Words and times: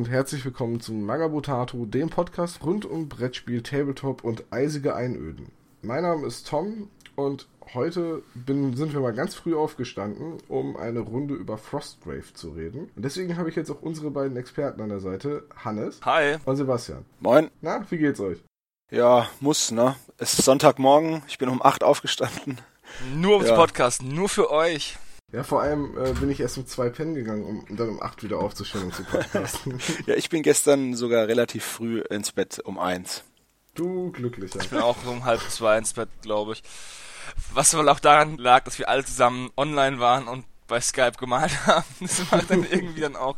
Und 0.00 0.08
herzlich 0.08 0.42
willkommen 0.46 0.80
zum 0.80 1.04
Magabotato, 1.04 1.84
dem 1.84 2.08
Podcast 2.08 2.64
rund 2.64 2.86
um 2.86 3.10
Brettspiel, 3.10 3.62
Tabletop 3.62 4.24
und 4.24 4.44
eisige 4.50 4.94
Einöden. 4.94 5.52
Mein 5.82 6.04
Name 6.04 6.26
ist 6.26 6.48
Tom 6.48 6.88
und 7.16 7.48
heute 7.74 8.22
bin, 8.34 8.74
sind 8.78 8.94
wir 8.94 9.00
mal 9.00 9.12
ganz 9.12 9.34
früh 9.34 9.54
aufgestanden, 9.54 10.38
um 10.48 10.78
eine 10.78 11.00
Runde 11.00 11.34
über 11.34 11.58
Frostgrave 11.58 12.32
zu 12.32 12.52
reden. 12.52 12.88
Und 12.96 13.04
deswegen 13.04 13.36
habe 13.36 13.50
ich 13.50 13.56
jetzt 13.56 13.70
auch 13.70 13.82
unsere 13.82 14.10
beiden 14.10 14.38
Experten 14.38 14.80
an 14.80 14.88
der 14.88 15.00
Seite, 15.00 15.44
Hannes 15.54 16.00
Hi. 16.02 16.38
und 16.46 16.56
Sebastian. 16.56 17.04
Moin. 17.20 17.50
Na, 17.60 17.84
wie 17.90 17.98
geht's 17.98 18.20
euch? 18.20 18.42
Ja, 18.90 19.28
muss, 19.40 19.70
ne? 19.70 19.96
Es 20.16 20.32
ist 20.32 20.46
Sonntagmorgen, 20.46 21.22
ich 21.28 21.36
bin 21.36 21.50
um 21.50 21.60
8 21.60 21.84
aufgestanden. 21.84 22.58
Nur 23.16 23.32
ums 23.34 23.50
Ja. 23.50 23.54
Podcast, 23.54 24.02
nur 24.02 24.30
für 24.30 24.50
euch. 24.50 24.96
Ja, 25.32 25.44
vor 25.44 25.62
allem 25.62 25.96
äh, 25.96 26.12
bin 26.12 26.30
ich 26.30 26.40
erst 26.40 26.58
um 26.58 26.66
zwei 26.66 26.88
pennen 26.88 27.14
gegangen, 27.14 27.44
um 27.44 27.76
dann 27.76 27.88
um 27.88 28.02
acht 28.02 28.22
wieder 28.22 28.38
aufzustehen 28.38 28.84
und 28.84 28.94
zu 28.94 29.04
podcasten. 29.04 29.78
Ja, 30.06 30.14
ich 30.14 30.28
bin 30.28 30.42
gestern 30.42 30.94
sogar 30.94 31.28
relativ 31.28 31.64
früh 31.64 32.00
ins 32.00 32.32
Bett 32.32 32.60
um 32.64 32.78
1. 32.78 33.22
du 33.74 34.10
Glücklicher. 34.10 34.60
Ich 34.60 34.70
bin 34.70 34.80
auch 34.80 34.96
um 35.06 35.24
halb 35.24 35.40
zwei 35.42 35.78
ins 35.78 35.92
Bett, 35.92 36.08
glaube 36.22 36.54
ich. 36.54 36.62
Was 37.52 37.76
wohl 37.76 37.88
auch 37.88 38.00
daran 38.00 38.38
lag, 38.38 38.64
dass 38.64 38.78
wir 38.78 38.88
alle 38.88 39.04
zusammen 39.04 39.50
online 39.56 40.00
waren 40.00 40.26
und 40.26 40.44
bei 40.70 40.80
Skype 40.80 41.12
gemalt 41.18 41.52
haben. 41.66 41.84
Das 42.00 42.30
macht 42.30 42.50
dann 42.50 42.64
irgendwie 42.64 43.00
dann 43.00 43.16
auch 43.16 43.36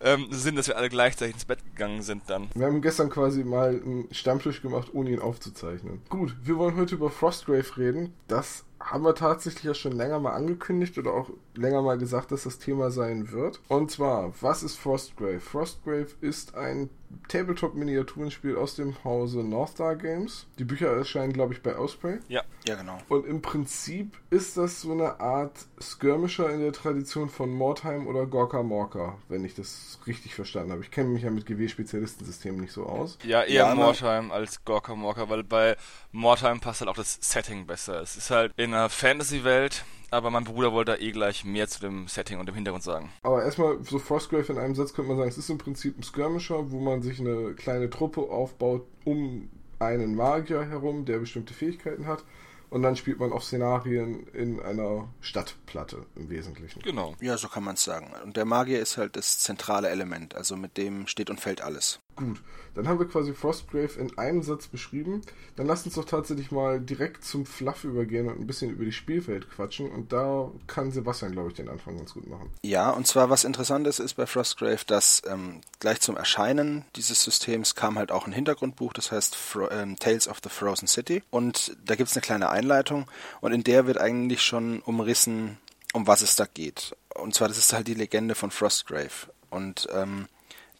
ähm, 0.00 0.28
Sinn, 0.30 0.54
dass 0.56 0.68
wir 0.68 0.76
alle 0.76 0.88
gleichzeitig 0.88 1.34
ins 1.34 1.44
Bett 1.44 1.64
gegangen 1.64 2.02
sind 2.02 2.24
dann. 2.28 2.48
Wir 2.54 2.66
haben 2.66 2.82
gestern 2.82 3.10
quasi 3.10 3.42
mal 3.42 3.70
einen 3.70 4.08
Stammtisch 4.12 4.62
gemacht, 4.62 4.90
ohne 4.92 5.10
ihn 5.10 5.20
aufzuzeichnen. 5.20 6.02
Gut, 6.08 6.36
wir 6.42 6.56
wollen 6.56 6.76
heute 6.76 6.94
über 6.94 7.10
Frostgrave 7.10 7.76
reden. 7.76 8.14
Das 8.28 8.65
haben 8.80 9.04
wir 9.04 9.14
tatsächlich 9.14 9.64
ja 9.64 9.74
schon 9.74 9.92
länger 9.92 10.20
mal 10.20 10.32
angekündigt 10.32 10.98
oder 10.98 11.12
auch 11.12 11.30
länger 11.56 11.82
mal 11.82 11.98
gesagt, 11.98 12.32
dass 12.32 12.44
das 12.44 12.58
Thema 12.58 12.90
sein 12.90 13.30
wird. 13.32 13.60
Und 13.68 13.90
zwar, 13.90 14.32
was 14.40 14.62
ist 14.62 14.76
Frostgrave? 14.76 15.40
Frostgrave 15.40 16.08
ist 16.20 16.54
ein 16.54 16.90
Tabletop-Miniaturenspiel 17.28 18.56
aus 18.56 18.76
dem 18.76 19.02
Hause 19.04 19.38
North 19.38 19.70
Star 19.70 19.96
Games. 19.96 20.46
Die 20.58 20.64
Bücher 20.64 20.88
erscheinen, 20.88 21.32
glaube 21.32 21.54
ich, 21.54 21.62
bei 21.62 21.76
Osprey. 21.76 22.18
Ja. 22.28 22.42
Ja, 22.66 22.74
genau. 22.74 22.98
Und 23.08 23.26
im 23.26 23.42
Prinzip 23.42 24.16
ist 24.30 24.56
das 24.56 24.80
so 24.80 24.92
eine 24.92 25.20
Art 25.20 25.56
Skirmisher 25.80 26.50
in 26.50 26.60
der 26.60 26.72
Tradition 26.72 27.28
von 27.28 27.50
Mordheim 27.50 28.06
oder 28.06 28.26
Gorka 28.26 28.62
Morka, 28.62 29.16
wenn 29.28 29.44
ich 29.44 29.54
das 29.54 29.98
richtig 30.06 30.34
verstanden 30.34 30.72
habe. 30.72 30.82
Ich 30.82 30.90
kenne 30.90 31.08
mich 31.10 31.22
ja 31.22 31.30
mit 31.30 31.46
GW-Spezialistensystemen 31.46 32.60
nicht 32.60 32.72
so 32.72 32.86
aus. 32.86 33.18
Ja, 33.24 33.42
eher 33.42 33.66
Ja, 33.66 33.68
ne? 33.70 33.76
Mordheim 33.76 34.32
als 34.32 34.64
Gorka 34.64 34.94
Morka, 34.94 35.28
weil 35.28 35.44
bei 35.44 35.76
Mordheim 36.12 36.60
passt 36.60 36.80
halt 36.80 36.90
auch 36.90 36.96
das 36.96 37.18
Setting 37.20 37.66
besser. 37.66 38.00
Es 38.00 38.16
ist 38.16 38.30
halt 38.30 38.52
in 38.56 38.74
einer 38.74 38.88
Fantasy-Welt, 38.88 39.84
aber 40.10 40.30
mein 40.30 40.44
Bruder 40.44 40.72
wollte 40.72 40.92
da 40.92 40.98
eh 40.98 41.12
gleich 41.12 41.44
mehr 41.44 41.68
zu 41.68 41.80
dem 41.80 42.08
Setting 42.08 42.38
und 42.38 42.46
dem 42.46 42.54
Hintergrund 42.54 42.84
sagen. 42.84 43.12
Aber 43.22 43.44
erstmal, 43.44 43.82
so 43.84 43.98
Frostgrave 43.98 44.52
in 44.52 44.58
einem 44.58 44.74
Satz 44.74 44.94
könnte 44.94 45.08
man 45.08 45.18
sagen, 45.18 45.28
es 45.28 45.38
ist 45.38 45.50
im 45.50 45.58
Prinzip 45.58 45.98
ein 45.98 46.02
Skirmisher, 46.02 46.70
wo 46.70 46.80
man 46.80 47.02
sich 47.02 47.20
eine 47.20 47.54
kleine 47.54 47.90
Truppe 47.90 48.22
aufbaut 48.22 48.86
um 49.04 49.48
einen 49.78 50.14
Magier 50.14 50.64
herum, 50.64 51.04
der 51.04 51.18
bestimmte 51.18 51.54
Fähigkeiten 51.54 52.06
hat. 52.06 52.24
Und 52.68 52.82
dann 52.82 52.96
spielt 52.96 53.20
man 53.20 53.32
auf 53.32 53.44
Szenarien 53.44 54.26
in 54.28 54.60
einer 54.60 55.08
Stadtplatte 55.20 56.04
im 56.16 56.28
Wesentlichen. 56.30 56.82
Genau. 56.82 57.14
Ja, 57.20 57.38
so 57.38 57.48
kann 57.48 57.62
man 57.62 57.74
es 57.74 57.84
sagen. 57.84 58.12
Und 58.24 58.36
der 58.36 58.44
Magier 58.44 58.80
ist 58.80 58.96
halt 58.96 59.16
das 59.16 59.38
zentrale 59.38 59.88
Element, 59.88 60.34
also 60.34 60.56
mit 60.56 60.76
dem 60.76 61.06
steht 61.06 61.30
und 61.30 61.40
fällt 61.40 61.60
alles. 61.60 62.00
Gut, 62.16 62.42
dann 62.74 62.88
haben 62.88 62.98
wir 62.98 63.06
quasi 63.06 63.34
Frostgrave 63.34 64.00
in 64.00 64.16
einem 64.16 64.42
Satz 64.42 64.68
beschrieben. 64.68 65.20
Dann 65.54 65.66
lasst 65.66 65.84
uns 65.84 65.96
doch 65.96 66.06
tatsächlich 66.06 66.50
mal 66.50 66.80
direkt 66.80 67.24
zum 67.24 67.44
Fluff 67.44 67.84
übergehen 67.84 68.26
und 68.26 68.40
ein 68.40 68.46
bisschen 68.46 68.70
über 68.70 68.86
die 68.86 68.92
Spielwelt 68.92 69.50
quatschen. 69.50 69.90
Und 69.90 70.14
da 70.14 70.50
kann 70.66 70.90
Sebastian, 70.90 71.32
glaube 71.32 71.50
ich, 71.50 71.54
den 71.54 71.68
Anfang 71.68 71.98
ganz 71.98 72.14
gut 72.14 72.26
machen. 72.26 72.50
Ja, 72.62 72.88
und 72.88 73.06
zwar 73.06 73.28
was 73.28 73.44
Interessantes 73.44 73.98
ist 73.98 74.14
bei 74.14 74.26
Frostgrave, 74.26 74.80
dass 74.86 75.22
ähm, 75.28 75.60
gleich 75.78 76.00
zum 76.00 76.16
Erscheinen 76.16 76.86
dieses 76.96 77.22
Systems 77.22 77.74
kam 77.74 77.98
halt 77.98 78.10
auch 78.10 78.26
ein 78.26 78.32
Hintergrundbuch, 78.32 78.94
das 78.94 79.12
heißt 79.12 79.36
Fro 79.36 79.68
ähm, 79.70 79.98
Tales 79.98 80.26
of 80.26 80.38
the 80.42 80.48
Frozen 80.48 80.88
City. 80.88 81.22
Und 81.28 81.76
da 81.84 81.96
gibt's 81.96 82.16
eine 82.16 82.22
kleine 82.22 82.48
Einleitung 82.48 83.10
und 83.42 83.52
in 83.52 83.62
der 83.62 83.86
wird 83.86 83.98
eigentlich 83.98 84.42
schon 84.42 84.80
umrissen, 84.80 85.58
um 85.92 86.06
was 86.06 86.22
es 86.22 86.34
da 86.34 86.46
geht. 86.46 86.96
Und 87.14 87.34
zwar, 87.34 87.48
das 87.48 87.58
ist 87.58 87.74
halt 87.74 87.88
die 87.88 87.94
Legende 87.94 88.34
von 88.34 88.50
Frostgrave. 88.50 89.28
Und 89.50 89.88
ähm, 89.92 90.28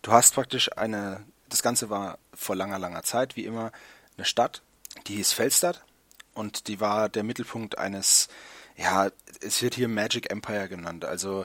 du 0.06 0.12
hast 0.12 0.34
praktisch 0.34 0.70
eine, 0.76 1.24
das 1.48 1.62
Ganze 1.62 1.90
war 1.90 2.18
vor 2.32 2.54
langer, 2.54 2.78
langer 2.78 3.02
Zeit, 3.02 3.34
wie 3.34 3.44
immer, 3.44 3.72
eine 4.16 4.24
Stadt, 4.24 4.62
die 5.08 5.16
hieß 5.16 5.32
Felstadt 5.32 5.84
und 6.32 6.68
die 6.68 6.80
war 6.80 7.08
der 7.08 7.24
Mittelpunkt 7.24 7.76
eines, 7.76 8.28
ja, 8.76 9.10
es 9.40 9.62
wird 9.62 9.74
hier 9.74 9.88
Magic 9.88 10.30
Empire 10.30 10.68
genannt, 10.68 11.04
also 11.04 11.44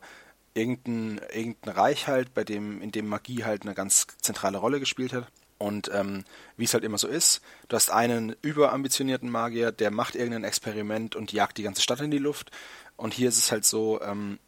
irgendein, 0.54 1.20
irgendein 1.34 1.74
Reich 1.74 2.08
halt, 2.08 2.36
bei 2.36 2.44
dem, 2.44 2.82
in 2.84 2.92
dem 2.92 3.08
Magie 3.08 3.44
halt 3.44 3.64
eine 3.64 3.74
ganz 3.74 4.06
zentrale 4.22 4.60
Rolle 4.60 4.80
gespielt 4.80 5.14
hat. 5.14 5.28
Und 5.58 5.92
ähm, 5.94 6.24
wie 6.58 6.64
es 6.64 6.74
halt 6.74 6.84
immer 6.84 6.98
so 6.98 7.08
ist, 7.08 7.42
du 7.68 7.76
hast 7.76 7.92
einen 7.92 8.36
überambitionierten 8.42 9.30
Magier, 9.30 9.72
der 9.72 9.92
macht 9.92 10.16
irgendein 10.16 10.44
Experiment 10.44 11.16
und 11.16 11.32
jagt 11.32 11.58
die 11.58 11.64
ganze 11.64 11.84
Stadt 11.84 12.02
in 12.02 12.10
die 12.10 12.18
Luft. 12.18 12.50
Und 12.98 13.14
hier 13.14 13.30
ist 13.30 13.38
es 13.38 13.52
halt 13.52 13.64
so, 13.64 14.02
ähm, 14.02 14.40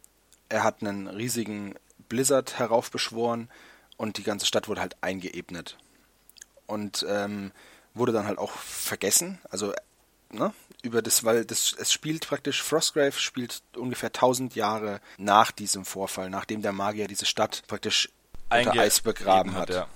er 0.48 0.64
hat 0.64 0.82
einen 0.82 1.06
riesigen 1.06 1.76
Blizzard 2.08 2.58
heraufbeschworen 2.58 3.48
und 3.96 4.18
die 4.18 4.22
ganze 4.22 4.46
Stadt 4.46 4.68
wurde 4.68 4.80
halt 4.80 4.96
eingeebnet. 5.00 5.76
Und 6.66 7.04
ähm, 7.08 7.52
wurde 7.94 8.12
dann 8.12 8.26
halt 8.26 8.38
auch 8.38 8.52
vergessen. 8.52 9.38
Also, 9.50 9.72
ne? 10.30 10.52
Über 10.82 11.00
das, 11.02 11.24
weil 11.24 11.44
das, 11.44 11.74
es 11.78 11.92
spielt 11.92 12.26
praktisch, 12.26 12.62
Frostgrave 12.62 13.12
spielt 13.12 13.62
ungefähr 13.76 14.08
1000 14.08 14.54
Jahre 14.54 15.00
nach 15.16 15.50
diesem 15.52 15.84
Vorfall, 15.84 16.28
nachdem 16.30 16.62
der 16.62 16.72
Magier 16.72 17.06
diese 17.06 17.26
Stadt 17.26 17.62
praktisch 17.66 18.10
unter 18.50 18.72
Einge- 18.72 18.80
Eis 18.80 19.00
begraben 19.00 19.50
eben 19.50 19.58
hat. 19.58 19.70
ja. 19.70 19.86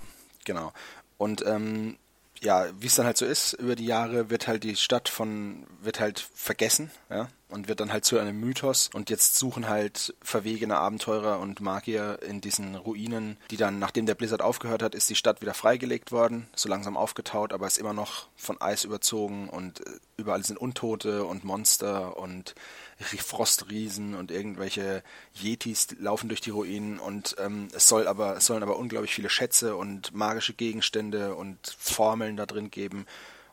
Genau. 0.45 0.73
Und 1.17 1.45
ähm, 1.45 1.97
ja, 2.41 2.67
wie 2.79 2.87
es 2.87 2.95
dann 2.95 3.05
halt 3.05 3.17
so 3.17 3.25
ist, 3.25 3.53
über 3.53 3.75
die 3.75 3.85
Jahre 3.85 4.29
wird 4.29 4.47
halt 4.47 4.63
die 4.63 4.75
Stadt 4.75 5.09
von, 5.09 5.65
wird 5.81 5.99
halt 5.99 6.19
vergessen, 6.33 6.89
ja, 7.09 7.27
und 7.49 7.67
wird 7.67 7.79
dann 7.79 7.91
halt 7.91 8.05
zu 8.05 8.17
einem 8.17 8.39
Mythos. 8.39 8.89
Und 8.93 9.09
jetzt 9.09 9.37
suchen 9.37 9.67
halt 9.67 10.13
verwegene 10.21 10.77
Abenteurer 10.77 11.39
und 11.39 11.61
Magier 11.61 12.19
in 12.21 12.41
diesen 12.41 12.75
Ruinen, 12.75 13.37
die 13.51 13.57
dann, 13.57 13.79
nachdem 13.79 14.05
der 14.05 14.15
Blizzard 14.15 14.41
aufgehört 14.41 14.83
hat, 14.83 14.95
ist 14.95 15.09
die 15.09 15.15
Stadt 15.15 15.41
wieder 15.41 15.53
freigelegt 15.53 16.11
worden, 16.11 16.47
so 16.55 16.69
langsam 16.69 16.95
aufgetaut, 16.95 17.51
aber 17.51 17.67
ist 17.67 17.77
immer 17.77 17.93
noch 17.93 18.27
von 18.35 18.61
Eis 18.61 18.83
überzogen 18.83 19.49
und 19.49 19.85
äh, 19.85 19.91
überall 20.17 20.43
sind 20.43 20.59
Untote 20.59 21.25
und 21.25 21.43
Monster 21.43 22.17
und 22.17 22.55
Frostriesen 22.99 24.13
und 24.15 24.31
irgendwelche 24.31 25.03
Yetis 25.33 25.87
laufen 25.99 26.29
durch 26.29 26.41
die 26.41 26.49
Ruinen 26.49 26.99
und 26.99 27.35
ähm, 27.39 27.69
es 27.73 27.87
soll 27.87 28.07
aber 28.07 28.37
es 28.37 28.45
sollen 28.45 28.63
aber 28.63 28.77
unglaublich 28.77 29.13
viele 29.13 29.29
Schätze 29.29 29.75
und 29.75 30.13
magische 30.13 30.53
Gegenstände 30.53 31.35
und 31.35 31.57
Formeln 31.77 32.35
da 32.35 32.45
drin 32.45 32.71
geben 32.71 33.05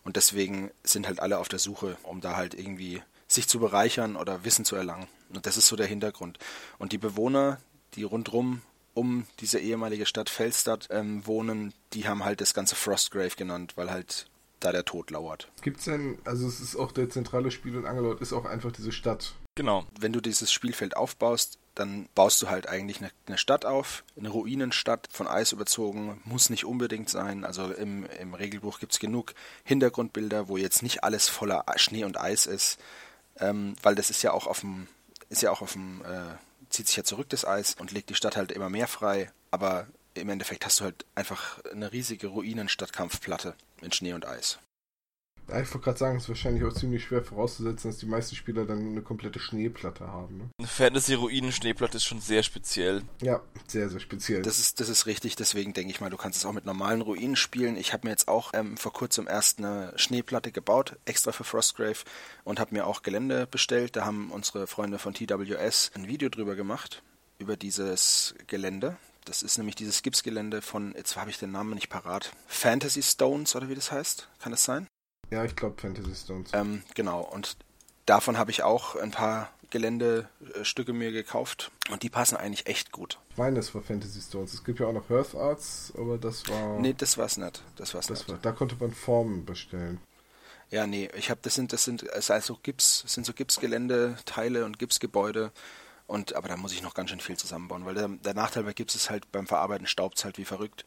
und 0.04 0.16
deswegen 0.16 0.70
sind 0.84 1.06
halt 1.06 1.20
alle 1.20 1.38
auf 1.38 1.48
der 1.48 1.58
Suche, 1.58 1.96
um 2.02 2.20
da 2.20 2.36
halt 2.36 2.54
irgendwie 2.54 3.02
sich 3.28 3.48
zu 3.48 3.58
bereichern 3.58 4.16
oder 4.16 4.44
Wissen 4.44 4.64
zu 4.64 4.76
erlangen. 4.76 5.08
Und 5.30 5.46
das 5.46 5.56
ist 5.56 5.66
so 5.66 5.74
der 5.74 5.86
Hintergrund. 5.86 6.38
Und 6.78 6.92
die 6.92 6.98
Bewohner, 6.98 7.58
die 7.94 8.04
rundrum 8.04 8.62
um 8.94 9.26
diese 9.40 9.58
ehemalige 9.58 10.06
Stadt 10.06 10.30
Felstadt 10.30 10.88
ähm, 10.90 11.26
wohnen, 11.26 11.74
die 11.92 12.08
haben 12.08 12.24
halt 12.24 12.40
das 12.40 12.54
ganze 12.54 12.76
Frostgrave 12.76 13.36
genannt, 13.36 13.72
weil 13.76 13.90
halt 13.90 14.26
da 14.60 14.72
der 14.72 14.84
Tod 14.84 15.10
lauert. 15.10 15.48
Gibt's 15.62 15.84
denn, 15.84 16.18
also 16.24 16.46
es 16.46 16.60
ist 16.60 16.76
auch 16.76 16.92
der 16.92 17.10
zentrale 17.10 17.50
Spiel- 17.50 17.76
und 17.76 17.86
Angelort, 17.86 18.20
ist 18.20 18.32
auch 18.32 18.44
einfach 18.44 18.72
diese 18.72 18.92
Stadt. 18.92 19.34
Genau. 19.56 19.86
wenn 19.98 20.12
du 20.12 20.20
dieses 20.20 20.52
Spielfeld 20.52 20.98
aufbaust, 20.98 21.58
dann 21.74 22.08
baust 22.14 22.42
du 22.42 22.48
halt 22.48 22.68
eigentlich 22.68 22.98
eine, 22.98 23.10
eine 23.26 23.38
Stadt 23.38 23.64
auf, 23.64 24.04
eine 24.16 24.28
Ruinenstadt, 24.28 25.08
von 25.10 25.26
Eis 25.26 25.52
überzogen, 25.52 26.20
muss 26.24 26.50
nicht 26.50 26.64
unbedingt 26.64 27.08
sein. 27.08 27.44
Also 27.44 27.72
im, 27.72 28.04
im 28.20 28.34
Regelbuch 28.34 28.80
gibt's 28.80 28.98
genug 28.98 29.34
Hintergrundbilder, 29.64 30.48
wo 30.48 30.56
jetzt 30.56 30.82
nicht 30.82 31.04
alles 31.04 31.28
voller 31.28 31.64
Schnee 31.76 32.04
und 32.04 32.20
Eis 32.20 32.46
ist, 32.46 32.78
ähm, 33.38 33.76
weil 33.82 33.94
das 33.94 34.10
ist 34.10 34.22
ja 34.22 34.32
auch 34.32 34.46
auf 34.46 34.60
dem, 34.60 34.88
ist 35.30 35.42
ja 35.42 35.50
auch 35.50 35.62
auf 35.62 35.72
dem, 35.72 36.02
äh, 36.02 36.36
zieht 36.68 36.88
sich 36.88 36.96
ja 36.96 37.04
zurück 37.04 37.28
das 37.30 37.46
Eis 37.46 37.76
und 37.78 37.92
legt 37.92 38.10
die 38.10 38.14
Stadt 38.14 38.36
halt 38.36 38.52
immer 38.52 38.68
mehr 38.68 38.88
frei, 38.88 39.30
aber 39.50 39.86
im 40.16 40.28
Endeffekt 40.28 40.64
hast 40.64 40.80
du 40.80 40.84
halt 40.84 41.06
einfach 41.14 41.62
eine 41.72 41.92
riesige 41.92 42.28
Ruinenstadtkampfplatte 42.28 43.54
mit 43.80 43.94
Schnee 43.94 44.12
und 44.12 44.26
Eis. 44.26 44.58
Ja, 45.48 45.60
ich 45.60 45.72
wollte 45.72 45.84
gerade 45.84 45.98
sagen, 45.98 46.16
es 46.16 46.24
ist 46.24 46.28
wahrscheinlich 46.28 46.64
auch 46.64 46.72
ziemlich 46.72 47.04
schwer 47.04 47.22
vorauszusetzen, 47.22 47.90
dass 47.90 47.98
die 47.98 48.06
meisten 48.06 48.34
Spieler 48.34 48.64
dann 48.64 48.80
eine 48.80 49.02
komplette 49.02 49.38
Schneeplatte 49.38 50.08
haben. 50.08 50.38
Ne? 50.38 50.50
Eine 50.58 50.66
Fantasy-Ruinen-Schneeplatte 50.66 51.98
ist 51.98 52.04
schon 52.04 52.20
sehr 52.20 52.42
speziell. 52.42 53.02
Ja, 53.22 53.40
sehr, 53.68 53.88
sehr 53.88 54.00
speziell. 54.00 54.42
Das 54.42 54.58
ist, 54.58 54.80
das 54.80 54.88
ist 54.88 55.06
richtig, 55.06 55.36
deswegen 55.36 55.72
denke 55.72 55.92
ich 55.92 56.00
mal, 56.00 56.10
du 56.10 56.16
kannst 56.16 56.38
es 56.38 56.46
auch 56.46 56.52
mit 56.52 56.66
normalen 56.66 57.00
Ruinen 57.00 57.36
spielen. 57.36 57.76
Ich 57.76 57.92
habe 57.92 58.08
mir 58.08 58.10
jetzt 58.10 58.26
auch 58.26 58.52
ähm, 58.54 58.76
vor 58.76 58.92
kurzem 58.92 59.28
erst 59.28 59.58
eine 59.58 59.92
Schneeplatte 59.94 60.50
gebaut, 60.50 60.96
extra 61.04 61.30
für 61.30 61.44
Frostgrave, 61.44 61.98
und 62.42 62.58
habe 62.58 62.74
mir 62.74 62.86
auch 62.86 63.02
Gelände 63.02 63.46
bestellt. 63.46 63.94
Da 63.94 64.04
haben 64.04 64.32
unsere 64.32 64.66
Freunde 64.66 64.98
von 64.98 65.14
TWS 65.14 65.92
ein 65.94 66.08
Video 66.08 66.28
drüber 66.28 66.56
gemacht, 66.56 67.04
über 67.38 67.56
dieses 67.56 68.34
Gelände. 68.48 68.96
Das 69.26 69.42
ist 69.42 69.58
nämlich 69.58 69.74
dieses 69.74 70.02
Gipsgelände 70.02 70.62
von, 70.62 70.94
jetzt 70.96 71.16
habe 71.16 71.30
ich 71.30 71.38
den 71.38 71.52
Namen 71.52 71.74
nicht 71.74 71.90
parat, 71.90 72.32
Fantasy 72.46 73.02
Stones 73.02 73.54
oder 73.54 73.68
wie 73.68 73.74
das 73.74 73.92
heißt. 73.92 74.28
Kann 74.40 74.52
das 74.52 74.64
sein? 74.64 74.86
ja, 75.30 75.44
ich 75.44 75.56
glaube 75.56 75.80
Fantasy 75.80 76.14
Stones. 76.14 76.50
Ähm, 76.52 76.82
genau, 76.94 77.20
und 77.20 77.56
davon 78.06 78.38
habe 78.38 78.50
ich 78.50 78.62
auch 78.62 78.96
ein 78.96 79.10
paar 79.10 79.50
Geländestücke 79.70 80.92
mir 80.92 81.10
gekauft 81.10 81.72
und 81.90 82.02
die 82.02 82.08
passen 82.08 82.36
eigentlich 82.36 82.66
echt 82.66 82.92
gut. 82.92 83.18
Ich 83.30 83.36
meine, 83.36 83.58
es 83.58 83.74
war 83.74 83.82
Fantasy 83.82 84.20
Stones. 84.20 84.54
Es 84.54 84.64
gibt 84.64 84.78
ja 84.78 84.86
auch 84.86 84.92
noch 84.92 85.10
Hearth 85.10 85.34
Arts, 85.34 85.92
aber 85.96 86.18
das 86.18 86.48
war. 86.48 86.78
Nee, 86.78 86.94
das 86.96 87.18
war's 87.18 87.36
nicht. 87.36 87.62
Das 87.76 87.94
war's 87.94 88.06
das 88.06 88.20
nicht. 88.20 88.30
War, 88.30 88.38
da 88.38 88.52
konnte 88.52 88.76
man 88.78 88.92
Formen 88.92 89.44
bestellen. 89.44 90.00
Ja, 90.70 90.86
nee, 90.86 91.08
ich 91.16 91.30
habe 91.30 91.40
das 91.42 91.54
sind 91.54 91.72
das 91.72 91.84
sind 91.84 92.08
also 92.12 92.58
Gips, 92.62 93.02
das 93.02 93.14
sind 93.14 93.24
so 93.24 93.32
Gipsgeländeteile 93.32 94.64
und 94.64 94.78
Gipsgebäude 94.78 95.52
und 96.06 96.34
aber 96.34 96.48
da 96.48 96.56
muss 96.56 96.72
ich 96.72 96.82
noch 96.82 96.94
ganz 96.94 97.10
schön 97.10 97.20
viel 97.20 97.36
zusammenbauen, 97.36 97.84
weil 97.84 97.94
der, 97.94 98.08
der 98.08 98.34
Nachteil 98.34 98.64
bei 98.64 98.72
Gips 98.72 98.94
ist 98.94 99.10
halt 99.10 99.30
beim 99.32 99.46
Verarbeiten 99.46 99.86
staubt 99.86 100.24
halt 100.24 100.38
wie 100.38 100.44
verrückt 100.44 100.84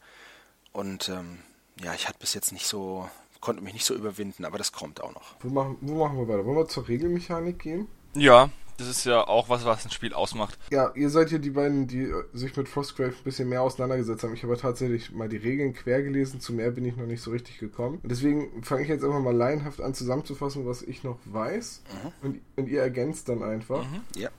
und 0.72 1.08
ähm, 1.08 1.38
ja, 1.82 1.94
ich 1.94 2.08
hatte 2.08 2.18
bis 2.18 2.34
jetzt 2.34 2.52
nicht 2.52 2.66
so 2.66 3.08
konnte 3.40 3.62
mich 3.62 3.72
nicht 3.72 3.86
so 3.86 3.94
überwinden, 3.94 4.44
aber 4.44 4.58
das 4.58 4.72
kommt 4.72 5.00
auch 5.00 5.14
noch. 5.14 5.34
Wo 5.40 5.48
machen, 5.48 5.78
wo 5.80 5.94
machen 5.94 6.18
wir 6.18 6.28
weiter? 6.28 6.44
Wollen 6.44 6.58
wir 6.58 6.68
zur 6.68 6.86
Regelmechanik 6.86 7.58
gehen? 7.58 7.88
Ja, 8.14 8.50
das 8.80 8.88
ist 8.88 9.04
ja 9.04 9.26
auch 9.28 9.50
was, 9.50 9.64
was 9.66 9.84
ein 9.84 9.90
Spiel 9.90 10.14
ausmacht. 10.14 10.58
Ja, 10.70 10.90
ihr 10.94 11.10
seid 11.10 11.28
hier 11.28 11.38
die 11.38 11.50
beiden, 11.50 11.86
die 11.86 12.02
äh, 12.02 12.24
sich 12.32 12.56
mit 12.56 12.68
Frostgrave 12.68 13.10
ein 13.10 13.24
bisschen 13.24 13.48
mehr 13.48 13.62
auseinandergesetzt 13.62 14.24
haben. 14.24 14.32
Ich 14.32 14.42
habe 14.42 14.56
tatsächlich 14.56 15.12
mal 15.12 15.28
die 15.28 15.36
Regeln 15.36 15.74
quer 15.74 16.02
gelesen, 16.02 16.40
zu 16.40 16.54
mehr 16.54 16.70
bin 16.70 16.86
ich 16.86 16.96
noch 16.96 17.06
nicht 17.06 17.22
so 17.22 17.30
richtig 17.30 17.58
gekommen. 17.58 18.00
Und 18.02 18.10
deswegen 18.10 18.62
fange 18.62 18.82
ich 18.82 18.88
jetzt 18.88 19.04
einfach 19.04 19.20
mal 19.20 19.36
laienhaft 19.36 19.82
an 19.82 19.92
zusammenzufassen, 19.92 20.66
was 20.66 20.82
ich 20.82 21.04
noch 21.04 21.18
weiß. 21.26 21.82
Mhm. 21.92 22.26
Und, 22.26 22.40
und, 22.56 22.68
ihr 22.68 22.80
ergänzt 22.80 23.28
dann 23.28 23.42
einfach. 23.42 23.84
Mhm. 23.84 24.00
Ja. 24.16 24.30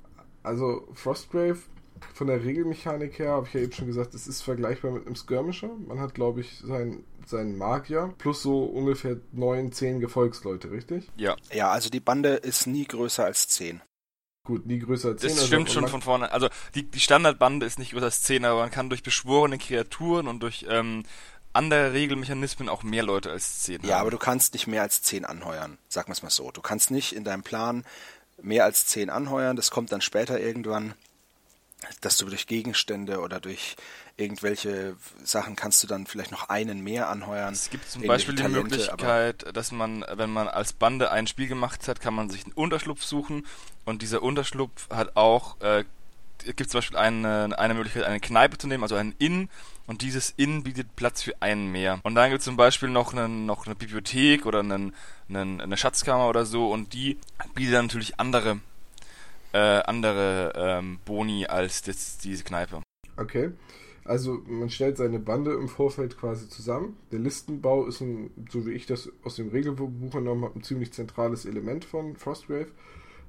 Also 0.43 0.87
Frostgrave 0.93 1.59
von 2.13 2.27
der 2.27 2.43
Regelmechanik 2.43 3.19
her, 3.19 3.31
habe 3.31 3.47
ich 3.47 3.53
ja 3.53 3.61
eben 3.61 3.73
schon 3.73 3.87
gesagt, 3.87 4.13
es 4.13 4.27
ist 4.27 4.41
vergleichbar 4.41 4.91
mit 4.91 5.05
einem 5.05 5.15
Skirmisher. 5.15 5.69
Man 5.87 5.99
hat, 5.99 6.15
glaube 6.15 6.41
ich, 6.41 6.57
seinen, 6.59 7.03
seinen 7.25 7.57
Magier 7.57 8.13
plus 8.17 8.41
so 8.41 8.63
ungefähr 8.63 9.17
neun, 9.31 9.71
zehn 9.71 9.99
Gefolgsleute, 9.99 10.71
richtig? 10.71 11.09
Ja. 11.15 11.35
Ja, 11.51 11.71
also 11.71 11.89
die 11.89 11.99
Bande 11.99 12.35
ist 12.35 12.65
nie 12.65 12.85
größer 12.85 13.25
als 13.25 13.47
zehn. 13.47 13.81
Gut, 14.43 14.65
nie 14.65 14.79
größer 14.79 15.09
als 15.09 15.21
10. 15.21 15.29
Das 15.29 15.37
also 15.37 15.47
stimmt 15.47 15.69
schon 15.69 15.87
von 15.87 16.01
vorne. 16.01 16.31
Also 16.31 16.49
die, 16.73 16.83
die 16.83 16.99
Standardbande 16.99 17.65
ist 17.65 17.77
nicht 17.77 17.91
größer 17.91 18.05
als 18.05 18.23
10, 18.23 18.43
aber 18.43 18.61
man 18.61 18.71
kann 18.71 18.89
durch 18.89 19.03
beschworene 19.03 19.59
Kreaturen 19.59 20.27
und 20.27 20.41
durch 20.41 20.65
ähm, 20.67 21.03
andere 21.53 21.93
Regelmechanismen 21.93 22.67
auch 22.67 22.81
mehr 22.81 23.03
Leute 23.03 23.29
als 23.29 23.61
10 23.63 23.83
Ja, 23.83 23.95
haben. 23.95 24.01
aber 24.01 24.11
du 24.11 24.17
kannst 24.17 24.53
nicht 24.53 24.65
mehr 24.65 24.81
als 24.81 25.03
10 25.03 25.25
anheuern. 25.25 25.77
Sag 25.89 26.07
mal 26.07 26.13
es 26.13 26.23
mal 26.23 26.31
so. 26.31 26.49
Du 26.49 26.61
kannst 26.61 26.89
nicht 26.89 27.13
in 27.13 27.23
deinem 27.23 27.43
Plan 27.43 27.83
mehr 28.41 28.65
als 28.65 28.87
10 28.87 29.09
anheuern. 29.09 29.55
Das 29.55 29.71
kommt 29.71 29.91
dann 29.91 30.01
später 30.01 30.39
irgendwann 30.39 30.93
dass 32.01 32.17
du 32.17 32.25
durch 32.25 32.47
Gegenstände 32.47 33.19
oder 33.19 33.39
durch 33.39 33.75
irgendwelche 34.17 34.95
Sachen 35.23 35.55
kannst 35.55 35.81
du 35.83 35.87
dann 35.87 36.05
vielleicht 36.05 36.31
noch 36.31 36.49
einen 36.49 36.81
mehr 36.81 37.09
anheuern. 37.09 37.53
Es 37.53 37.69
gibt 37.69 37.89
zum 37.89 38.03
Beispiel 38.03 38.35
die 38.35 38.43
Talente, 38.43 38.61
Möglichkeit, 38.61 39.45
dass 39.55 39.71
man, 39.71 40.05
wenn 40.13 40.29
man 40.29 40.47
als 40.47 40.73
Bande 40.73 41.11
ein 41.11 41.27
Spiel 41.27 41.47
gemacht 41.47 41.87
hat, 41.87 41.99
kann 41.99 42.13
man 42.13 42.29
sich 42.29 42.43
einen 42.43 42.53
Unterschlupf 42.53 43.03
suchen 43.03 43.47
und 43.85 44.01
dieser 44.01 44.21
Unterschlupf 44.21 44.89
hat 44.89 45.15
auch, 45.15 45.59
äh, 45.61 45.83
gibt 46.55 46.69
zum 46.69 46.79
Beispiel 46.79 46.97
eine, 46.97 47.57
eine 47.57 47.73
Möglichkeit, 47.73 48.03
eine 48.03 48.19
Kneipe 48.19 48.57
zu 48.57 48.67
nehmen, 48.67 48.83
also 48.83 48.95
einen 48.95 49.15
Inn 49.17 49.49
und 49.91 50.01
dieses 50.01 50.33
Inn 50.37 50.63
bietet 50.63 50.95
Platz 50.95 51.21
für 51.21 51.39
einen 51.41 51.71
mehr. 51.71 51.99
Und 52.03 52.15
dann 52.15 52.29
gibt 52.29 52.39
es 52.39 52.45
zum 52.45 52.57
Beispiel 52.57 52.89
noch, 52.89 53.13
einen, 53.13 53.45
noch 53.45 53.67
eine 53.67 53.75
Bibliothek 53.75 54.47
oder 54.47 54.61
einen, 54.61 54.93
einen, 55.29 55.61
eine 55.61 55.77
Schatzkammer 55.77 56.27
oder 56.27 56.45
so 56.45 56.71
und 56.71 56.93
die 56.93 57.19
bietet 57.53 57.75
dann 57.75 57.85
natürlich 57.85 58.19
andere 58.19 58.61
äh, 59.53 59.57
andere 59.57 60.53
ähm, 60.55 60.99
Boni 61.05 61.45
als 61.45 61.81
das, 61.81 62.17
diese 62.17 62.43
Kneipe. 62.43 62.81
Okay. 63.17 63.51
Also 64.03 64.41
man 64.47 64.69
stellt 64.69 64.97
seine 64.97 65.19
Bande 65.19 65.53
im 65.53 65.67
Vorfeld 65.69 66.17
quasi 66.17 66.49
zusammen. 66.49 66.97
Der 67.11 67.19
Listenbau 67.19 67.85
ist 67.85 68.01
ein, 68.01 68.31
so 68.49 68.65
wie 68.65 68.71
ich 68.71 68.87
das 68.87 69.11
aus 69.23 69.35
dem 69.35 69.49
Regelbuch 69.49 69.91
genommen 70.11 70.45
habe, 70.45 70.57
ein 70.57 70.63
ziemlich 70.63 70.91
zentrales 70.91 71.45
Element 71.45 71.85
von 71.85 72.15
Frostgrave, 72.15 72.71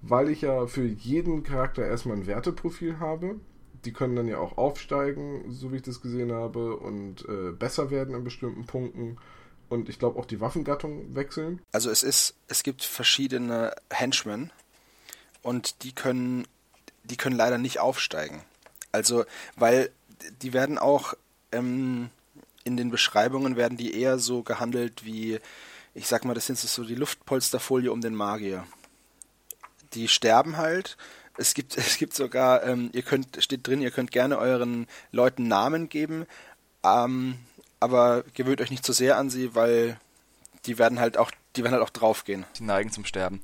weil 0.00 0.30
ich 0.30 0.42
ja 0.42 0.66
für 0.66 0.84
jeden 0.84 1.42
Charakter 1.42 1.84
erstmal 1.84 2.16
ein 2.16 2.26
Werteprofil 2.26 3.00
habe. 3.00 3.36
Die 3.84 3.92
können 3.92 4.16
dann 4.16 4.28
ja 4.28 4.38
auch 4.38 4.58
aufsteigen, 4.58 5.50
so 5.50 5.72
wie 5.72 5.76
ich 5.76 5.82
das 5.82 6.00
gesehen 6.00 6.32
habe, 6.32 6.76
und 6.76 7.24
äh, 7.28 7.52
besser 7.52 7.90
werden 7.90 8.14
in 8.14 8.24
bestimmten 8.24 8.66
Punkten. 8.66 9.18
Und 9.68 9.88
ich 9.88 9.98
glaube 9.98 10.18
auch 10.18 10.26
die 10.26 10.40
Waffengattung 10.40 11.14
wechseln. 11.14 11.60
Also 11.72 11.90
es 11.90 12.02
ist, 12.02 12.34
es 12.48 12.62
gibt 12.62 12.84
verschiedene 12.84 13.74
Henchmen, 13.90 14.52
und 15.42 15.82
die 15.82 15.92
können, 15.92 16.46
die 17.04 17.16
können 17.16 17.36
leider 17.36 17.58
nicht 17.58 17.80
aufsteigen. 17.80 18.42
Also, 18.92 19.24
weil 19.56 19.90
die 20.40 20.52
werden 20.52 20.78
auch 20.78 21.14
ähm, 21.50 22.10
in 22.64 22.76
den 22.76 22.90
Beschreibungen 22.90 23.56
werden 23.56 23.76
die 23.76 23.98
eher 23.98 24.18
so 24.18 24.42
gehandelt 24.42 25.04
wie, 25.04 25.40
ich 25.94 26.06
sag 26.06 26.24
mal, 26.24 26.34
das 26.34 26.46
sind 26.46 26.58
so 26.58 26.84
die 26.84 26.94
Luftpolsterfolie 26.94 27.90
um 27.90 28.00
den 28.00 28.14
Magier. 28.14 28.64
Die 29.94 30.08
sterben 30.08 30.56
halt. 30.56 30.96
Es 31.36 31.54
gibt, 31.54 31.76
es 31.76 31.96
gibt 31.96 32.14
sogar, 32.14 32.64
ähm, 32.64 32.90
ihr 32.92 33.02
könnt, 33.02 33.42
steht 33.42 33.66
drin, 33.66 33.80
ihr 33.80 33.90
könnt 33.90 34.10
gerne 34.10 34.38
euren 34.38 34.86
Leuten 35.10 35.48
Namen 35.48 35.88
geben, 35.88 36.26
ähm, 36.84 37.38
aber 37.80 38.24
gewöhnt 38.34 38.60
euch 38.60 38.70
nicht 38.70 38.84
zu 38.84 38.92
sehr 38.92 39.18
an 39.18 39.30
sie, 39.30 39.54
weil 39.54 39.98
die 40.66 40.78
werden 40.78 41.00
halt 41.00 41.16
auch, 41.16 41.30
die 41.56 41.64
werden 41.64 41.74
halt 41.74 41.82
auch 41.82 41.90
draufgehen. 41.90 42.44
Die 42.58 42.64
neigen 42.64 42.90
zum 42.90 43.04
Sterben. 43.04 43.40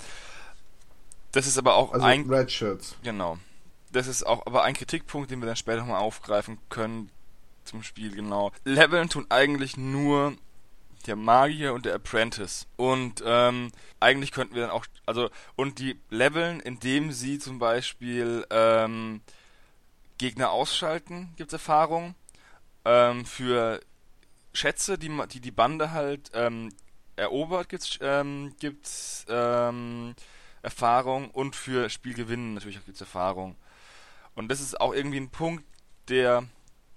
Das 1.33 1.47
ist 1.47 1.59
aber 1.59 1.75
auch 1.75 1.93
also 1.93 2.07
ein. 2.07 2.29
Red 2.31 2.51
Shirts. 2.51 2.97
Genau. 3.03 3.39
Das 3.91 4.07
ist 4.07 4.27
auch 4.27 4.47
aber 4.47 4.63
ein 4.63 4.75
Kritikpunkt, 4.75 5.31
den 5.31 5.41
wir 5.41 5.47
dann 5.47 5.57
später 5.57 5.79
nochmal 5.79 6.01
aufgreifen 6.01 6.59
können 6.69 7.11
zum 7.65 7.83
Spiel, 7.83 8.15
genau. 8.15 8.53
Leveln 8.65 9.09
tun 9.09 9.27
eigentlich 9.29 9.77
nur 9.77 10.35
der 11.07 11.17
Magier 11.17 11.75
und 11.75 11.85
der 11.87 11.95
Apprentice. 11.95 12.67
Und 12.77 13.23
ähm, 13.25 13.71
eigentlich 14.01 14.33
könnten 14.33 14.55
wir 14.55 14.63
dann 14.63 14.71
auch, 14.71 14.87
also, 15.07 15.31
und 15.57 15.79
die 15.79 16.01
leveln, 16.11 16.61
indem 16.61 17.13
sie 17.13 17.39
zum 17.39 17.59
Beispiel 17.59 18.47
ähm, 18.51 19.21
Gegner 20.19 20.51
ausschalten, 20.51 21.33
gibt 21.37 21.51
es 21.51 21.55
Erfahrung. 21.55 22.15
Ähm, 22.85 23.25
für 23.25 23.81
Schätze, 24.53 24.99
die 24.99 25.11
die, 25.33 25.41
die 25.41 25.51
Bande 25.51 25.93
halt 25.93 26.31
ähm, 26.35 26.71
erobert, 27.17 27.69
gibt's, 27.69 27.99
ähm, 28.01 28.55
gibt's 28.59 29.27
ähm, 29.29 30.15
Erfahrung 30.63 31.31
und 31.31 31.57
für 31.57 31.89
Spielgewinnen 31.89 32.55
natürlich 32.55 32.85
gibt 32.85 32.97
es 32.97 33.01
Erfahrung. 33.01 33.57
Und 34.35 34.49
das 34.49 34.61
ist 34.61 34.81
auch 34.81 34.95
irgendwie 34.95 35.19
ein 35.19 35.31
Punkt, 35.31 35.65
der, 36.09 36.45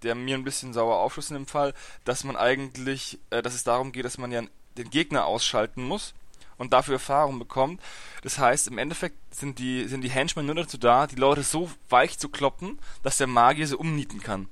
der 0.04 0.16
mir 0.16 0.36
ein 0.36 0.44
bisschen 0.44 0.74
sauer 0.74 0.98
aufschluss 0.98 1.30
in 1.30 1.36
dem 1.36 1.48
Fall, 1.48 1.74
dass 2.06 2.24
man 2.24 2.36
eigentlich, 2.36 3.20
äh, 3.30 3.42
dass 3.42 3.54
es 3.54 3.64
darum 3.64 3.92
geht, 3.92 4.06
dass 4.06 4.18
man 4.18 4.32
ja 4.32 4.42
den 4.78 4.90
Gegner 4.90 5.26
ausschalten 5.26 5.84
muss 5.84 6.14
und 6.58 6.74
dafür 6.74 6.94
Erfahrung 6.94 7.40
bekommt. 7.40 7.82
Das 8.22 8.38
heißt, 8.38 8.68
im 8.68 8.78
Endeffekt 8.78 9.18
sind 9.34 9.60
die, 9.60 9.88
sind 9.88 10.02
die 10.02 10.12
Henchmen 10.12 10.46
nur 10.46 10.56
dazu 10.56 10.78
da, 10.78 11.08
die 11.08 11.16
Leute 11.16 11.44
so 11.44 11.72
weich 11.90 12.20
zu 12.20 12.30
kloppen, 12.30 12.80
dass 13.04 13.18
der 13.18 13.28
Magier 13.28 13.68
sie 13.68 13.78
umnieten 13.78 14.22
kann. 14.22 14.48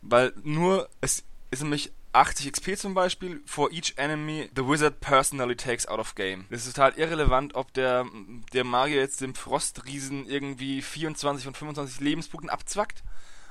Weil 0.00 0.32
nur, 0.42 0.88
es 1.00 1.24
ist 1.50 1.62
nämlich 1.62 1.92
80 2.14 2.52
XP 2.52 2.78
zum 2.78 2.94
Beispiel, 2.94 3.42
for 3.44 3.72
each 3.72 3.94
enemy 3.96 4.48
the 4.54 4.66
wizard 4.66 5.00
personally 5.00 5.56
takes 5.56 5.86
out 5.86 5.98
of 5.98 6.14
game. 6.14 6.46
Das 6.48 6.66
ist 6.66 6.76
total 6.76 6.92
irrelevant, 6.96 7.54
ob 7.54 7.72
der, 7.74 8.06
der 8.52 8.64
Magier 8.64 9.00
jetzt 9.00 9.20
dem 9.20 9.34
Frostriesen 9.34 10.26
irgendwie 10.26 10.80
24 10.80 11.46
und 11.46 11.56
25 11.56 12.00
Lebenspunkten 12.00 12.50
abzwackt 12.50 13.02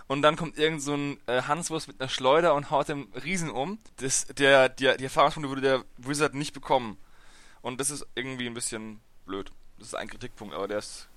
und 0.07 0.21
dann 0.21 0.35
kommt 0.35 0.57
irgend 0.57 0.81
so 0.81 0.93
ein 0.93 1.17
äh, 1.27 1.43
Hanswurst 1.43 1.87
mit 1.87 1.99
einer 1.99 2.09
Schleuder 2.09 2.55
und 2.55 2.71
haut 2.71 2.89
den 2.89 3.07
Riesen 3.23 3.49
um. 3.49 3.79
Das, 3.97 4.25
der, 4.27 4.69
der, 4.69 4.97
die 4.97 5.05
Erfahrungspunkte 5.05 5.49
würde 5.49 5.61
der 5.61 5.83
Wizard 5.97 6.33
nicht 6.33 6.53
bekommen. 6.53 6.97
Und 7.61 7.79
das 7.79 7.89
ist 7.89 8.05
irgendwie 8.15 8.47
ein 8.47 8.53
bisschen 8.53 8.99
blöd. 9.25 9.51
Das 9.79 9.87
ist 9.87 9.95
ein 9.95 10.09
Kritikpunkt, 10.09 10.53
aber 10.53 10.67
der 10.67 10.79
ist 10.79 11.07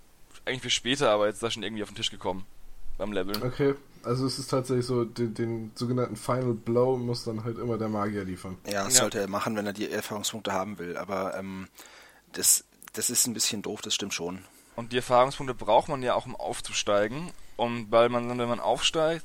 eigentlich 0.45 0.63
für 0.63 0.71
später, 0.71 1.11
aber 1.11 1.27
jetzt 1.27 1.37
ist 1.37 1.43
da 1.43 1.51
schon 1.51 1.63
irgendwie 1.63 1.83
auf 1.83 1.91
den 1.91 1.97
Tisch 1.97 2.11
gekommen 2.11 2.47
beim 2.99 3.13
Leveln. 3.13 3.43
Okay, 3.43 3.75
also 4.05 4.27
es 4.27 4.39
ist 4.39 4.49
tatsächlich 4.49 4.87
so, 4.87 5.05
den, 5.05 5.35
den, 5.35 5.73
sogenannten 5.75 6.17
Final 6.17 6.55
Blow 6.55 6.97
muss 6.97 7.25
dann 7.25 7.45
halt 7.45 7.59
immer 7.59 7.77
der 7.79 7.89
Magier 7.89 8.25
liefern. 8.25 8.57
Ja, 8.67 8.85
das 8.85 8.95
ja. 8.95 9.01
sollte 9.01 9.21
er 9.21 9.29
machen, 9.29 9.57
wenn 9.57 9.67
er 9.67 9.73
die 9.73 9.91
Erfahrungspunkte 9.91 10.53
haben 10.53 10.79
will. 10.79 10.97
Aber 10.97 11.37
ähm, 11.37 11.69
das, 12.33 12.65
das 12.93 13.11
ist 13.11 13.27
ein 13.27 13.35
bisschen 13.35 13.63
doof, 13.63 13.83
das 13.83 13.95
stimmt 13.95 14.15
schon. 14.15 14.39
Und 14.77 14.93
die 14.93 14.97
Erfahrungspunkte 14.97 15.55
braucht 15.55 15.89
man 15.89 16.03
ja 16.03 16.15
auch, 16.15 16.27
um 16.27 16.37
aufzusteigen. 16.37 17.31
Und 17.57 17.91
weil 17.91 18.09
man 18.09 18.29
dann, 18.29 18.39
wenn 18.39 18.49
man 18.49 18.61
aufsteigt, 18.61 19.25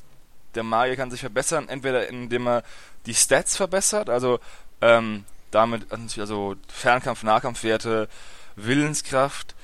der 0.56 0.64
Magier 0.64 0.96
kann 0.96 1.12
sich 1.12 1.22
verbessern, 1.22 1.70
entweder 1.70 2.10
indem 2.10 2.48
er 2.48 2.64
die 3.06 3.14
Stats 3.14 3.56
verbessert, 3.56 4.10
also 4.10 4.40
ähm, 4.82 5.26
damit 5.52 5.92
also 5.92 6.56
Fernkampf, 6.68 7.24
Nahkampfwerte, 7.24 8.08
Willenskraft, 8.56 9.56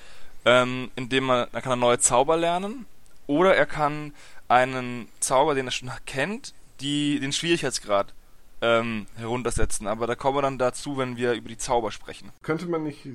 ähm, 0.46 0.92
indem 0.96 1.26
man, 1.26 1.48
dann 1.52 1.62
kann 1.62 1.74
er 1.74 1.78
neue 1.78 2.00
Zauber 2.00 2.38
lernen, 2.38 2.86
oder 3.26 3.56
er 3.56 3.66
kann 3.66 4.14
einen 4.48 5.10
Zauber, 5.20 5.56
den 5.56 5.68
er 5.68 5.72
schon 5.72 5.92
kennt, 6.06 6.54
die, 6.80 7.20
den 7.20 7.34
Schwierigkeitsgrad 7.34 8.14
ähm, 8.62 9.08
heruntersetzen. 9.16 9.88
Aber 9.88 10.08
da 10.08 10.16
kommen 10.16 10.38
wir 10.38 10.42
dann 10.42 10.58
dazu, 10.58 10.98
wenn 10.98 11.18
wir 11.18 11.34
über 11.34 11.50
die 11.50 11.58
Zauber 11.58 11.92
sprechen. 11.92 12.32
Könnte 12.42 12.68
man 12.68 12.84
nicht 12.84 13.06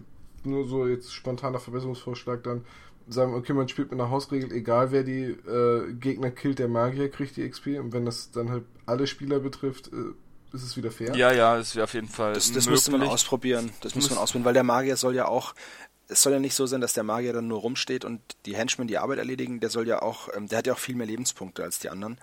nur 0.45 0.67
so 0.67 0.87
jetzt 0.87 1.15
spontaner 1.15 1.61
Verbesserungsvorschlag 1.61 2.43
dann 2.43 2.65
sagen, 3.09 3.35
okay, 3.35 3.53
man 3.53 3.69
spielt 3.69 3.91
mit 3.91 4.01
einer 4.01 4.11
Hausregel, 4.11 4.53
egal 4.53 4.93
wer 4.93 5.03
die 5.03 5.25
äh, 5.25 5.93
Gegner 5.95 6.31
killt, 6.31 6.59
der 6.59 6.69
Magier 6.69 7.11
kriegt 7.11 7.37
die 7.37 7.49
XP 7.49 7.79
und 7.79 7.93
wenn 7.93 8.05
das 8.05 8.31
dann 8.31 8.51
halt 8.51 8.65
alle 8.87 9.07
Spieler 9.07 9.41
betrifft, 9.41 9.89
äh, 9.93 10.15
ist 10.55 10.63
es 10.63 10.77
wieder 10.77 10.91
fair? 10.91 11.15
Ja, 11.15 11.33
ja, 11.33 11.57
das 11.57 11.75
wäre 11.75 11.85
auf 11.85 11.95
jeden 11.95 12.09
Fall 12.09 12.35
Das, 12.35 12.53
das 12.53 12.69
müsste 12.69 12.91
man 12.91 13.03
ausprobieren. 13.03 13.71
Das, 13.81 13.81
das 13.81 13.95
müsste 13.95 14.15
man 14.15 14.23
ausprobieren, 14.23 14.45
weil 14.45 14.55
der 14.55 14.65
Magier 14.65 14.97
soll 14.97 15.15
ja 15.15 15.27
auch 15.27 15.55
es 16.09 16.23
soll 16.23 16.33
ja 16.33 16.39
nicht 16.39 16.55
so 16.55 16.67
sein, 16.67 16.81
dass 16.81 16.93
der 16.93 17.05
Magier 17.05 17.33
dann 17.33 17.49
nur 17.49 17.61
rumsteht 17.61 18.05
und 18.05 18.21
die 18.45 18.55
Henchmen 18.55 18.87
die 18.87 18.99
Arbeit 18.99 19.19
erledigen. 19.19 19.61
Der 19.61 19.71
soll 19.71 19.89
ja 19.89 20.03
auch, 20.03 20.29
ähm, 20.35 20.49
der 20.49 20.59
hat 20.59 20.67
ja 20.67 20.75
auch 20.75 20.79
viel 20.79 20.95
mehr 20.95 21.07
Lebenspunkte 21.07 21.63
als 21.63 21.79
die 21.79 21.89
anderen. 21.89 22.19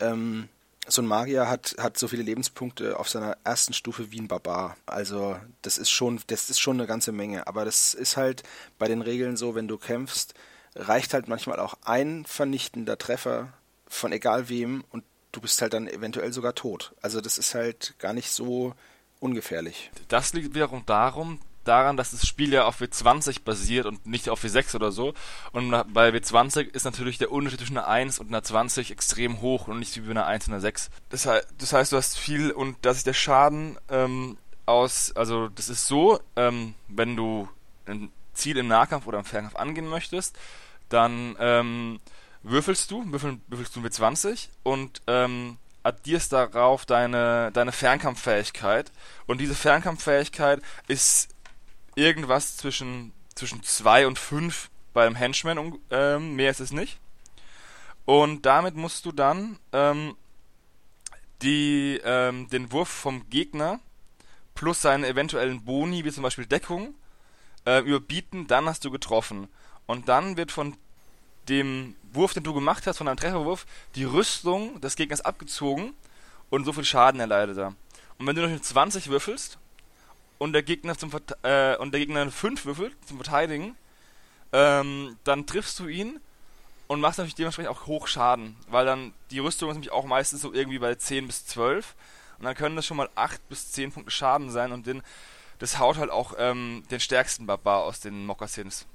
Ähm, 0.00 0.48
so 0.88 1.02
ein 1.02 1.06
Magier 1.06 1.48
hat, 1.48 1.76
hat 1.78 1.98
so 1.98 2.08
viele 2.08 2.22
Lebenspunkte 2.22 2.98
auf 2.98 3.08
seiner 3.08 3.36
ersten 3.44 3.72
Stufe 3.72 4.10
wie 4.10 4.20
ein 4.20 4.28
Barbar. 4.28 4.76
Also 4.86 5.38
das 5.62 5.78
ist 5.78 5.90
schon, 5.90 6.20
das 6.28 6.50
ist 6.50 6.58
schon 6.58 6.78
eine 6.78 6.86
ganze 6.86 7.12
Menge. 7.12 7.46
Aber 7.46 7.64
das 7.64 7.94
ist 7.94 8.16
halt 8.16 8.42
bei 8.78 8.88
den 8.88 9.02
Regeln 9.02 9.36
so, 9.36 9.54
wenn 9.54 9.68
du 9.68 9.78
kämpfst, 9.78 10.34
reicht 10.74 11.14
halt 11.14 11.28
manchmal 11.28 11.60
auch 11.60 11.74
ein 11.84 12.24
vernichtender 12.24 12.98
Treffer 12.98 13.52
von 13.86 14.12
egal 14.12 14.48
wem 14.48 14.84
und 14.90 15.04
du 15.32 15.40
bist 15.40 15.60
halt 15.62 15.72
dann 15.72 15.88
eventuell 15.88 16.32
sogar 16.32 16.54
tot. 16.54 16.92
Also 17.02 17.20
das 17.20 17.38
ist 17.38 17.54
halt 17.54 17.94
gar 17.98 18.12
nicht 18.12 18.30
so 18.30 18.74
ungefährlich. 19.20 19.90
Das 20.08 20.32
liegt 20.32 20.54
wiederum 20.54 20.84
darum, 20.86 21.40
daran, 21.68 21.96
dass 21.96 22.10
das 22.10 22.26
Spiel 22.26 22.52
ja 22.52 22.64
auf 22.64 22.80
W20 22.80 23.42
basiert 23.44 23.86
und 23.86 24.06
nicht 24.06 24.28
auf 24.28 24.42
W6 24.42 24.74
oder 24.74 24.90
so. 24.90 25.14
Und 25.52 25.70
bei 25.92 26.10
W20 26.10 26.74
ist 26.74 26.84
natürlich 26.84 27.18
der 27.18 27.30
Unterschied 27.30 27.60
zwischen 27.60 27.78
einer 27.78 27.88
1 27.88 28.18
und 28.18 28.28
einer 28.28 28.42
20 28.42 28.90
extrem 28.90 29.40
hoch 29.40 29.68
und 29.68 29.78
nicht 29.78 29.96
wie 29.96 30.00
bei 30.00 30.10
einer 30.10 30.26
1 30.26 30.48
und 30.48 30.54
einer 30.54 30.60
6. 30.60 30.90
Das, 31.10 31.26
heißt, 31.26 31.48
das 31.58 31.72
heißt, 31.72 31.92
du 31.92 31.96
hast 31.96 32.18
viel 32.18 32.50
und 32.50 32.76
dass 32.82 32.96
sich 32.96 33.04
der 33.04 33.14
Schaden 33.14 33.78
ähm, 33.90 34.38
aus, 34.66 35.12
also 35.14 35.48
das 35.48 35.68
ist 35.68 35.86
so, 35.86 36.20
ähm, 36.36 36.74
wenn 36.88 37.16
du 37.16 37.48
ein 37.86 38.10
Ziel 38.34 38.56
im 38.56 38.68
Nahkampf 38.68 39.06
oder 39.06 39.18
im 39.18 39.24
Fernkampf 39.24 39.56
angehen 39.56 39.88
möchtest, 39.88 40.36
dann 40.88 41.36
ähm, 41.38 42.00
würfelst 42.42 42.90
du, 42.90 43.04
würfeln, 43.10 43.42
würfelst 43.48 43.76
du 43.76 43.80
W20 43.80 44.48
und 44.62 45.02
ähm, 45.06 45.58
addierst 45.82 46.32
darauf 46.32 46.86
deine, 46.86 47.50
deine 47.52 47.72
Fernkampffähigkeit. 47.72 48.92
Und 49.26 49.40
diese 49.40 49.54
Fernkampffähigkeit 49.54 50.60
ist 50.86 51.28
irgendwas 51.98 52.56
zwischen, 52.56 53.12
zwischen 53.34 53.62
2 53.62 54.06
und 54.06 54.18
5 54.18 54.70
beim 54.94 55.14
Henchman, 55.14 55.78
ähm, 55.90 56.36
mehr 56.36 56.50
ist 56.50 56.60
es 56.60 56.72
nicht. 56.72 56.98
Und 58.04 58.46
damit 58.46 58.74
musst 58.74 59.04
du 59.04 59.12
dann 59.12 59.58
ähm, 59.72 60.16
die, 61.42 62.00
ähm, 62.04 62.48
den 62.48 62.72
Wurf 62.72 62.88
vom 62.88 63.28
Gegner 63.28 63.80
plus 64.54 64.80
seine 64.80 65.06
eventuellen 65.08 65.64
Boni, 65.64 66.04
wie 66.04 66.12
zum 66.12 66.22
Beispiel 66.22 66.46
Deckung, 66.46 66.94
äh, 67.66 67.80
überbieten, 67.80 68.46
dann 68.46 68.66
hast 68.66 68.84
du 68.84 68.90
getroffen. 68.90 69.48
Und 69.86 70.08
dann 70.08 70.36
wird 70.36 70.52
von 70.52 70.76
dem 71.48 71.96
Wurf, 72.12 72.34
den 72.34 72.44
du 72.44 72.54
gemacht 72.54 72.86
hast, 72.86 72.98
von 72.98 73.06
deinem 73.06 73.18
Trefferwurf, 73.18 73.66
die 73.94 74.04
Rüstung 74.04 74.80
des 74.80 74.96
Gegners 74.96 75.20
abgezogen 75.20 75.94
und 76.50 76.64
so 76.64 76.72
viel 76.72 76.84
Schaden 76.84 77.20
erleidet 77.20 77.58
er. 77.58 77.74
Und 78.18 78.26
wenn 78.26 78.34
du 78.34 78.42
noch 78.42 78.50
mit 78.50 78.64
20 78.64 79.08
würfelst 79.08 79.58
und 80.38 80.52
der 80.52 80.62
Gegner 80.62 80.96
zum 80.96 81.10
äh, 81.42 81.76
und 81.76 81.92
der 81.92 82.00
Gegner 82.00 82.30
5 82.30 82.64
würfelt 82.64 82.96
zum 83.06 83.18
Verteidigen, 83.18 83.76
ähm, 84.52 85.16
dann 85.24 85.46
triffst 85.46 85.78
du 85.78 85.88
ihn 85.88 86.20
und 86.86 87.00
machst 87.00 87.18
natürlich 87.18 87.34
dementsprechend 87.34 87.70
auch 87.70 87.86
hoch 87.86 88.06
Schaden, 88.06 88.56
weil 88.68 88.86
dann 88.86 89.12
die 89.30 89.40
Rüstung 89.40 89.68
ist 89.68 89.74
nämlich 89.74 89.92
auch 89.92 90.06
meistens 90.06 90.40
so 90.40 90.52
irgendwie 90.52 90.78
bei 90.78 90.94
10 90.94 91.26
bis 91.26 91.46
12 91.46 91.94
und 92.38 92.44
dann 92.44 92.54
können 92.54 92.76
das 92.76 92.86
schon 92.86 92.96
mal 92.96 93.10
8 93.14 93.48
bis 93.48 93.72
10 93.72 93.92
Punkte 93.92 94.10
Schaden 94.10 94.50
sein 94.50 94.72
und 94.72 94.86
den, 94.86 95.02
das 95.58 95.78
haut 95.78 95.98
halt 95.98 96.10
auch 96.10 96.34
ähm, 96.38 96.82
den 96.90 97.00
stärksten 97.00 97.46
Barbar 97.46 97.84
aus 97.84 98.00
den 98.00 98.24
Mokassins. 98.24 98.86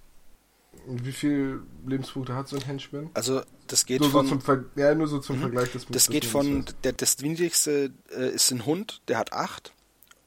Wie 0.88 1.12
viele 1.12 1.62
Lebenspunkte 1.86 2.34
hat 2.34 2.48
so 2.48 2.56
ein 2.56 2.64
Henchman? 2.64 3.12
Also 3.14 3.44
das 3.68 3.86
geht 3.86 4.02
so, 4.02 4.10
von... 4.10 4.26
So 4.26 4.38
zum 4.38 4.66
ja, 4.76 4.96
nur 4.96 5.08
so 5.08 5.20
zum 5.20 5.38
mhm. 5.38 5.42
Vergleich. 5.42 5.72
Das, 5.72 5.86
das 5.86 6.10
geht 6.10 6.26
von... 6.26 6.66
Der, 6.84 6.94
das 6.94 7.20
niedrigste 7.20 7.92
äh, 8.10 8.30
ist 8.30 8.50
ein 8.50 8.66
Hund, 8.66 9.02
der 9.08 9.20
hat 9.20 9.34
8. 9.34 9.72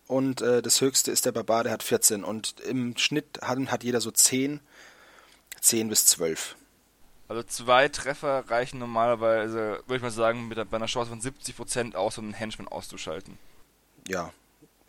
Und 0.06 0.40
äh, 0.40 0.62
das 0.62 0.80
höchste 0.80 1.10
ist 1.10 1.26
der 1.26 1.32
Barbar, 1.32 1.64
der 1.64 1.72
hat 1.72 1.82
14. 1.82 2.24
Und 2.24 2.60
im 2.60 2.96
Schnitt 2.96 3.40
hat, 3.42 3.58
hat 3.70 3.84
jeder 3.84 4.00
so 4.00 4.10
10, 4.10 4.60
10 5.60 5.88
bis 5.88 6.06
12. 6.06 6.56
Also 7.28 7.42
zwei 7.42 7.88
Treffer 7.88 8.44
reichen 8.48 8.78
normalerweise, 8.78 9.82
würde 9.86 9.96
ich 9.96 10.02
mal 10.02 10.12
sagen, 10.12 10.46
mit 10.46 10.70
bei 10.70 10.76
einer 10.76 10.86
Chance 10.86 11.10
von 11.10 11.20
70% 11.20 11.96
aus, 11.96 12.18
um 12.18 12.26
einen 12.26 12.34
Henchman 12.34 12.68
auszuschalten. 12.68 13.36
Ja. 14.06 14.32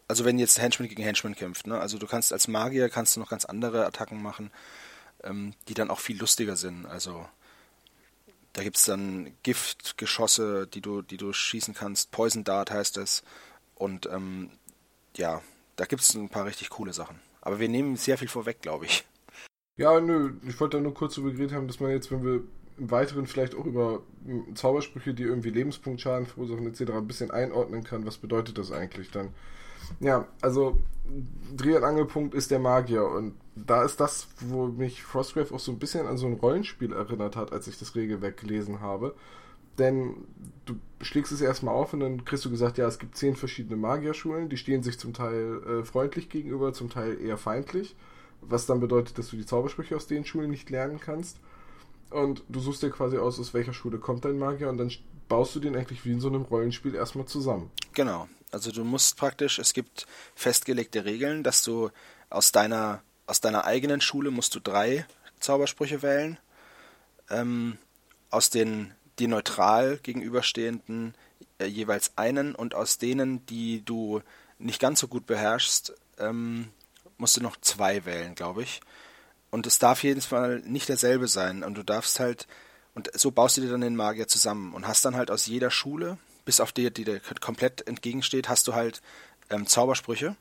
Also 0.07 0.23
wenn 0.23 0.37
jetzt 0.37 0.61
Henchman 0.61 0.87
gegen 0.87 1.01
Henchman 1.01 1.35
kämpft, 1.35 1.65
ne? 1.65 1.79
Also 1.79 1.97
du 1.97 2.05
kannst 2.05 2.31
als 2.31 2.47
Magier 2.47 2.89
kannst 2.89 3.15
du 3.15 3.19
noch 3.19 3.29
ganz 3.29 3.43
andere 3.43 3.85
Attacken 3.85 4.21
machen 4.21 4.51
ähm, 5.23 5.53
die 5.67 5.73
dann 5.73 5.89
auch 5.89 5.99
viel 5.99 6.17
lustiger 6.17 6.55
sind. 6.55 6.85
Also 6.85 7.27
da 8.53 8.63
gibt 8.63 8.77
es 8.77 8.85
dann 8.85 9.33
Giftgeschosse, 9.43 10.67
die 10.67 10.81
du, 10.81 11.01
die 11.01 11.17
du 11.17 11.33
schießen 11.33 11.73
kannst. 11.73 12.11
Poison 12.11 12.43
Dart 12.43 12.71
heißt 12.71 12.97
es. 12.97 13.23
Und 13.75 14.07
ähm, 14.07 14.49
ja, 15.17 15.41
da 15.75 15.85
gibt 15.85 16.01
es 16.01 16.13
ein 16.15 16.29
paar 16.29 16.45
richtig 16.45 16.69
coole 16.69 16.93
Sachen. 16.93 17.19
Aber 17.41 17.59
wir 17.59 17.69
nehmen 17.69 17.95
sehr 17.95 18.17
viel 18.17 18.27
vorweg, 18.27 18.61
glaube 18.61 18.85
ich. 18.85 19.05
Ja, 19.77 19.99
nö, 20.01 20.33
ich 20.47 20.59
wollte 20.59 20.77
da 20.77 20.83
nur 20.83 20.93
kurz 20.93 21.15
darüber 21.15 21.31
geredet 21.31 21.55
haben, 21.55 21.67
dass 21.67 21.79
man 21.79 21.91
jetzt, 21.91 22.11
wenn 22.11 22.23
wir 22.23 22.41
im 22.77 22.91
Weiteren 22.91 23.27
vielleicht 23.27 23.55
auch 23.55 23.65
über 23.65 24.01
Zaubersprüche, 24.55 25.13
die 25.13 25.23
irgendwie 25.23 25.49
Lebenspunktschaden 25.49 26.27
verursachen 26.27 26.67
etc. 26.67 26.91
ein 26.91 27.07
bisschen 27.07 27.31
einordnen 27.31 27.83
kann, 27.83 28.05
was 28.05 28.17
bedeutet 28.17 28.57
das 28.57 28.71
eigentlich 28.71 29.11
dann? 29.11 29.33
Ja, 29.99 30.27
also 30.41 30.79
Dreh- 31.55 31.77
und 31.77 31.83
Angelpunkt 31.83 32.35
ist 32.35 32.51
der 32.51 32.59
Magier 32.59 33.05
und 33.05 33.35
da 33.55 33.83
ist 33.83 33.99
das, 33.99 34.27
wo 34.41 34.67
mich 34.67 35.03
Frostgrave 35.03 35.53
auch 35.53 35.59
so 35.59 35.71
ein 35.71 35.79
bisschen 35.79 36.05
an 36.05 36.17
so 36.17 36.27
ein 36.27 36.33
Rollenspiel 36.33 36.93
erinnert 36.93 37.35
hat, 37.35 37.51
als 37.53 37.67
ich 37.67 37.79
das 37.79 37.95
Regelwerk 37.95 38.37
gelesen 38.37 38.81
habe. 38.81 39.15
Denn 39.77 40.27
du 40.65 40.75
schlägst 41.01 41.31
es 41.31 41.41
erstmal 41.41 41.75
auf 41.75 41.93
und 41.93 41.99
dann 41.99 42.25
kriegst 42.25 42.45
du 42.45 42.49
gesagt, 42.49 42.77
ja, 42.77 42.87
es 42.87 42.99
gibt 42.99 43.17
zehn 43.17 43.35
verschiedene 43.35 43.77
Magierschulen, 43.77 44.49
die 44.49 44.57
stehen 44.57 44.83
sich 44.83 44.97
zum 44.97 45.13
Teil 45.13 45.61
äh, 45.63 45.83
freundlich 45.83 46.29
gegenüber, 46.29 46.73
zum 46.73 46.89
Teil 46.89 47.19
eher 47.21 47.37
feindlich, 47.37 47.95
was 48.41 48.65
dann 48.65 48.79
bedeutet, 48.79 49.17
dass 49.17 49.29
du 49.29 49.37
die 49.37 49.45
Zaubersprüche 49.45 49.95
aus 49.95 50.07
den 50.07 50.25
Schulen 50.25 50.49
nicht 50.49 50.69
lernen 50.69 50.99
kannst. 50.99 51.37
Und 52.09 52.43
du 52.47 52.59
suchst 52.59 52.83
dir 52.83 52.89
quasi 52.89 53.17
aus, 53.17 53.39
aus 53.39 53.53
welcher 53.53 53.73
Schule 53.73 53.97
kommt 53.97 54.25
dein 54.25 54.39
Magier 54.39 54.69
und 54.69 54.77
dann 54.77 54.91
baust 55.27 55.55
du 55.55 55.59
den 55.59 55.75
eigentlich 55.75 56.05
wie 56.05 56.13
in 56.13 56.21
so 56.21 56.29
einem 56.29 56.43
Rollenspiel 56.43 56.95
erstmal 56.95 57.25
zusammen. 57.25 57.69
Genau. 57.93 58.27
Also 58.51 58.71
du 58.71 58.85
musst 58.85 59.17
praktisch, 59.17 59.59
es 59.59 59.73
gibt 59.73 60.07
festgelegte 60.33 61.03
Regeln, 61.03 61.43
dass 61.43 61.63
du 61.63 61.89
aus 62.29 62.53
deiner, 62.53 63.01
aus 63.25 63.41
deiner 63.41 63.65
eigenen 63.65 63.99
Schule 63.99 64.31
musst 64.31 64.55
du 64.55 64.61
drei 64.61 65.05
Zaubersprüche 65.39 66.01
wählen. 66.01 66.37
Ähm, 67.29 67.77
aus 68.29 68.49
den 68.49 68.93
die 69.19 69.27
neutral 69.27 69.97
gegenüberstehenden 69.97 71.15
äh, 71.59 71.65
jeweils 71.65 72.17
einen 72.17 72.55
und 72.55 72.75
aus 72.75 72.97
denen, 72.97 73.45
die 73.45 73.83
du 73.83 74.21
nicht 74.59 74.79
ganz 74.79 74.99
so 74.99 75.07
gut 75.07 75.25
beherrschst, 75.25 75.93
ähm, 76.19 76.69
musst 77.17 77.37
du 77.37 77.41
noch 77.41 77.57
zwei 77.57 78.05
wählen, 78.05 78.35
glaube 78.35 78.63
ich. 78.63 78.81
Und 79.49 79.65
es 79.65 79.79
darf 79.79 80.03
jedes 80.03 80.25
Fall 80.25 80.59
nicht 80.59 80.89
derselbe 80.89 81.27
sein. 81.27 81.63
Und 81.63 81.75
du 81.75 81.83
darfst 81.83 82.19
halt, 82.19 82.47
und 82.93 83.09
so 83.13 83.31
baust 83.31 83.57
du 83.57 83.61
dir 83.61 83.69
dann 83.69 83.81
den 83.81 83.95
Magier 83.95 84.27
zusammen 84.27 84.73
und 84.73 84.87
hast 84.87 85.05
dann 85.05 85.15
halt 85.15 85.31
aus 85.31 85.45
jeder 85.45 85.71
Schule 85.71 86.17
bis 86.45 86.59
auf 86.61 86.71
die, 86.71 86.91
die 86.91 87.03
dir 87.03 87.19
komplett 87.41 87.85
entgegensteht, 87.87 88.47
hast 88.47 88.67
du 88.67 88.73
halt 88.73 89.01
ähm, 89.49 89.67
Zaubersprüche. 89.67 90.35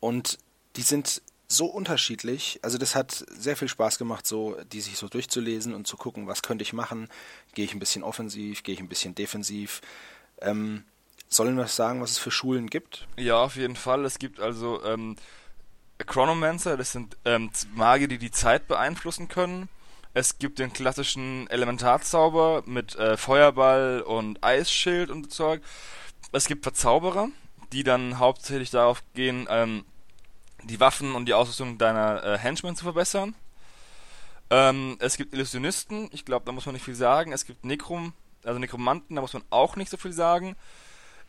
Und 0.00 0.38
die 0.76 0.82
sind 0.82 1.22
so 1.50 1.66
unterschiedlich. 1.66 2.60
Also 2.62 2.78
das 2.78 2.94
hat 2.94 3.24
sehr 3.28 3.56
viel 3.56 3.68
Spaß 3.68 3.98
gemacht, 3.98 4.26
so 4.26 4.56
die 4.72 4.80
sich 4.80 4.96
so 4.96 5.08
durchzulesen 5.08 5.74
und 5.74 5.86
zu 5.86 5.96
gucken, 5.96 6.28
was 6.28 6.42
könnte 6.42 6.62
ich 6.62 6.72
machen. 6.72 7.08
Gehe 7.54 7.64
ich 7.64 7.74
ein 7.74 7.80
bisschen 7.80 8.04
offensiv, 8.04 8.62
gehe 8.62 8.74
ich 8.74 8.80
ein 8.80 8.88
bisschen 8.88 9.16
defensiv. 9.16 9.80
Ähm, 10.40 10.84
sollen 11.28 11.56
wir 11.56 11.66
sagen, 11.66 12.00
was 12.00 12.12
es 12.12 12.18
für 12.18 12.30
Schulen 12.30 12.70
gibt? 12.70 13.08
Ja, 13.16 13.42
auf 13.42 13.56
jeden 13.56 13.74
Fall. 13.74 14.04
Es 14.04 14.20
gibt 14.20 14.38
also 14.38 14.82
ähm, 14.84 15.16
Chronomancer, 15.98 16.76
das 16.76 16.92
sind 16.92 17.16
ähm, 17.24 17.50
Magier, 17.74 18.06
die 18.06 18.18
die 18.18 18.30
Zeit 18.30 18.68
beeinflussen 18.68 19.26
können. 19.26 19.68
Es 20.14 20.38
gibt 20.38 20.60
den 20.60 20.72
klassischen 20.72 21.48
Elementarzauber 21.50 22.62
mit 22.64 22.94
äh, 22.94 23.16
Feuerball 23.16 24.02
und 24.02 24.42
Eisschild 24.44 25.10
und 25.10 25.24
so 25.24 25.30
Zeug. 25.30 25.62
Es 26.30 26.46
gibt 26.46 26.62
Verzauberer, 26.62 27.28
die 27.72 27.82
dann 27.82 28.20
hauptsächlich 28.20 28.70
darauf 28.70 29.02
gehen, 29.14 29.48
ähm, 29.50 29.84
die 30.64 30.80
Waffen 30.80 31.14
und 31.14 31.26
die 31.26 31.34
Ausrüstung 31.34 31.78
deiner 31.78 32.22
äh, 32.24 32.38
Henchmen 32.38 32.76
zu 32.76 32.84
verbessern. 32.84 33.34
Ähm, 34.50 34.96
es 35.00 35.16
gibt 35.16 35.32
Illusionisten, 35.34 36.08
ich 36.12 36.24
glaube, 36.24 36.44
da 36.44 36.52
muss 36.52 36.66
man 36.66 36.74
nicht 36.74 36.84
viel 36.84 36.94
sagen. 36.94 37.32
Es 37.32 37.44
gibt 37.44 37.64
Nekrom, 37.64 38.12
also 38.44 38.58
Nekromanten, 38.58 39.16
da 39.16 39.22
muss 39.22 39.32
man 39.32 39.44
auch 39.50 39.76
nicht 39.76 39.90
so 39.90 39.96
viel 39.96 40.12
sagen. 40.12 40.56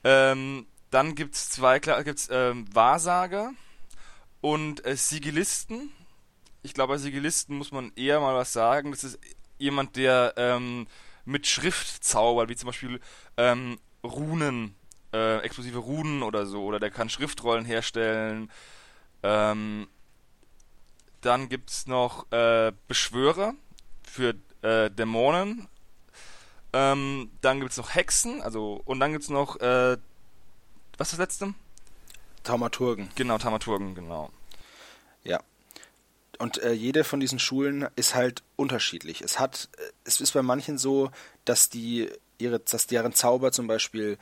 Ähm, 0.04 0.66
dann 0.90 1.16
gibt 1.16 1.36
es 1.36 1.50
zwei, 1.50 1.80
gibt's, 1.80 2.30
ähm, 2.32 2.66
Wahrsager 2.74 3.52
und 4.42 4.86
äh, 4.86 4.96
Sigilisten 4.96 5.92
ich 6.64 6.74
glaube, 6.74 6.94
bei 6.94 6.98
Sigilisten 6.98 7.58
muss 7.58 7.72
man 7.72 7.92
eher 7.96 8.20
mal 8.20 8.36
was 8.36 8.54
sagen. 8.54 8.92
Das 8.92 9.04
ist 9.04 9.20
jemand, 9.58 9.96
der 9.96 10.34
ähm, 10.38 10.88
mit 11.26 11.48
Schrift 11.48 12.04
zaubert, 12.04 12.50
wie 12.50 12.56
zum 12.56 12.68
Beispiel 12.68 13.00
ähm, 13.38 13.80
Runen, 14.04 14.76
äh, 15.14 15.40
explosive 15.40 15.80
Runen 15.80 16.24
oder 16.24 16.46
so, 16.46 16.64
oder 16.64 16.80
der 16.80 16.92
kann 16.92 17.10
Schriftrollen 17.10 17.66
herstellen. 17.66 18.52
Ähm, 19.24 19.88
dann 21.22 21.50
gibt 21.50 21.70
es 21.70 21.88
noch 21.88 22.32
äh, 22.32 22.72
Beschwörer 22.88 23.54
für 24.04 24.36
äh, 24.62 24.90
Dämonen. 24.90 25.68
Ähm, 26.74 27.32
dann 27.42 27.60
gibt 27.60 27.72
es 27.72 27.78
noch 27.78 27.94
Hexen, 27.94 28.42
also 28.42 28.82
und 28.86 29.00
dann 29.00 29.12
gibt 29.12 29.24
es 29.24 29.30
noch 29.30 29.60
äh, 29.60 29.98
was 30.98 31.08
ist 31.10 31.14
das 31.14 31.20
letzte? 31.20 31.54
Taumaturgen. 32.44 33.10
Genau, 33.16 33.38
Taumaturgen, 33.38 33.96
genau. 33.96 34.32
Ja, 35.24 35.40
Und 36.40 36.58
äh, 36.64 36.72
jede 36.74 37.04
von 37.04 37.20
diesen 37.20 37.40
Schulen 37.40 37.88
ist 37.96 38.16
halt 38.16 38.42
unterschiedlich. 38.56 39.22
Es 39.22 39.40
hat, 39.40 39.70
äh, 39.78 39.92
es 40.06 40.22
ist 40.22 40.32
bei 40.32 40.42
manchen 40.42 40.78
so, 40.78 41.12
dass 41.46 41.70
die 41.70 42.10
ihre, 42.40 42.60
dass 42.60 42.88
deren 42.88 43.14
Zauber 43.14 43.52
zum 43.52 43.68
Beispiel 43.68 44.18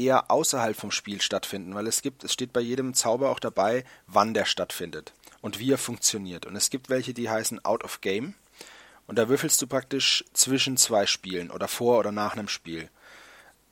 eher 0.00 0.30
außerhalb 0.30 0.76
vom 0.76 0.90
Spiel 0.90 1.20
stattfinden, 1.20 1.74
weil 1.74 1.86
es 1.86 2.02
gibt, 2.02 2.24
es 2.24 2.32
steht 2.32 2.52
bei 2.52 2.60
jedem 2.60 2.94
Zauber 2.94 3.30
auch 3.30 3.40
dabei, 3.40 3.84
wann 4.06 4.34
der 4.34 4.44
stattfindet 4.44 5.12
und 5.40 5.58
wie 5.58 5.72
er 5.72 5.78
funktioniert. 5.78 6.46
Und 6.46 6.56
es 6.56 6.70
gibt 6.70 6.88
welche, 6.88 7.14
die 7.14 7.28
heißen 7.28 7.64
Out 7.64 7.84
of 7.84 8.00
Game. 8.00 8.34
Und 9.06 9.16
da 9.18 9.28
würfelst 9.28 9.60
du 9.60 9.66
praktisch 9.66 10.24
zwischen 10.32 10.76
zwei 10.76 11.06
Spielen 11.06 11.50
oder 11.50 11.68
vor 11.68 11.98
oder 11.98 12.12
nach 12.12 12.34
einem 12.34 12.48
Spiel, 12.48 12.88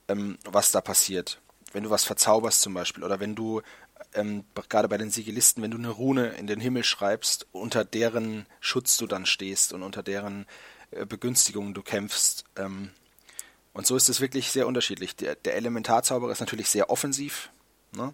ähm, 0.09 0.39
was 0.45 0.73
da 0.73 0.81
passiert. 0.81 1.41
Wenn 1.73 1.85
du 1.85 1.91
was 1.91 2.05
verzauberst 2.05 2.63
zum 2.63 2.75
Beispiel 2.75 3.05
oder 3.05 3.21
wenn 3.21 3.35
du 3.35 3.63
ähm, 4.15 4.45
gerade 4.69 4.89
bei 4.89 4.99
den 4.99 5.11
Sigilisten, 5.11 5.63
wenn 5.63 5.71
du 5.71 5.79
eine 5.79 5.91
Rune 5.91 6.29
in 6.31 6.47
den 6.47 6.61
Himmel 6.61 6.83
schreibst, 6.83 7.47
unter 7.53 7.85
deren 7.85 8.47
Schutz 8.61 8.97
du 8.97 9.07
dann 9.07 9.27
stehst 9.27 9.73
und 9.73 9.83
unter 9.83 10.03
deren 10.03 10.47
äh, 10.91 11.07
Begünstigungen 11.07 11.75
du 11.75 11.83
kämpfst. 11.83 12.45
Ähm, 12.57 12.91
und 13.79 13.87
so 13.87 13.95
ist 13.95 14.09
es 14.09 14.21
wirklich 14.21 14.51
sehr 14.51 14.67
unterschiedlich. 14.67 15.15
Der, 15.15 15.37
der 15.37 15.55
Elementarzauberer 15.55 16.33
ist 16.33 16.41
natürlich 16.41 16.69
sehr 16.69 16.91
offensiv, 16.91 17.49
ne? 17.93 18.13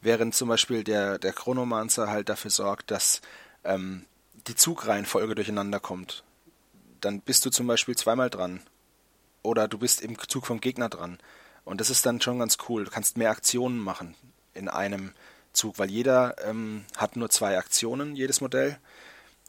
während 0.00 0.34
zum 0.34 0.48
Beispiel 0.48 0.82
der, 0.82 1.18
der 1.18 1.34
Chronomancer 1.34 2.08
halt 2.08 2.30
dafür 2.30 2.50
sorgt, 2.50 2.90
dass 2.90 3.20
ähm, 3.64 4.06
die 4.46 4.54
Zugreihenfolge 4.54 5.34
durcheinander 5.34 5.78
kommt. 5.78 6.24
Dann 7.02 7.20
bist 7.20 7.44
du 7.44 7.50
zum 7.50 7.66
Beispiel 7.66 7.94
zweimal 7.94 8.30
dran. 8.30 8.62
Oder 9.42 9.68
du 9.68 9.76
bist 9.76 10.00
im 10.00 10.18
Zug 10.18 10.46
vom 10.46 10.62
Gegner 10.62 10.88
dran. 10.88 11.18
Und 11.66 11.82
das 11.82 11.90
ist 11.90 12.06
dann 12.06 12.22
schon 12.22 12.38
ganz 12.38 12.56
cool. 12.70 12.84
Du 12.84 12.90
kannst 12.90 13.18
mehr 13.18 13.30
Aktionen 13.30 13.78
machen 13.78 14.14
in 14.54 14.70
einem 14.70 15.12
Zug, 15.52 15.78
weil 15.78 15.90
jeder 15.90 16.34
ähm, 16.48 16.86
hat 16.96 17.16
nur 17.16 17.28
zwei 17.28 17.58
Aktionen, 17.58 18.16
jedes 18.16 18.40
Modell. 18.40 18.78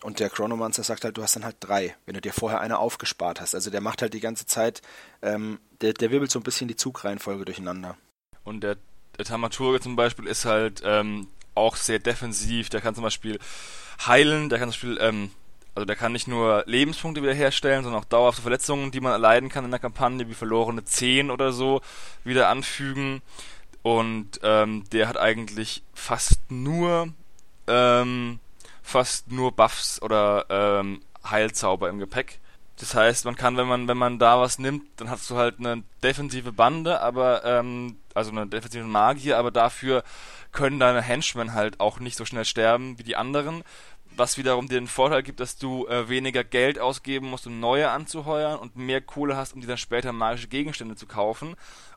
Und 0.04 0.20
der 0.20 0.30
Chronomancer 0.30 0.84
sagt 0.84 1.04
halt, 1.04 1.18
du 1.18 1.24
hast 1.24 1.36
dann 1.36 1.46
halt 1.46 1.56
drei, 1.60 1.96
wenn 2.06 2.16
du 2.16 2.22
dir 2.22 2.34
vorher 2.34 2.62
eine 2.62 2.78
aufgespart 2.78 3.42
hast. 3.42 3.56
Also 3.56 3.72
der 3.72 3.82
macht 3.82 4.02
halt 4.02 4.14
die 4.14 4.20
ganze 4.20 4.46
Zeit, 4.46 4.82
ähm, 5.22 5.60
der, 5.82 5.94
der 5.94 6.12
wirbelt 6.12 6.32
so 6.32 6.40
ein 6.40 6.44
bisschen 6.44 6.68
die 6.68 6.76
Zugreihenfolge 6.76 7.46
durcheinander. 7.46 7.98
Und 8.44 8.62
der, 8.62 8.78
der 9.18 9.26
Tamaturge 9.26 9.80
zum 9.80 9.96
Beispiel 9.96 10.28
ist 10.28 10.46
halt 10.46 10.82
ähm, 10.86 11.28
auch 11.56 11.76
sehr 11.76 12.00
defensiv. 12.00 12.70
Der 12.70 12.82
kann 12.82 12.94
zum 12.94 13.04
Beispiel 13.04 13.40
heilen, 14.06 14.50
der 14.50 14.60
kann 14.60 14.72
zum 14.72 14.90
Beispiel, 14.90 14.98
ähm, 15.02 15.32
also 15.74 15.86
der 15.86 15.96
kann 15.96 16.12
nicht 16.12 16.28
nur 16.28 16.64
Lebenspunkte 16.68 17.24
wiederherstellen, 17.24 17.84
sondern 17.84 18.02
auch 18.02 18.06
dauerhafte 18.06 18.42
Verletzungen, 18.42 18.92
die 18.92 19.02
man 19.02 19.14
erleiden 19.14 19.50
kann 19.50 19.66
in 19.66 19.72
der 19.72 19.80
Kampagne, 19.80 20.30
wie 20.30 20.34
verlorene 20.34 20.84
Zehen 20.84 21.32
oder 21.32 21.52
so, 21.52 21.82
wieder 22.24 22.50
anfügen. 22.50 23.22
Und 23.82 24.40
ähm, 24.44 24.84
der 24.92 25.08
hat 25.08 25.18
eigentlich 25.18 25.84
fast 25.94 26.40
nur 26.50 27.10
ähm, 27.68 28.40
fast 28.86 29.32
nur 29.32 29.52
Buffs 29.52 30.02
oder 30.02 30.46
ähm, 30.50 31.02
Heilzauber 31.30 31.90
im 31.90 32.00
Gepäck. 32.00 32.40
Das 32.78 32.94
heißt, 32.94 33.26
man 33.26 33.36
kann, 33.36 33.58
wenn 33.58 33.68
man, 33.68 33.88
wenn 33.88 33.98
man 33.98 34.20
da 34.20 34.40
was 34.40 34.60
nimmt, 34.60 34.84
dann 34.98 35.10
hast 35.10 35.30
du 35.30 35.36
halt 35.36 35.60
eine 35.60 35.84
defensive 36.04 36.52
Bande, 36.52 37.02
aber 37.02 37.44
ähm, 37.46 37.98
also 38.14 38.32
eine 38.32 38.48
defensive 38.48 38.84
Magier, 38.84 39.38
aber 39.38 39.50
dafür 39.50 40.04
können 40.52 40.80
deine 40.80 41.02
Henchmen 41.02 41.54
halt 41.54 41.80
auch 41.80 42.00
nicht 42.00 42.18
so 42.18 42.26
schnell 42.26 42.46
sterben 42.46 43.00
wie 43.00 43.04
die 43.04 43.16
anderen, 43.16 43.64
was 44.18 44.38
wiederum 44.38 44.68
dir 44.68 44.80
den 44.80 44.88
Vorteil 44.88 45.24
gibt, 45.24 45.40
dass 45.40 45.58
du 45.58 45.88
äh, 45.88 46.08
weniger 46.08 46.44
Geld 46.44 46.80
ausgeben 46.80 47.30
musst, 47.30 47.48
um 47.48 47.60
neue 47.60 47.90
anzuheuern 47.90 48.60
und 48.60 48.76
mehr 48.76 49.02
Kohle 49.02 49.36
hast, 49.36 49.54
um 49.54 49.62
dir 49.62 49.68
dann 49.68 49.78
später 49.78 50.14
magische 50.14 50.48
Gegenstände 50.48 50.96
zu 50.96 51.06
kaufen 51.06 51.56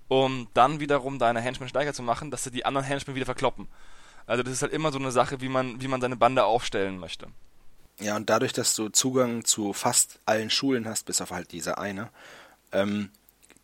um 0.08 0.48
dann 0.54 0.80
wiederum 0.80 1.18
deine 1.18 1.40
Henchmen 1.40 1.68
stärker 1.68 1.92
zu 1.92 2.02
machen, 2.02 2.30
dass 2.30 2.44
sie 2.44 2.50
die 2.50 2.64
anderen 2.64 2.86
Henchmen 2.86 3.14
wieder 3.14 3.26
verkloppen. 3.26 3.68
Also 4.28 4.42
das 4.42 4.52
ist 4.52 4.62
halt 4.62 4.72
immer 4.72 4.92
so 4.92 4.98
eine 4.98 5.10
Sache, 5.10 5.40
wie 5.40 5.48
man, 5.48 5.80
wie 5.80 5.88
man 5.88 6.02
seine 6.02 6.16
Bande 6.16 6.44
aufstellen 6.44 6.98
möchte. 6.98 7.28
Ja, 7.98 8.14
und 8.14 8.28
dadurch, 8.28 8.52
dass 8.52 8.74
du 8.74 8.90
Zugang 8.90 9.44
zu 9.44 9.72
fast 9.72 10.20
allen 10.26 10.50
Schulen 10.50 10.86
hast, 10.86 11.06
bis 11.06 11.22
auf 11.22 11.30
halt 11.30 11.50
diese 11.50 11.78
eine, 11.78 12.10
ähm, 12.70 13.10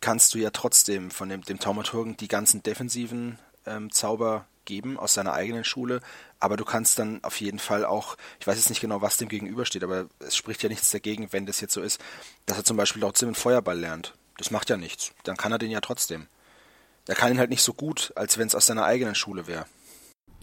kannst 0.01 0.33
du 0.33 0.39
ja 0.39 0.49
trotzdem 0.49 1.11
von 1.11 1.29
dem, 1.29 1.43
dem 1.43 1.59
Taumaturgen 1.59 2.17
die 2.17 2.27
ganzen 2.27 2.63
defensiven 2.63 3.37
ähm, 3.67 3.91
Zauber 3.91 4.47
geben 4.65 4.97
aus 4.97 5.13
seiner 5.13 5.33
eigenen 5.33 5.63
Schule, 5.63 6.01
aber 6.39 6.57
du 6.57 6.65
kannst 6.65 6.97
dann 6.97 7.23
auf 7.23 7.39
jeden 7.39 7.59
Fall 7.59 7.85
auch, 7.85 8.17
ich 8.39 8.47
weiß 8.47 8.57
jetzt 8.57 8.69
nicht 8.69 8.81
genau, 8.81 9.01
was 9.01 9.17
dem 9.17 9.29
gegenübersteht, 9.29 9.83
aber 9.83 10.07
es 10.19 10.35
spricht 10.35 10.63
ja 10.63 10.69
nichts 10.69 10.89
dagegen, 10.89 11.31
wenn 11.31 11.45
das 11.45 11.61
jetzt 11.61 11.73
so 11.73 11.81
ist, 11.81 12.01
dass 12.47 12.57
er 12.57 12.65
zum 12.65 12.75
Beispiel 12.75 13.03
trotzdem 13.03 13.29
einen 13.29 13.35
Feuerball 13.35 13.79
lernt. 13.79 14.15
Das 14.37 14.49
macht 14.49 14.71
ja 14.71 14.77
nichts. 14.77 15.13
Dann 15.23 15.37
kann 15.37 15.51
er 15.51 15.59
den 15.59 15.71
ja 15.71 15.79
trotzdem. 15.79 16.25
Er 17.07 17.15
kann 17.15 17.31
ihn 17.31 17.37
halt 17.37 17.51
nicht 17.51 17.61
so 17.61 17.73
gut, 17.73 18.11
als 18.15 18.39
wenn 18.39 18.47
es 18.47 18.55
aus 18.55 18.65
seiner 18.65 18.83
eigenen 18.83 19.13
Schule 19.13 19.45
wäre. 19.45 19.67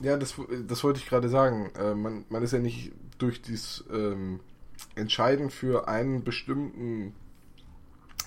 Ja, 0.01 0.17
das, 0.17 0.35
das 0.67 0.83
wollte 0.85 1.01
ich 1.01 1.07
gerade 1.07 1.29
sagen. 1.29 1.71
Äh, 1.79 1.95
man, 1.95 2.25
man 2.29 2.43
ist 2.43 2.53
ja 2.53 2.59
nicht 2.59 2.93
durch 3.19 3.43
dieses 3.43 3.85
ähm, 3.93 4.41
Entscheiden 4.95 5.51
für 5.51 5.89
einen 5.89 6.25
bestimmten, 6.25 7.15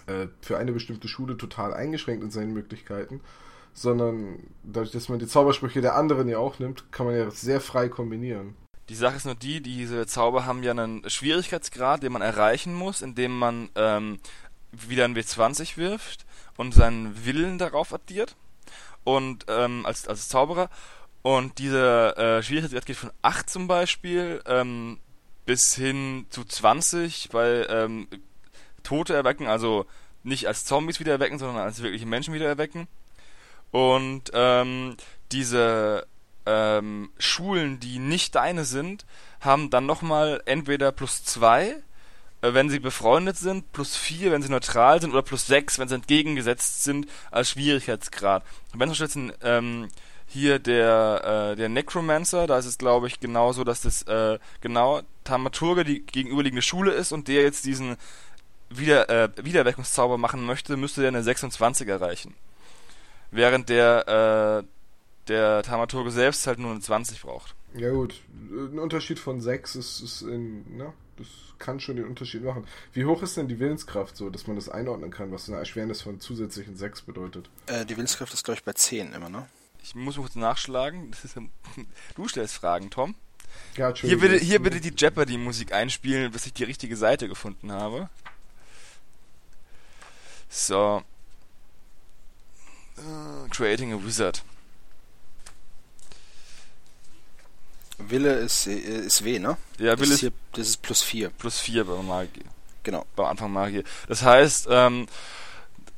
äh, 0.07 0.27
für 0.41 0.57
eine 0.57 0.71
bestimmte 0.71 1.07
Schule 1.07 1.37
total 1.37 1.73
eingeschränkt 1.73 2.23
in 2.23 2.31
seinen 2.31 2.53
Möglichkeiten, 2.53 3.21
sondern 3.73 4.39
dadurch, 4.63 4.91
dass 4.91 5.09
man 5.09 5.19
die 5.19 5.27
Zaubersprüche 5.27 5.81
der 5.81 5.95
anderen 5.95 6.29
ja 6.29 6.37
auch 6.37 6.59
nimmt, 6.59 6.91
kann 6.91 7.07
man 7.07 7.15
ja 7.15 7.29
sehr 7.31 7.59
frei 7.59 7.89
kombinieren. 7.89 8.55
Die 8.87 8.95
Sache 8.95 9.17
ist 9.17 9.25
nur 9.25 9.35
die, 9.35 9.61
diese 9.61 10.05
Zauber 10.05 10.45
haben 10.45 10.61
ja 10.61 10.71
einen 10.71 11.09
Schwierigkeitsgrad, 11.09 12.03
den 12.03 12.13
man 12.13 12.21
erreichen 12.21 12.73
muss, 12.73 13.01
indem 13.01 13.37
man 13.37 13.69
ähm, 13.75 14.19
wieder 14.71 15.05
ein 15.05 15.15
W20 15.15 15.77
wirft 15.77 16.25
und 16.55 16.73
seinen 16.73 17.25
Willen 17.25 17.57
darauf 17.57 17.93
addiert 17.93 18.35
und 19.03 19.45
ähm, 19.49 19.85
als, 19.85 20.07
als 20.07 20.29
Zauberer 20.29 20.69
und 21.25 21.57
dieser 21.57 22.15
äh, 22.19 22.43
Schwierigkeitsgrad 22.43 22.85
geht 22.85 22.97
von 22.97 23.09
8 23.23 23.49
zum 23.49 23.67
Beispiel 23.67 24.43
ähm, 24.45 24.99
bis 25.47 25.73
hin 25.73 26.27
zu 26.29 26.45
20 26.45 27.29
bei 27.31 27.65
ähm, 27.67 28.07
Tote 28.83 29.15
erwecken, 29.15 29.47
also 29.47 29.87
nicht 30.21 30.47
als 30.47 30.65
Zombies 30.65 30.99
wieder 30.99 31.13
erwecken, 31.13 31.39
sondern 31.39 31.63
als 31.63 31.81
wirkliche 31.81 32.05
Menschen 32.05 32.35
wieder 32.35 32.45
erwecken. 32.45 32.87
Und 33.71 34.29
ähm, 34.35 34.97
diese 35.31 36.05
ähm, 36.45 37.09
Schulen, 37.17 37.79
die 37.79 37.97
nicht 37.97 38.35
deine 38.35 38.63
sind, 38.63 39.07
haben 39.39 39.71
dann 39.71 39.87
nochmal 39.87 40.43
entweder 40.45 40.91
plus 40.91 41.23
2 41.23 41.75
äh, 42.41 42.53
wenn 42.53 42.69
sie 42.69 42.77
befreundet 42.79 43.37
sind, 43.37 43.71
plus 43.71 43.95
4, 43.95 44.31
wenn 44.31 44.43
sie 44.43 44.51
neutral 44.51 45.01
sind, 45.01 45.09
oder 45.09 45.23
plus 45.23 45.47
6, 45.47 45.79
wenn 45.79 45.87
sie 45.87 45.95
entgegengesetzt 45.95 46.83
sind, 46.83 47.07
als 47.31 47.49
Schwierigkeitsgrad. 47.49 48.43
Wenn 48.73 48.93
zum 48.93 48.99
Beispiel 48.99 49.27
jetzt 49.27 49.39
ähm, 49.43 49.87
hier 50.35 50.59
der, 50.59 51.53
äh, 51.53 51.55
der 51.55 51.69
Necromancer, 51.69 52.45
da 52.45 52.57
ist 52.57 52.65
es 52.65 52.77
glaube 52.77 53.07
ich 53.07 53.19
genauso, 53.19 53.63
dass 53.63 53.81
das 53.81 54.03
äh, 54.03 54.37
genau 54.61 55.01
Tamaturge 55.23 55.83
die 55.85 56.01
gegenüberliegende 56.05 56.61
Schule 56.61 56.91
ist 56.91 57.11
und 57.11 57.27
der 57.27 57.41
jetzt 57.43 57.65
diesen 57.65 57.95
Wieder, 58.69 59.09
äh, 59.09 59.29
Wiedererweckungszauber 59.43 60.17
machen 60.17 60.45
möchte, 60.45 60.75
müsste 60.75 61.01
der 61.01 61.07
eine 61.09 61.23
26 61.23 61.87
erreichen. 61.87 62.35
Während 63.31 63.69
der, 63.69 64.63
äh, 64.63 64.67
der 65.27 65.63
Tamaturge 65.63 66.11
selbst 66.11 66.45
halt 66.47 66.59
nur 66.59 66.71
eine 66.71 66.81
20 66.81 67.21
braucht. 67.21 67.55
Ja 67.73 67.91
gut, 67.91 68.21
ein 68.51 68.79
Unterschied 68.79 69.19
von 69.19 69.41
6 69.41 69.75
ist, 69.75 70.01
ist 70.01 70.21
in, 70.21 70.77
ne? 70.77 70.93
Das 71.17 71.27
kann 71.59 71.79
schon 71.79 71.95
den 71.95 72.05
Unterschied 72.05 72.43
machen. 72.43 72.67
Wie 72.91 73.05
hoch 73.05 73.23
ist 73.23 73.37
denn 73.37 73.47
die 73.47 73.59
Willenskraft 73.59 74.17
so, 74.17 74.29
dass 74.29 74.47
man 74.47 74.57
das 74.57 74.67
einordnen 74.67 75.11
kann, 75.11 75.31
was 75.31 75.47
eine 75.47 75.57
Erschwernis 75.57 76.01
von 76.01 76.19
zusätzlichen 76.19 76.75
6 76.75 77.03
bedeutet? 77.03 77.49
Äh, 77.67 77.85
die 77.85 77.95
Willenskraft 77.95 78.33
ist, 78.33 78.43
glaube 78.43 78.57
ich, 78.57 78.65
bei 78.65 78.73
10 78.73 79.13
immer, 79.13 79.29
ne? 79.29 79.47
Ich 79.85 79.93
muss 79.93 80.15
kurz 80.15 80.33
nachschlagen. 80.33 81.11
Ist, 81.11 81.35
du 82.15 82.27
stellst 82.27 82.55
Fragen, 82.55 82.89
Tom. 82.89 83.13
Ja, 83.77 83.93
hier 83.93 84.19
bitte, 84.19 84.37
hier 84.37 84.59
bitte 84.59 84.81
die 84.81 84.93
Jeopardy-Musik 84.95 85.73
einspielen, 85.73 86.31
bis 86.31 86.47
ich 86.47 86.53
die 86.53 86.63
richtige 86.63 86.97
Seite 86.97 87.27
gefunden 87.27 87.71
habe. 87.71 88.09
So. 90.49 91.03
Uh, 92.97 93.47
creating 93.51 93.93
a 93.93 94.03
Wizard. 94.03 94.43
Wille 97.99 98.33
ist, 98.33 98.65
ist 98.67 99.23
W, 99.23 99.37
ne? 99.37 99.57
Ja, 99.77 99.99
Wille 99.99 100.15
ist 100.15 100.19
hier, 100.21 100.31
das 100.53 100.69
ist 100.69 100.81
plus 100.81 101.03
4. 101.03 101.29
Plus 101.29 101.59
4 101.59 101.85
beim 101.85 102.07
Magie. 102.07 102.43
Genau. 102.83 103.05
Beim 103.15 103.27
Anfang 103.27 103.53
Magie. 103.53 103.83
Das 104.07 104.23
heißt, 104.23 104.67
ähm, 104.69 105.07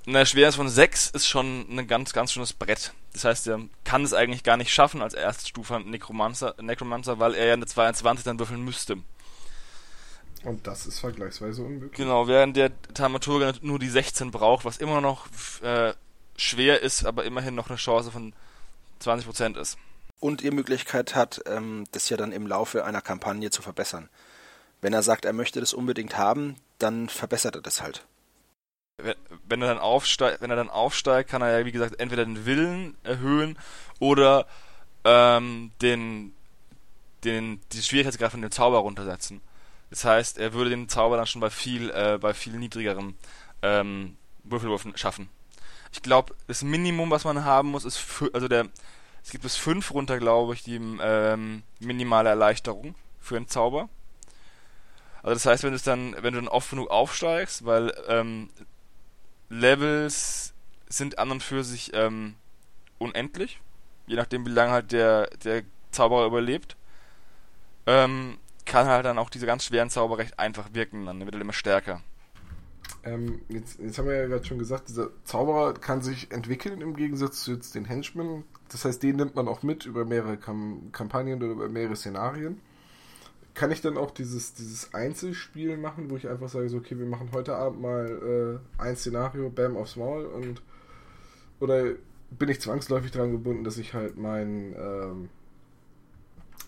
eine 0.06 0.26
Schwernis 0.26 0.56
von 0.56 0.68
6 0.68 1.12
ist 1.12 1.28
schon 1.28 1.66
ein 1.70 1.88
ganz, 1.88 2.12
ganz 2.12 2.34
schönes 2.34 2.54
Brett. 2.54 2.94
Das 3.18 3.26
heißt, 3.26 3.48
er 3.48 3.62
kann 3.84 4.04
es 4.04 4.14
eigentlich 4.14 4.44
gar 4.44 4.58
nicht 4.58 4.72
schaffen 4.72 5.02
als 5.02 5.16
Erststufe 5.16 5.80
Necromancer, 5.80 6.54
Necromancer, 6.62 7.18
weil 7.18 7.34
er 7.34 7.48
ja 7.48 7.54
eine 7.54 7.66
22 7.66 8.24
dann 8.24 8.38
würfeln 8.38 8.64
müsste. 8.64 8.98
Und 10.44 10.68
das 10.68 10.86
ist 10.86 11.00
vergleichsweise 11.00 11.64
unmöglich. 11.64 11.94
Genau, 11.94 12.28
während 12.28 12.56
der 12.56 12.72
Thaumaturge 12.94 13.56
nur 13.62 13.80
die 13.80 13.90
16 13.90 14.30
braucht, 14.30 14.66
was 14.66 14.78
immer 14.78 15.02
noch 15.02 15.28
äh, 15.64 15.96
schwer 16.36 16.84
ist, 16.84 17.06
aber 17.06 17.26
immerhin 17.26 17.56
noch 17.56 17.70
eine 17.70 17.78
Chance 17.78 18.12
von 18.12 18.34
20% 19.02 19.60
ist 19.60 19.80
und 20.20 20.42
die 20.42 20.52
Möglichkeit 20.52 21.16
hat, 21.16 21.42
ähm, 21.48 21.86
das 21.92 22.10
ja 22.10 22.18
dann 22.18 22.32
im 22.32 22.46
Laufe 22.46 22.86
einer 22.86 23.02
Kampagne 23.02 23.50
zu 23.50 23.64
verbessern. 23.64 24.10
Wenn 24.80 24.94
er 24.94 25.02
sagt, 25.02 25.26
er 25.26 25.34
möchte 25.34 25.60
das 25.60 25.74
unbedingt 25.74 26.18
haben, 26.18 26.58
dann 26.78 27.10
verbessert 27.10 27.56
er 27.56 27.62
das 27.62 27.82
halt. 27.82 28.06
Wenn 28.98 29.62
er 29.62 29.68
dann 29.68 29.78
aufsteigt, 29.78 30.42
wenn 30.42 30.50
er 30.50 30.56
dann 30.56 30.72
aufsteigt, 30.72 31.30
kann 31.30 31.44
er 31.44 31.60
ja 31.60 31.66
wie 31.66 31.72
gesagt 31.72 32.00
entweder 32.00 32.26
den 32.26 32.48
Willen 32.48 32.98
erhöhen 33.04 33.58
oder 34.00 34.48
ähm, 35.04 35.72
den 35.82 36.34
den, 37.24 37.62
die 37.72 37.82
Schwierigkeitsgrad 37.82 38.32
von 38.32 38.42
dem 38.42 38.52
Zauber 38.52 38.80
runtersetzen. 38.80 39.42
Das 39.90 40.04
heißt, 40.04 40.38
er 40.38 40.54
würde 40.54 40.70
den 40.70 40.90
Zauber 40.90 41.18
dann 41.18 41.28
schon 41.28 41.42
bei 41.42 41.50
viel, 41.50 41.90
äh, 41.92 42.18
bei 42.20 42.34
viel 42.34 42.54
niedrigeren 42.54 43.16
ähm, 43.62 44.18
Würfelwürfen 44.44 44.98
schaffen. 44.98 45.30
Ich 45.92 46.02
glaube, 46.02 46.36
das 46.48 46.64
Minimum, 46.64 47.10
was 47.10 47.24
man 47.24 47.46
haben 47.46 47.70
muss, 47.70 47.86
ist, 47.86 48.04
also 48.34 48.48
der, 48.48 48.68
es 49.24 49.32
gibt 49.32 49.44
bis 49.44 49.56
fünf 49.56 49.94
runter, 49.94 50.18
glaube 50.20 50.54
ich, 50.54 50.64
die 50.64 50.76
ähm, 50.76 51.64
minimale 51.80 52.30
Erleichterung 52.30 52.96
für 53.20 53.38
einen 53.38 53.48
Zauber. 53.48 53.90
Also 55.24 55.34
das 55.34 55.46
heißt, 55.46 55.64
wenn 55.64 55.74
du 55.74 55.80
dann, 55.80 56.16
wenn 56.20 56.34
du 56.34 56.42
dann 56.42 56.48
oft 56.48 56.70
genug 56.70 56.90
aufsteigst, 56.90 57.66
weil 57.66 57.94
ähm, 58.08 58.50
Levels 59.50 60.54
sind 60.90 61.20
an 61.20 61.32
und 61.32 61.44
für 61.44 61.64
sich 61.64 61.92
ähm, 61.94 62.36
unendlich, 62.98 63.62
je 64.08 64.16
nachdem 64.16 64.46
wie 64.46 64.52
lange 64.52 64.72
halt 64.72 64.92
der, 64.92 65.30
der 65.44 65.64
Zauberer 65.92 66.26
überlebt, 66.26 66.76
ähm, 67.86 68.38
kann 68.66 68.88
halt 68.88 69.06
dann 69.06 69.18
auch 69.18 69.30
diese 69.30 69.46
ganz 69.46 69.66
schweren 69.66 69.90
Zauber 69.90 70.18
recht 70.18 70.38
einfach 70.40 70.74
wirken, 70.74 71.06
dann 71.06 71.20
wird 71.20 71.36
er 71.36 71.42
immer 71.42 71.54
stärker. 71.54 72.02
Ähm, 73.04 73.42
jetzt, 73.48 73.80
jetzt, 73.80 73.98
haben 73.98 74.08
wir 74.08 74.16
ja 74.16 74.28
gerade 74.28 74.46
schon 74.46 74.60
gesagt, 74.60 74.90
dieser 74.90 75.10
Zauberer 75.24 75.74
kann 75.74 76.02
sich 76.02 76.32
entwickeln 76.32 76.82
im 76.82 76.96
Gegensatz 76.96 77.42
zu 77.44 77.54
jetzt 77.54 77.76
den 77.76 77.86
Henchmen. 77.86 78.44
Das 78.70 78.86
heißt, 78.86 79.02
den 79.02 79.16
nimmt 79.16 79.36
man 79.36 79.48
auch 79.48 79.64
mit 79.64 79.86
über 79.86 80.04
mehrere 80.04 80.38
Kam 80.38 80.90
Kampagnen 80.92 81.42
oder 81.42 81.52
über 81.54 81.70
mehrere 81.70 81.96
Szenarien. 81.96 82.60
Kann 83.58 83.72
ich 83.72 83.82
dann 83.82 83.98
auch 83.98 84.12
dieses, 84.12 84.54
dieses 84.54 84.94
Einzelspiel 84.94 85.78
machen, 85.78 86.12
wo 86.12 86.16
ich 86.16 86.28
einfach 86.28 86.48
sage, 86.48 86.70
so, 86.70 86.78
okay, 86.78 87.00
wir 87.00 87.08
machen 87.08 87.32
heute 87.34 87.56
Abend 87.56 87.82
mal 87.82 88.62
äh, 88.80 88.82
ein 88.82 88.96
Szenario, 88.96 89.50
bam, 89.50 89.76
aufs 89.76 89.96
Maul 89.96 90.26
und 90.26 90.62
oder 91.60 91.94
bin 92.30 92.50
ich 92.50 92.62
zwangsläufig 92.62 93.10
daran 93.10 93.32
gebunden, 93.32 93.64
dass 93.64 93.80
ich 93.80 93.96
halt 93.96 94.16
mein 94.16 94.76
ähm, 94.78 95.30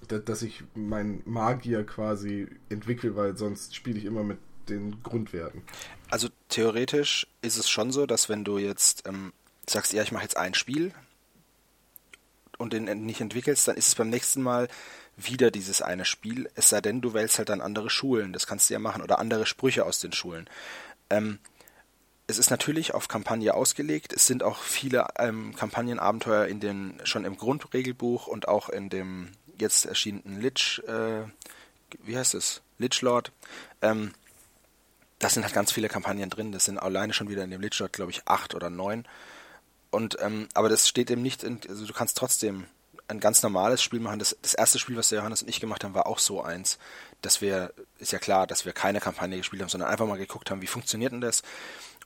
dass 0.07 0.41
ich 0.41 0.63
meinen 0.73 1.21
Magier 1.25 1.85
quasi 1.85 2.47
entwickle, 2.69 3.15
weil 3.15 3.37
sonst 3.37 3.75
spiele 3.75 3.99
ich 3.99 4.05
immer 4.05 4.23
mit 4.23 4.39
den 4.67 5.03
Grundwerten. 5.03 5.61
Also 6.09 6.29
theoretisch 6.47 7.27
ist 7.43 7.57
es 7.57 7.69
schon 7.69 7.91
so, 7.91 8.07
dass 8.07 8.29
wenn 8.29 8.43
du 8.43 8.57
jetzt 8.57 9.07
ähm, 9.07 9.31
sagst, 9.67 9.93
ja, 9.93 10.01
ich 10.01 10.11
mache 10.11 10.23
jetzt 10.23 10.37
ein 10.37 10.55
Spiel 10.55 10.93
und 12.57 12.73
den 12.73 12.85
nicht 13.05 13.21
entwickelst, 13.21 13.67
dann 13.67 13.77
ist 13.77 13.89
es 13.89 13.95
beim 13.95 14.09
nächsten 14.09 14.41
Mal 14.41 14.67
wieder 15.25 15.51
dieses 15.51 15.81
eine 15.81 16.05
Spiel, 16.05 16.49
es 16.55 16.69
sei 16.69 16.81
denn, 16.81 17.01
du 17.01 17.13
wählst 17.13 17.37
halt 17.37 17.49
dann 17.49 17.61
andere 17.61 17.89
Schulen, 17.89 18.33
das 18.33 18.47
kannst 18.47 18.69
du 18.69 18.73
ja 18.73 18.79
machen, 18.79 19.01
oder 19.01 19.19
andere 19.19 19.45
Sprüche 19.45 19.85
aus 19.85 19.99
den 19.99 20.13
Schulen. 20.13 20.49
Ähm, 21.09 21.39
es 22.27 22.37
ist 22.37 22.51
natürlich 22.51 22.93
auf 22.93 23.07
Kampagne 23.07 23.55
ausgelegt. 23.55 24.13
Es 24.13 24.27
sind 24.27 24.43
auch 24.43 24.61
viele 24.61 25.07
ähm, 25.17 25.55
Kampagnenabenteuer 25.55 26.45
in 26.45 26.59
den 26.59 26.99
schon 27.03 27.25
im 27.25 27.37
Grundregelbuch 27.37 28.27
und 28.27 28.47
auch 28.47 28.69
in 28.69 28.89
dem 28.89 29.31
jetzt 29.57 29.85
erschienenen 29.85 30.39
Lich, 30.39 30.79
äh, 30.87 31.23
wie 32.03 32.17
heißt 32.17 32.35
es? 32.35 32.61
Lich 32.77 33.01
Lord. 33.01 33.31
Ähm, 33.81 34.13
das 35.17 35.33
sind 35.33 35.43
halt 35.43 35.55
ganz 35.55 35.71
viele 35.71 35.89
Kampagnen 35.89 36.29
drin. 36.29 36.51
Das 36.51 36.65
sind 36.65 36.77
alleine 36.77 37.13
schon 37.13 37.29
wieder 37.29 37.43
in 37.43 37.49
dem 37.49 37.61
Lich 37.61 37.77
Lord, 37.79 37.93
glaube 37.93 38.11
ich, 38.11 38.27
acht 38.27 38.53
oder 38.53 38.69
neun. 38.69 39.05
Und 39.89 40.17
ähm, 40.21 40.47
aber 40.53 40.69
das 40.69 40.87
steht 40.87 41.09
eben 41.09 41.23
nicht 41.23 41.43
in, 41.43 41.59
also 41.67 41.87
du 41.87 41.93
kannst 41.93 42.15
trotzdem 42.15 42.67
ein 43.09 43.19
ganz 43.19 43.41
normales 43.41 43.81
Spiel 43.81 43.99
machen. 43.99 44.19
Das, 44.19 44.37
das 44.41 44.53
erste 44.53 44.79
Spiel, 44.79 44.95
was 44.95 45.09
der 45.09 45.19
Johannes 45.19 45.41
und 45.41 45.49
ich 45.49 45.59
gemacht 45.59 45.83
haben, 45.83 45.93
war 45.93 46.07
auch 46.07 46.19
so 46.19 46.41
eins, 46.41 46.77
dass 47.21 47.41
wir, 47.41 47.73
ist 47.97 48.11
ja 48.11 48.19
klar, 48.19 48.47
dass 48.47 48.65
wir 48.65 48.73
keine 48.73 48.99
Kampagne 48.99 49.37
gespielt 49.37 49.61
haben, 49.61 49.69
sondern 49.69 49.89
einfach 49.89 50.07
mal 50.07 50.17
geguckt 50.17 50.51
haben, 50.51 50.61
wie 50.61 50.67
funktioniert 50.67 51.11
denn 51.11 51.21
das? 51.21 51.41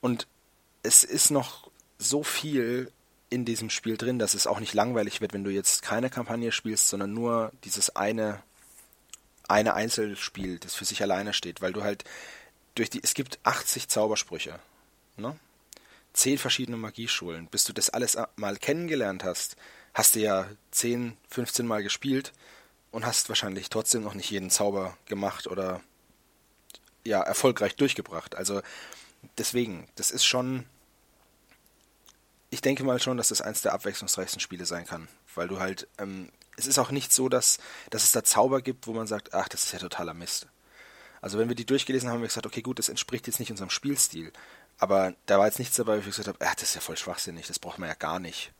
Und 0.00 0.26
es 0.82 1.04
ist 1.04 1.30
noch 1.30 1.70
so 1.98 2.22
viel 2.22 2.90
in 3.30 3.44
diesem 3.44 3.70
Spiel 3.70 3.96
drin, 3.96 4.18
dass 4.18 4.34
es 4.34 4.46
auch 4.46 4.60
nicht 4.60 4.74
langweilig 4.74 5.20
wird, 5.20 5.32
wenn 5.32 5.44
du 5.44 5.50
jetzt 5.50 5.82
keine 5.82 6.10
Kampagne 6.10 6.52
spielst, 6.52 6.88
sondern 6.88 7.12
nur 7.12 7.52
dieses 7.64 7.94
eine, 7.96 8.42
eine 9.48 9.74
Einzelspiel, 9.74 10.58
das 10.58 10.74
für 10.74 10.84
sich 10.84 11.02
alleine 11.02 11.32
steht, 11.32 11.60
weil 11.60 11.72
du 11.72 11.82
halt 11.82 12.04
durch 12.74 12.90
die, 12.90 13.02
es 13.02 13.14
gibt 13.14 13.38
80 13.44 13.88
Zaubersprüche, 13.88 14.58
ne? 15.16 15.36
Zehn 16.12 16.38
verschiedene 16.38 16.76
Magieschulen. 16.76 17.48
Bis 17.48 17.64
du 17.64 17.72
das 17.72 17.90
alles 17.90 18.16
mal 18.36 18.56
kennengelernt 18.56 19.24
hast, 19.24 19.56
hast 19.94 20.14
du 20.14 20.20
ja 20.20 20.48
10, 20.72 21.16
15 21.30 21.66
Mal 21.66 21.82
gespielt 21.82 22.32
und 22.90 23.06
hast 23.06 23.28
wahrscheinlich 23.28 23.70
trotzdem 23.70 24.02
noch 24.02 24.14
nicht 24.14 24.30
jeden 24.30 24.50
Zauber 24.50 24.96
gemacht 25.06 25.46
oder 25.46 25.80
ja, 27.04 27.22
erfolgreich 27.22 27.76
durchgebracht. 27.76 28.34
Also 28.34 28.60
deswegen, 29.38 29.88
das 29.96 30.10
ist 30.10 30.24
schon 30.24 30.66
ich 32.54 32.60
denke 32.60 32.84
mal 32.84 33.00
schon, 33.00 33.16
dass 33.16 33.28
das 33.28 33.40
eins 33.40 33.62
der 33.62 33.72
abwechslungsreichsten 33.72 34.40
Spiele 34.40 34.64
sein 34.64 34.86
kann, 34.86 35.08
weil 35.34 35.48
du 35.48 35.58
halt, 35.58 35.88
ähm, 35.98 36.30
es 36.56 36.68
ist 36.68 36.78
auch 36.78 36.92
nicht 36.92 37.12
so, 37.12 37.28
dass, 37.28 37.58
dass 37.90 38.04
es 38.04 38.12
da 38.12 38.22
Zauber 38.22 38.62
gibt, 38.62 38.86
wo 38.86 38.92
man 38.92 39.08
sagt, 39.08 39.34
ach, 39.34 39.48
das 39.48 39.64
ist 39.64 39.72
ja 39.72 39.80
totaler 39.80 40.14
Mist. 40.14 40.46
Also 41.20 41.36
wenn 41.38 41.48
wir 41.48 41.56
die 41.56 41.66
durchgelesen 41.66 42.08
haben, 42.08 42.14
haben 42.14 42.22
wir 42.22 42.28
gesagt, 42.28 42.46
okay, 42.46 42.62
gut, 42.62 42.78
das 42.78 42.88
entspricht 42.88 43.26
jetzt 43.26 43.40
nicht 43.40 43.50
unserem 43.50 43.70
Spielstil, 43.70 44.32
aber 44.78 45.14
da 45.26 45.38
war 45.38 45.46
jetzt 45.46 45.58
nichts 45.58 45.76
dabei, 45.76 45.96
wo 45.96 46.00
ich 46.00 46.04
gesagt 46.06 46.28
habe, 46.28 46.38
ach, 46.46 46.54
das 46.54 46.68
ist 46.68 46.74
ja 46.76 46.80
voll 46.80 46.96
schwachsinnig, 46.96 47.48
das 47.48 47.58
braucht 47.58 47.80
man 47.80 47.88
ja 47.88 47.96
gar 47.96 48.20
nicht. 48.20 48.52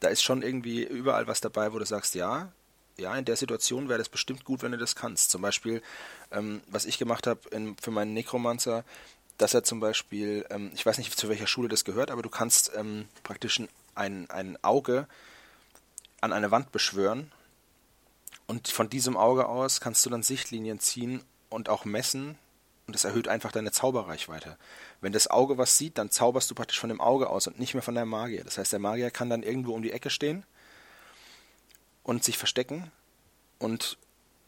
Da 0.00 0.08
ist 0.08 0.22
schon 0.22 0.42
irgendwie 0.42 0.82
überall 0.84 1.26
was 1.26 1.40
dabei, 1.40 1.72
wo 1.72 1.78
du 1.78 1.86
sagst, 1.86 2.14
ja, 2.14 2.52
ja, 2.96 3.14
in 3.16 3.24
der 3.24 3.36
Situation 3.36 3.88
wäre 3.88 3.98
das 3.98 4.08
bestimmt 4.08 4.44
gut, 4.44 4.62
wenn 4.62 4.72
du 4.72 4.78
das 4.78 4.94
kannst. 4.94 5.30
Zum 5.30 5.42
Beispiel, 5.42 5.82
ähm, 6.30 6.60
was 6.68 6.84
ich 6.84 6.98
gemacht 6.98 7.26
habe 7.26 7.40
für 7.80 7.90
meinen 7.90 8.14
Necromancer, 8.14 8.84
dass 9.38 9.54
er 9.54 9.64
zum 9.64 9.80
Beispiel, 9.80 10.46
ähm, 10.50 10.70
ich 10.74 10.86
weiß 10.86 10.98
nicht, 10.98 11.12
zu 11.18 11.28
welcher 11.28 11.46
Schule 11.46 11.68
das 11.68 11.84
gehört, 11.84 12.10
aber 12.10 12.22
du 12.22 12.28
kannst 12.28 12.70
ähm, 12.76 13.08
praktisch 13.24 13.60
ein, 13.94 14.30
ein 14.30 14.62
Auge 14.62 15.08
an 16.20 16.32
eine 16.32 16.50
Wand 16.50 16.70
beschwören 16.72 17.32
und 18.46 18.68
von 18.68 18.88
diesem 18.88 19.16
Auge 19.16 19.48
aus 19.48 19.80
kannst 19.80 20.04
du 20.06 20.10
dann 20.10 20.22
Sichtlinien 20.22 20.78
ziehen 20.78 21.22
und 21.48 21.68
auch 21.68 21.84
messen 21.84 22.38
und 22.86 22.94
das 22.94 23.04
erhöht 23.04 23.28
einfach 23.28 23.52
deine 23.52 23.72
Zauberreichweite. 23.72 24.56
Wenn 25.00 25.12
das 25.12 25.28
Auge 25.28 25.56
was 25.56 25.78
sieht, 25.78 25.98
dann 25.98 26.10
zauberst 26.10 26.50
du 26.50 26.54
praktisch 26.54 26.78
von 26.78 26.90
dem 26.90 27.00
Auge 27.00 27.30
aus 27.30 27.46
und 27.46 27.58
nicht 27.58 27.74
mehr 27.74 27.82
von 27.82 27.94
der 27.94 28.04
Magier. 28.04 28.44
Das 28.44 28.58
heißt, 28.58 28.72
der 28.72 28.80
Magier 28.80 29.10
kann 29.10 29.30
dann 29.30 29.42
irgendwo 29.42 29.72
um 29.74 29.82
die 29.82 29.92
Ecke 29.92 30.10
stehen 30.10 30.44
und 32.02 32.24
sich 32.24 32.36
verstecken 32.36 32.90
und 33.58 33.96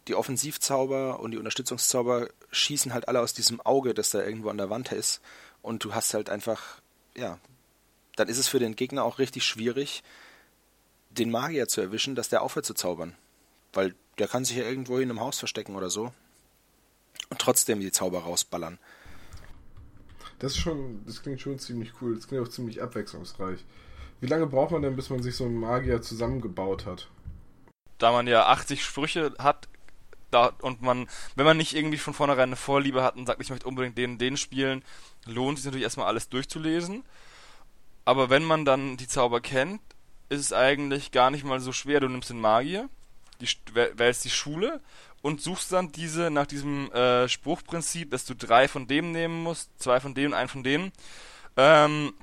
die 0.09 0.14
Offensivzauber 0.14 1.20
und 1.20 1.33
die 1.33 1.38
Unterstützungszauber 1.38 2.29
schießen 2.53 2.92
halt 2.92 3.09
alle 3.09 3.20
aus 3.20 3.33
diesem 3.33 3.61
Auge, 3.61 3.94
das 3.94 4.11
da 4.11 4.22
irgendwo 4.22 4.51
an 4.51 4.59
der 4.59 4.70
Wand 4.70 4.92
ist. 4.92 5.20
Und 5.62 5.83
du 5.83 5.94
hast 5.94 6.14
halt 6.14 6.31
einfach, 6.31 6.81
ja, 7.16 7.38
dann 8.14 8.29
ist 8.29 8.38
es 8.38 8.46
für 8.46 8.61
den 8.61 8.77
Gegner 8.77 9.05
auch 9.05 9.18
richtig 9.18 9.44
schwierig, 9.44 10.05
den 11.11 11.31
Magier 11.31 11.66
zu 11.66 11.81
erwischen, 11.81 12.14
dass 12.14 12.29
der 12.29 12.42
aufhört 12.42 12.66
zu 12.66 12.75
zaubern. 12.75 13.16
Weil 13.72 13.94
der 14.18 14.29
kann 14.29 14.44
sich 14.44 14.57
ja 14.57 14.64
irgendwo 14.64 14.99
in 14.99 15.11
einem 15.11 15.20
Haus 15.20 15.38
verstecken 15.38 15.75
oder 15.75 15.90
so. 15.90 16.12
Und 17.31 17.40
trotzdem 17.40 17.81
die 17.81 17.90
Zauber 17.90 18.20
rausballern. 18.20 18.79
Das 20.38 20.52
ist 20.52 20.59
schon, 20.59 21.02
das 21.07 21.22
klingt 21.22 21.40
schon 21.40 21.59
ziemlich 21.59 21.92
cool. 22.00 22.14
Das 22.14 22.29
klingt 22.29 22.46
auch 22.46 22.50
ziemlich 22.50 22.83
abwechslungsreich. 22.83 23.64
Wie 24.20 24.26
lange 24.26 24.46
braucht 24.46 24.70
man 24.70 24.83
denn, 24.83 24.96
bis 24.96 25.11
man 25.11 25.22
sich 25.22 25.37
so 25.37 25.44
einen 25.44 25.59
Magier 25.59 26.02
zusammengebaut 26.02 26.87
hat? 26.87 27.09
Da 27.98 28.12
man 28.12 28.26
ja 28.26 28.46
80 28.46 28.85
Sprüche 28.85 29.35
hat, 29.38 29.68
da, 30.31 30.52
und 30.61 30.83
man, 30.83 31.09
wenn 31.35 31.44
man 31.46 31.57
nicht 31.57 31.74
irgendwie 31.74 31.98
von 31.98 32.14
vornherein 32.14 32.50
eine 32.50 32.57
Vorliebe 32.57 33.02
hat 33.02 33.16
und 33.16 33.26
sagt, 33.26 33.40
ich 33.40 33.50
möchte 33.50 33.66
unbedingt 33.66 33.96
den, 33.96 34.18
den 34.18 34.37
spielen, 34.37 34.83
lohnt 35.24 35.59
sich 35.59 35.66
natürlich 35.66 35.85
erstmal 35.85 36.07
alles 36.07 36.29
durchzulesen. 36.29 37.05
Aber 38.05 38.31
wenn 38.31 38.44
man 38.44 38.64
dann 38.64 38.96
die 38.96 39.09
Zauber 39.09 39.40
kennt, 39.40 39.81
ist 40.29 40.40
es 40.40 40.52
eigentlich 40.52 41.12
gar 41.12 41.31
nicht 41.31 41.44
mal 41.44 41.61
so 41.61 41.72
schwer. 41.72 42.00
Du 42.00 42.09
nimmst 42.09 42.31
den 42.31 42.40
Magier, 42.40 42.88
die, 43.40 43.48
wählst 43.74 44.24
die 44.24 44.31
Schule 44.31 44.81
und 45.27 45.41
suchst 45.41 45.73
dann 45.73 45.91
diese 45.91 46.31
nach 46.31 46.47
diesem 46.47 46.89
äh, 46.93 47.29
Spruchprinzip, 47.29 48.12
dass 48.12 48.27
du 48.27 48.37
drei 48.37 48.69
von 48.69 48.87
dem 48.87 49.11
nehmen 49.11 49.43
musst, 49.43 49.73
zwei 49.77 49.99
von 49.99 50.15
dem 50.15 50.31
und 50.31 50.35
einen 50.35 50.49
von 50.49 50.62
denen, 50.62 50.93
ähm, 51.57 52.15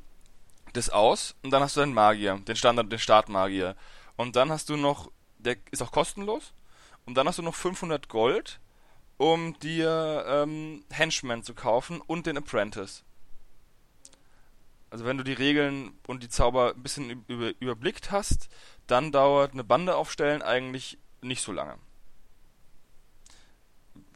das 0.71 0.89
aus 0.89 1.35
und 1.43 1.51
dann 1.51 1.61
hast 1.61 1.75
du 1.75 1.81
deinen 1.81 1.93
Magier, 1.93 2.39
den 2.47 2.55
Standard, 2.55 2.89
den 2.89 2.99
Startmagier. 2.99 3.75
Und 4.15 4.37
dann 4.37 4.51
hast 4.51 4.69
du 4.69 4.77
noch, 4.77 5.11
der 5.37 5.57
ist 5.71 5.81
auch 5.81 5.91
kostenlos, 5.91 6.53
und 7.05 7.15
dann 7.15 7.27
hast 7.27 7.39
du 7.39 7.41
noch 7.41 7.55
500 7.55 8.07
Gold, 8.07 8.61
um 9.17 9.59
dir 9.59 10.23
ähm, 10.25 10.85
Henchmen 10.89 11.43
zu 11.43 11.53
kaufen 11.53 11.99
und 11.99 12.25
den 12.25 12.37
Apprentice. 12.37 13.03
Also 14.91 15.03
wenn 15.03 15.17
du 15.17 15.25
die 15.25 15.33
Regeln 15.33 15.91
und 16.07 16.23
die 16.23 16.29
Zauber 16.29 16.73
ein 16.73 16.81
bisschen 16.81 17.25
über, 17.27 17.51
überblickt 17.59 18.11
hast, 18.11 18.47
dann 18.87 19.11
dauert 19.11 19.51
eine 19.51 19.65
Bande 19.65 19.97
aufstellen 19.97 20.41
eigentlich 20.41 20.97
nicht 21.21 21.41
so 21.41 21.51
lange. 21.51 21.77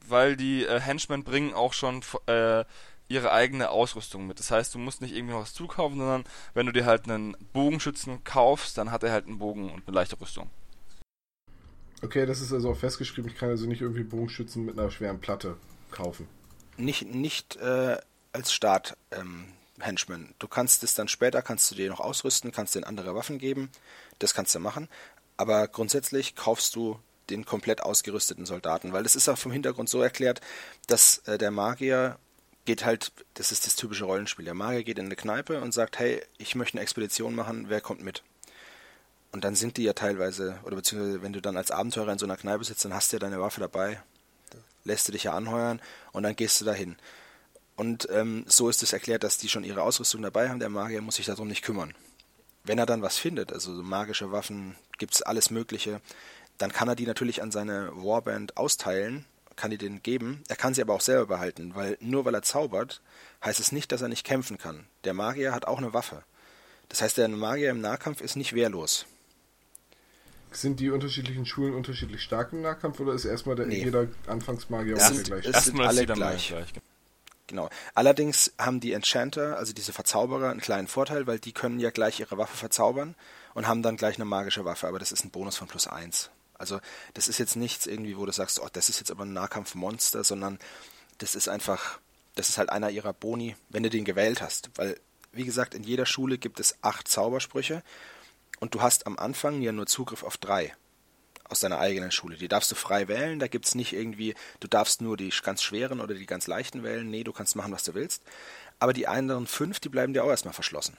Weil 0.10 0.36
die 0.36 0.64
äh, 0.64 0.80
Henchmen 0.80 1.24
bringen 1.24 1.54
auch 1.54 1.74
schon 1.74 2.02
äh, 2.28 2.64
ihre 3.10 3.32
eigene 3.32 3.70
Ausrüstung 3.70 4.28
mit. 4.28 4.40
Das 4.40 4.52
heißt, 4.52 4.74
du 4.76 4.80
musst 4.80 5.02
nicht 5.02 5.16
irgendwie 5.16 5.36
was 5.36 5.54
zukaufen, 5.54 5.98
sondern 5.98 6.24
wenn 6.54 6.66
du 6.66 6.72
dir 6.72 6.86
halt 6.86 7.10
einen 7.10 7.36
Bogenschützen 7.54 8.24
kaufst, 8.24 8.78
dann 8.78 8.92
hat 8.92 9.04
er 9.04 9.12
halt 9.12 9.28
einen 9.28 9.40
Bogen 9.40 9.72
und 9.72 9.88
eine 9.88 9.96
leichte 9.96 10.20
Rüstung. 10.20 10.50
Okay, 12.04 12.26
das 12.26 12.42
ist 12.42 12.54
also 12.54 12.72
auch 12.72 12.78
festgeschrieben. 12.78 13.32
Ich 13.32 13.38
kann 13.38 13.50
also 13.50 13.66
nicht 13.66 13.82
irgendwie 13.82 14.04
Bogenschützen 14.04 14.66
mit 14.66 14.78
einer 14.78 14.92
schweren 14.92 15.20
Platte 15.20 15.58
kaufen. 15.92 16.28
Nicht, 16.78 17.08
nicht 17.14 17.56
äh, 17.56 17.98
als 18.34 18.54
Start 18.54 18.98
ähm, 19.12 19.46
Henchman. 19.80 20.34
Du 20.38 20.48
kannst 20.48 20.84
es 20.84 20.94
dann 20.94 21.08
später, 21.08 21.42
kannst 21.42 21.72
du 21.72 21.76
dir 21.76 21.90
noch 21.90 22.00
ausrüsten, 22.00 22.52
kannst 22.52 22.76
dir 22.76 22.86
andere 22.86 23.16
Waffen 23.16 23.40
geben. 23.40 23.70
Das 24.20 24.34
kannst 24.34 24.54
du 24.54 24.60
machen. 24.60 24.88
Aber 25.38 25.68
grundsätzlich 25.68 26.36
kaufst 26.36 26.76
du 26.76 27.00
den 27.30 27.46
komplett 27.46 27.82
ausgerüsteten 27.82 28.46
Soldaten, 28.46 28.94
weil 28.94 29.04
das 29.04 29.16
ist 29.16 29.30
auch 29.30 29.38
vom 29.38 29.52
Hintergrund 29.52 29.90
so 29.90 30.02
erklärt, 30.02 30.42
dass 30.88 31.20
äh, 31.26 31.38
der 31.38 31.52
Magier 31.52 32.18
geht 32.66 32.84
halt, 32.86 33.12
das 33.34 33.52
ist 33.52 33.66
das 33.66 33.76
typische 33.76 34.06
Rollenspiel, 34.06 34.46
der 34.46 34.54
Magier 34.54 34.84
geht 34.84 35.00
in 35.00 35.06
eine 35.06 35.16
Kneipe 35.16 35.62
und 35.62 35.74
sagt, 35.74 36.00
hey, 36.00 36.22
ich 36.38 36.56
möchte 36.56 36.78
eine 36.78 36.84
Expedition 36.84 37.34
machen, 37.34 37.66
wer 37.70 37.82
kommt 37.82 38.04
mit? 38.04 38.24
Und 39.32 39.44
dann 39.44 39.56
sind 39.56 39.78
die 39.78 39.84
ja 39.84 39.94
teilweise, 39.94 40.60
oder 40.64 40.76
beziehungsweise 40.76 41.22
wenn 41.22 41.34
du 41.34 41.42
dann 41.42 41.58
als 41.58 41.72
Abenteurer 41.72 42.12
in 42.12 42.20
so 42.20 42.26
einer 42.26 42.38
Kneipe 42.38 42.64
sitzt, 42.64 42.86
dann 42.86 42.94
hast 42.94 43.12
du 43.12 43.16
ja 43.16 43.20
deine 43.20 43.40
Waffe 43.40 43.62
dabei, 43.62 44.02
lässt 44.84 45.08
du 45.08 45.12
dich 45.12 45.24
ja 45.24 45.34
anheuern 45.34 45.82
und 46.12 46.24
dann 46.24 46.36
gehst 46.36 46.60
du 46.62 46.66
dahin. 46.66 46.98
Und 47.76 48.08
ähm, 48.12 48.44
so 48.48 48.70
ist 48.70 48.82
es 48.84 48.94
erklärt, 48.94 49.24
dass 49.24 49.38
die 49.38 49.50
schon 49.50 49.64
ihre 49.64 49.84
Ausrüstung 49.84 50.22
dabei 50.22 50.50
haben, 50.50 50.60
der 50.60 50.70
Magier 50.70 51.02
muss 51.02 51.16
sich 51.16 51.28
darum 51.28 51.48
nicht 51.48 51.62
kümmern. 51.62 51.94
Wenn 52.64 52.80
er 52.80 52.86
dann 52.86 53.02
was 53.02 53.18
findet, 53.18 53.54
also 53.54 53.72
magische 53.72 54.32
Waffen, 54.32 54.76
gibt 54.98 55.14
es 55.14 55.22
alles 55.22 55.52
Mögliche, 55.52 56.02
dann 56.58 56.72
kann 56.72 56.88
er 56.88 56.96
die 56.96 57.06
natürlich 57.06 57.42
an 57.42 57.52
seine 57.52 57.92
Warband 57.94 58.58
austeilen, 58.58 59.26
kann 59.56 59.72
die 59.72 59.78
denen 59.78 60.02
geben. 60.04 60.44
Er 60.48 60.56
kann 60.56 60.74
sie 60.74 60.82
aber 60.82 60.94
auch 60.94 61.02
selber 61.02 61.26
behalten, 61.26 61.76
weil 61.76 61.98
nur 62.00 62.26
weil 62.26 62.36
er 62.36 62.44
zaubert, 62.44 63.02
heißt 63.44 63.60
es 63.60 63.72
nicht, 63.72 63.92
dass 63.92 64.02
er 64.02 64.08
nicht 64.08 64.26
kämpfen 64.26 64.58
kann. 64.58 64.86
Der 65.04 65.14
Magier 65.14 65.54
hat 65.54 65.66
auch 65.66 65.78
eine 65.80 65.94
Waffe. 65.94 66.24
Das 66.90 67.02
heißt, 67.02 67.18
der 67.18 67.28
Magier 67.28 67.72
im 67.72 67.82
Nahkampf 67.82 68.22
ist 68.22 68.36
nicht 68.36 68.54
wehrlos. 68.54 69.06
Sind 70.52 70.80
die 70.80 70.90
unterschiedlichen 70.90 71.46
Schulen 71.46 71.74
unterschiedlich 71.74 72.22
stark 72.22 72.54
im 72.54 72.62
Nahkampf 72.62 73.00
oder 73.00 73.14
ist 73.14 73.26
erstmal 73.26 73.56
der, 73.56 73.66
nee. 73.66 73.84
jeder 73.84 74.08
Anfangsmagier 74.28 74.96
auch 74.96 75.12
der 75.12 75.24
gleich? 75.24 75.46
Es 75.46 75.66
sind 75.66 75.80
alle 75.82 76.06
gleich. 76.06 76.48
gleich. 76.48 76.74
Genau. 77.48 77.70
Allerdings 77.94 78.54
haben 78.58 78.80
die 78.80 78.94
Enchanter, 78.94 79.58
also 79.58 79.74
diese 79.74 79.94
Verzauberer, 79.94 80.52
einen 80.52 80.62
kleinen 80.62 80.88
Vorteil, 80.88 81.28
weil 81.28 81.40
die 81.40 81.54
können 81.54 81.80
ja 81.80 81.92
gleich 81.92 82.20
ihre 82.20 82.38
Waffe 82.38 82.58
verzaubern 82.58 83.16
und 83.54 83.68
haben 83.68 83.82
dann 83.82 83.98
gleich 83.98 84.16
eine 84.16 84.26
magische 84.26 84.66
Waffe, 84.66 84.88
aber 84.88 85.00
das 85.00 85.12
ist 85.12 85.24
ein 85.24 85.32
Bonus 85.32 85.58
von 85.58 85.68
plus 85.68 85.88
eins. 85.88 86.30
Also 86.58 86.80
das 87.14 87.28
ist 87.28 87.38
jetzt 87.38 87.56
nichts 87.56 87.86
irgendwie, 87.86 88.18
wo 88.18 88.26
du 88.26 88.32
sagst, 88.32 88.60
oh, 88.60 88.68
das 88.72 88.90
ist 88.90 89.00
jetzt 89.00 89.12
aber 89.12 89.26
ein 89.26 89.34
Nahkampfmonster, 89.34 90.24
sondern 90.24 90.60
das 91.18 91.36
ist 91.36 91.48
einfach, 91.48 92.00
das 92.36 92.50
ist 92.50 92.58
halt 92.58 92.70
einer 92.70 92.90
ihrer 92.90 93.14
Boni, 93.14 93.56
wenn 93.70 93.84
du 93.84 93.90
den 93.90 94.06
gewählt 94.06 94.42
hast. 94.42 94.70
Weil, 94.76 95.00
wie 95.32 95.46
gesagt, 95.46 95.74
in 95.74 95.84
jeder 95.84 96.06
Schule 96.06 96.38
gibt 96.38 96.60
es 96.60 96.76
acht 96.82 97.08
Zaubersprüche 97.08 97.84
und 98.60 98.74
du 98.74 98.82
hast 98.82 99.08
am 99.08 99.18
Anfang 99.18 99.62
ja 99.62 99.72
nur 99.72 99.86
Zugriff 99.86 100.24
auf 100.24 100.38
drei 100.38 100.74
aus 101.50 101.60
deiner 101.62 101.80
eigenen 101.80 102.12
Schule. 102.12 102.36
Die 102.36 102.48
darfst 102.48 102.72
du 102.72 102.76
frei 102.76 103.08
wählen, 103.08 103.40
da 103.40 103.48
gibt 103.48 103.66
es 103.66 103.76
nicht 103.76 103.94
irgendwie, 103.94 104.36
du 104.60 104.68
darfst 104.68 105.02
nur 105.02 105.18
die 105.18 105.32
ganz 105.44 105.64
schweren 105.64 106.02
oder 106.02 106.14
die 106.14 106.26
ganz 106.26 106.48
leichten 106.48 106.84
wählen. 106.84 107.10
Nee, 107.10 107.24
du 107.24 107.32
kannst 107.32 107.56
machen, 107.56 107.72
was 107.72 107.84
du 107.84 107.94
willst. 107.94 108.22
Aber 108.80 108.94
die 108.94 109.08
anderen 109.08 109.48
fünf, 109.48 109.80
die 109.80 109.90
bleiben 109.90 110.14
dir 110.14 110.24
auch 110.24 110.30
erstmal 110.30 110.54
verschlossen. 110.54 110.98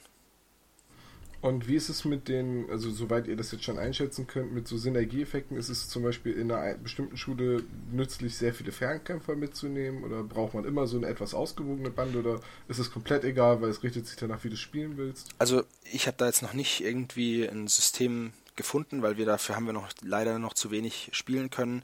Und 1.41 1.67
wie 1.69 1.75
ist 1.75 1.87
es 1.87 2.03
mit 2.03 2.27
den, 2.27 2.69
also 2.69 2.89
soweit 2.89 3.27
ihr 3.27 3.37
das 3.37 3.51
jetzt 3.51 3.63
schon 3.63 3.79
einschätzen 3.79 4.27
könnt, 4.27 4.51
mit 4.51 4.67
so 4.67 4.77
Synergieeffekten? 4.77 5.55
Ist 5.55 5.69
es 5.69 5.87
zum 5.87 6.03
Beispiel 6.03 6.33
in 6.33 6.51
einer 6.51 6.77
bestimmten 6.77 7.15
Schule 7.15 7.63
nützlich, 7.91 8.35
sehr 8.35 8.53
viele 8.53 8.73
Fernkämpfer 8.73 9.35
mitzunehmen? 9.35 10.03
Oder 10.03 10.23
braucht 10.23 10.53
man 10.53 10.65
immer 10.65 10.85
so 10.85 10.97
eine 10.97 11.07
etwas 11.07 11.33
ausgewogene 11.33 11.91
Bande? 11.91 12.19
Oder 12.19 12.41
ist 12.67 12.79
es 12.79 12.91
komplett 12.91 13.23
egal, 13.23 13.61
weil 13.61 13.69
es 13.69 13.83
richtet 13.83 14.05
sich 14.05 14.17
danach, 14.17 14.43
wie 14.43 14.49
du 14.49 14.57
spielen 14.57 14.97
willst? 14.97 15.29
Also 15.37 15.63
ich 15.89 16.07
habe 16.07 16.17
da 16.17 16.25
jetzt 16.25 16.41
noch 16.41 16.53
nicht 16.53 16.81
irgendwie 16.81 17.47
ein 17.47 17.67
System 17.67 18.33
gefunden, 18.57 19.01
weil 19.01 19.17
wir 19.17 19.25
dafür 19.25 19.55
haben 19.55 19.65
wir 19.65 19.73
noch 19.73 19.87
leider 20.01 20.39
noch 20.39 20.53
zu 20.53 20.71
wenig 20.71 21.09
spielen 21.13 21.49
können. 21.49 21.83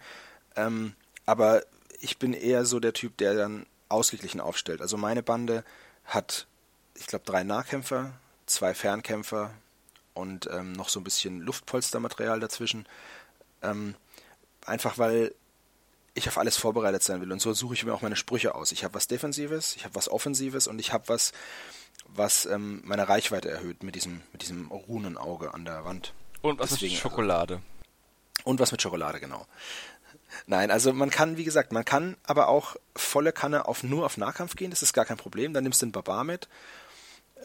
Ähm, 0.57 0.93
aber 1.25 1.63
ich 2.01 2.17
bin 2.17 2.33
eher 2.33 2.65
so 2.65 2.81
der 2.81 2.91
Typ, 2.91 3.15
der 3.17 3.35
dann 3.35 3.65
ausgeglichen 3.87 4.41
aufstellt. 4.41 4.81
Also 4.81 4.97
meine 4.97 5.23
Bande 5.23 5.63
hat, 6.03 6.45
ich 6.95 7.07
glaube, 7.07 7.23
drei 7.25 7.43
Nahkämpfer, 7.43 8.19
zwei 8.45 8.73
Fernkämpfer 8.73 9.51
und 10.13 10.49
ähm, 10.51 10.73
noch 10.73 10.89
so 10.89 10.99
ein 10.99 11.03
bisschen 11.03 11.41
Luftpolstermaterial 11.41 12.39
dazwischen. 12.39 12.87
Ähm, 13.61 13.95
einfach 14.65 14.97
weil 14.97 15.33
ich 16.15 16.27
auf 16.29 16.37
alles 16.37 16.57
vorbereitet 16.57 17.03
sein 17.03 17.21
will. 17.21 17.31
Und 17.31 17.41
so 17.41 17.53
suche 17.53 17.73
ich 17.73 17.85
mir 17.85 17.93
auch 17.93 18.01
meine 18.01 18.15
Sprüche 18.15 18.55
aus. 18.55 18.71
Ich 18.71 18.83
habe 18.83 18.93
was 18.93 19.07
Defensives, 19.07 19.75
ich 19.75 19.83
habe 19.83 19.95
was 19.95 20.09
Offensives 20.09 20.67
und 20.67 20.79
ich 20.79 20.93
habe 20.93 21.09
was, 21.09 21.33
was 22.07 22.45
ähm, 22.45 22.81
meine 22.85 23.07
Reichweite 23.07 23.49
erhöht 23.49 23.83
mit 23.83 23.95
diesem, 23.95 24.21
mit 24.31 24.41
diesem 24.41 24.71
Runenauge 24.71 25.53
an 25.53 25.65
der 25.65 25.83
Wand. 25.83 26.13
Und 26.41 26.59
was 26.59 26.69
Deswegen, 26.69 26.93
mit 26.93 27.01
Schokolade. 27.01 27.61
Und 28.45 28.59
was 28.59 28.71
mit 28.71 28.81
Schokolade, 28.81 29.19
genau. 29.19 29.45
Nein, 30.47 30.71
also 30.71 30.93
man 30.93 31.09
kann, 31.09 31.37
wie 31.37 31.43
gesagt, 31.43 31.73
man 31.73 31.83
kann 31.83 32.15
aber 32.23 32.47
auch 32.47 32.77
volle 32.95 33.33
Kanne 33.33 33.67
auf 33.67 33.83
nur 33.83 34.05
auf 34.05 34.17
Nahkampf 34.17 34.55
gehen, 34.55 34.69
das 34.69 34.83
ist 34.83 34.93
gar 34.93 35.05
kein 35.05 35.17
Problem. 35.17 35.53
Dann 35.53 35.63
nimmst 35.63 35.81
du 35.81 35.85
den 35.85 35.91
Barbar 35.91 36.23
mit 36.23 36.47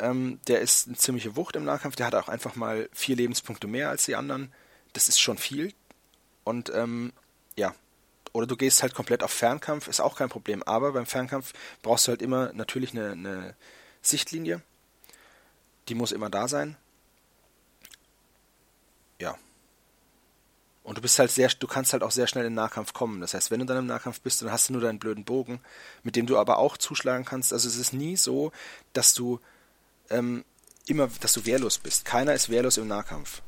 ähm, 0.00 0.40
der 0.48 0.60
ist 0.60 0.86
eine 0.86 0.96
ziemliche 0.96 1.36
Wucht 1.36 1.56
im 1.56 1.64
Nahkampf. 1.64 1.96
Der 1.96 2.06
hat 2.06 2.14
auch 2.14 2.28
einfach 2.28 2.56
mal 2.56 2.88
vier 2.92 3.16
Lebenspunkte 3.16 3.66
mehr 3.66 3.90
als 3.90 4.04
die 4.04 4.16
anderen. 4.16 4.52
Das 4.92 5.08
ist 5.08 5.20
schon 5.20 5.38
viel. 5.38 5.72
Und 6.44 6.70
ähm, 6.74 7.12
ja, 7.56 7.74
oder 8.32 8.46
du 8.46 8.56
gehst 8.56 8.82
halt 8.82 8.94
komplett 8.94 9.22
auf 9.22 9.32
Fernkampf, 9.32 9.88
ist 9.88 10.00
auch 10.00 10.16
kein 10.16 10.28
Problem. 10.28 10.62
Aber 10.62 10.92
beim 10.92 11.06
Fernkampf 11.06 11.52
brauchst 11.82 12.06
du 12.06 12.10
halt 12.10 12.22
immer 12.22 12.52
natürlich 12.52 12.92
eine, 12.92 13.12
eine 13.12 13.54
Sichtlinie. 14.02 14.62
Die 15.88 15.94
muss 15.94 16.12
immer 16.12 16.30
da 16.30 16.48
sein. 16.48 16.76
Ja. 19.20 19.36
Und 20.82 20.98
du 20.98 21.02
bist 21.02 21.18
halt 21.18 21.30
sehr, 21.30 21.48
du 21.48 21.66
kannst 21.66 21.92
halt 21.92 22.02
auch 22.02 22.10
sehr 22.10 22.26
schnell 22.26 22.44
in 22.44 22.52
den 22.52 22.56
Nahkampf 22.56 22.92
kommen. 22.92 23.20
Das 23.20 23.34
heißt, 23.34 23.50
wenn 23.50 23.60
du 23.60 23.66
dann 23.66 23.78
im 23.78 23.86
Nahkampf 23.86 24.20
bist, 24.20 24.42
dann 24.42 24.50
hast 24.50 24.68
du 24.68 24.72
nur 24.72 24.82
deinen 24.82 24.98
blöden 24.98 25.24
Bogen, 25.24 25.60
mit 26.02 26.16
dem 26.16 26.26
du 26.26 26.38
aber 26.38 26.58
auch 26.58 26.76
zuschlagen 26.76 27.24
kannst. 27.24 27.52
Also 27.52 27.68
es 27.68 27.76
ist 27.76 27.92
nie 27.92 28.16
so, 28.16 28.52
dass 28.92 29.12
du 29.12 29.40
ähm, 30.10 30.44
immer, 30.86 31.08
dass 31.20 31.32
du 31.32 31.44
wehrlos 31.46 31.78
bist. 31.78 32.04
Keiner 32.04 32.34
ist 32.34 32.50
wehrlos 32.50 32.76
im 32.76 32.88
Nahkampf. 32.88 33.42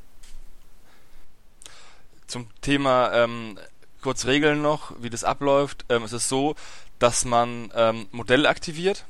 Zum 2.26 2.48
Thema 2.60 3.12
ähm, 3.12 3.58
kurz 4.00 4.26
Regeln 4.26 4.62
noch, 4.62 4.94
wie 5.02 5.10
das 5.10 5.24
abläuft. 5.24 5.84
Ähm, 5.88 6.04
es 6.04 6.12
ist 6.12 6.28
so, 6.28 6.54
dass 6.98 7.24
man 7.24 7.72
ähm, 7.74 8.08
Modelle 8.10 8.48
aktiviert. 8.48 9.04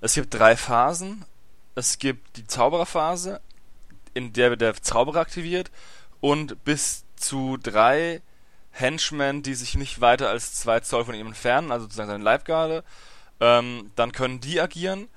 Es 0.00 0.14
gibt 0.14 0.34
drei 0.34 0.56
Phasen. 0.56 1.24
Es 1.74 1.98
gibt 1.98 2.36
die 2.36 2.46
Zaubererphase, 2.46 3.40
in 4.14 4.32
der 4.32 4.54
der 4.56 4.74
Zauberer 4.80 5.20
aktiviert 5.20 5.72
und 6.20 6.64
bis 6.64 7.04
zu 7.16 7.56
drei 7.56 8.22
Henchmen, 8.70 9.42
die 9.42 9.54
sich 9.54 9.74
nicht 9.74 10.00
weiter 10.00 10.30
als 10.30 10.54
zwei 10.54 10.80
Zoll 10.80 11.04
von 11.04 11.14
ihm 11.14 11.26
entfernen, 11.26 11.72
also 11.72 11.84
sozusagen 11.84 12.08
seine 12.08 12.24
Leibgarde, 12.24 12.84
ähm, 13.40 13.90
dann 13.96 14.12
können 14.12 14.40
die 14.40 14.60
agieren 14.60 15.08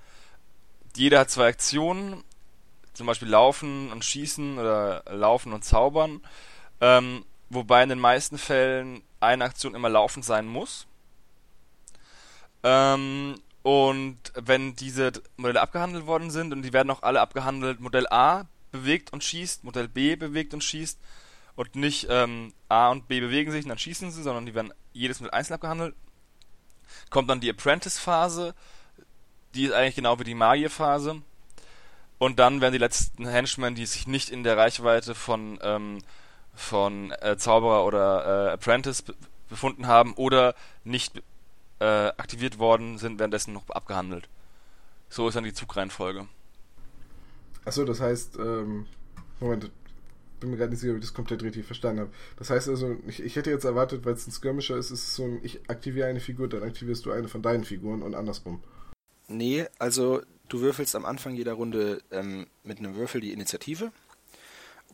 jeder 0.98 1.20
hat 1.20 1.30
zwei 1.30 1.48
Aktionen, 1.48 2.24
zum 2.94 3.08
Beispiel 3.08 3.28
Laufen 3.28 3.92
und 3.92 4.04
Schießen 4.04 4.58
oder 4.58 5.04
Laufen 5.10 5.54
und 5.54 5.64
Zaubern, 5.64 6.22
ähm, 6.82 7.26
wobei 7.50 7.84
in 7.84 7.90
den 7.90 8.00
meisten 8.00 8.38
Fällen 8.38 9.04
eine 9.20 9.46
Aktion 9.46 9.76
immer 9.76 9.90
laufend 9.90 10.26
sein 10.26 10.48
muss. 10.48 10.88
Ähm, 12.64 13.36
und 13.64 14.18
wenn 14.36 14.76
diese 14.76 15.12
Modelle 15.36 15.62
abgehandelt 15.62 16.08
worden 16.08 16.32
sind, 16.32 16.54
und 16.54 16.62
die 16.62 16.74
werden 16.74 16.90
auch 16.90 17.04
alle 17.04 17.22
abgehandelt, 17.22 17.80
Modell 17.80 18.08
A 18.08 18.46
bewegt 18.72 19.14
und 19.14 19.24
schießt, 19.24 19.64
Modell 19.64 19.88
B 19.88 20.16
bewegt 20.16 20.54
und 20.54 20.64
schießt, 20.64 21.00
und 21.56 21.76
nicht 21.76 22.08
ähm, 22.10 22.54
A 22.70 22.90
und 22.90 23.08
B 23.08 23.20
bewegen 23.20 23.52
sich 23.52 23.66
und 23.66 23.70
dann 23.70 23.80
schießen 23.80 24.12
sie, 24.12 24.22
sondern 24.22 24.46
die 24.46 24.54
werden 24.54 24.74
jedes 24.94 25.20
Modell 25.20 25.34
einzeln 25.34 25.56
abgehandelt, 25.56 25.96
kommt 27.10 27.30
dann 27.30 27.42
die 27.42 27.50
Apprentice-Phase, 27.50 28.54
die 29.58 29.66
ist 29.66 29.74
eigentlich 29.74 29.96
genau 29.96 30.20
wie 30.20 30.24
die 30.24 30.36
Magierphase. 30.36 31.22
Und 32.20 32.40
dann 32.40 32.62
werden 32.62 32.74
die 32.74 32.80
letzten 32.80 33.28
Henchmen, 33.28 33.76
die 33.76 33.86
sich 33.86 34.08
nicht 34.08 34.30
in 34.30 34.44
der 34.44 34.58
Reichweite 34.58 35.16
von, 35.16 35.60
ähm, 35.62 36.00
von 36.54 37.12
äh, 37.22 37.38
Zauberer 37.38 37.86
oder 37.86 38.50
äh, 38.50 38.54
Apprentice 38.54 39.04
befunden 39.50 39.88
haben 39.88 40.14
oder 40.14 40.56
nicht 40.84 41.22
äh, 41.80 41.86
aktiviert 41.86 42.60
worden 42.60 42.98
sind, 42.98 43.20
währenddessen 43.20 43.54
noch 43.54 43.70
abgehandelt. 43.70 44.30
So 45.10 45.28
ist 45.28 45.36
dann 45.36 45.44
die 45.44 45.54
Zugreihenfolge. 45.54 46.28
Achso, 47.66 47.86
das 47.86 48.00
heißt, 48.00 48.38
ähm, 48.38 48.86
Moment, 49.40 49.70
bin 50.40 50.52
mir 50.52 50.58
gerade 50.58 50.72
nicht 50.72 50.80
sicher, 50.80 50.94
ob 50.94 51.00
ich 51.00 51.06
das 51.06 51.14
komplett 51.14 51.44
richtig 51.44 51.66
verstanden 51.66 52.02
habe. 52.02 52.12
Das 52.38 52.50
heißt 52.50 52.70
also, 52.70 52.98
ich, 53.08 53.22
ich 53.22 53.36
hätte 53.36 53.52
jetzt 53.52 53.64
erwartet, 53.64 54.06
weil 54.06 54.14
es 54.14 54.28
ein 54.28 54.32
Skirmisher 54.32 54.78
ist, 54.78 54.92
ist 54.92 55.04
es 55.04 55.16
so 55.16 55.24
ein, 55.24 55.40
ich 55.44 55.70
aktiviere 55.70 56.08
eine 56.08 56.20
Figur, 56.20 56.48
dann 56.48 56.64
aktivierst 56.64 57.06
du 57.06 57.12
eine 57.12 57.28
von 57.28 57.42
deinen 57.42 57.64
Figuren 57.64 58.02
und 58.02 58.16
andersrum. 58.16 58.62
Nee, 59.28 59.66
also 59.78 60.22
du 60.48 60.62
würfelst 60.62 60.96
am 60.96 61.06
Anfang 61.06 61.36
jeder 61.36 61.54
Runde 61.54 62.02
ähm, 62.12 62.48
mit 62.64 62.80
einem 62.80 62.96
Würfel 62.96 63.22
die 63.22 63.34
Initiative 63.34 63.92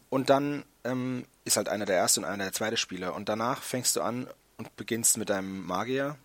und 0.09 0.29
dann 0.29 0.63
ähm, 0.83 1.25
ist 1.45 1.57
halt 1.57 1.69
einer 1.69 1.85
der 1.85 1.97
erste 1.97 2.19
und 2.21 2.25
einer 2.25 2.45
der 2.45 2.53
zweite 2.53 2.77
Spieler 2.77 3.15
und 3.15 3.29
danach 3.29 3.61
fängst 3.61 3.95
du 3.95 4.01
an 4.01 4.27
und 4.57 4.75
beginnst 4.75 5.17
mit 5.17 5.29
deinem 5.29 5.65
Magier 5.65 6.17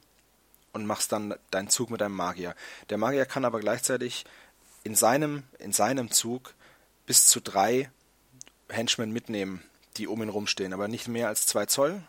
und 0.73 0.87
machst 0.87 1.13
dann 1.13 1.35
deinen 1.51 1.69
Zug 1.69 1.91
mit 1.91 2.01
deinem 2.01 2.17
Magier. 2.17 2.55
Der 2.91 2.99
Magier 2.99 3.27
kann 3.27 3.45
aber 3.45 3.61
gleichzeitig 3.61 4.25
in 4.85 4.95
seinem, 4.95 5.43
in 5.59 5.73
seinem 5.73 6.11
Zug 6.11 6.55
bis 7.07 7.27
zu 7.27 7.41
drei 7.41 7.91
Henchmen 8.69 9.13
mitnehmen, 9.13 9.63
die 9.97 10.07
um 10.07 10.23
ihn 10.23 10.29
rumstehen, 10.29 10.73
aber 10.73 10.89
nicht 10.89 11.09
mehr 11.09 11.29
als 11.29 11.47
zwei 11.47 11.67
Zoll. 11.67 12.03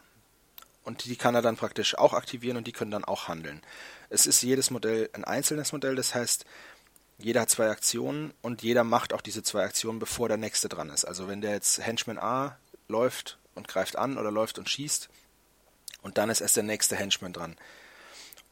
Und 0.84 1.06
die 1.06 1.16
kann 1.16 1.36
er 1.36 1.42
dann 1.42 1.58
praktisch 1.58 1.98
auch 1.98 2.14
aktivieren 2.14 2.58
und 2.58 2.68
die 2.68 2.72
können 2.72 2.92
dann 2.92 3.06
auch 3.06 3.28
handeln. 3.28 3.62
Es 4.10 4.26
ist 4.26 4.42
jedes 4.42 4.72
Modell 4.72 5.10
ein 5.14 5.24
einzelnes 5.24 5.72
Modell, 5.72 5.96
das 5.96 6.16
heißt, 6.16 6.46
jeder 7.18 7.42
hat 7.42 7.50
zwei 7.50 7.70
Aktionen 7.70 8.34
und 8.42 8.64
jeder 8.64 8.84
macht 8.84 9.14
auch 9.14 9.22
diese 9.22 9.44
zwei 9.44 9.64
Aktionen, 9.66 10.00
bevor 10.00 10.30
der 10.30 10.38
nächste 10.38 10.70
dran 10.70 10.90
ist. 10.90 11.06
Also 11.06 11.28
wenn 11.28 11.42
der 11.42 11.52
jetzt 11.52 11.86
Henchman 11.86 12.18
A 12.18 12.58
läuft 12.88 13.38
und 13.56 13.68
greift 13.68 13.98
an 13.98 14.18
oder 14.18 14.32
läuft 14.32 14.58
und 14.58 14.70
schießt. 14.70 15.10
Und 16.02 16.18
dann 16.18 16.30
ist 16.30 16.40
erst 16.42 16.56
der 16.56 16.64
nächste 16.64 16.96
Henchman 16.96 17.34
dran. 17.34 17.58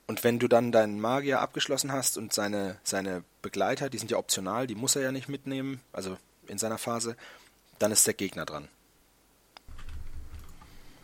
Und 0.06 0.24
wenn 0.24 0.40
du 0.40 0.48
dann 0.48 0.72
deinen 0.72 1.00
Magier 1.00 1.40
abgeschlossen 1.40 1.92
hast 1.92 2.18
und 2.18 2.34
seine, 2.34 2.78
seine 2.84 3.24
Begleiter, 3.42 3.90
die 3.90 3.98
sind 3.98 4.12
ja 4.12 4.18
optional, 4.18 4.68
die 4.68 4.76
muss 4.76 4.96
er 4.96 5.02
ja 5.02 5.12
nicht 5.12 5.28
mitnehmen, 5.28 5.82
also 5.92 6.18
in 6.48 6.58
seiner 6.58 6.78
Phase, 6.78 7.16
dann 7.80 7.92
ist 7.92 8.08
der 8.08 8.14
Gegner 8.14 8.46
dran. 8.46 8.70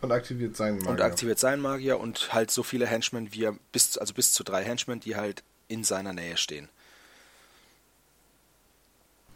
Und 0.04 0.12
aktiviert 0.12 0.56
seinen 0.56 0.78
Magier. 0.78 0.90
Und 0.90 1.00
aktiviert 1.00 1.38
seinen 1.38 1.60
Magier 1.60 2.00
und 2.00 2.32
halt 2.32 2.50
so 2.50 2.62
viele 2.62 2.86
Henchmen, 2.86 3.32
wie 3.32 3.44
er 3.44 3.56
bis, 3.72 3.98
also 3.98 4.14
bis 4.14 4.32
zu 4.32 4.44
drei 4.44 4.64
Henchmen, 4.64 5.00
die 5.00 5.16
halt 5.16 5.42
in 5.68 5.84
seiner 5.84 6.12
Nähe 6.12 6.36
stehen. 6.36 6.68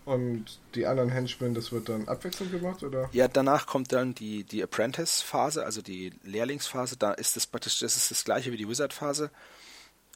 Und 0.08 0.46
die 0.74 0.86
anderen 0.86 1.10
Henchmen, 1.10 1.52
das 1.52 1.70
wird 1.70 1.90
dann 1.90 2.08
abwechselnd 2.08 2.50
gemacht, 2.50 2.82
oder? 2.82 3.10
Ja, 3.12 3.28
danach 3.28 3.66
kommt 3.66 3.92
dann 3.92 4.14
die, 4.14 4.42
die 4.42 4.62
Apprentice-Phase, 4.62 5.66
also 5.66 5.82
die 5.82 6.14
Lehrlingsphase. 6.22 6.96
Da 6.96 7.12
ist 7.12 7.36
das 7.36 7.46
praktisch, 7.46 7.80
das 7.80 7.94
ist 7.94 8.10
das 8.10 8.24
gleiche 8.24 8.50
wie 8.50 8.56
die 8.56 8.66
Wizard-Phase, 8.66 9.30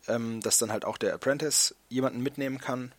ähm, 0.08 0.40
dass 0.40 0.56
dann 0.56 0.72
halt 0.72 0.86
auch 0.86 0.96
der 0.96 1.12
Apprentice 1.12 1.74
jemanden 1.90 2.22
mitnehmen 2.22 2.56
kann 2.56 2.92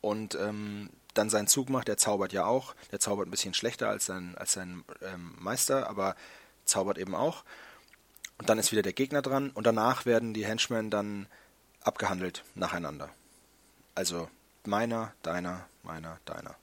und 0.00 0.34
ähm, 0.34 0.90
dann 1.14 1.30
seinen 1.30 1.46
Zug 1.46 1.70
macht. 1.70 1.86
Der 1.86 1.96
zaubert 1.96 2.32
ja 2.32 2.44
auch. 2.44 2.74
Der 2.90 2.98
zaubert 2.98 3.28
ein 3.28 3.30
bisschen 3.30 3.54
schlechter 3.54 3.88
als 3.88 4.06
sein, 4.06 4.34
als 4.36 4.52
sein 4.52 4.82
ähm, 5.02 5.32
Meister, 5.38 5.88
aber 5.88 6.16
zaubert 6.66 6.98
eben 6.98 7.14
auch. 7.14 7.44
Und 8.38 8.48
dann 8.48 8.58
ist 8.58 8.72
wieder 8.72 8.82
der 8.82 8.92
Gegner 8.92 9.22
dran 9.22 9.50
und 9.50 9.66
danach 9.66 10.04
werden 10.04 10.34
die 10.34 10.44
Henchmen 10.44 10.90
dann 10.90 11.26
abgehandelt 11.82 12.44
nacheinander. 12.54 13.08
Also 13.94 14.28
meiner, 14.64 15.12
deiner, 15.22 15.66
meiner, 15.82 16.18
deiner. 16.26 16.54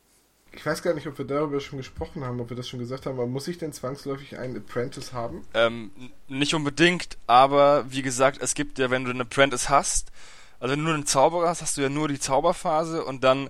Ich 0.55 0.63
weiß 0.63 0.83
gar 0.83 0.93
nicht, 0.93 1.07
ob 1.07 1.17
wir 1.17 1.25
darüber 1.25 1.59
schon 1.59 1.77
gesprochen 1.77 2.23
haben, 2.23 2.39
ob 2.39 2.49
wir 2.49 2.57
das 2.57 2.69
schon 2.69 2.79
gesagt 2.79 3.07
haben, 3.07 3.17
aber 3.17 3.25
muss 3.25 3.47
ich 3.47 3.57
denn 3.57 3.73
zwangsläufig 3.73 4.37
einen 4.37 4.57
Apprentice 4.57 5.11
haben? 5.11 5.47
Ähm, 5.55 5.91
nicht 6.27 6.53
unbedingt, 6.53 7.17
aber 7.25 7.91
wie 7.91 8.03
gesagt, 8.03 8.39
es 8.39 8.53
gibt 8.53 8.77
ja, 8.77 8.91
wenn 8.91 9.03
du 9.03 9.09
einen 9.09 9.21
Apprentice 9.21 9.69
hast, 9.69 10.11
also 10.59 10.73
wenn 10.73 10.79
du 10.79 10.85
nur 10.85 10.93
einen 10.93 11.07
Zauberer 11.07 11.49
hast, 11.49 11.63
hast 11.63 11.77
du 11.77 11.81
ja 11.81 11.89
nur 11.89 12.07
die 12.07 12.19
Zauberphase 12.19 13.03
und 13.03 13.23
dann 13.23 13.49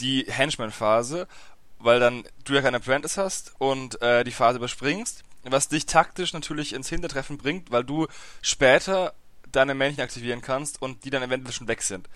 die 0.00 0.24
Henchman-Phase, 0.26 1.28
weil 1.78 2.00
dann 2.00 2.24
du 2.44 2.54
ja 2.54 2.62
keinen 2.62 2.74
Apprentice 2.74 3.18
hast 3.18 3.54
und 3.58 4.02
äh, 4.02 4.24
die 4.24 4.32
Phase 4.32 4.58
überspringst, 4.58 5.22
was 5.44 5.68
dich 5.68 5.86
taktisch 5.86 6.32
natürlich 6.32 6.72
ins 6.72 6.88
Hintertreffen 6.88 7.38
bringt, 7.38 7.70
weil 7.70 7.84
du 7.84 8.06
später 8.40 9.14
deine 9.50 9.74
Männchen 9.74 10.02
aktivieren 10.02 10.40
kannst 10.40 10.80
und 10.80 11.04
die 11.04 11.10
dann 11.10 11.22
eventuell 11.22 11.52
schon 11.52 11.68
weg 11.68 11.82
sind. 11.82 12.08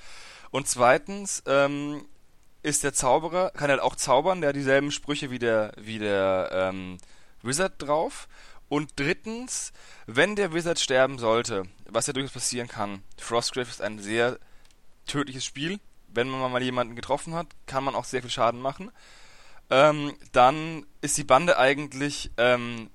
Und 0.50 0.68
zweitens 0.68 1.42
ähm, 1.46 2.04
ist 2.62 2.82
der 2.82 2.94
Zauberer, 2.94 3.50
kann 3.50 3.70
halt 3.70 3.80
auch 3.80 3.96
zaubern, 3.96 4.40
der 4.40 4.48
hat 4.48 4.56
dieselben 4.56 4.90
Sprüche 4.90 5.30
wie 5.30 5.38
der, 5.38 5.72
wie 5.76 5.98
der 5.98 6.50
ähm, 6.52 6.98
Wizard 7.42 7.74
drauf. 7.78 8.28
Und 8.68 8.92
drittens, 8.96 9.72
wenn 10.06 10.34
der 10.34 10.52
Wizard 10.52 10.80
sterben 10.80 11.18
sollte, 11.18 11.64
was 11.88 12.06
ja 12.06 12.12
durchaus 12.12 12.32
passieren 12.32 12.68
kann, 12.68 13.02
Frostgrave 13.18 13.68
ist 13.68 13.80
ein 13.80 14.00
sehr 14.00 14.38
tödliches 15.06 15.44
Spiel. 15.44 15.78
Wenn 16.08 16.28
man 16.28 16.50
mal 16.50 16.62
jemanden 16.62 16.96
getroffen 16.96 17.34
hat, 17.34 17.46
kann 17.66 17.84
man 17.84 17.94
auch 17.94 18.04
sehr 18.04 18.22
viel 18.22 18.30
Schaden 18.30 18.60
machen. 18.60 18.90
Ähm, 19.70 20.14
dann 20.32 20.86
ist 21.00 21.18
die 21.18 21.24
Bande 21.24 21.58
eigentlich 21.58 22.30
ähm, 22.36 22.90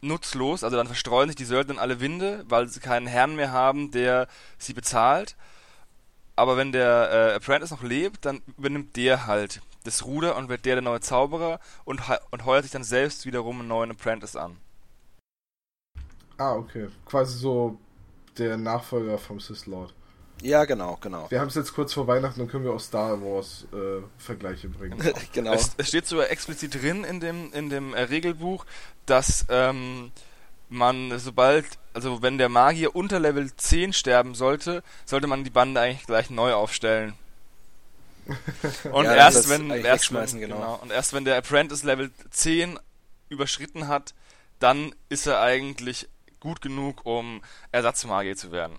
nutzlos, 0.00 0.64
also 0.64 0.76
dann 0.76 0.86
verstreuen 0.86 1.28
sich 1.28 1.36
die 1.36 1.44
Söldner 1.44 1.74
in 1.74 1.80
alle 1.80 2.00
Winde, 2.00 2.44
weil 2.48 2.68
sie 2.68 2.80
keinen 2.80 3.06
Herrn 3.06 3.36
mehr 3.36 3.52
haben, 3.52 3.90
der 3.90 4.28
sie 4.58 4.72
bezahlt 4.72 5.36
aber 6.40 6.56
wenn 6.56 6.72
der 6.72 7.10
äh, 7.12 7.34
Apprentice 7.34 7.70
noch 7.70 7.82
lebt, 7.82 8.24
dann 8.24 8.40
übernimmt 8.56 8.96
der 8.96 9.26
halt 9.26 9.60
das 9.84 10.06
Ruder 10.06 10.36
und 10.36 10.48
wird 10.48 10.64
der 10.64 10.76
der 10.76 10.82
neue 10.82 11.00
Zauberer 11.00 11.60
und, 11.84 12.00
und 12.30 12.46
heuert 12.46 12.62
sich 12.62 12.72
dann 12.72 12.82
selbst 12.82 13.26
wiederum 13.26 13.58
einen 13.58 13.68
neuen 13.68 13.90
Apprentice 13.90 14.36
an. 14.36 14.56
Ah, 16.38 16.54
okay. 16.54 16.88
Quasi 17.04 17.36
so 17.36 17.78
der 18.38 18.56
Nachfolger 18.56 19.18
vom 19.18 19.38
Sith 19.38 19.66
Lord. 19.66 19.92
Ja, 20.42 20.64
genau, 20.64 20.96
genau. 21.00 21.30
Wir 21.30 21.40
haben 21.40 21.48
es 21.48 21.54
jetzt 21.54 21.74
kurz 21.74 21.92
vor 21.92 22.06
Weihnachten, 22.06 22.40
dann 22.40 22.48
können 22.48 22.64
wir 22.64 22.72
auch 22.72 22.80
Star 22.80 23.20
Wars 23.20 23.66
äh, 23.72 24.02
Vergleiche 24.18 24.68
bringen. 24.68 24.98
genau. 25.32 25.52
Es, 25.52 25.72
es, 25.76 25.88
steht 25.88 26.06
sogar 26.06 26.30
explizit 26.30 26.74
drin 26.80 27.04
in 27.04 27.20
dem, 27.20 27.52
in 27.52 27.68
dem 27.68 27.94
äh, 27.94 28.02
Regelbuch, 28.02 28.64
dass 29.06 29.46
ähm, 29.50 30.12
man, 30.70 31.18
sobald, 31.18 31.66
also 31.92 32.22
wenn 32.22 32.38
der 32.38 32.48
Magier 32.48 32.96
unter 32.96 33.20
Level 33.20 33.54
10 33.54 33.92
sterben 33.92 34.34
sollte, 34.34 34.82
sollte 35.04 35.26
man 35.26 35.44
die 35.44 35.50
Bande 35.50 35.80
eigentlich 35.80 36.06
gleich 36.06 36.30
neu 36.30 36.54
aufstellen. 36.54 37.14
Und 38.92 39.04
ja, 39.04 39.14
erst 39.14 39.48
wenn, 39.48 39.70
erst 39.70 40.14
wenn, 40.14 40.40
genau. 40.40 40.56
genau. 40.56 40.78
und 40.82 40.92
erst 40.92 41.12
wenn 41.12 41.24
der 41.24 41.36
Apprentice 41.36 41.82
Level 41.82 42.12
10 42.30 42.78
überschritten 43.28 43.88
hat, 43.88 44.14
dann 44.60 44.94
ist 45.08 45.26
er 45.26 45.40
eigentlich 45.40 46.08
gut 46.38 46.60
genug, 46.60 47.04
um 47.04 47.42
Ersatzmagier 47.72 48.36
zu 48.36 48.52
werden. 48.52 48.78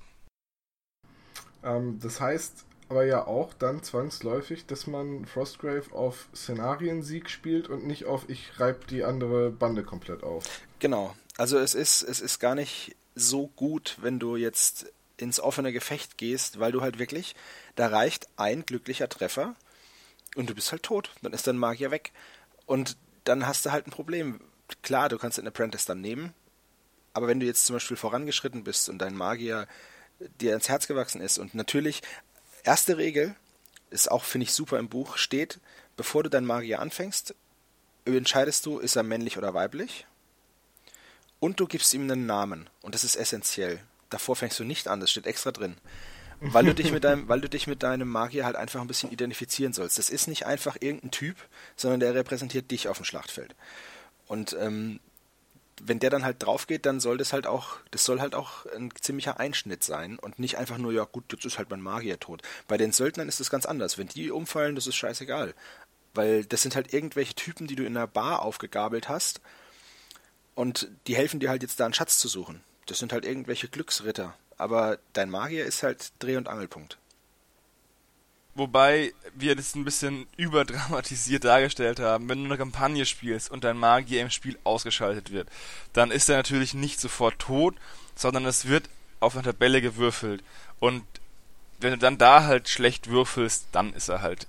Ähm, 1.63 2.00
das 2.02 2.19
heißt 2.19 2.65
aber 2.89 3.06
ja 3.06 3.26
auch 3.26 3.54
dann 3.54 3.84
zwangsläufig, 3.84 4.65
dass 4.65 4.86
man 4.86 5.26
Frostgrave 5.26 5.93
auf 5.93 6.28
Szenariensieg 6.36 7.30
spielt 7.30 7.69
und 7.69 7.88
nicht 7.88 8.04
auf 8.04 8.28
ich 8.28 8.60
reib 8.60 8.86
die 8.88 9.06
andere 9.06 9.50
Bande 9.50 9.84
komplett 9.84 10.24
auf. 10.24 10.43
Genau, 10.80 11.15
also 11.38 11.58
es 11.58 11.74
ist, 11.74 12.02
es 12.02 12.19
ist 12.19 12.39
gar 12.39 12.54
nicht 12.54 12.97
so 13.15 13.47
gut, 13.47 13.97
wenn 14.02 14.19
du 14.19 14.36
jetzt 14.36 14.91
ins 15.15 15.39
offene 15.39 15.71
Gefecht 15.71 16.17
gehst, 16.17 16.60
weil 16.60 16.74
du 16.74 16.82
halt 16.82 17.00
wirklich, 17.00 17.34
da 17.76 17.88
reicht 17.88 18.28
ein 18.36 18.65
glücklicher 18.65 19.08
Treffer 19.08 19.56
und 20.36 20.50
du 20.50 20.56
bist 20.56 20.71
halt 20.71 20.84
tot. 20.84 21.12
Dann 21.21 21.34
ist 21.34 21.47
dein 21.47 21.58
Magier 21.58 21.91
weg. 21.91 22.12
Und 22.65 22.97
dann 23.24 23.47
hast 23.47 23.65
du 23.65 23.71
halt 23.71 23.88
ein 23.88 23.91
Problem. 23.91 24.41
Klar, 24.82 25.10
du 25.10 25.17
kannst 25.17 25.38
den 25.38 25.47
Apprentice 25.47 25.86
dann 25.86 26.02
nehmen, 26.02 26.34
aber 27.13 27.28
wenn 27.28 27.39
du 27.39 27.45
jetzt 27.45 27.65
zum 27.65 27.76
Beispiel 27.76 27.97
vorangeschritten 27.97 28.63
bist 28.63 28.89
und 28.89 29.00
dein 29.00 29.15
Magier 29.15 29.67
dir 30.39 30.53
ins 30.53 30.69
Herz 30.69 30.88
gewachsen 30.88 31.21
ist 31.21 31.38
und 31.38 31.55
natürlich, 31.55 32.01
erste 32.63 32.97
Regel, 32.97 33.36
ist 33.89 34.10
auch, 34.10 34.23
finde 34.23 34.43
ich, 34.43 34.53
super 34.53 34.79
im 34.79 34.89
Buch, 34.89 35.17
steht, 35.17 35.60
bevor 35.97 36.23
du 36.23 36.29
deinen 36.29 36.45
Magier 36.45 36.79
anfängst, 36.79 37.36
entscheidest 38.05 38.65
du, 38.65 38.79
ist 38.79 38.95
er 38.95 39.03
männlich 39.03 39.38
oder 39.38 39.53
weiblich 39.53 40.05
und 41.41 41.60
du 41.60 41.65
gibst 41.67 41.93
ihm 41.93 42.03
einen 42.03 42.25
Namen. 42.25 42.69
Und 42.81 42.95
das 42.95 43.03
ist 43.03 43.17
essentiell. 43.17 43.79
Davor 44.10 44.38
fängst 44.38 44.60
du 44.60 44.63
nicht 44.63 44.88
an, 44.88 45.01
das 45.01 45.12
steht 45.12 45.27
extra 45.27 45.51
drin. 45.51 45.75
Weil 46.39 46.65
du 46.65 46.73
dich 46.73 46.91
mit 46.91 47.03
deinem, 47.03 47.27
weil 47.27 47.41
du 47.41 47.49
dich 47.49 47.67
mit 47.67 47.84
deinem 47.84 48.07
Magier 48.07 48.45
halt 48.45 48.55
einfach 48.55 48.81
ein 48.81 48.88
bisschen 48.88 49.12
identifizieren 49.12 49.73
sollst. 49.73 49.99
Das 49.99 50.10
ist 50.10 50.27
nicht 50.27 50.45
einfach 50.47 50.77
irgendein 50.79 51.12
Typ, 51.12 51.36
sondern 51.75 51.99
der 51.99 52.15
repräsentiert 52.15 52.71
dich 52.71 52.88
auf 52.88 52.97
dem 52.97 53.05
Schlachtfeld. 53.05 53.55
Und 54.27 54.55
ähm, 54.60 54.99
wenn 55.84 56.00
der 56.00 56.10
dann 56.10 56.26
halt 56.26 56.44
drauf 56.44 56.67
geht, 56.67 56.86
dann 56.86 57.00
soll 57.00 57.17
das 57.17 57.34
halt 57.34 57.48
auch, 57.48 57.78
das 57.91 58.04
soll 58.04 58.22
halt 58.22 58.36
auch 58.36 58.65
ein 58.67 58.91
ziemlicher 59.00 59.39
Einschnitt 59.39 59.84
sein 59.84 60.20
und 60.20 60.39
nicht 60.39 60.58
einfach 60.58 60.78
nur, 60.78 60.91
ja 60.91 61.06
gut, 61.06 61.26
jetzt 61.32 61.46
ist 61.46 61.58
halt 61.58 61.70
mein 61.70 61.82
Magier 61.82 62.20
tot. 62.20 62.41
Bei 62.67 62.78
den 62.78 62.91
Söldnern 62.91 63.28
ist 63.28 63.39
das 63.39 63.50
ganz 63.50 63.65
anders. 63.65 63.98
Wenn 63.98 64.08
die 64.08 64.32
umfallen, 64.32 64.76
das 64.76 64.88
ist 64.88 64.96
scheißegal. 64.96 65.54
Weil 66.13 66.46
das 66.46 66.62
sind 66.62 66.76
halt 66.76 66.94
irgendwelche 66.94 67.36
Typen, 67.36 67.67
die 67.67 67.76
du 67.76 67.84
in 67.84 67.96
einer 67.96 68.08
Bar 68.08 68.41
aufgegabelt 68.41 69.10
hast 69.10 69.41
und 70.56 70.89
die 71.08 71.15
helfen 71.15 71.39
dir 71.39 71.50
halt 71.50 71.63
jetzt 71.63 71.80
da 71.80 71.86
einen 71.86 71.94
Schatz 71.94 72.20
zu 72.20 72.28
suchen. 72.28 72.62
Das 72.86 73.00
sind 73.00 73.13
halt 73.13 73.26
irgendwelche 73.26 73.67
Glücksritter. 73.67 74.36
Aber 74.58 75.00
dein 75.13 75.30
Magier 75.30 75.65
ist 75.65 75.84
halt 75.84 76.12
Dreh- 76.20 76.38
und 76.38 76.48
Angelpunkt. 76.48 76.98
Wobei 78.53 79.13
wir 79.33 79.55
das 79.55 79.75
ein 79.75 79.85
bisschen 79.85 80.27
überdramatisiert 80.37 81.43
dargestellt 81.43 81.99
haben. 81.99 82.29
Wenn 82.29 82.39
du 82.39 82.45
eine 82.45 82.57
Kampagne 82.57 83.05
spielst 83.05 83.49
und 83.49 83.63
dein 83.63 83.77
Magier 83.77 84.21
im 84.21 84.29
Spiel 84.29 84.57
ausgeschaltet 84.63 85.31
wird, 85.31 85.47
dann 85.93 86.11
ist 86.11 86.29
er 86.29 86.37
natürlich 86.37 86.73
nicht 86.73 86.99
sofort 86.99 87.39
tot, 87.39 87.75
sondern 88.15 88.45
es 88.45 88.67
wird 88.67 88.89
auf 89.19 89.35
einer 89.35 89.43
Tabelle 89.43 89.81
gewürfelt. 89.81 90.43
Und 90.79 91.04
wenn 91.79 91.91
du 91.91 91.97
dann 91.97 92.17
da 92.17 92.43
halt 92.43 92.69
schlecht 92.69 93.10
würfelst, 93.10 93.67
dann 93.71 93.93
ist 93.93 94.10
er 94.10 94.21
halt 94.21 94.47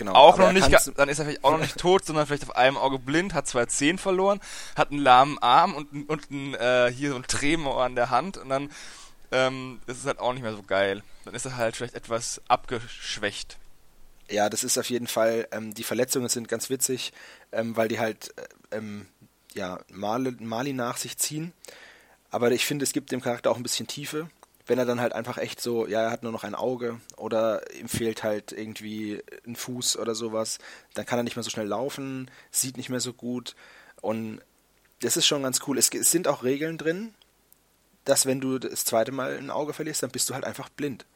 Genau. 0.00 0.14
Auch 0.14 0.38
noch 0.38 0.52
nicht, 0.52 0.66
dann 0.96 1.10
ist 1.10 1.18
er 1.18 1.26
vielleicht 1.26 1.44
auch 1.44 1.50
noch 1.50 1.58
nicht 1.58 1.76
tot, 1.78 2.06
sondern 2.06 2.26
vielleicht 2.26 2.44
auf 2.44 2.56
einem 2.56 2.78
Auge 2.78 2.98
blind, 2.98 3.34
hat 3.34 3.46
zwei 3.46 3.66
Zehen 3.66 3.98
verloren, 3.98 4.40
hat 4.74 4.90
einen 4.90 5.00
lahmen 5.00 5.36
Arm 5.40 5.74
und, 5.74 6.08
und 6.08 6.30
ein, 6.30 6.54
äh, 6.54 6.90
hier 6.90 7.10
so 7.10 7.16
ein 7.16 7.26
Tremor 7.26 7.84
an 7.84 7.96
der 7.96 8.08
Hand 8.08 8.38
und 8.38 8.48
dann 8.48 8.70
ähm, 9.30 9.78
ist 9.86 9.98
es 9.98 10.06
halt 10.06 10.18
auch 10.18 10.32
nicht 10.32 10.42
mehr 10.42 10.54
so 10.54 10.62
geil. 10.62 11.02
Dann 11.24 11.34
ist 11.34 11.44
er 11.44 11.56
halt 11.56 11.76
vielleicht 11.76 11.94
etwas 11.94 12.40
abgeschwächt. 12.48 13.58
Ja, 14.28 14.48
das 14.48 14.64
ist 14.64 14.78
auf 14.78 14.90
jeden 14.90 15.06
Fall, 15.06 15.48
ähm, 15.50 15.74
die 15.74 15.84
Verletzungen 15.84 16.28
sind 16.28 16.48
ganz 16.48 16.70
witzig, 16.70 17.12
ähm, 17.52 17.76
weil 17.76 17.88
die 17.88 17.98
halt 17.98 18.32
äh, 18.38 18.76
ähm, 18.76 19.06
ja, 19.54 19.80
Mali, 19.90 20.36
Mali 20.38 20.72
nach 20.72 20.96
sich 20.96 21.18
ziehen. 21.18 21.52
Aber 22.30 22.52
ich 22.52 22.64
finde, 22.64 22.84
es 22.84 22.92
gibt 22.92 23.10
dem 23.10 23.20
Charakter 23.20 23.50
auch 23.50 23.56
ein 23.56 23.64
bisschen 23.64 23.88
Tiefe 23.88 24.28
wenn 24.70 24.78
er 24.78 24.86
dann 24.86 25.00
halt 25.00 25.14
einfach 25.14 25.36
echt 25.36 25.60
so, 25.60 25.88
ja, 25.88 26.02
er 26.02 26.10
hat 26.12 26.22
nur 26.22 26.30
noch 26.30 26.44
ein 26.44 26.54
Auge 26.54 27.00
oder 27.16 27.74
ihm 27.74 27.88
fehlt 27.88 28.22
halt 28.22 28.52
irgendwie 28.52 29.20
ein 29.44 29.56
Fuß 29.56 29.98
oder 29.98 30.14
sowas, 30.14 30.58
dann 30.94 31.04
kann 31.04 31.18
er 31.18 31.24
nicht 31.24 31.34
mehr 31.34 31.42
so 31.42 31.50
schnell 31.50 31.66
laufen, 31.66 32.30
sieht 32.52 32.76
nicht 32.76 32.88
mehr 32.88 33.00
so 33.00 33.12
gut 33.12 33.56
und 34.00 34.40
das 35.00 35.16
ist 35.16 35.26
schon 35.26 35.42
ganz 35.42 35.60
cool. 35.66 35.76
Es, 35.76 35.88
es 35.88 36.12
sind 36.12 36.28
auch 36.28 36.44
Regeln 36.44 36.78
drin, 36.78 37.14
dass 38.04 38.26
wenn 38.26 38.40
du 38.40 38.58
das 38.58 38.84
zweite 38.84 39.12
Mal 39.12 39.36
ein 39.36 39.50
Auge 39.50 39.72
verlierst, 39.72 40.02
dann 40.02 40.10
bist 40.10 40.28
du 40.30 40.34
halt 40.34 40.44
einfach 40.44 40.68
blind. 40.68 41.06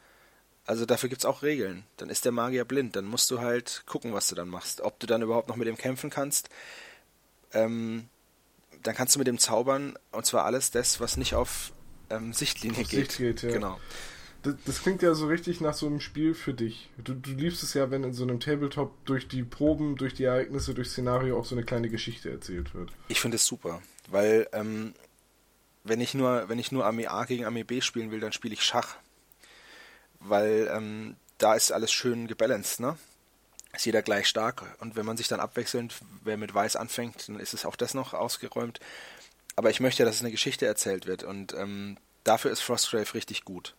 Also 0.66 0.87
dafür 0.87 1.09
gibt 1.09 1.20
es 1.20 1.26
auch 1.26 1.43
Regeln. 1.43 1.85
Dann 1.99 2.09
ist 2.09 2.24
der 2.24 2.32
Magier 2.32 2.64
blind. 2.64 2.97
Dann 2.97 3.05
musst 3.05 3.30
du 3.30 3.41
halt 3.41 3.82
gucken, 3.87 4.14
was 4.14 4.28
du 4.28 4.35
dann 4.35 4.49
machst. 4.49 4.80
Ob 4.80 4.99
du 4.99 5.07
dann 5.07 5.22
überhaupt 5.22 5.49
noch 5.49 5.57
mit 5.57 5.68
ihm 5.68 5.76
kämpfen 5.76 6.09
kannst. 6.09 6.49
Ähm, 7.53 8.09
dann 8.82 8.95
kannst 8.95 9.14
du 9.14 9.18
mit 9.18 9.26
dem 9.26 9.39
zaubern 9.39 9.99
und 10.12 10.26
zwar 10.26 10.45
alles 10.45 10.70
das, 10.70 11.01
was 11.01 11.16
nicht 11.16 11.35
auf 11.35 11.72
ähm, 12.11 12.32
Sichtlinie 12.32 12.82
auf 12.82 12.89
geht. 12.89 13.12
Sicht 13.12 13.18
geht 13.18 13.43
ja. 13.43 13.51
Genau. 13.51 13.78
Das, 14.43 14.57
das, 14.66 14.82
klingt 14.82 15.01
ja 15.01 15.14
so 15.14 15.26
richtig 15.26 15.62
nach 15.62 15.72
so 15.72 15.87
einem 15.87 16.01
Spiel 16.01 16.35
für 16.35 16.53
dich. 16.53 16.91
Du, 17.03 17.14
du 17.14 17.30
liebst 17.30 17.62
es 17.62 17.72
ja, 17.72 17.91
wenn 17.91 18.05
in 18.05 18.12
so 18.12 18.24
einem 18.24 18.41
Tabletop 18.41 18.93
durch 19.07 19.26
die 19.26 19.43
Proben, 19.43 19.97
durch 19.97 20.12
die 20.12 20.24
Ereignisse, 20.24 20.74
durch 20.74 20.89
Szenario 20.89 21.39
auch 21.39 21.47
so 21.47 21.55
eine 21.55 21.64
kleine 21.64 21.89
Geschichte 21.89 22.30
erzählt 22.30 22.74
wird. 22.74 22.93
Ich 23.09 23.20
finde 23.20 23.37
es 23.37 23.47
super, 23.47 23.80
weil 24.11 24.47
ähm, 24.53 24.93
wenn 25.85 26.01
ich 26.01 26.14
nur, 26.14 26.49
wenn 26.49 26.59
ich 26.59 26.72
nur 26.72 26.87
Armee 26.87 27.07
A 27.07 27.24
gegen 27.24 27.45
Armee 27.45 27.62
B 27.62 27.80
spielen 27.80 28.11
will, 28.11 28.20
dann 28.20 28.32
spiele 28.32 28.55
ich 28.55 28.64
Schach. 28.64 28.97
Weil 30.18 30.70
ähm, 30.74 31.16
da 31.39 31.55
ist 31.55 31.70
alles 31.70 31.93
schön 31.93 32.26
gebalanced, 32.26 32.80
ne? 32.80 32.97
Ist 33.74 33.85
jeder 33.85 34.03
gleich 34.03 34.26
stark. 34.26 34.76
Und 34.80 34.97
wenn 34.97 35.05
man 35.05 35.16
sich 35.16 35.28
dann 35.28 35.41
abwechselnd, 35.41 35.95
wer 36.22 36.37
mit 36.37 36.55
Weiß 36.55 36.76
anfängt, 36.76 37.28
dann 37.28 37.39
ist 37.39 37.55
es 37.55 37.66
auch 37.66 37.76
das 37.76 37.93
noch 37.93 38.14
ausgeräumt. 38.14 38.80
Aber 39.57 39.70
ich 39.70 39.80
möchte 39.80 40.03
ja, 40.03 40.07
dass 40.07 40.16
es 40.16 40.22
eine 40.22 40.30
Geschichte 40.30 40.66
erzählt 40.66 41.07
wird. 41.07 41.22
Und 41.22 41.53
ähm, 41.55 41.99
dafür 42.24 42.51
ist 42.51 42.61
Frostgrave 42.61 43.14
richtig 43.14 43.45
gut. 43.45 43.74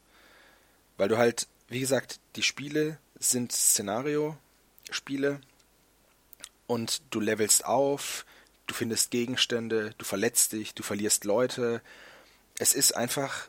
Weil 0.97 1.09
du 1.09 1.17
halt, 1.17 1.47
wie 1.69 1.79
gesagt, 1.79 2.19
die 2.35 2.43
Spiele 2.43 2.99
sind 3.17 3.51
Szenario-Spiele 3.51 5.41
und 6.67 7.01
du 7.09 7.19
levelst 7.19 7.65
auf, 7.65 8.25
du 8.67 8.73
findest 8.73 9.11
Gegenstände, 9.11 9.93
du 9.97 10.05
verletzt 10.05 10.53
dich, 10.53 10.73
du 10.73 10.83
verlierst 10.83 11.25
Leute. 11.25 11.81
Es 12.57 12.73
ist 12.73 12.93
einfach, 12.93 13.47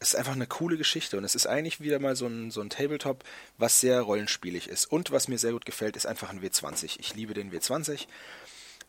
es 0.00 0.08
ist 0.08 0.14
einfach 0.16 0.32
eine 0.32 0.46
coole 0.46 0.76
Geschichte 0.76 1.16
und 1.16 1.24
es 1.24 1.34
ist 1.34 1.46
eigentlich 1.46 1.80
wieder 1.80 1.98
mal 1.98 2.16
so 2.16 2.26
ein, 2.26 2.50
so 2.50 2.60
ein 2.60 2.70
Tabletop, 2.70 3.24
was 3.56 3.80
sehr 3.80 4.00
rollenspielig 4.00 4.68
ist. 4.68 4.86
Und 4.86 5.10
was 5.10 5.28
mir 5.28 5.38
sehr 5.38 5.52
gut 5.52 5.64
gefällt, 5.64 5.96
ist 5.96 6.06
einfach 6.06 6.30
ein 6.30 6.40
W20. 6.40 6.96
Ich 6.98 7.14
liebe 7.14 7.34
den 7.34 7.52
W20. 7.52 8.06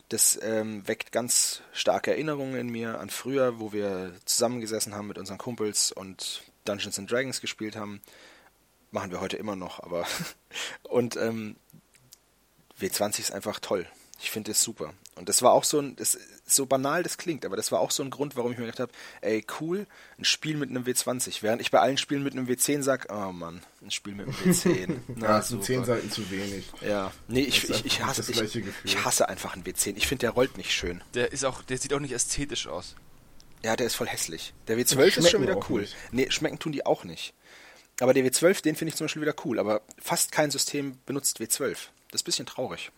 Das 0.08 0.38
ähm, 0.42 0.86
weckt 0.88 1.12
ganz 1.12 1.62
starke 1.72 2.10
Erinnerungen 2.10 2.56
in 2.56 2.68
mir 2.68 2.98
an 2.98 3.10
früher, 3.10 3.60
wo 3.60 3.72
wir 3.72 4.12
zusammengesessen 4.24 4.94
haben 4.94 5.06
mit 5.06 5.18
unseren 5.18 5.38
Kumpels 5.38 5.92
und 5.92 6.42
Dungeons 6.64 6.98
and 6.98 7.10
Dragons 7.10 7.40
gespielt 7.40 7.76
haben. 7.76 8.00
Machen 8.90 9.12
wir 9.12 9.20
heute 9.20 9.36
immer 9.36 9.54
noch, 9.54 9.80
aber. 9.80 10.06
und 10.82 11.16
ähm, 11.16 11.56
W20 12.80 13.20
ist 13.20 13.32
einfach 13.32 13.60
toll. 13.60 13.86
Ich 14.22 14.30
finde 14.30 14.50
es 14.50 14.62
super. 14.62 14.92
Und 15.14 15.28
das 15.28 15.42
war 15.42 15.52
auch 15.52 15.64
so 15.64 15.80
ein, 15.80 15.96
das, 15.96 16.18
so 16.46 16.66
banal 16.66 17.02
das 17.02 17.16
klingt, 17.16 17.44
aber 17.46 17.56
das 17.56 17.72
war 17.72 17.80
auch 17.80 17.90
so 17.90 18.02
ein 18.02 18.10
Grund, 18.10 18.36
warum 18.36 18.52
ich 18.52 18.58
mir 18.58 18.66
gedacht 18.66 18.80
habe, 18.80 18.92
ey, 19.22 19.44
cool, 19.60 19.86
ein 20.18 20.24
Spiel 20.24 20.56
mit 20.56 20.68
einem 20.68 20.84
W20. 20.84 21.42
Während 21.42 21.62
ich 21.62 21.70
bei 21.70 21.80
allen 21.80 21.96
Spielen 21.96 22.22
mit 22.22 22.34
einem 22.34 22.46
W10 22.46 22.82
sage, 22.82 23.08
oh 23.10 23.32
Mann, 23.32 23.62
ein 23.82 23.90
Spiel 23.90 24.14
mit 24.14 24.26
einem 24.26 24.36
W10. 24.36 24.96
Na, 25.16 25.26
ja, 25.26 25.42
sind 25.42 25.64
10 25.64 25.84
Seiten 25.84 26.10
zu 26.10 26.30
wenig. 26.30 26.66
Ja, 26.82 27.12
nee, 27.28 27.40
ich, 27.40 27.68
ich, 27.68 27.84
ich, 27.86 28.04
hasse, 28.04 28.30
ich, 28.30 28.64
ich, 28.84 29.04
hasse 29.04 29.28
einfach 29.28 29.54
einen 29.54 29.64
W10. 29.64 29.94
Ich 29.96 30.06
finde, 30.06 30.20
der 30.20 30.30
rollt 30.30 30.58
nicht 30.58 30.72
schön. 30.72 31.02
Der 31.14 31.32
ist 31.32 31.44
auch, 31.44 31.62
der 31.62 31.78
sieht 31.78 31.94
auch 31.94 32.00
nicht 32.00 32.12
ästhetisch 32.12 32.66
aus. 32.66 32.96
Ja, 33.62 33.76
der 33.76 33.86
ist 33.86 33.94
voll 33.94 34.06
hässlich. 34.06 34.54
Der 34.68 34.78
W12 34.78 35.18
ist 35.18 35.30
schon 35.30 35.42
wieder 35.42 35.60
cool. 35.70 35.82
Nicht. 35.82 35.96
Nee, 36.12 36.30
schmecken 36.30 36.58
tun 36.58 36.72
die 36.72 36.84
auch 36.84 37.04
nicht. 37.04 37.34
Aber 38.00 38.14
der 38.14 38.24
W12, 38.24 38.62
den 38.62 38.76
finde 38.76 38.90
ich 38.90 38.96
zum 38.96 39.06
Beispiel 39.06 39.22
wieder 39.22 39.34
cool. 39.44 39.58
Aber 39.58 39.82
fast 39.98 40.32
kein 40.32 40.50
System 40.50 40.98
benutzt 41.04 41.40
W12. 41.40 41.72
Das 42.10 42.20
ist 42.20 42.22
ein 42.22 42.24
bisschen 42.24 42.46
traurig. 42.46 42.90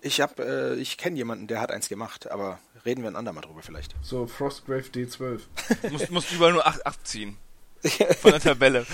Ich 0.00 0.20
hab, 0.20 0.38
äh, 0.38 0.74
ich 0.74 0.98
kenne 0.98 1.16
jemanden, 1.16 1.46
der 1.46 1.60
hat 1.60 1.70
eins 1.70 1.88
gemacht, 1.88 2.30
aber 2.30 2.58
reden 2.84 3.02
wir 3.02 3.10
ein 3.10 3.16
andermal 3.16 3.42
drüber 3.42 3.62
vielleicht. 3.62 3.94
So, 4.02 4.26
Frostgrave 4.26 4.82
D12. 4.82 5.40
du 5.82 5.90
musst, 5.90 6.10
musst 6.10 6.32
überall 6.32 6.52
nur 6.52 6.66
8, 6.66 6.86
8 6.86 7.06
ziehen. 7.06 7.36
Von 8.20 8.32
der 8.32 8.40
Tabelle. 8.40 8.86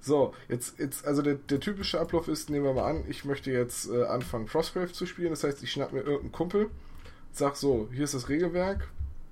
So, 0.00 0.34
jetzt, 0.48 0.78
jetzt 0.78 1.04
also 1.06 1.22
der, 1.22 1.34
der 1.34 1.60
typische 1.60 2.00
Ablauf 2.00 2.28
ist, 2.28 2.50
nehmen 2.50 2.64
wir 2.64 2.72
mal 2.72 2.88
an, 2.88 3.04
ich 3.08 3.24
möchte 3.24 3.50
jetzt 3.50 3.90
äh, 3.90 4.04
anfangen, 4.04 4.48
Frostgrave 4.48 4.92
zu 4.92 5.06
spielen. 5.06 5.30
Das 5.30 5.44
heißt, 5.44 5.62
ich 5.62 5.70
schnapp 5.70 5.92
mir 5.92 6.00
irgendeinen 6.00 6.32
Kumpel, 6.32 6.70
sag 7.32 7.56
so, 7.56 7.88
hier 7.92 8.04
ist 8.04 8.14
das 8.14 8.28
Regelwerk. 8.28 8.88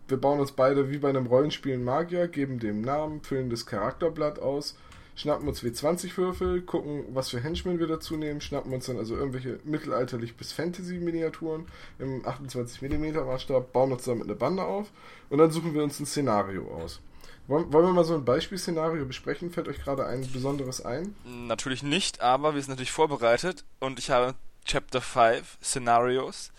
Wir 0.09 0.19
bauen 0.19 0.39
uns 0.39 0.53
beide 0.53 0.91
wie 0.91 0.99
bei 0.99 1.09
einem 1.09 1.27
Rollenspiel 1.27 1.75
einen 1.75 1.85
Magier, 1.85 2.29
geben 2.29 2.59
dem 2.59 2.81
Namen, 2.81 3.23
füllen 3.23 3.51
das 3.51 3.67
Charakterblatt 3.67 4.39
aus, 4.39 4.77
schnappen 5.17 5.49
uns 5.49 5.63
W20-Würfel, 5.63 6.63
gucken, 6.63 7.07
was 7.09 7.31
für 7.31 7.41
Henchmen 7.41 7.79
wir 7.79 7.87
dazu 7.87 8.17
nehmen, 8.17 8.41
schnappen 8.41 8.73
uns 8.73 8.87
dann 8.87 8.99
also 8.99 9.17
irgendwelche 9.17 9.59
mittelalterlich 9.65 10.37
bis 10.37 10.53
Fantasy-Miniaturen 10.53 11.67
im 11.99 12.23
28mm 12.25 13.25
Maßstab, 13.25 13.73
bauen 13.73 13.93
uns 13.93 14.05
damit 14.05 14.25
eine 14.25 14.37
Bande 14.37 14.63
auf 14.63 14.89
und 15.31 15.39
dann 15.39 15.51
suchen 15.51 15.75
wir 15.75 15.83
uns 15.83 15.99
ein 15.99 16.07
Szenario 16.07 16.71
aus. 16.71 17.01
Wollen, 17.49 17.73
wir 17.73 17.93
mal 17.93 18.05
so 18.05 18.15
ein 18.15 18.25
Beispielszenario 18.25 19.05
besprechen? 19.05 19.53
Fällt 19.53 19.69
euch 19.69 19.79
gerade 19.79 20.05
ein 20.05 20.31
besonderes 20.33 20.85
ein? 20.85 21.15
Natürlich 21.25 21.85
nicht, 21.85 22.21
aber 22.21 22.55
wir 22.55 22.61
sind 22.61 22.71
natürlich 22.71 22.91
vorbereitet 22.91 23.65
und 23.79 24.01
ich 24.01 24.11
habe 24.11 24.35
Chapter 24.65 25.01
5 25.01 25.59
Szenarios. 25.63 26.51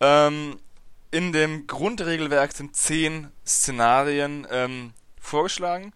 Ähm, 0.00 0.58
in 1.12 1.32
dem 1.32 1.68
Grundregelwerk 1.68 2.52
sind 2.52 2.74
zehn 2.74 3.28
Szenarien 3.46 4.46
ähm, 4.50 4.92
vorgeschlagen. 5.20 5.92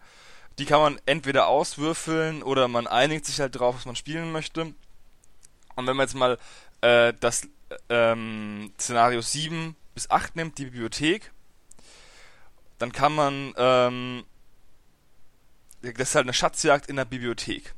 Die 0.59 0.65
kann 0.65 0.81
man 0.81 1.01
entweder 1.05 1.47
auswürfeln 1.47 2.43
oder 2.43 2.67
man 2.67 2.87
einigt 2.87 3.25
sich 3.25 3.39
halt 3.39 3.55
drauf, 3.57 3.75
was 3.75 3.85
man 3.85 3.95
spielen 3.95 4.31
möchte. 4.31 4.73
Und 5.75 5.87
wenn 5.87 5.95
man 5.97 6.05
jetzt 6.05 6.15
mal 6.15 6.37
äh, 6.81 7.13
das 7.19 7.47
ähm, 7.89 8.71
Szenario 8.79 9.21
7 9.21 9.75
bis 9.95 10.09
8 10.09 10.35
nimmt, 10.35 10.57
die 10.57 10.65
Bibliothek, 10.65 11.31
dann 12.77 12.91
kann 12.91 13.15
man, 13.15 13.53
ähm, 13.57 14.25
das 15.81 16.09
ist 16.09 16.15
halt 16.15 16.25
eine 16.25 16.33
Schatzjagd 16.33 16.87
in 16.87 16.97
der 16.97 17.05
Bibliothek. 17.05 17.73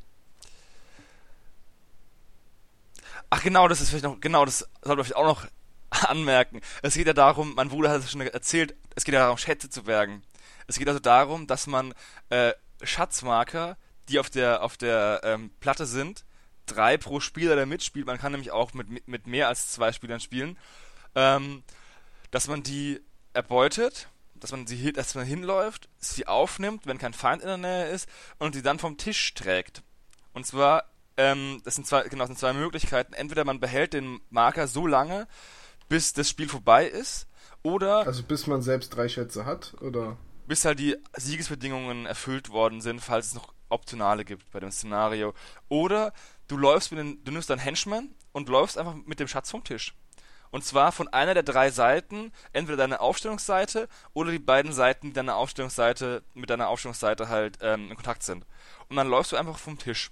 Ach 3.30 3.42
genau, 3.42 3.68
das 3.68 3.82
ist 3.82 3.90
vielleicht 3.90 4.06
noch, 4.06 4.20
genau, 4.20 4.46
das 4.46 4.60
sollte 4.82 4.98
man 4.98 5.06
vielleicht 5.06 5.16
auch 5.16 5.26
noch 5.26 5.48
anmerken. 6.10 6.62
Es 6.82 6.96
geht 6.96 7.08
ja 7.08 7.14
darum, 7.14 7.56
mein 7.56 7.70
Bruder 7.70 7.90
hat 7.90 8.00
es 8.02 8.12
schon 8.12 8.22
erzählt, 8.22 8.76
es 8.96 9.04
geht 9.04 9.14
ja 9.14 9.22
darum, 9.22 9.38
Schätze 9.38 9.70
zu 9.70 9.84
bergen. 9.84 10.24
Es 10.68 10.80
geht 10.80 10.88
also 10.88 11.00
darum, 11.00 11.48
dass 11.48 11.68
man 11.68 11.94
äh, 12.30 12.54
Schatzmarker, 12.82 13.78
die 14.10 14.20
auf 14.20 14.30
der, 14.30 14.64
auf 14.64 14.78
der 14.78 15.22
ähm, 15.24 15.52
Platte 15.60 15.86
sind, 15.86 16.26
drei 16.66 16.98
pro 16.98 17.20
Spieler, 17.20 17.56
der 17.56 17.66
mitspielt, 17.66 18.06
man 18.06 18.18
kann 18.18 18.32
nämlich 18.32 18.52
auch 18.52 18.74
mit, 18.74 19.08
mit 19.08 19.28
mehr 19.28 19.48
als 19.48 19.72
zwei 19.72 19.92
Spielern 19.92 20.20
spielen, 20.20 20.58
ähm, 21.16 21.64
dass 22.32 22.48
man 22.48 22.64
die 22.64 23.02
erbeutet, 23.34 24.10
dass 24.36 24.52
man 24.52 24.68
sie 24.68 24.92
dass 24.94 25.16
man 25.16 25.26
hinläuft, 25.26 25.90
sie 25.98 26.28
aufnimmt, 26.28 26.86
wenn 26.86 26.98
kein 26.98 27.14
Feind 27.14 27.42
in 27.42 27.48
der 27.48 27.58
Nähe 27.58 27.88
ist, 27.88 28.10
und 28.38 28.54
sie 28.54 28.62
dann 28.62 28.80
vom 28.80 28.98
Tisch 28.98 29.34
trägt. 29.34 29.84
Und 30.34 30.46
zwar, 30.46 30.84
ähm, 31.18 31.62
das 31.64 31.76
sind 31.76 31.88
zwei, 31.88 32.04
genau, 32.04 32.24
das 32.24 32.30
sind 32.30 32.40
zwei 32.40 32.54
Möglichkeiten. 32.54 33.14
Entweder 33.14 33.46
man 33.46 33.60
behält 33.60 33.94
den 33.94 34.20
Marker 34.30 34.68
so 34.68 34.86
lange, 34.86 35.28
bis 35.88 36.14
das 36.14 36.30
Spiel 36.30 36.50
vorbei 36.50 36.86
ist. 36.86 37.28
Oder. 37.64 38.06
Also 38.06 38.24
bis 38.24 38.48
man 38.48 38.62
selbst 38.62 38.90
drei 38.90 39.08
Schätze 39.08 39.46
hat, 39.46 39.76
oder? 39.82 40.18
Bis 40.48 40.66
halt 40.66 40.80
die 40.80 40.96
Siegesbedingungen 41.16 42.06
erfüllt 42.06 42.50
worden 42.50 42.82
sind, 42.82 43.02
falls 43.02 43.28
es 43.28 43.34
noch 43.34 43.54
optionale 43.70 44.26
gibt 44.26 44.52
bei 44.52 44.60
dem 44.60 44.72
Szenario. 44.72 45.34
Oder 45.70 46.14
du 46.48 46.58
läufst 46.58 46.92
mit 46.92 47.00
den, 47.00 47.24
du 47.24 47.32
nimmst 47.32 47.50
deinen 47.50 47.60
Henchman 47.60 48.14
und 48.32 48.50
läufst 48.50 48.78
einfach 48.78 48.94
mit 48.94 49.20
dem 49.20 49.28
Schatz 49.28 49.50
vom 49.50 49.64
Tisch. 49.64 49.96
Und 50.52 50.64
zwar 50.64 50.92
von 50.92 51.08
einer 51.10 51.34
der 51.34 51.44
drei 51.44 51.70
Seiten, 51.70 52.32
entweder 52.54 52.78
deine 52.78 53.02
Aufstellungsseite 53.02 53.90
oder 54.14 54.32
die 54.32 54.40
beiden 54.40 54.72
Seiten, 54.72 55.08
die 55.08 55.14
deine 55.14 55.36
Aufstellungsseite 55.36 56.24
mit 56.34 56.50
deiner 56.50 56.70
Aufstellungsseite 56.70 57.28
halt 57.28 57.58
ähm, 57.62 57.90
in 57.90 57.96
Kontakt 57.96 58.24
sind. 58.24 58.46
Und 58.88 58.96
dann 58.96 59.10
läufst 59.10 59.32
du 59.32 59.36
einfach 59.36 59.58
vom 59.58 59.78
Tisch. 59.78 60.12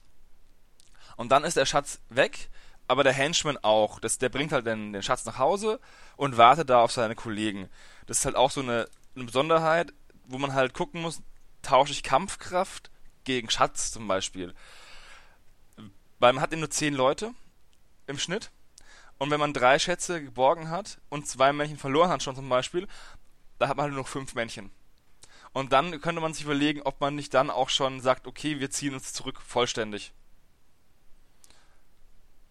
Und 1.16 1.32
dann 1.32 1.44
ist 1.44 1.56
der 1.56 1.66
Schatz 1.66 2.02
weg, 2.10 2.50
aber 2.88 3.04
der 3.04 3.14
Henchman 3.14 3.58
auch. 3.62 4.00
Das, 4.00 4.18
der 4.18 4.30
bringt 4.30 4.52
halt 4.52 4.66
den, 4.66 4.92
den 4.92 5.04
Schatz 5.04 5.24
nach 5.26 5.38
Hause 5.38 5.80
und 6.18 6.38
wartet 6.38 6.70
da 6.70 6.82
auf 6.82 6.92
seine 6.92 7.16
Kollegen. 7.16 7.70
Das 8.08 8.20
ist 8.20 8.26
halt 8.26 8.36
auch 8.36 8.52
so 8.52 8.62
eine, 8.62 8.88
eine 9.16 9.26
Besonderheit, 9.26 9.94
wo 10.26 10.38
man 10.38 10.54
halt 10.54 10.74
gucken 10.74 11.02
muss, 11.02 11.22
tausche 11.62 11.94
ich 11.94 12.04
Kampfkraft 12.04 12.92
gegen 13.24 13.50
Schatz 13.50 13.92
zum 13.92 14.08
Beispiel. 14.08 14.54
Weil 16.20 16.34
man 16.34 16.42
hat 16.42 16.52
eben 16.52 16.62
nur 16.62 16.70
zehn 16.70 16.94
Leute 16.94 17.34
im 18.08 18.18
Schnitt. 18.18 18.52
Und 19.18 19.32
wenn 19.32 19.40
man 19.40 19.54
drei 19.54 19.80
Schätze 19.80 20.22
geborgen 20.22 20.70
hat 20.70 21.00
und 21.10 21.28
zwei 21.28 21.54
Männchen 21.54 21.78
verloren 21.78 22.10
hat 22.10 22.24
schon 22.24 22.36
zum 22.36 22.50
Beispiel, 22.50 22.88
da 23.60 23.68
hat 23.68 23.78
man 23.78 23.86
halt 23.86 23.94
nur 23.94 24.02
noch 24.02 24.10
fünf 24.10 24.34
Männchen. 24.36 24.72
Und 25.54 25.72
dann 25.72 26.02
könnte 26.02 26.20
man 26.20 26.34
sich 26.34 26.44
überlegen, 26.44 26.82
ob 26.82 27.00
man 27.00 27.16
nicht 27.16 27.34
dann 27.34 27.50
auch 27.50 27.70
schon 27.70 28.02
sagt, 28.02 28.28
okay, 28.28 28.60
wir 28.60 28.72
ziehen 28.72 28.96
uns 28.96 29.14
zurück 29.14 29.40
vollständig 29.42 30.14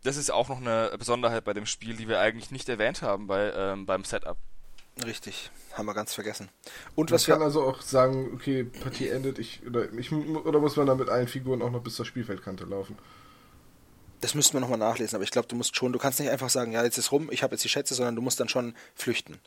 das 0.03 0.16
ist 0.16 0.31
auch 0.31 0.49
noch 0.49 0.61
eine 0.61 0.95
Besonderheit 0.99 1.45
bei 1.45 1.53
dem 1.53 1.66
Spiel, 1.66 1.97
die 1.97 2.09
wir 2.09 2.20
eigentlich 2.20 2.51
nicht 2.51 2.68
erwähnt 2.68 3.03
haben 3.03 3.27
bei, 3.27 3.53
ähm, 3.55 3.87
beim 3.87 4.05
Setup. 4.05 4.37
Richtig, 5.05 5.51
haben 5.72 5.86
wir 5.86 5.95
ganz 5.95 6.12
vergessen. 6.12 6.51
Und 6.95 7.11
man 7.11 7.14
was 7.14 7.26
kann 7.26 7.40
also 7.40 7.62
auch 7.62 7.80
sagen, 7.80 8.30
okay, 8.34 8.64
Partie 8.64 9.09
endet, 9.09 9.38
ich 9.38 9.66
oder, 9.66 9.90
ich 9.93 10.12
oder 10.12 10.61
muss 10.61 10.76
man 10.76 10.86
dann 10.86 10.99
mit 10.99 11.09
allen 11.09 11.28
Figuren 11.28 11.62
auch 11.62 11.70
noch 11.70 11.82
bis 11.82 11.95
zur 11.95 12.05
Spielfeldkante 12.05 12.64
laufen? 12.64 12.99
Das 14.20 14.34
müssten 14.34 14.55
wir 14.55 14.61
nochmal 14.61 14.78
nachlesen, 14.78 15.16
aber 15.16 15.24
ich 15.24 15.30
glaube, 15.30 15.49
du 15.49 15.57
musst 15.57 15.74
schon, 15.74 15.93
du 15.93 15.99
kannst 15.99 16.20
nicht 16.20 16.30
einfach 16.30 16.51
sagen, 16.51 16.72
ja, 16.72 16.84
jetzt 16.84 16.99
ist 16.99 17.11
rum, 17.11 17.30
ich 17.32 17.43
habe 17.43 17.55
jetzt 17.55 17.64
die 17.64 17.70
Schätze, 17.70 17.95
sondern 17.95 18.14
du 18.14 18.22
musst 18.22 18.38
dann 18.38 18.49
schon 18.49 18.74
flüchten. 18.95 19.40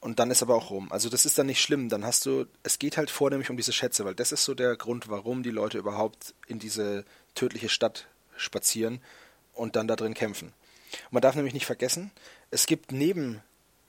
Und 0.00 0.18
dann 0.18 0.30
ist 0.30 0.42
aber 0.42 0.54
auch 0.54 0.70
rum. 0.70 0.92
Also 0.92 1.08
das 1.08 1.24
ist 1.24 1.38
dann 1.38 1.46
nicht 1.46 1.62
schlimm, 1.62 1.88
dann 1.88 2.04
hast 2.04 2.26
du, 2.26 2.46
es 2.62 2.78
geht 2.78 2.96
halt 2.96 3.10
vornehmlich 3.10 3.48
um 3.48 3.56
diese 3.56 3.72
Schätze, 3.72 4.04
weil 4.04 4.14
das 4.14 4.32
ist 4.32 4.44
so 4.44 4.54
der 4.54 4.76
Grund, 4.76 5.08
warum 5.08 5.42
die 5.42 5.50
Leute 5.50 5.78
überhaupt 5.78 6.34
in 6.46 6.58
diese 6.58 7.04
tödliche 7.34 7.68
Stadt 7.68 8.06
spazieren 8.36 9.00
und 9.54 9.76
dann 9.76 9.88
da 9.88 9.96
drin 9.96 10.14
kämpfen. 10.14 10.52
Man 11.10 11.22
darf 11.22 11.34
nämlich 11.34 11.54
nicht 11.54 11.66
vergessen, 11.66 12.10
es 12.50 12.66
gibt 12.66 12.92
neben 12.92 13.42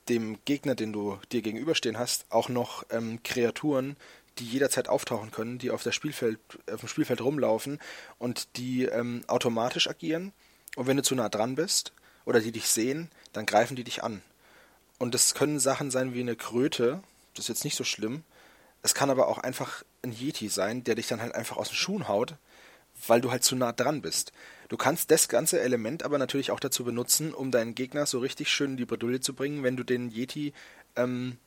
dem 0.10 0.38
Gegner, 0.46 0.76
den 0.76 0.94
du 0.94 1.20
dir 1.32 1.42
gegenüberstehen 1.42 1.98
hast, 1.98 2.26
auch 2.30 2.50
noch 2.50 2.84
ähm, 2.90 3.22
Kreaturen, 3.24 3.98
die 4.40 4.46
jederzeit 4.46 4.88
auftauchen 4.88 5.32
können, 5.32 5.58
die 5.58 5.72
auf, 5.72 5.84
der 5.84 5.92
Spielfeld, 5.92 6.40
auf 6.72 6.82
dem 6.82 6.90
Spielfeld 6.90 7.22
rumlaufen 7.22 7.80
und 8.20 8.58
die 8.58 8.86
ähm, 8.86 9.24
automatisch 9.28 9.90
agieren. 9.90 10.32
Und 10.76 10.88
wenn 10.88 10.98
du 10.98 11.04
zu 11.04 11.16
nah 11.16 11.30
dran 11.30 11.56
bist 11.56 11.94
oder 12.26 12.40
die 12.40 12.52
dich 12.52 12.68
sehen, 12.68 13.10
dann 13.34 13.46
greifen 13.46 13.76
die 13.76 13.84
dich 13.84 14.04
an. 14.04 14.22
Und 15.00 15.14
das 15.14 15.34
können 15.34 15.60
Sachen 15.60 15.92
sein 15.92 16.14
wie 16.14 16.22
eine 16.22 16.36
Kröte, 16.36 17.02
das 17.34 17.46
ist 17.46 17.50
jetzt 17.50 17.64
nicht 17.64 17.76
so 17.76 17.84
schlimm. 17.84 18.24
Es 18.84 18.94
kann 18.94 19.10
aber 19.10 19.28
auch 19.28 19.38
einfach 19.38 19.84
ein 20.04 20.12
Yeti 20.12 20.50
sein, 20.50 20.84
der 20.84 20.96
dich 20.96 21.08
dann 21.08 21.22
halt 21.22 21.36
einfach 21.36 21.58
aus 21.58 21.70
den 21.70 21.76
Schuhen 21.76 22.08
haut, 22.08 22.36
weil 23.06 23.22
du 23.22 23.32
halt 23.32 23.44
zu 23.44 23.56
nah 23.56 23.72
dran 23.72 24.02
bist. 24.02 24.32
Du 24.70 24.78
kannst 24.78 25.12
das 25.12 25.30
ganze 25.30 25.62
Element 25.62 26.04
aber 26.04 26.18
natürlich 26.18 26.52
auch 26.52 26.60
dazu 26.60 26.84
benutzen, 26.84 27.34
um 27.34 27.52
deinen 27.52 27.76
Gegner 27.76 28.06
so 28.06 28.20
richtig 28.20 28.50
schön 28.50 28.72
in 28.72 28.78
die 28.78 28.86
Bredouille 28.86 29.22
zu 29.22 29.34
bringen, 29.34 29.64
wenn 29.64 29.78
du 29.78 29.84
den 29.84 30.10
Yeti 30.10 30.54
ähm, 30.96 31.38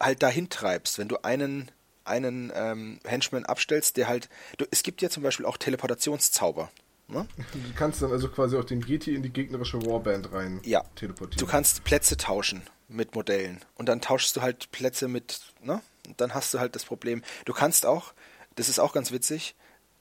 halt 0.00 0.22
dahin 0.22 0.48
treibst. 0.48 0.98
Wenn 0.98 1.08
du 1.08 1.22
einen, 1.22 1.70
einen 2.04 2.52
ähm, 2.54 3.00
Henchman 3.04 3.44
abstellst, 3.44 3.96
der 3.96 4.08
halt. 4.08 4.28
Du, 4.56 4.64
es 4.70 4.82
gibt 4.82 5.02
ja 5.02 5.10
zum 5.10 5.22
Beispiel 5.22 5.44
auch 5.44 5.56
Teleportationszauber. 5.56 6.70
Ne? 7.08 7.26
Du 7.52 7.74
kannst 7.76 8.02
dann 8.02 8.10
also 8.10 8.28
quasi 8.28 8.56
auch 8.56 8.64
den 8.64 8.82
Yeti 8.82 9.14
in 9.14 9.22
die 9.22 9.32
gegnerische 9.32 9.84
Warband 9.84 10.32
rein 10.32 10.60
ja. 10.64 10.82
teleportieren. 10.94 11.38
Du 11.38 11.46
kannst 11.46 11.84
Plätze 11.84 12.16
tauschen 12.16 12.62
mit 12.88 13.14
Modellen. 13.14 13.60
Und 13.74 13.88
dann 13.88 14.00
tauschst 14.00 14.36
du 14.36 14.42
halt 14.42 14.70
Plätze 14.70 15.08
mit, 15.08 15.40
ne? 15.60 15.80
Und 16.06 16.20
dann 16.20 16.34
hast 16.34 16.54
du 16.54 16.60
halt 16.60 16.74
das 16.74 16.84
Problem. 16.84 17.22
Du 17.44 17.52
kannst 17.52 17.84
auch, 17.84 18.14
das 18.54 18.68
ist 18.68 18.78
auch 18.78 18.92
ganz 18.92 19.10
witzig, 19.10 19.56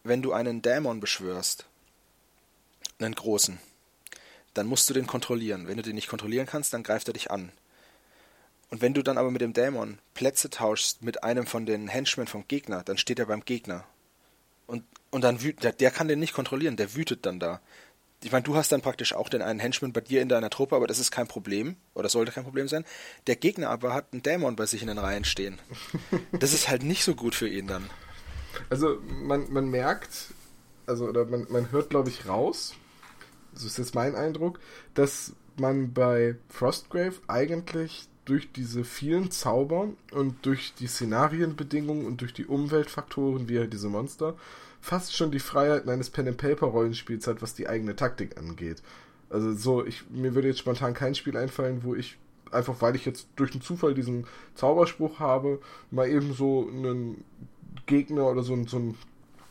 wenn 0.06 0.22
du 0.22 0.34
einen 0.34 0.62
Dämon 0.62 1.00
beschwörst, 1.00 1.66
einen 3.00 3.16
großen, 3.16 3.60
dann 4.54 4.68
musst 4.68 4.90
du 4.90 4.94
den 4.94 5.08
kontrollieren. 5.08 5.68
Wenn 5.68 5.78
du 5.78 5.84
den 5.84 5.96
nicht 5.96 6.08
kontrollieren 6.08 6.46
kannst, 6.46 6.74
dann 6.74 6.84
greift 6.84 7.08
er 7.08 7.14
dich 7.14 7.32
an. 7.32 7.52
Und 8.70 8.82
wenn 8.82 8.94
du 8.94 9.02
dann 9.02 9.18
aber 9.18 9.32
mit 9.32 9.42
dem 9.42 9.54
Dämon 9.54 9.98
Plätze 10.14 10.50
tauschst 10.50 11.02
mit 11.02 11.24
einem 11.24 11.46
von 11.48 11.66
den 11.66 11.88
Henchmen 11.88 12.28
vom 12.28 12.48
Gegner, 12.48 12.84
dann 12.84 12.98
steht 12.98 13.20
er 13.20 13.26
beim 13.26 13.44
Gegner. 13.44 13.84
Und, 14.68 14.84
und 15.10 15.24
dann 15.24 15.42
wütet, 15.42 15.64
der, 15.64 15.72
der 15.74 15.92
kann 15.92 16.08
den 16.08 16.20
nicht 16.20 16.34
kontrollieren, 16.34 16.78
der 16.78 16.96
wütet 16.96 17.26
dann 17.26 17.40
da. 17.40 17.60
Ich 18.24 18.32
meine, 18.32 18.44
du 18.44 18.56
hast 18.56 18.72
dann 18.72 18.82
praktisch 18.82 19.14
auch 19.14 19.30
den 19.30 19.42
einen 19.42 19.60
Henchman 19.60 19.92
bei 19.92 20.02
dir 20.02 20.22
in 20.22 20.30
deiner 20.30 20.50
Truppe, 20.50 20.76
aber 20.76 20.88
das 20.88 21.00
ist 21.00 21.12
kein 21.12 21.28
Problem, 21.28 21.76
oder 21.94 22.10
sollte 22.10 22.32
kein 22.32 22.44
Problem 22.44 22.68
sein. 22.68 22.86
Der 23.28 23.36
Gegner 23.36 23.70
aber 23.70 23.94
hat 23.94 24.08
einen 24.12 24.24
Dämon 24.24 24.56
bei 24.56 24.66
sich 24.66 24.82
in 24.82 24.88
den 24.88 24.98
Reihen 24.98 25.26
stehen. 25.26 25.60
Das 26.40 26.54
ist 26.54 26.70
halt 26.70 26.84
nicht 26.84 27.04
so 27.04 27.16
gut 27.16 27.36
für 27.36 27.48
ihn 27.48 27.68
dann. 27.68 27.90
Also 28.70 29.00
man, 29.24 29.52
man 29.52 29.70
merkt, 29.70 30.34
also 30.86 31.08
oder 31.08 31.26
man, 31.26 31.48
man 31.50 31.72
hört, 31.72 31.90
glaube 31.90 32.10
ich, 32.10 32.28
raus, 32.28 32.74
so 33.54 33.68
ist 33.68 33.78
jetzt 33.78 33.96
mein 33.96 34.16
Eindruck, 34.16 34.60
dass 34.94 35.34
man 35.58 35.94
bei 35.94 36.36
Frostgrave 36.50 37.16
eigentlich 37.28 38.08
durch 38.26 38.52
diese 38.52 38.84
vielen 38.84 39.32
Zauber 39.32 39.90
und 40.12 40.46
durch 40.46 40.74
die 40.74 40.88
Szenarienbedingungen 40.88 42.06
und 42.06 42.22
durch 42.22 42.34
die 42.34 42.46
Umweltfaktoren, 42.46 43.48
wie 43.48 43.60
halt 43.60 43.72
diese 43.72 43.88
Monster, 43.88 44.36
fast 44.82 45.16
schon 45.16 45.32
die 45.32 45.40
Freiheiten 45.40 45.90
eines 45.90 46.10
Pen-and-Paper-Rollenspiels 46.10 47.28
hat, 47.28 47.42
was 47.42 47.54
die 47.54 47.68
eigene 47.68 47.96
Taktik 47.96 48.38
angeht. 48.38 48.82
Also 49.30 49.54
so, 49.54 49.86
ich, 49.86 50.10
mir 50.10 50.36
würde 50.36 50.48
jetzt 50.48 50.60
spontan 50.60 50.94
kein 50.94 51.16
Spiel 51.16 51.38
einfallen, 51.38 51.84
wo 51.84 51.96
ich 51.96 52.18
einfach, 52.52 52.82
weil 52.82 52.96
ich 52.96 53.06
jetzt 53.06 53.28
durch 53.36 53.52
den 53.52 53.62
Zufall 53.62 53.94
diesen 53.94 54.26
Zauberspruch 54.56 55.20
habe, 55.20 55.60
mal 55.92 56.08
eben 56.08 56.34
so 56.34 56.68
einen 56.68 57.24
Gegner 57.86 58.26
oder 58.26 58.44
so, 58.44 58.62
so 58.66 58.78
ein 58.78 58.98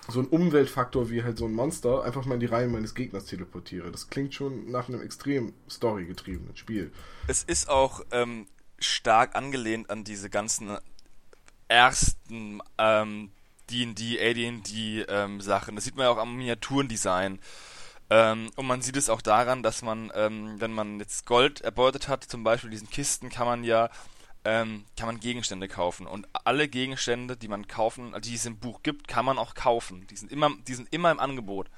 so 0.09 0.20
ein 0.20 0.26
Umweltfaktor 0.26 1.11
wie 1.11 1.22
halt 1.22 1.39
so 1.39 1.47
ein 1.47 1.55
Monster 1.55 2.05
einfach 2.05 2.26
mal 2.26 2.35
in 2.35 2.41
die 2.41 2.47
Reihen 2.47 2.70
meines 2.70 2.95
Gegners 2.95 3.24
teleportiere. 3.24 3.91
Das 3.91 4.11
klingt 4.11 4.35
schon 4.35 4.70
nach 4.70 4.89
einem 4.89 5.01
extrem 5.01 5.55
storygetriebenen 5.68 6.57
Spiel. 6.57 6.93
Es 7.26 7.43
ist 7.43 7.68
auch 7.68 8.03
ähm, 8.11 8.47
stark 8.78 9.35
angelehnt 9.35 9.91
an 9.91 10.05
diese 10.05 10.28
ganzen 10.28 10.76
ersten 11.68 12.61
ähm, 12.78 13.30
D&D, 13.70 14.20
AD&D 14.20 15.07
ähm, 15.09 15.41
Sachen. 15.41 15.74
Das 15.74 15.85
sieht 15.85 15.97
man 15.97 16.05
ja 16.05 16.11
auch 16.11 16.18
am 16.18 16.37
Miniaturendesign. 16.37 17.39
Ähm, 18.11 18.51
und 18.57 18.66
man 18.66 18.82
sieht 18.82 18.97
es 18.97 19.09
auch 19.09 19.22
daran, 19.22 19.62
dass 19.62 19.80
man, 19.80 20.12
ähm, 20.14 20.57
wenn 20.59 20.72
man 20.72 21.01
jetzt 21.01 21.24
Gold 21.24 21.62
erbeutet 21.62 22.09
hat, 22.09 22.24
zum 22.24 22.45
Beispiel 22.45 22.70
diesen 22.70 22.91
Kisten, 22.91 23.30
kann 23.30 23.47
man 23.47 23.64
ja 23.64 23.89
ähm, 24.45 24.85
kann 24.97 25.07
man 25.07 25.21
Gegenstände 25.21 25.69
kaufen. 25.69 26.07
Und 26.07 26.29
alle 26.33 26.69
Gegenstände, 26.69 27.37
die 27.37 27.49
man 27.49 27.67
kaufen, 27.67 28.15
die 28.23 28.35
es 28.35 28.47
im 28.47 28.59
Buch 28.59 28.83
gibt, 28.83 29.09
kann 29.09 29.25
man 29.25 29.39
auch 29.39 29.55
kaufen. 29.55 30.07
Die 30.09 30.17
sind 30.17 30.31
immer, 30.31 30.51
die 30.67 30.75
sind 30.75 30.93
immer 30.93 31.11
im 31.11 31.19
Angebot. 31.19 31.71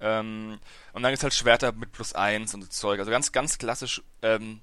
Ähm, 0.00 0.58
und 0.92 1.02
dann 1.02 1.12
gibt 1.12 1.18
es 1.18 1.22
halt 1.22 1.34
Schwerter 1.34 1.72
mit 1.72 1.92
plus 1.92 2.14
1 2.14 2.52
und 2.54 2.62
so 2.62 2.68
Zeug. 2.68 2.98
Also 2.98 3.10
ganz, 3.10 3.32
ganz 3.32 3.58
klassisch 3.58 4.02
ähm, 4.22 4.60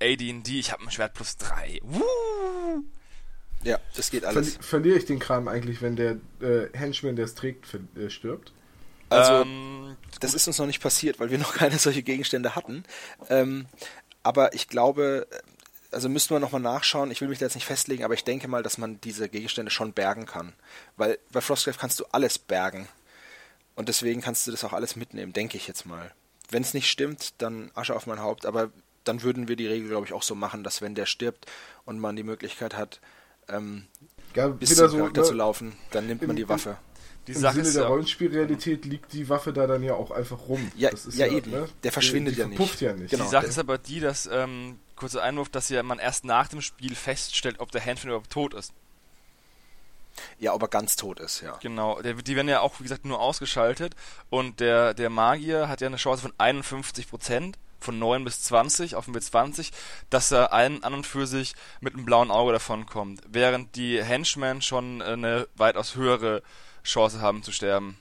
AD&D. 0.00 0.58
Ich 0.58 0.72
habe 0.72 0.82
ein 0.82 0.90
Schwert 0.90 1.14
plus 1.14 1.36
3. 1.38 1.80
Woo! 1.82 2.84
Ja, 3.62 3.78
das 3.94 4.10
geht 4.10 4.24
alles. 4.24 4.54
Ver 4.56 4.62
verliere 4.62 4.98
ich 4.98 5.04
den 5.04 5.18
Kram 5.18 5.48
eigentlich, 5.48 5.82
wenn 5.82 5.96
der 5.96 6.18
äh, 6.40 6.68
Henchman, 6.72 7.16
der 7.16 7.26
es 7.26 7.34
trägt, 7.34 7.66
äh, 7.96 8.08
stirbt? 8.08 8.52
Also, 9.10 9.42
ähm, 9.42 9.96
das 10.20 10.34
ist 10.34 10.46
uns 10.46 10.58
noch 10.58 10.66
nicht 10.66 10.80
passiert, 10.80 11.18
weil 11.18 11.30
wir 11.30 11.38
noch 11.38 11.54
keine 11.54 11.78
solche 11.78 12.02
Gegenstände 12.02 12.54
hatten. 12.54 12.84
Ähm, 13.28 13.66
aber 14.22 14.54
ich 14.54 14.68
glaube, 14.68 15.26
also 15.92 16.08
müssten 16.08 16.34
wir 16.34 16.40
nochmal 16.40 16.60
nachschauen. 16.60 17.10
Ich 17.10 17.20
will 17.20 17.28
mich 17.28 17.38
da 17.38 17.46
jetzt 17.46 17.54
nicht 17.54 17.66
festlegen, 17.66 18.04
aber 18.04 18.14
ich 18.14 18.24
denke 18.24 18.48
mal, 18.48 18.62
dass 18.62 18.78
man 18.78 19.00
diese 19.00 19.28
Gegenstände 19.28 19.70
schon 19.70 19.92
bergen 19.92 20.26
kann. 20.26 20.52
Weil 20.96 21.18
bei 21.32 21.40
Frostgrave 21.40 21.78
kannst 21.78 22.00
du 22.00 22.04
alles 22.12 22.38
bergen. 22.38 22.88
Und 23.74 23.88
deswegen 23.88 24.20
kannst 24.20 24.46
du 24.46 24.50
das 24.50 24.64
auch 24.64 24.72
alles 24.72 24.96
mitnehmen, 24.96 25.32
denke 25.32 25.56
ich 25.56 25.66
jetzt 25.66 25.86
mal. 25.86 26.12
Wenn 26.50 26.62
es 26.62 26.74
nicht 26.74 26.90
stimmt, 26.90 27.34
dann 27.38 27.70
Asche 27.74 27.94
auf 27.94 28.06
mein 28.06 28.20
Haupt. 28.20 28.46
Aber 28.46 28.70
dann 29.04 29.22
würden 29.22 29.48
wir 29.48 29.56
die 29.56 29.66
Regel, 29.66 29.88
glaube 29.88 30.06
ich, 30.06 30.12
auch 30.12 30.22
so 30.22 30.34
machen, 30.34 30.64
dass 30.64 30.82
wenn 30.82 30.94
der 30.94 31.06
stirbt 31.06 31.46
und 31.84 31.98
man 31.98 32.16
die 32.16 32.22
Möglichkeit 32.22 32.76
hat, 32.76 33.00
ähm, 33.48 33.86
ja, 34.34 34.48
bis 34.48 34.76
zum 34.76 34.88
so, 34.88 34.96
Charakter 34.98 35.22
ne, 35.22 35.26
zu 35.26 35.34
laufen, 35.34 35.76
dann 35.90 36.06
nimmt 36.06 36.26
man 36.26 36.36
die 36.36 36.48
Waffe. 36.48 36.76
Die 37.26 37.32
Im 37.32 37.38
Sinne 37.38 37.72
der 37.72 37.84
Rollenspielrealität 37.84 38.84
liegt 38.86 39.12
die 39.12 39.28
Waffe 39.28 39.52
da 39.52 39.66
dann 39.66 39.82
ja 39.82 39.94
auch 39.94 40.10
einfach 40.10 40.48
rum. 40.48 40.70
Ja, 40.76 40.90
ja, 41.10 41.26
ja, 41.26 41.32
eben. 41.32 41.50
Ne? 41.50 41.68
Der 41.82 41.92
verschwindet 41.92 42.32
die, 42.32 42.36
die 42.36 42.40
ja, 42.42 42.48
nicht. 42.48 42.80
ja 42.80 42.92
nicht. 42.94 43.10
Genau. 43.10 43.24
Die 43.24 43.30
Sache 43.30 43.46
ist 43.46 43.58
aber 43.58 43.78
die, 43.78 44.00
dass, 44.00 44.28
ähm, 44.32 44.78
kurzer 45.00 45.22
Einwurf, 45.22 45.48
dass 45.48 45.68
ja 45.68 45.82
man 45.82 45.98
erst 45.98 46.24
nach 46.24 46.48
dem 46.48 46.60
Spiel 46.60 46.94
feststellt, 46.94 47.58
ob 47.58 47.72
der 47.72 47.84
Handfin 47.84 48.10
überhaupt 48.10 48.30
tot 48.30 48.54
ist. 48.54 48.72
Ja, 50.38 50.52
ob 50.52 50.62
er 50.62 50.68
ganz 50.68 50.96
tot 50.96 51.20
ist, 51.20 51.40
ja. 51.40 51.56
Genau, 51.62 52.00
der, 52.02 52.14
die 52.14 52.36
werden 52.36 52.48
ja 52.48 52.60
auch, 52.60 52.78
wie 52.78 52.82
gesagt, 52.82 53.04
nur 53.04 53.20
ausgeschaltet 53.20 53.94
und 54.28 54.60
der, 54.60 54.92
der 54.92 55.08
Magier 55.08 55.68
hat 55.68 55.80
ja 55.80 55.86
eine 55.86 55.96
Chance 55.96 56.22
von 56.22 56.32
51 56.36 57.08
Prozent 57.08 57.58
von 57.78 57.98
9 57.98 58.24
bis 58.24 58.42
20 58.42 58.94
auf 58.94 59.06
dem 59.06 59.14
B20, 59.14 59.70
dass 60.10 60.30
er 60.30 60.52
allen 60.52 60.84
an 60.84 60.92
und 60.92 61.06
für 61.06 61.26
sich 61.26 61.54
mit 61.80 61.94
einem 61.94 62.04
blauen 62.04 62.30
Auge 62.30 62.52
davon 62.52 62.84
kommt, 62.84 63.22
während 63.26 63.74
die 63.76 64.02
Henchmen 64.02 64.60
schon 64.60 65.00
eine 65.00 65.48
weitaus 65.56 65.94
höhere 65.94 66.42
Chance 66.84 67.20
haben 67.20 67.42
zu 67.42 67.52
sterben. 67.52 67.96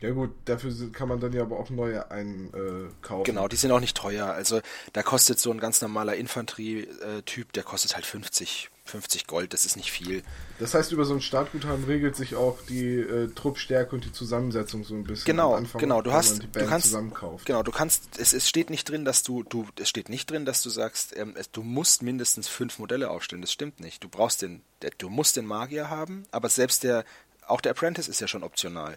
Ja 0.00 0.10
gut, 0.12 0.30
dafür 0.46 0.72
kann 0.92 1.08
man 1.08 1.20
dann 1.20 1.32
ja 1.34 1.42
aber 1.42 1.58
auch 1.58 1.68
neue 1.68 2.10
einkaufen. 2.10 3.24
Genau, 3.24 3.48
die 3.48 3.56
sind 3.56 3.70
auch 3.70 3.80
nicht 3.80 3.96
teuer. 3.96 4.26
Also 4.26 4.60
da 4.94 5.02
kostet 5.02 5.38
so 5.38 5.50
ein 5.50 5.60
ganz 5.60 5.82
normaler 5.82 6.14
Infanterie-Typ, 6.14 7.52
der 7.52 7.62
kostet 7.64 7.94
halt 7.94 8.06
50, 8.06 8.70
50 8.90 9.26
Gold, 9.26 9.52
das 9.52 9.66
ist 9.66 9.76
nicht 9.76 9.92
viel. 9.92 10.22
Das 10.58 10.72
heißt, 10.72 10.92
über 10.92 11.04
so 11.04 11.12
ein 11.12 11.20
Startguthaben 11.20 11.84
regelt 11.84 12.16
sich 12.16 12.34
auch 12.34 12.58
die 12.66 12.96
äh, 12.96 13.28
Truppstärke 13.28 13.94
und 13.94 14.04
die 14.06 14.12
Zusammensetzung 14.12 14.84
so 14.84 14.94
ein 14.94 15.04
bisschen. 15.04 15.26
Genau, 15.26 15.54
Anfang, 15.54 15.80
genau. 15.80 16.00
Du 16.00 16.12
hast, 16.12 16.42
du 16.42 16.66
kannst, 16.66 16.96
genau, 17.44 17.62
du 17.62 17.70
kannst. 17.70 18.18
Es, 18.18 18.32
es 18.32 18.48
steht 18.48 18.70
nicht 18.70 18.88
drin, 18.88 19.04
dass 19.04 19.22
du, 19.22 19.42
du, 19.42 19.66
es 19.78 19.88
steht 19.88 20.08
nicht 20.08 20.30
drin, 20.30 20.46
dass 20.46 20.62
du 20.62 20.70
sagst, 20.70 21.14
ähm, 21.16 21.34
es, 21.36 21.50
du 21.50 21.62
musst 21.62 22.02
mindestens 22.02 22.48
fünf 22.48 22.78
Modelle 22.78 23.10
aufstellen. 23.10 23.42
Das 23.42 23.52
stimmt 23.52 23.80
nicht. 23.80 24.02
Du 24.02 24.08
brauchst 24.08 24.40
den, 24.40 24.62
der, 24.80 24.92
du 24.96 25.10
musst 25.10 25.36
den 25.36 25.44
Magier 25.44 25.90
haben, 25.90 26.24
aber 26.30 26.48
selbst 26.48 26.84
der, 26.84 27.04
auch 27.46 27.60
der 27.60 27.72
Apprentice 27.72 28.08
ist 28.08 28.20
ja 28.20 28.28
schon 28.28 28.42
optional. 28.42 28.96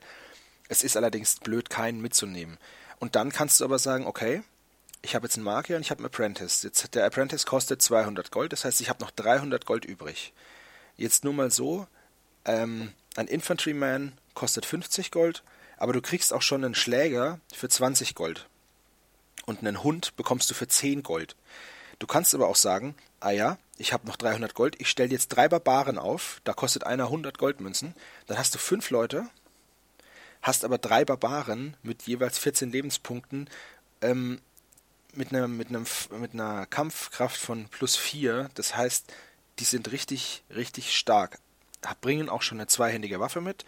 Es 0.74 0.82
ist 0.82 0.98
allerdings 0.98 1.36
blöd, 1.36 1.70
keinen 1.70 2.02
mitzunehmen. 2.02 2.58
Und 2.98 3.16
dann 3.16 3.32
kannst 3.32 3.60
du 3.60 3.64
aber 3.64 3.78
sagen, 3.78 4.08
okay, 4.08 4.42
ich 5.04 5.14
habe 5.14 5.28
jetzt 5.28 5.36
einen 5.36 5.44
Magier 5.44 5.76
und 5.76 5.84
ich 5.84 5.92
habe 5.92 6.00
einen 6.00 6.08
Apprentice. 6.08 6.64
Jetzt, 6.64 6.96
der 6.96 7.06
Apprentice 7.06 7.46
kostet 7.46 7.80
200 7.80 8.32
Gold, 8.32 8.54
das 8.54 8.66
heißt, 8.66 8.82
ich 8.82 8.90
habe 8.90 9.04
noch 9.04 9.12
300 9.12 9.68
Gold 9.68 9.86
übrig. 9.86 10.34
Jetzt 10.98 11.24
nur 11.24 11.34
mal 11.34 11.52
so, 11.52 11.86
ähm, 12.46 12.92
ein 13.16 13.28
Infantryman 13.28 14.14
kostet 14.34 14.66
50 14.66 15.12
Gold, 15.12 15.44
aber 15.78 15.94
du 15.94 16.02
kriegst 16.02 16.34
auch 16.34 16.42
schon 16.42 16.66
einen 16.66 16.74
Schläger 16.74 17.40
für 17.54 17.70
20 17.70 18.16
Gold. 18.16 18.48
Und 19.46 19.60
einen 19.60 19.84
Hund 19.84 20.16
bekommst 20.16 20.50
du 20.50 20.56
für 20.56 20.68
10 20.68 21.04
Gold. 21.04 21.36
Du 22.00 22.08
kannst 22.08 22.34
aber 22.34 22.48
auch 22.48 22.56
sagen, 22.56 22.96
ah 23.20 23.30
ja, 23.30 23.60
ich 23.78 23.94
habe 23.94 24.08
noch 24.08 24.16
300 24.16 24.56
Gold, 24.56 24.82
ich 24.82 24.90
stelle 24.90 25.12
jetzt 25.12 25.28
drei 25.28 25.48
Barbaren 25.48 26.00
auf, 26.00 26.42
da 26.46 26.54
kostet 26.54 26.84
einer 26.84 27.06
100 27.06 27.38
Goldmünzen, 27.38 27.94
dann 28.26 28.40
hast 28.40 28.56
du 28.56 28.58
fünf 28.58 28.90
Leute, 28.90 29.28
hast 30.44 30.66
aber 30.66 30.78
drei 30.78 31.06
Barbaren 31.06 31.76
mit 31.82 32.04
jeweils 32.04 32.38
14 32.38 32.70
Lebenspunkten, 32.70 33.50
ähm, 34.02 34.40
mit 35.14 35.32
einer, 35.32 35.48
mit, 35.48 35.70
einem, 35.70 35.86
mit 36.20 36.34
einer 36.34 36.66
Kampfkraft 36.66 37.38
von 37.38 37.70
plus 37.70 37.96
4. 37.96 38.50
Das 38.54 38.76
heißt, 38.76 39.12
die 39.60 39.64
sind 39.64 39.92
richtig, 39.92 40.44
richtig 40.54 40.94
stark. 40.94 41.40
Bringen 42.02 42.30
auch 42.30 42.42
schon 42.42 42.60
eine 42.60 42.68
zweihändige 42.68 43.20
Waffe 43.20 43.42
mit. 43.42 43.66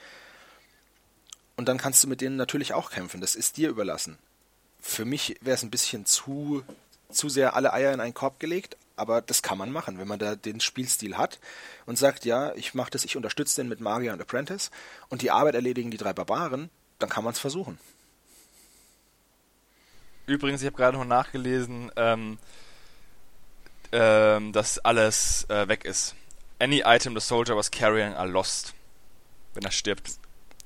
Und 1.55 1.69
dann 1.69 1.77
kannst 1.77 2.03
du 2.03 2.07
mit 2.07 2.21
denen 2.21 2.35
natürlich 2.35 2.73
auch 2.73 2.91
kämpfen. 2.91 3.21
Das 3.21 3.35
ist 3.35 3.57
dir 3.57 3.69
überlassen. 3.69 4.17
für 4.81 5.05
mich 5.05 5.37
wäre 5.41 5.55
es 5.55 5.63
ein 5.63 5.71
bisschen 5.71 6.05
zu, 6.05 6.63
zu 7.09 7.29
sehr 7.29 7.55
alle 7.55 7.73
Eier 7.73 7.93
in 7.93 8.01
einen 8.01 8.13
Korb 8.13 8.39
gelegt, 8.39 8.77
aber 8.95 9.21
das 9.21 9.41
kann 9.41 9.57
man 9.57 9.71
machen, 9.71 9.97
wenn 9.99 10.07
man 10.07 10.19
da 10.19 10.35
den 10.35 10.59
Spielstil 10.59 11.17
hat 11.17 11.39
und 11.85 11.97
sagt, 11.97 12.25
ja, 12.25 12.53
ich 12.55 12.73
mache 12.73 12.91
das, 12.91 13.05
ich 13.05 13.17
unterstütze 13.17 13.61
den 13.61 13.69
mit 13.69 13.79
Magier 13.79 14.13
und 14.13 14.21
Apprentice 14.21 14.71
und 15.09 15.21
die 15.21 15.31
Arbeit 15.31 15.55
erledigen 15.55 15.91
die 15.91 15.97
drei 15.97 16.13
Barbaren, 16.13 16.69
dann 16.99 17.09
kann 17.09 17.23
man 17.23 17.33
es 17.33 17.39
versuchen. 17.39 17.77
Übrigens, 20.27 20.61
ich 20.61 20.65
habe 20.67 20.77
gerade 20.77 20.97
noch 20.97 21.05
nachgelesen, 21.05 21.91
ähm, 21.95 22.37
ähm, 23.91 24.53
dass 24.53 24.79
alles 24.79 25.45
äh, 25.49 25.67
weg 25.67 25.85
ist. 25.85 26.15
Any 26.59 26.81
item 26.85 27.13
the 27.13 27.25
soldier 27.25 27.55
was 27.55 27.69
carrying 27.69 28.13
are 28.13 28.27
lost. 28.27 28.73
Wenn 29.53 29.63
er 29.63 29.71
stirbt. 29.71 30.11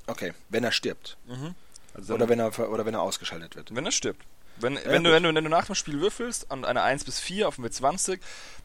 Okay, 0.06 0.32
wenn 0.48 0.64
er 0.64 0.72
stirbt. 0.72 1.16
Mhm. 1.26 1.54
Also 1.94 2.14
oder, 2.14 2.28
wenn 2.28 2.38
er, 2.38 2.58
oder 2.70 2.86
wenn 2.86 2.94
er 2.94 3.02
ausgeschaltet 3.02 3.56
wird. 3.56 3.74
Wenn 3.74 3.84
er 3.84 3.92
stirbt. 3.92 4.24
Wenn, 4.62 4.74
ja, 4.74 4.84
wenn, 4.86 5.04
du, 5.04 5.10
wenn, 5.12 5.22
du, 5.22 5.34
wenn 5.34 5.44
du 5.44 5.50
nach 5.50 5.66
dem 5.66 5.74
Spiel 5.74 6.00
würfelst 6.00 6.50
und 6.50 6.64
eine 6.64 6.82
1 6.82 7.04
bis 7.04 7.20
4 7.20 7.48
auf 7.48 7.56
dem 7.56 7.64
W20, 7.64 8.18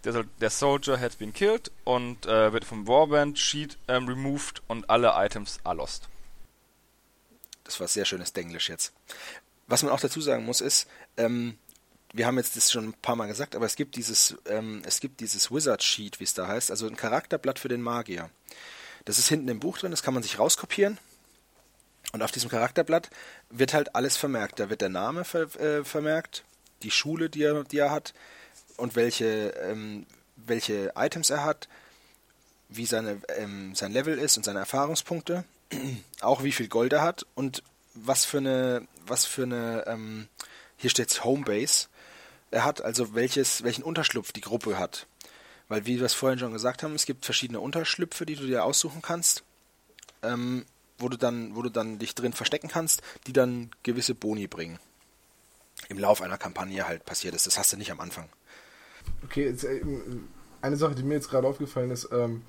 der, 0.03 0.23
der 0.23 0.49
Soldier 0.49 0.99
has 0.99 1.15
been 1.15 1.33
killed 1.33 1.71
und 1.83 2.25
äh, 2.25 2.53
wird 2.53 2.65
vom 2.65 2.87
Warband 2.87 3.39
Sheet 3.39 3.77
ähm, 3.87 4.07
removed 4.07 4.61
und 4.67 4.89
alle 4.89 5.13
Items 5.15 5.59
are 5.63 5.75
lost. 5.75 6.07
Das 7.63 7.79
war 7.79 7.87
sehr 7.87 8.05
schönes 8.05 8.33
Denglisch 8.33 8.69
jetzt. 8.69 8.93
Was 9.67 9.83
man 9.83 9.91
auch 9.91 9.99
dazu 9.99 10.21
sagen 10.21 10.45
muss, 10.45 10.61
ist, 10.61 10.87
ähm, 11.17 11.57
wir 12.13 12.27
haben 12.27 12.37
jetzt 12.37 12.55
das 12.55 12.71
schon 12.71 12.89
ein 12.89 12.93
paar 12.93 13.15
Mal 13.15 13.27
gesagt, 13.27 13.55
aber 13.55 13.65
es 13.65 13.75
gibt 13.75 13.95
dieses, 13.95 14.37
ähm, 14.45 14.81
es 14.85 14.99
gibt 14.99 15.19
dieses 15.19 15.51
Wizard 15.51 15.83
Sheet, 15.83 16.19
wie 16.19 16.23
es 16.23 16.33
da 16.33 16.47
heißt, 16.47 16.71
also 16.71 16.87
ein 16.87 16.95
Charakterblatt 16.95 17.59
für 17.59 17.67
den 17.67 17.81
Magier. 17.81 18.29
Das 19.03 19.19
ist 19.19 19.27
hinten 19.27 19.49
im 19.49 19.59
Buch 19.59 19.77
drin, 19.77 19.91
das 19.91 20.01
kann 20.01 20.13
man 20.13 20.23
sich 20.23 20.39
rauskopieren. 20.39 20.97
Und 22.11 22.21
auf 22.21 22.31
diesem 22.31 22.49
Charakterblatt 22.49 23.09
wird 23.49 23.73
halt 23.73 23.95
alles 23.95 24.17
vermerkt. 24.17 24.59
Da 24.59 24.69
wird 24.69 24.81
der 24.81 24.89
Name 24.89 25.25
ver 25.25 25.53
äh, 25.59 25.83
vermerkt, 25.83 26.43
die 26.83 26.91
Schule, 26.91 27.29
die 27.29 27.43
er, 27.43 27.63
die 27.63 27.79
er 27.79 27.91
hat 27.91 28.13
und 28.77 28.95
welche, 28.95 29.49
ähm, 29.61 30.05
welche 30.35 30.93
Items 30.95 31.29
er 31.29 31.43
hat, 31.43 31.67
wie 32.69 32.85
seine, 32.85 33.21
ähm, 33.37 33.75
sein 33.75 33.91
Level 33.91 34.17
ist 34.17 34.37
und 34.37 34.43
seine 34.43 34.59
Erfahrungspunkte, 34.59 35.43
auch 36.21 36.43
wie 36.43 36.51
viel 36.51 36.67
Gold 36.67 36.93
er 36.93 37.01
hat 37.01 37.25
und 37.35 37.63
was 37.93 38.25
für 38.25 38.37
eine, 38.37 38.87
was 39.05 39.25
für 39.25 39.43
eine, 39.43 39.85
ähm, 39.87 40.27
hier 40.77 40.89
steht 40.89 41.23
Homebase, 41.23 41.87
er 42.51 42.65
hat, 42.65 42.81
also 42.81 43.15
welches, 43.15 43.63
welchen 43.63 43.83
Unterschlupf 43.83 44.31
die 44.31 44.41
Gruppe 44.41 44.77
hat. 44.77 45.07
Weil, 45.67 45.85
wie 45.85 45.97
wir 45.97 46.05
es 46.05 46.13
vorhin 46.13 46.37
schon 46.37 46.53
gesagt 46.53 46.83
haben, 46.83 46.93
es 46.93 47.05
gibt 47.05 47.25
verschiedene 47.25 47.59
Unterschlüpfe, 47.59 48.25
die 48.25 48.35
du 48.35 48.45
dir 48.45 48.63
aussuchen 48.63 49.01
kannst, 49.01 49.43
ähm, 50.21 50.65
wo 50.97 51.09
du 51.09 51.17
dann, 51.17 51.55
wo 51.55 51.61
du 51.61 51.69
dann 51.69 51.99
dich 51.99 52.15
drin 52.15 52.33
verstecken 52.33 52.67
kannst, 52.67 53.01
die 53.27 53.33
dann 53.33 53.71
gewisse 53.83 54.15
Boni 54.15 54.47
bringen. 54.47 54.79
Im 55.89 55.99
Lauf 55.99 56.21
einer 56.21 56.37
Kampagne 56.37 56.87
halt 56.87 57.05
passiert 57.05 57.35
ist. 57.35 57.47
Das 57.47 57.57
hast 57.57 57.73
du 57.73 57.77
nicht 57.77 57.91
am 57.91 57.99
Anfang. 57.99 58.29
Okay, 59.23 59.45
jetzt, 59.45 59.63
äh, 59.63 59.81
eine 60.61 60.77
Sache, 60.77 60.95
die 60.95 61.03
mir 61.03 61.15
jetzt 61.15 61.29
gerade 61.29 61.47
aufgefallen 61.47 61.91
ist, 61.91 62.09
ähm, 62.11 62.41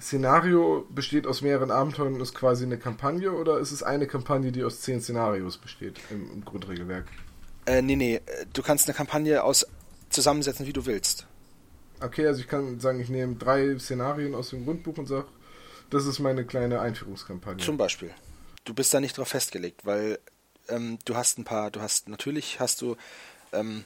Szenario 0.00 0.86
besteht 0.90 1.26
aus 1.26 1.42
mehreren 1.42 1.70
Abenteuern 1.70 2.14
und 2.14 2.20
ist 2.20 2.34
quasi 2.34 2.64
eine 2.64 2.78
Kampagne 2.78 3.32
oder 3.32 3.58
ist 3.58 3.72
es 3.72 3.82
eine 3.82 4.06
Kampagne, 4.06 4.50
die 4.50 4.64
aus 4.64 4.80
zehn 4.80 5.00
Szenarios 5.00 5.58
besteht 5.58 6.00
im, 6.10 6.30
im 6.32 6.44
Grundregelwerk? 6.44 7.06
Äh, 7.66 7.82
nee, 7.82 7.96
nee. 7.96 8.20
Du 8.52 8.62
kannst 8.62 8.88
eine 8.88 8.94
Kampagne 8.94 9.44
aus 9.44 9.66
zusammensetzen, 10.10 10.66
wie 10.66 10.72
du 10.72 10.86
willst. 10.86 11.26
Okay, 12.00 12.26
also 12.26 12.40
ich 12.40 12.48
kann 12.48 12.80
sagen, 12.80 13.00
ich 13.00 13.08
nehme 13.08 13.36
drei 13.36 13.78
Szenarien 13.78 14.34
aus 14.34 14.50
dem 14.50 14.64
Grundbuch 14.64 14.98
und 14.98 15.06
sage, 15.06 15.26
das 15.92 16.06
ist 16.06 16.18
meine 16.18 16.44
kleine 16.46 16.80
Einführungskampagne. 16.80 17.62
Zum 17.62 17.76
Beispiel. 17.76 18.14
Du 18.64 18.74
bist 18.74 18.94
da 18.94 19.00
nicht 19.00 19.18
drauf 19.18 19.28
festgelegt, 19.28 19.84
weil 19.84 20.18
ähm, 20.68 20.98
du 21.04 21.16
hast 21.16 21.38
ein 21.38 21.44
paar, 21.44 21.70
du 21.70 21.80
hast, 21.80 22.08
natürlich 22.08 22.60
hast 22.60 22.80
du 22.80 22.96
ähm, 23.52 23.84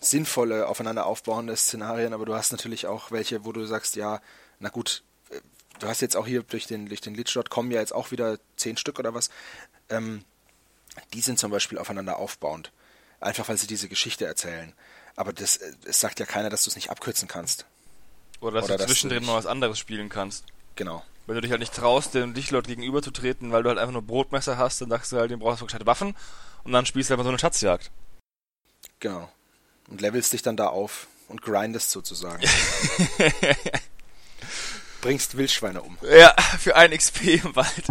sinnvolle, 0.00 0.68
aufeinander 0.68 1.06
aufbauende 1.06 1.56
Szenarien, 1.56 2.12
aber 2.12 2.26
du 2.26 2.34
hast 2.34 2.52
natürlich 2.52 2.86
auch 2.86 3.10
welche, 3.10 3.44
wo 3.44 3.52
du 3.52 3.64
sagst, 3.64 3.96
ja, 3.96 4.20
na 4.58 4.68
gut, 4.68 5.02
äh, 5.30 5.40
du 5.78 5.88
hast 5.88 6.02
jetzt 6.02 6.16
auch 6.16 6.26
hier 6.26 6.42
durch 6.42 6.66
den, 6.66 6.86
durch 6.86 7.00
den 7.00 7.14
Lich.com 7.14 7.70
ja 7.70 7.80
jetzt 7.80 7.94
auch 7.94 8.10
wieder 8.10 8.38
zehn 8.56 8.76
Stück 8.76 8.98
oder 8.98 9.14
was. 9.14 9.30
Ähm, 9.88 10.24
die 11.14 11.22
sind 11.22 11.38
zum 11.38 11.50
Beispiel 11.50 11.78
aufeinander 11.78 12.18
aufbauend. 12.18 12.70
Einfach 13.18 13.48
weil 13.48 13.56
sie 13.56 13.66
diese 13.66 13.88
Geschichte 13.88 14.26
erzählen. 14.26 14.74
Aber 15.16 15.32
das, 15.32 15.58
es 15.84 16.00
sagt 16.00 16.20
ja 16.20 16.26
keiner, 16.26 16.50
dass 16.50 16.64
du 16.64 16.70
es 16.70 16.76
nicht 16.76 16.90
abkürzen 16.90 17.28
kannst. 17.28 17.64
Oder 18.40 18.60
dass 18.60 18.64
Oder 18.64 18.78
du 18.78 18.86
zwischendrin 18.86 19.24
mal 19.24 19.36
was 19.36 19.46
anderes 19.46 19.78
spielen 19.78 20.08
kannst. 20.08 20.44
Genau. 20.76 21.04
Wenn 21.26 21.36
du 21.36 21.40
dich 21.40 21.50
halt 21.50 21.60
nicht 21.60 21.74
traust, 21.74 22.14
dem 22.14 22.34
Lichtlord 22.34 22.66
gegenüber 22.66 23.02
zu 23.02 23.10
treten, 23.10 23.52
weil 23.52 23.62
du 23.62 23.68
halt 23.68 23.78
einfach 23.78 23.92
nur 23.92 24.02
Brotmesser 24.02 24.56
hast, 24.56 24.80
dann 24.80 24.90
sagst 24.90 25.12
du 25.12 25.18
halt, 25.18 25.30
den 25.30 25.38
brauchst 25.38 25.60
du 25.60 25.66
gescheite 25.66 25.86
Waffen 25.86 26.16
und 26.64 26.72
dann 26.72 26.86
spielst 26.86 27.10
du 27.10 27.14
einfach 27.14 27.24
so 27.24 27.30
eine 27.30 27.38
Schatzjagd. 27.38 27.90
Genau. 29.00 29.30
Und 29.88 30.00
levelst 30.00 30.32
dich 30.32 30.42
dann 30.42 30.56
da 30.56 30.68
auf 30.68 31.06
und 31.28 31.42
grindest 31.42 31.90
sozusagen. 31.90 32.42
Bringst 35.00 35.36
Wildschweine 35.36 35.82
um. 35.82 35.98
Ja, 36.02 36.34
für 36.58 36.76
ein 36.76 36.92
XP 36.92 37.44
im 37.44 37.56
Wald. 37.56 37.84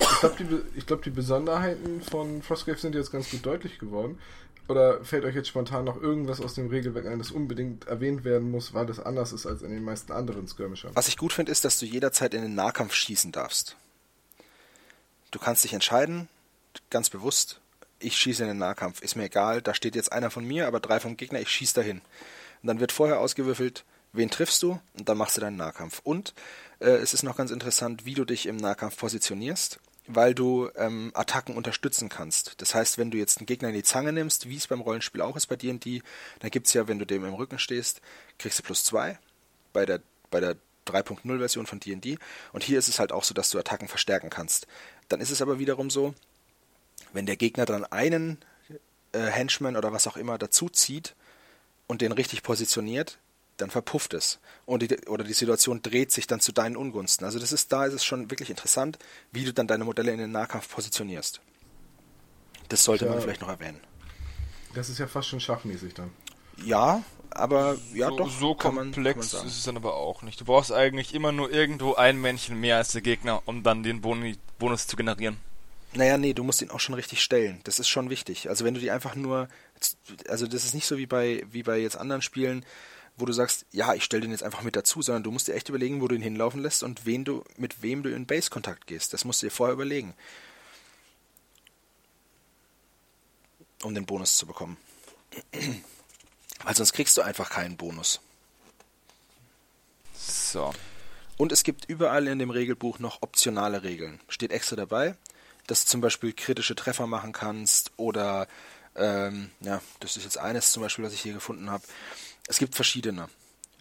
Ich 0.00 0.20
glaube, 0.20 0.36
die, 0.44 0.80
glaub, 0.80 1.02
die 1.02 1.10
Besonderheiten 1.10 2.02
von 2.02 2.42
Frostgrave 2.42 2.78
sind 2.78 2.94
jetzt 2.94 3.12
ganz 3.12 3.30
gut 3.30 3.44
deutlich 3.44 3.78
geworden. 3.78 4.18
Oder 4.66 5.04
fällt 5.04 5.24
euch 5.24 5.34
jetzt 5.34 5.48
spontan 5.48 5.84
noch 5.84 6.00
irgendwas 6.00 6.40
aus 6.40 6.54
dem 6.54 6.68
Regelwerk 6.68 7.06
ein, 7.06 7.18
das 7.18 7.30
unbedingt 7.30 7.86
erwähnt 7.86 8.24
werden 8.24 8.50
muss, 8.50 8.72
weil 8.72 8.86
das 8.86 8.98
anders 8.98 9.32
ist 9.32 9.44
als 9.46 9.60
in 9.62 9.70
den 9.70 9.84
meisten 9.84 10.12
anderen 10.12 10.48
Skirmishern? 10.48 10.92
Was 10.94 11.08
ich 11.08 11.18
gut 11.18 11.34
finde, 11.34 11.52
ist, 11.52 11.64
dass 11.64 11.78
du 11.78 11.84
jederzeit 11.84 12.32
in 12.32 12.42
den 12.42 12.54
Nahkampf 12.54 12.94
schießen 12.94 13.30
darfst. 13.30 13.76
Du 15.30 15.38
kannst 15.38 15.64
dich 15.64 15.74
entscheiden, 15.74 16.28
ganz 16.88 17.10
bewusst, 17.10 17.60
ich 17.98 18.16
schieße 18.16 18.42
in 18.42 18.48
den 18.48 18.58
Nahkampf. 18.58 19.02
Ist 19.02 19.16
mir 19.16 19.24
egal, 19.24 19.60
da 19.60 19.74
steht 19.74 19.96
jetzt 19.96 20.12
einer 20.12 20.30
von 20.30 20.46
mir, 20.46 20.66
aber 20.66 20.80
drei 20.80 20.98
vom 20.98 21.16
Gegner, 21.16 21.40
ich 21.40 21.50
schieße 21.50 21.74
dahin. 21.74 22.00
Und 22.62 22.68
dann 22.68 22.80
wird 22.80 22.92
vorher 22.92 23.20
ausgewürfelt, 23.20 23.84
wen 24.12 24.30
triffst 24.30 24.62
du 24.62 24.80
und 24.94 25.08
dann 25.08 25.18
machst 25.18 25.36
du 25.36 25.42
deinen 25.42 25.56
Nahkampf. 25.56 26.00
Und 26.04 26.32
äh, 26.80 26.86
es 26.86 27.12
ist 27.12 27.22
noch 27.22 27.36
ganz 27.36 27.50
interessant, 27.50 28.06
wie 28.06 28.14
du 28.14 28.24
dich 28.24 28.46
im 28.46 28.56
Nahkampf 28.56 28.96
positionierst 28.96 29.78
weil 30.06 30.34
du 30.34 30.68
ähm, 30.76 31.10
Attacken 31.14 31.56
unterstützen 31.56 32.08
kannst. 32.08 32.60
Das 32.60 32.74
heißt, 32.74 32.98
wenn 32.98 33.10
du 33.10 33.18
jetzt 33.18 33.38
einen 33.38 33.46
Gegner 33.46 33.68
in 33.68 33.74
die 33.74 33.82
Zange 33.82 34.12
nimmst, 34.12 34.48
wie 34.48 34.56
es 34.56 34.66
beim 34.66 34.80
Rollenspiel 34.80 35.22
auch 35.22 35.36
ist 35.36 35.46
bei 35.46 35.56
D&D, 35.56 36.02
dann 36.40 36.50
gibt 36.50 36.66
es 36.66 36.74
ja, 36.74 36.88
wenn 36.88 36.98
du 36.98 37.06
dem 37.06 37.24
im 37.24 37.34
Rücken 37.34 37.58
stehst, 37.58 38.00
kriegst 38.38 38.58
du 38.58 38.62
plus 38.62 38.84
zwei 38.84 39.18
bei 39.72 39.86
der, 39.86 40.00
bei 40.30 40.40
der 40.40 40.56
3.0 40.86 41.38
Version 41.38 41.66
von 41.66 41.80
D&D 41.80 42.18
und 42.52 42.62
hier 42.62 42.78
ist 42.78 42.88
es 42.88 42.98
halt 42.98 43.12
auch 43.12 43.24
so, 43.24 43.34
dass 43.34 43.50
du 43.50 43.58
Attacken 43.58 43.88
verstärken 43.88 44.30
kannst. 44.30 44.66
Dann 45.08 45.20
ist 45.20 45.30
es 45.30 45.40
aber 45.40 45.58
wiederum 45.58 45.88
so, 45.90 46.14
wenn 47.12 47.26
der 47.26 47.36
Gegner 47.36 47.64
dann 47.64 47.84
einen 47.84 48.38
äh, 49.12 49.20
Henchman 49.20 49.76
oder 49.76 49.92
was 49.92 50.06
auch 50.06 50.16
immer 50.16 50.36
dazu 50.36 50.68
zieht 50.68 51.14
und 51.86 52.02
den 52.02 52.12
richtig 52.12 52.42
positioniert, 52.42 53.18
dann 53.56 53.70
verpufft 53.70 54.14
es. 54.14 54.38
Und 54.66 54.82
die, 54.82 54.96
oder 55.06 55.24
die 55.24 55.32
Situation 55.32 55.82
dreht 55.82 56.12
sich 56.12 56.26
dann 56.26 56.40
zu 56.40 56.52
deinen 56.52 56.76
Ungunsten. 56.76 57.24
Also 57.24 57.38
das 57.38 57.52
ist, 57.52 57.72
da 57.72 57.86
ist 57.86 57.94
es 57.94 58.04
schon 58.04 58.30
wirklich 58.30 58.50
interessant, 58.50 58.98
wie 59.32 59.44
du 59.44 59.52
dann 59.52 59.66
deine 59.66 59.84
Modelle 59.84 60.12
in 60.12 60.18
den 60.18 60.32
Nahkampf 60.32 60.68
positionierst. 60.68 61.40
Das 62.68 62.84
sollte 62.84 63.04
ja, 63.04 63.10
man 63.10 63.20
vielleicht 63.20 63.40
noch 63.40 63.48
erwähnen. 63.48 63.80
Das 64.74 64.88
ist 64.88 64.98
ja 64.98 65.06
fast 65.06 65.28
schon 65.28 65.40
schachmäßig 65.40 65.94
dann. 65.94 66.10
Ja, 66.64 67.02
aber 67.30 67.76
ja 67.92 68.08
so, 68.08 68.16
doch. 68.16 68.30
So 68.30 68.54
komplex 68.54 69.32
man, 69.32 69.40
man 69.40 69.48
ist 69.48 69.58
es 69.58 69.64
dann 69.64 69.76
aber 69.76 69.94
auch 69.94 70.22
nicht. 70.22 70.40
Du 70.40 70.44
brauchst 70.44 70.72
eigentlich 70.72 71.14
immer 71.14 71.32
nur 71.32 71.50
irgendwo 71.50 71.94
ein 71.94 72.20
Männchen 72.20 72.58
mehr 72.60 72.78
als 72.78 72.92
der 72.92 73.02
Gegner, 73.02 73.42
um 73.46 73.62
dann 73.62 73.82
den 73.82 74.00
Boni 74.00 74.36
Bonus 74.58 74.86
zu 74.86 74.96
generieren. 74.96 75.36
Naja, 75.94 76.18
nee, 76.18 76.32
du 76.32 76.42
musst 76.42 76.60
ihn 76.62 76.70
auch 76.70 76.80
schon 76.80 76.94
richtig 76.94 77.22
stellen. 77.22 77.60
Das 77.64 77.78
ist 77.78 77.88
schon 77.88 78.10
wichtig. 78.10 78.48
Also 78.48 78.64
wenn 78.64 78.74
du 78.74 78.80
die 78.80 78.90
einfach 78.90 79.14
nur, 79.14 79.48
also 80.28 80.46
das 80.46 80.64
ist 80.64 80.74
nicht 80.74 80.86
so 80.86 80.96
wie 80.96 81.06
bei, 81.06 81.44
wie 81.50 81.62
bei 81.62 81.78
jetzt 81.78 81.96
anderen 81.96 82.22
Spielen, 82.22 82.64
wo 83.16 83.26
du 83.26 83.32
sagst, 83.32 83.66
ja, 83.70 83.94
ich 83.94 84.04
stelle 84.04 84.22
den 84.22 84.32
jetzt 84.32 84.42
einfach 84.42 84.62
mit 84.62 84.76
dazu, 84.76 85.00
sondern 85.02 85.22
du 85.22 85.30
musst 85.30 85.48
dir 85.48 85.54
echt 85.54 85.68
überlegen, 85.68 86.00
wo 86.00 86.08
du 86.08 86.14
ihn 86.14 86.22
hinlaufen 86.22 86.60
lässt 86.60 86.82
und 86.82 87.06
wen 87.06 87.24
du, 87.24 87.44
mit 87.56 87.82
wem 87.82 88.02
du 88.02 88.12
in 88.12 88.26
Base-Kontakt 88.26 88.86
gehst. 88.86 89.12
Das 89.12 89.24
musst 89.24 89.42
du 89.42 89.46
dir 89.46 89.52
vorher 89.52 89.74
überlegen. 89.74 90.14
Um 93.82 93.94
den 93.94 94.06
Bonus 94.06 94.36
zu 94.36 94.46
bekommen. 94.46 94.76
Weil 96.64 96.74
sonst 96.74 96.92
kriegst 96.92 97.16
du 97.16 97.22
einfach 97.22 97.50
keinen 97.50 97.76
Bonus. 97.76 98.20
So. 100.14 100.72
Und 101.36 101.52
es 101.52 101.62
gibt 101.62 101.84
überall 101.86 102.26
in 102.26 102.38
dem 102.38 102.50
Regelbuch 102.50 102.98
noch 102.98 103.22
optionale 103.22 103.82
Regeln. 103.82 104.20
Steht 104.28 104.52
extra 104.52 104.76
dabei, 104.76 105.16
dass 105.66 105.84
du 105.84 105.90
zum 105.90 106.00
Beispiel 106.00 106.32
kritische 106.32 106.74
Treffer 106.74 107.06
machen 107.06 107.32
kannst 107.32 107.92
oder 107.96 108.48
ähm, 108.96 109.50
ja, 109.60 109.82
das 110.00 110.16
ist 110.16 110.24
jetzt 110.24 110.38
eines 110.38 110.72
zum 110.72 110.82
Beispiel, 110.82 111.04
was 111.04 111.12
ich 111.12 111.20
hier 111.20 111.32
gefunden 111.32 111.70
habe. 111.70 111.82
Es 112.46 112.58
gibt 112.58 112.74
verschiedene. 112.74 113.28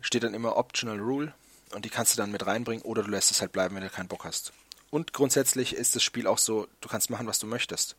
Steht 0.02 0.24
dann 0.24 0.34
immer 0.34 0.58
Optional 0.58 1.00
Rule 1.00 1.34
und 1.74 1.86
die 1.86 1.90
kannst 1.90 2.14
du 2.14 2.18
dann 2.18 2.32
mit 2.32 2.46
reinbringen 2.46 2.84
oder 2.84 3.04
du 3.04 3.10
lässt 3.10 3.32
es 3.32 3.42
halt 3.42 3.52
bleiben, 3.52 3.76
wenn 3.76 3.84
du 3.84 3.90
keinen 3.90 4.08
Bock 4.08 4.24
hast. 4.24 4.54
Und 4.90 5.12
grundsätzlich 5.12 5.76
ist 5.76 5.96
das 5.96 6.04
Spiel 6.04 6.28
auch 6.28 6.38
so, 6.38 6.68
du 6.82 6.88
kannst 6.88 7.10
machen, 7.10 7.28
was 7.28 7.40
du 7.40 7.48
möchtest. 7.48 7.96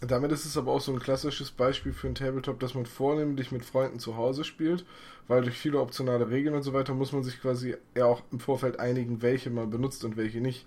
Damit 0.00 0.32
ist 0.32 0.46
es 0.46 0.56
aber 0.56 0.72
auch 0.72 0.80
so 0.80 0.92
ein 0.92 0.98
klassisches 0.98 1.50
Beispiel 1.50 1.92
für 1.92 2.08
ein 2.08 2.14
Tabletop, 2.14 2.58
das 2.58 2.74
man 2.74 2.86
vornehmlich 2.86 3.52
mit 3.52 3.64
Freunden 3.64 3.98
zu 3.98 4.16
Hause 4.16 4.44
spielt, 4.44 4.86
weil 5.28 5.42
durch 5.42 5.58
viele 5.58 5.78
optionale 5.78 6.30
Regeln 6.30 6.54
und 6.54 6.62
so 6.62 6.72
weiter 6.72 6.94
muss 6.94 7.12
man 7.12 7.22
sich 7.22 7.40
quasi 7.40 7.76
ja 7.94 8.06
auch 8.06 8.22
im 8.32 8.40
Vorfeld 8.40 8.80
einigen, 8.80 9.20
welche 9.20 9.50
man 9.50 9.68
benutzt 9.68 10.02
und 10.04 10.16
welche 10.16 10.40
nicht. 10.40 10.64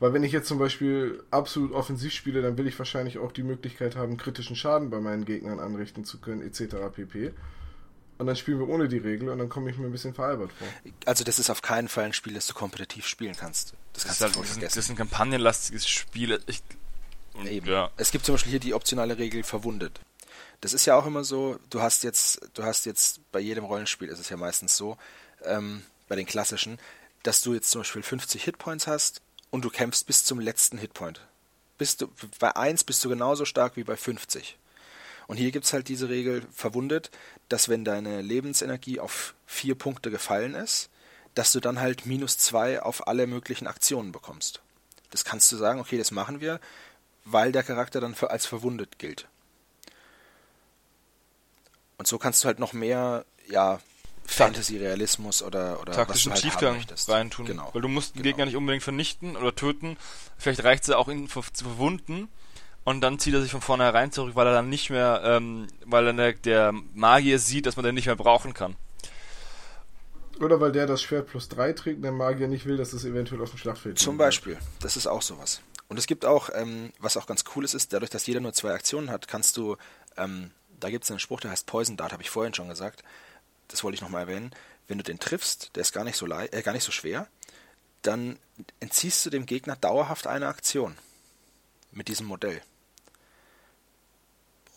Weil 0.00 0.12
wenn 0.12 0.24
ich 0.24 0.32
jetzt 0.32 0.48
zum 0.48 0.58
Beispiel 0.58 1.22
absolut 1.30 1.72
offensiv 1.72 2.12
spiele, 2.12 2.42
dann 2.42 2.58
will 2.58 2.66
ich 2.66 2.78
wahrscheinlich 2.78 3.18
auch 3.18 3.30
die 3.30 3.44
Möglichkeit 3.44 3.94
haben, 3.94 4.16
kritischen 4.16 4.56
Schaden 4.56 4.90
bei 4.90 5.00
meinen 5.00 5.24
Gegnern 5.24 5.60
anrichten 5.60 6.04
zu 6.04 6.18
können, 6.18 6.42
etc. 6.42 6.76
pp. 6.92 7.32
Und 8.18 8.26
dann 8.26 8.36
spielen 8.36 8.58
wir 8.58 8.68
ohne 8.68 8.88
die 8.88 8.98
Regel 8.98 9.28
und 9.28 9.38
dann 9.38 9.48
komme 9.48 9.70
ich 9.70 9.78
mir 9.78 9.86
ein 9.86 9.92
bisschen 9.92 10.12
veralbert 10.12 10.50
vor. 10.52 10.66
Also 11.06 11.22
das 11.22 11.38
ist 11.38 11.50
auf 11.50 11.62
keinen 11.62 11.88
Fall 11.88 12.04
ein 12.04 12.12
Spiel, 12.12 12.34
das 12.34 12.48
du 12.48 12.54
kompetitiv 12.54 13.06
spielen 13.06 13.36
kannst. 13.36 13.74
Das, 13.92 14.02
das, 14.02 14.12
ist, 14.12 14.20
halt, 14.22 14.36
das, 14.36 14.58
das 14.58 14.76
ist 14.76 14.90
ein 14.90 14.96
kampagnenlastiges 14.96 15.88
Spiel. 15.88 16.40
Ich, 16.46 16.62
Eben. 17.46 17.68
Ja. 17.68 17.90
Es 17.96 18.10
gibt 18.10 18.24
zum 18.24 18.34
Beispiel 18.34 18.50
hier 18.50 18.60
die 18.60 18.74
optionale 18.74 19.18
Regel 19.18 19.42
verwundet. 19.42 20.00
Das 20.60 20.72
ist 20.72 20.86
ja 20.86 20.96
auch 20.96 21.06
immer 21.06 21.22
so, 21.22 21.58
du 21.70 21.80
hast 21.80 22.02
jetzt, 22.02 22.40
du 22.54 22.64
hast 22.64 22.84
jetzt 22.84 23.20
bei 23.30 23.38
jedem 23.38 23.64
Rollenspiel 23.64 24.08
ist 24.08 24.18
es 24.18 24.28
ja 24.28 24.36
meistens 24.36 24.76
so, 24.76 24.96
ähm, 25.44 25.82
bei 26.08 26.16
den 26.16 26.26
klassischen, 26.26 26.78
dass 27.22 27.42
du 27.42 27.54
jetzt 27.54 27.70
zum 27.70 27.82
Beispiel 27.82 28.02
50 28.02 28.42
Hitpoints 28.42 28.86
hast 28.86 29.20
und 29.50 29.64
du 29.64 29.70
kämpfst 29.70 30.06
bis 30.06 30.24
zum 30.24 30.40
letzten 30.40 30.78
Hitpoint. 30.78 31.20
Bist 31.76 32.02
du, 32.02 32.08
bei 32.40 32.56
1 32.56 32.82
bist 32.84 33.04
du 33.04 33.08
genauso 33.08 33.44
stark 33.44 33.76
wie 33.76 33.84
bei 33.84 33.96
50. 33.96 34.58
Und 35.28 35.36
hier 35.36 35.52
gibt 35.52 35.66
es 35.66 35.72
halt 35.72 35.88
diese 35.88 36.08
Regel 36.08 36.42
verwundet, 36.52 37.10
dass 37.48 37.68
wenn 37.68 37.84
deine 37.84 38.20
Lebensenergie 38.20 39.00
auf 39.00 39.34
vier 39.46 39.74
Punkte 39.74 40.10
gefallen 40.10 40.54
ist, 40.54 40.90
dass 41.34 41.52
du 41.52 41.60
dann 41.60 41.80
halt 41.80 42.06
minus 42.06 42.38
zwei 42.38 42.82
auf 42.82 43.06
alle 43.06 43.26
möglichen 43.26 43.66
Aktionen 43.66 44.12
bekommst. 44.12 44.60
Das 45.10 45.24
kannst 45.24 45.50
du 45.52 45.56
sagen, 45.56 45.80
okay, 45.80 45.96
das 45.96 46.10
machen 46.10 46.40
wir, 46.40 46.60
weil 47.24 47.52
der 47.52 47.62
Charakter 47.62 48.00
dann 48.00 48.14
als 48.14 48.46
verwundet 48.46 48.98
gilt. 48.98 49.28
Und 51.96 52.06
so 52.06 52.18
kannst 52.18 52.42
du 52.42 52.46
halt 52.46 52.58
noch 52.58 52.72
mehr, 52.72 53.24
ja, 53.48 53.80
Fantasy-Realismus 54.26 55.42
oder, 55.42 55.80
oder 55.80 55.92
taktischen 55.92 56.32
was 56.32 56.40
du 56.42 56.46
halt 56.50 56.54
Tiefgang 56.54 56.86
reintun. 57.08 57.46
Genau. 57.46 57.70
Weil 57.72 57.82
du 57.82 57.88
musst 57.88 58.14
den 58.14 58.22
genau. 58.22 58.24
Gegner 58.24 58.44
nicht 58.46 58.56
unbedingt 58.56 58.84
vernichten 58.84 59.36
oder 59.36 59.54
töten. 59.54 59.96
Vielleicht 60.36 60.62
reicht 60.64 60.84
es 60.84 60.90
auch, 60.90 61.08
ihn 61.08 61.28
zu 61.28 61.42
verwunden. 61.42 62.28
Und 62.88 63.02
dann 63.02 63.18
zieht 63.18 63.34
er 63.34 63.42
sich 63.42 63.50
von 63.50 63.60
vornherein 63.60 64.12
zurück, 64.12 64.34
weil 64.34 64.46
er 64.46 64.54
dann 64.54 64.70
nicht 64.70 64.88
mehr, 64.88 65.20
ähm, 65.22 65.66
weil 65.84 66.06
dann 66.06 66.16
der, 66.16 66.32
der 66.32 66.72
Magier 66.94 67.38
sieht, 67.38 67.66
dass 67.66 67.76
man 67.76 67.84
den 67.84 67.94
nicht 67.94 68.06
mehr 68.06 68.16
brauchen 68.16 68.54
kann. 68.54 68.76
Oder 70.40 70.58
weil 70.58 70.72
der 70.72 70.86
das 70.86 71.02
Schwert 71.02 71.28
plus 71.28 71.50
3 71.50 71.74
trägt 71.74 71.96
und 71.98 72.04
der 72.04 72.12
Magier 72.12 72.48
nicht 72.48 72.64
will, 72.64 72.78
dass 72.78 72.94
es 72.94 73.04
eventuell 73.04 73.42
auf 73.42 73.50
dem 73.50 73.58
Schlachtfeld 73.58 73.98
Zum 73.98 74.16
Beispiel. 74.16 74.56
Das 74.80 74.96
ist 74.96 75.06
auch 75.06 75.20
sowas. 75.20 75.60
Und 75.88 75.98
es 75.98 76.06
gibt 76.06 76.24
auch, 76.24 76.48
ähm, 76.54 76.94
was 76.98 77.18
auch 77.18 77.26
ganz 77.26 77.44
cool 77.54 77.62
ist, 77.62 77.74
ist, 77.74 77.92
dadurch, 77.92 78.10
dass 78.10 78.26
jeder 78.26 78.40
nur 78.40 78.54
zwei 78.54 78.72
Aktionen 78.72 79.10
hat, 79.10 79.28
kannst 79.28 79.58
du, 79.58 79.76
ähm, 80.16 80.52
da 80.80 80.88
gibt 80.88 81.04
es 81.04 81.10
einen 81.10 81.20
Spruch, 81.20 81.40
der 81.40 81.50
heißt 81.50 81.66
Poison 81.66 81.98
Dart, 81.98 82.12
habe 82.12 82.22
ich 82.22 82.30
vorhin 82.30 82.54
schon 82.54 82.70
gesagt, 82.70 83.04
das 83.68 83.84
wollte 83.84 83.96
ich 83.96 84.00
nochmal 84.00 84.22
erwähnen, 84.22 84.50
wenn 84.86 84.96
du 84.96 85.04
den 85.04 85.18
triffst, 85.18 85.76
der 85.76 85.82
ist 85.82 85.92
gar 85.92 86.04
nicht 86.04 86.16
so 86.16 86.24
leicht, 86.24 86.54
äh, 86.54 86.62
gar 86.62 86.72
nicht 86.72 86.84
so 86.84 86.92
schwer, 86.92 87.26
dann 88.00 88.38
entziehst 88.80 89.26
du 89.26 89.30
dem 89.30 89.44
Gegner 89.44 89.76
dauerhaft 89.76 90.26
eine 90.26 90.48
Aktion 90.48 90.96
mit 91.92 92.08
diesem 92.08 92.26
Modell. 92.26 92.62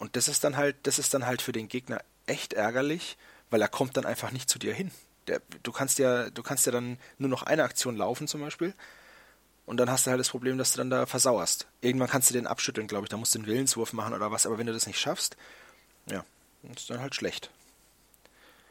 Und 0.02 0.16
das 0.16 0.28
ist 0.28 0.44
dann 0.44 0.58
halt, 0.58 0.78
das 0.82 0.98
ist 0.98 1.14
dann 1.14 1.28
halt 1.28 1.44
für 1.44 1.52
den 1.52 1.68
Gegner 1.68 2.02
echt 2.26 2.54
ärgerlich, 2.54 3.20
weil 3.52 3.62
er 3.62 3.68
kommt 3.68 3.98
dann 3.98 4.06
einfach 4.08 4.32
nicht 4.32 4.50
zu 4.50 4.58
dir 4.58 4.74
hin. 4.74 4.90
Der, 5.28 5.44
du 5.62 5.72
kannst 5.72 6.00
ja, 6.00 6.32
du 6.32 6.42
kannst 6.42 6.66
ja 6.66 6.72
dann 6.72 6.98
nur 7.20 7.30
noch 7.30 7.44
eine 7.44 7.64
Aktion 7.64 7.96
laufen 7.96 8.28
zum 8.28 8.42
Beispiel. 8.42 8.74
Und 9.68 9.78
dann 9.78 9.92
hast 9.92 10.08
du 10.08 10.10
halt 10.10 10.20
das 10.20 10.30
Problem, 10.30 10.58
dass 10.58 10.72
du 10.72 10.80
dann 10.80 10.90
da 10.90 11.06
versauerst. 11.06 11.68
Irgendwann 11.82 12.10
kannst 12.10 12.32
du 12.32 12.34
den 12.34 12.48
abschütteln, 12.48 12.88
glaube 12.88 13.06
ich. 13.06 13.10
Da 13.10 13.18
musst 13.18 13.36
du 13.36 13.40
einen 13.40 13.46
Willenswurf 13.46 13.94
machen 13.94 14.16
oder 14.16 14.32
was. 14.32 14.48
Aber 14.48 14.58
wenn 14.58 14.66
du 14.66 14.74
das 14.74 14.88
nicht 14.88 15.00
schaffst, 15.00 15.38
ja, 16.10 16.26
ist 16.76 16.90
dann 16.90 17.00
halt 17.00 17.14
schlecht. 17.14 17.52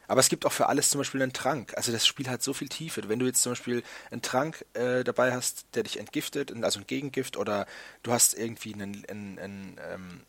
Aber 0.09 0.19
es 0.19 0.27
gibt 0.27 0.45
auch 0.45 0.51
für 0.51 0.67
alles 0.67 0.89
zum 0.89 0.99
Beispiel 0.99 1.21
einen 1.21 1.31
Trank. 1.31 1.77
Also 1.77 1.93
das 1.93 2.05
Spiel 2.05 2.27
hat 2.27 2.43
so 2.43 2.53
viel 2.53 2.67
Tiefe. 2.67 3.07
Wenn 3.07 3.19
du 3.19 3.25
jetzt 3.25 3.41
zum 3.41 3.53
Beispiel 3.53 3.83
einen 4.11 4.21
Trank 4.21 4.65
äh, 4.73 5.05
dabei 5.05 5.31
hast, 5.31 5.63
der 5.75 5.83
dich 5.83 5.97
entgiftet, 5.97 6.53
also 6.61 6.81
ein 6.81 6.87
Gegengift, 6.87 7.37
oder 7.37 7.67
du 8.03 8.11
hast 8.11 8.33
irgendwie 8.33 8.73
einen, 8.73 9.05
einen, 9.05 9.39
einen, 9.39 9.79
ähm, 9.89 10.21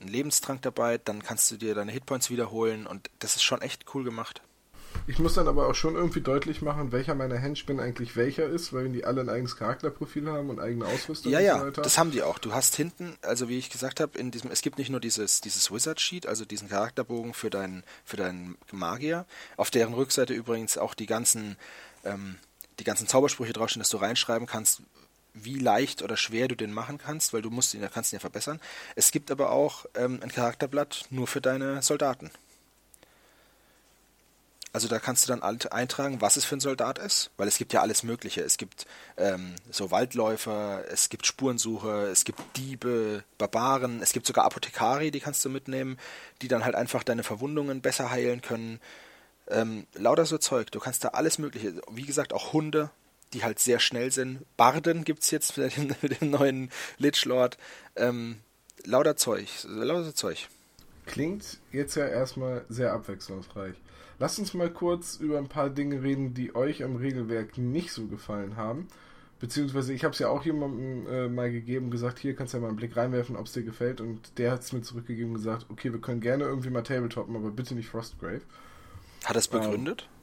einen 0.00 0.10
Lebenstrank 0.10 0.62
dabei, 0.62 0.98
dann 0.98 1.22
kannst 1.22 1.50
du 1.50 1.56
dir 1.56 1.74
deine 1.74 1.92
Hitpoints 1.92 2.30
wiederholen 2.30 2.86
und 2.86 3.10
das 3.18 3.36
ist 3.36 3.42
schon 3.42 3.62
echt 3.62 3.84
cool 3.94 4.04
gemacht. 4.04 4.42
Ich 5.06 5.18
muss 5.18 5.34
dann 5.34 5.48
aber 5.48 5.68
auch 5.68 5.74
schon 5.74 5.94
irgendwie 5.94 6.20
deutlich 6.20 6.60
machen, 6.60 6.92
welcher 6.92 7.14
meiner 7.14 7.36
Henchmen 7.36 7.80
eigentlich 7.80 8.16
welcher 8.16 8.46
ist, 8.46 8.72
weil 8.72 8.88
die 8.90 9.04
alle 9.04 9.22
ein 9.22 9.28
eigenes 9.28 9.56
Charakterprofil 9.56 10.30
haben 10.30 10.50
und 10.50 10.60
eigene 10.60 10.86
Ausrüstung. 10.86 11.32
Ja, 11.32 11.40
ja, 11.40 11.60
so 11.60 11.70
das 11.70 11.98
haben 11.98 12.10
die 12.10 12.22
auch. 12.22 12.38
Du 12.38 12.52
hast 12.52 12.74
hinten, 12.76 13.16
also 13.22 13.48
wie 13.48 13.58
ich 13.58 13.70
gesagt 13.70 14.00
habe, 14.00 14.18
in 14.18 14.30
diesem, 14.30 14.50
es 14.50 14.60
gibt 14.60 14.78
nicht 14.78 14.90
nur 14.90 15.00
dieses, 15.00 15.40
dieses 15.40 15.70
Wizard 15.72 16.00
Sheet, 16.00 16.26
also 16.26 16.44
diesen 16.44 16.68
Charakterbogen 16.68 17.32
für 17.32 17.50
deinen, 17.50 17.84
für 18.04 18.16
deinen 18.16 18.56
Magier, 18.70 19.24
auf 19.56 19.70
deren 19.70 19.94
Rückseite 19.94 20.34
übrigens 20.34 20.76
auch 20.76 20.94
die 20.94 21.06
ganzen, 21.06 21.56
ähm, 22.04 22.36
die 22.78 22.84
ganzen 22.84 23.06
Zaubersprüche 23.06 23.52
draufstehen, 23.52 23.80
dass 23.80 23.90
du 23.90 23.96
reinschreiben 23.96 24.46
kannst, 24.46 24.82
wie 25.44 25.58
leicht 25.58 26.02
oder 26.02 26.16
schwer 26.16 26.48
du 26.48 26.54
den 26.54 26.72
machen 26.72 26.98
kannst, 26.98 27.32
weil 27.32 27.42
du 27.42 27.50
musst 27.50 27.74
ihn, 27.74 27.88
kannst 27.92 28.12
ihn 28.12 28.16
ja 28.16 28.20
verbessern. 28.20 28.60
Es 28.96 29.10
gibt 29.10 29.30
aber 29.30 29.50
auch 29.50 29.86
ähm, 29.94 30.20
ein 30.22 30.30
Charakterblatt 30.30 31.06
nur 31.10 31.26
für 31.26 31.40
deine 31.40 31.82
Soldaten. 31.82 32.30
Also 34.72 34.86
da 34.86 34.98
kannst 34.98 35.26
du 35.26 35.34
dann 35.34 35.42
eintragen, 35.42 36.20
was 36.20 36.36
es 36.36 36.44
für 36.44 36.56
ein 36.56 36.60
Soldat 36.60 36.98
ist, 36.98 37.30
weil 37.38 37.48
es 37.48 37.56
gibt 37.56 37.72
ja 37.72 37.80
alles 37.80 38.02
Mögliche. 38.02 38.42
Es 38.42 38.58
gibt 38.58 38.86
ähm, 39.16 39.54
so 39.70 39.90
Waldläufer, 39.90 40.84
es 40.90 41.08
gibt 41.08 41.26
Spurensucher, 41.26 42.08
es 42.08 42.24
gibt 42.24 42.40
Diebe, 42.56 43.24
Barbaren, 43.38 44.02
es 44.02 44.12
gibt 44.12 44.26
sogar 44.26 44.44
Apothekari, 44.44 45.10
die 45.10 45.20
kannst 45.20 45.44
du 45.44 45.48
mitnehmen, 45.48 45.98
die 46.42 46.48
dann 46.48 46.64
halt 46.64 46.74
einfach 46.74 47.02
deine 47.02 47.22
Verwundungen 47.22 47.80
besser 47.80 48.10
heilen 48.10 48.42
können. 48.42 48.78
Ähm, 49.48 49.86
lauter 49.94 50.26
so 50.26 50.36
Zeug, 50.36 50.70
du 50.70 50.80
kannst 50.80 51.02
da 51.02 51.08
alles 51.08 51.38
Mögliche. 51.38 51.80
Wie 51.90 52.04
gesagt, 52.04 52.34
auch 52.34 52.52
Hunde, 52.52 52.90
die 53.32 53.44
halt 53.44 53.58
sehr 53.58 53.78
schnell 53.80 54.10
sind. 54.10 54.44
Barden 54.56 55.04
gibt 55.04 55.22
es 55.22 55.30
jetzt 55.30 55.56
mit 55.58 55.76
dem, 55.76 55.94
mit 56.02 56.20
dem 56.20 56.30
neuen 56.30 56.70
Lich 56.98 57.24
Lord. 57.24 57.58
Ähm, 57.96 58.36
lauter 58.84 59.16
Zeug, 59.16 59.48
lauter 59.64 60.14
Zeug. 60.14 60.48
Klingt 61.06 61.58
jetzt 61.72 61.94
ja 61.94 62.06
erstmal 62.06 62.64
sehr 62.68 62.92
abwechslungsreich. 62.92 63.74
Lasst 64.18 64.38
uns 64.38 64.52
mal 64.52 64.70
kurz 64.70 65.16
über 65.16 65.38
ein 65.38 65.48
paar 65.48 65.70
Dinge 65.70 66.02
reden, 66.02 66.34
die 66.34 66.54
euch 66.54 66.82
am 66.82 66.96
Regelwerk 66.96 67.56
nicht 67.56 67.92
so 67.92 68.06
gefallen 68.06 68.56
haben. 68.56 68.88
Beziehungsweise 69.38 69.92
ich 69.92 70.02
habe 70.02 70.12
es 70.12 70.18
ja 70.18 70.28
auch 70.28 70.44
jemandem 70.44 71.06
äh, 71.06 71.28
mal 71.28 71.52
gegeben, 71.52 71.92
gesagt, 71.92 72.18
hier 72.18 72.34
kannst 72.34 72.52
du 72.52 72.58
ja 72.58 72.62
mal 72.62 72.68
einen 72.68 72.76
Blick 72.76 72.96
reinwerfen, 72.96 73.36
ob 73.36 73.46
es 73.46 73.52
dir 73.52 73.62
gefällt. 73.62 74.00
Und 74.00 74.36
der 74.36 74.50
hat 74.50 74.62
es 74.62 74.72
mir 74.72 74.82
zurückgegeben 74.82 75.30
und 75.30 75.36
gesagt, 75.36 75.66
okay, 75.68 75.92
wir 75.92 76.00
können 76.00 76.20
gerne 76.20 76.44
irgendwie 76.44 76.70
mal 76.70 76.82
Tabletoppen, 76.82 77.36
aber 77.36 77.52
bitte 77.52 77.76
nicht 77.76 77.88
Frostgrave. 77.88 78.40
Hat 79.24 79.36
er 79.36 79.38
es 79.38 79.46
begründet? 79.46 80.02
Ähm, 80.02 80.17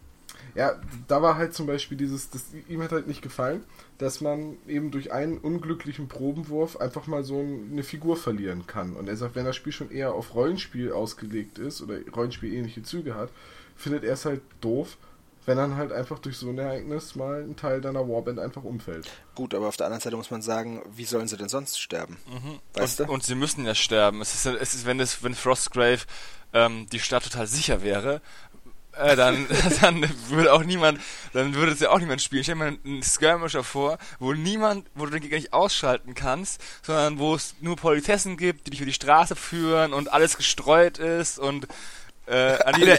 ja, 0.54 0.80
da 1.08 1.22
war 1.22 1.36
halt 1.36 1.54
zum 1.54 1.68
Beispiel 1.68 1.98
dieses, 1.98 2.30
das, 2.30 2.46
ihm 2.68 2.82
hat 2.82 2.92
halt 2.92 3.08
nicht 3.08 3.22
gefallen, 3.22 3.64
dass 3.98 4.22
man 4.22 4.58
eben 4.68 4.92
durch 4.92 5.12
einen 5.12 5.38
unglücklichen 5.38 6.08
Probenwurf 6.08 6.78
einfach 6.78 7.08
mal 7.08 7.24
so 7.24 7.40
eine 7.40 7.84
Figur 7.84 8.16
verlieren 8.18 8.68
kann. 8.68 8.94
Und 8.94 9.10
er 9.10 9.18
sagt, 9.18 9.36
wenn 9.36 9.46
das 9.46 9.56
Spiel 9.56 9.74
schon 9.74 9.92
eher 9.92 10.14
auf 10.14 10.36
Rollenspiel 10.36 10.92
ausgelegt 10.92 11.60
ist 11.60 11.82
oder 11.82 11.98
Rollenspiel-ähnliche 12.16 12.84
Züge 12.84 13.16
hat, 13.16 13.30
findet 13.76 14.04
er 14.04 14.14
es 14.14 14.26
halt 14.26 14.42
doof, 14.62 14.98
wenn 15.46 15.58
dann 15.58 15.76
halt 15.76 15.92
einfach 15.92 16.20
durch 16.20 16.38
so 16.38 16.50
ein 16.50 16.58
Ereignis 16.58 17.16
mal 17.16 17.44
ein 17.44 17.56
Teil 17.56 17.82
deiner 17.82 18.08
Warband 18.10 18.40
einfach 18.40 18.64
umfällt. 18.64 19.10
Gut, 19.36 19.54
aber 19.54 19.68
auf 19.68 19.78
der 19.78 19.86
anderen 19.86 20.02
Seite 20.02 20.16
muss 20.16 20.32
man 20.32 20.42
sagen, 20.42 20.82
wie 20.96 21.06
sollen 21.06 21.28
sie 21.28 21.38
denn 21.38 21.50
sonst 21.50 21.80
sterben? 21.80 22.18
Mhm. 22.28 22.60
Weißt 22.74 23.02
und, 23.02 23.10
du? 23.10 23.14
und 23.14 23.24
sie 23.24 23.36
müssen 23.36 23.66
ja 23.66 23.76
sterben. 23.76 24.22
Es 24.22 24.34
ist, 24.34 24.46
es 24.46 24.74
ist 24.74 24.86
wenn, 24.86 25.00
es, 25.00 25.24
wenn 25.24 25.36
Frostgrave 25.36 26.02
ähm, 26.54 26.88
die 26.92 27.00
Stadt 27.00 27.24
total 27.24 27.48
sicher 27.48 27.84
wäre, 27.84 28.22
äh, 28.98 29.16
dann, 29.16 29.48
dann 29.82 30.10
würde 30.30 30.54
auch 30.54 30.64
niemand, 30.64 31.00
dann 31.34 31.54
würde 31.54 31.72
es 31.72 31.80
ja 31.80 31.90
auch 31.90 32.00
niemand 32.00 32.22
spielen. 32.22 32.44
Stell 32.44 32.56
dir 32.56 32.60
mal 32.60 32.78
einen 32.86 33.04
Skirmisher 33.04 33.64
vor, 33.64 33.98
wo 34.20 34.34
niemand, 34.34 34.88
wo 34.96 35.06
du 35.06 35.12
den 35.12 35.22
Gegner 35.22 35.38
nicht 35.38 35.54
ausschalten 35.54 36.16
kannst, 36.16 36.62
sondern 36.84 37.20
wo 37.20 37.36
es 37.36 37.56
nur 37.62 37.76
Politessen 37.76 38.38
gibt, 38.38 38.68
die 38.68 38.72
dich 38.72 38.82
über 38.82 38.88
die 38.88 38.94
Straße 38.94 39.36
führen 39.36 39.94
und 39.94 40.12
alles 40.12 40.38
gestreut 40.38 40.98
ist 40.98 41.40
und 41.40 41.68
äh, 42.28 42.58
an, 42.64 42.76
jeder, 42.80 42.98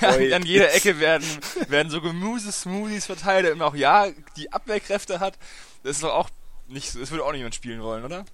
an 0.36 0.42
jeder 0.44 0.74
Ecke 0.74 0.98
werden, 0.98 1.26
werden 1.68 1.90
so 1.90 2.00
Gemüse-Smoothies 2.00 3.06
verteilt, 3.06 3.52
und 3.52 3.62
auch 3.62 3.74
ja, 3.74 4.08
die 4.36 4.52
Abwehrkräfte 4.52 5.20
hat. 5.20 5.38
Das 5.82 5.96
ist 5.96 6.02
doch 6.02 6.14
auch 6.14 6.30
nicht, 6.68 7.00
das 7.00 7.10
würde 7.10 7.24
auch 7.24 7.32
niemand 7.32 7.54
spielen 7.54 7.82
wollen, 7.82 8.04
oder? 8.04 8.24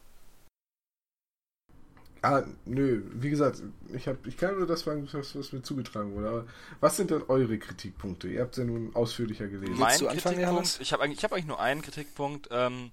Ah, 2.23 2.45
nö, 2.65 3.03
wie 3.15 3.31
gesagt, 3.31 3.61
ich, 3.93 4.07
hab, 4.07 4.25
ich 4.27 4.37
kann 4.37 4.57
nur 4.57 4.67
das 4.67 4.83
sagen, 4.83 5.09
was, 5.13 5.35
was, 5.35 5.53
mir 5.53 5.63
zugetragen 5.63 6.15
wurde. 6.15 6.29
Aber 6.29 6.47
was 6.81 6.97
sind 6.97 7.11
denn 7.11 7.23
eure 7.27 7.59
Kritikpunkte? 7.59 8.29
Ihr 8.29 8.43
habt 8.43 8.53
es 8.53 8.59
ja 8.59 8.65
nun 8.65 8.95
ausführlicher 8.95 9.49
gelesen. 9.49 9.77
Mein 9.77 9.99
Kritikpunkt, 9.99 10.79
ich 10.81 10.93
habe 10.93 11.03
eigentlich, 11.03 11.25
hab 11.25 11.33
eigentlich 11.33 11.47
nur 11.47 11.61
einen 11.61 11.83
Kritikpunkt, 11.83 12.49
ähm, 12.53 12.91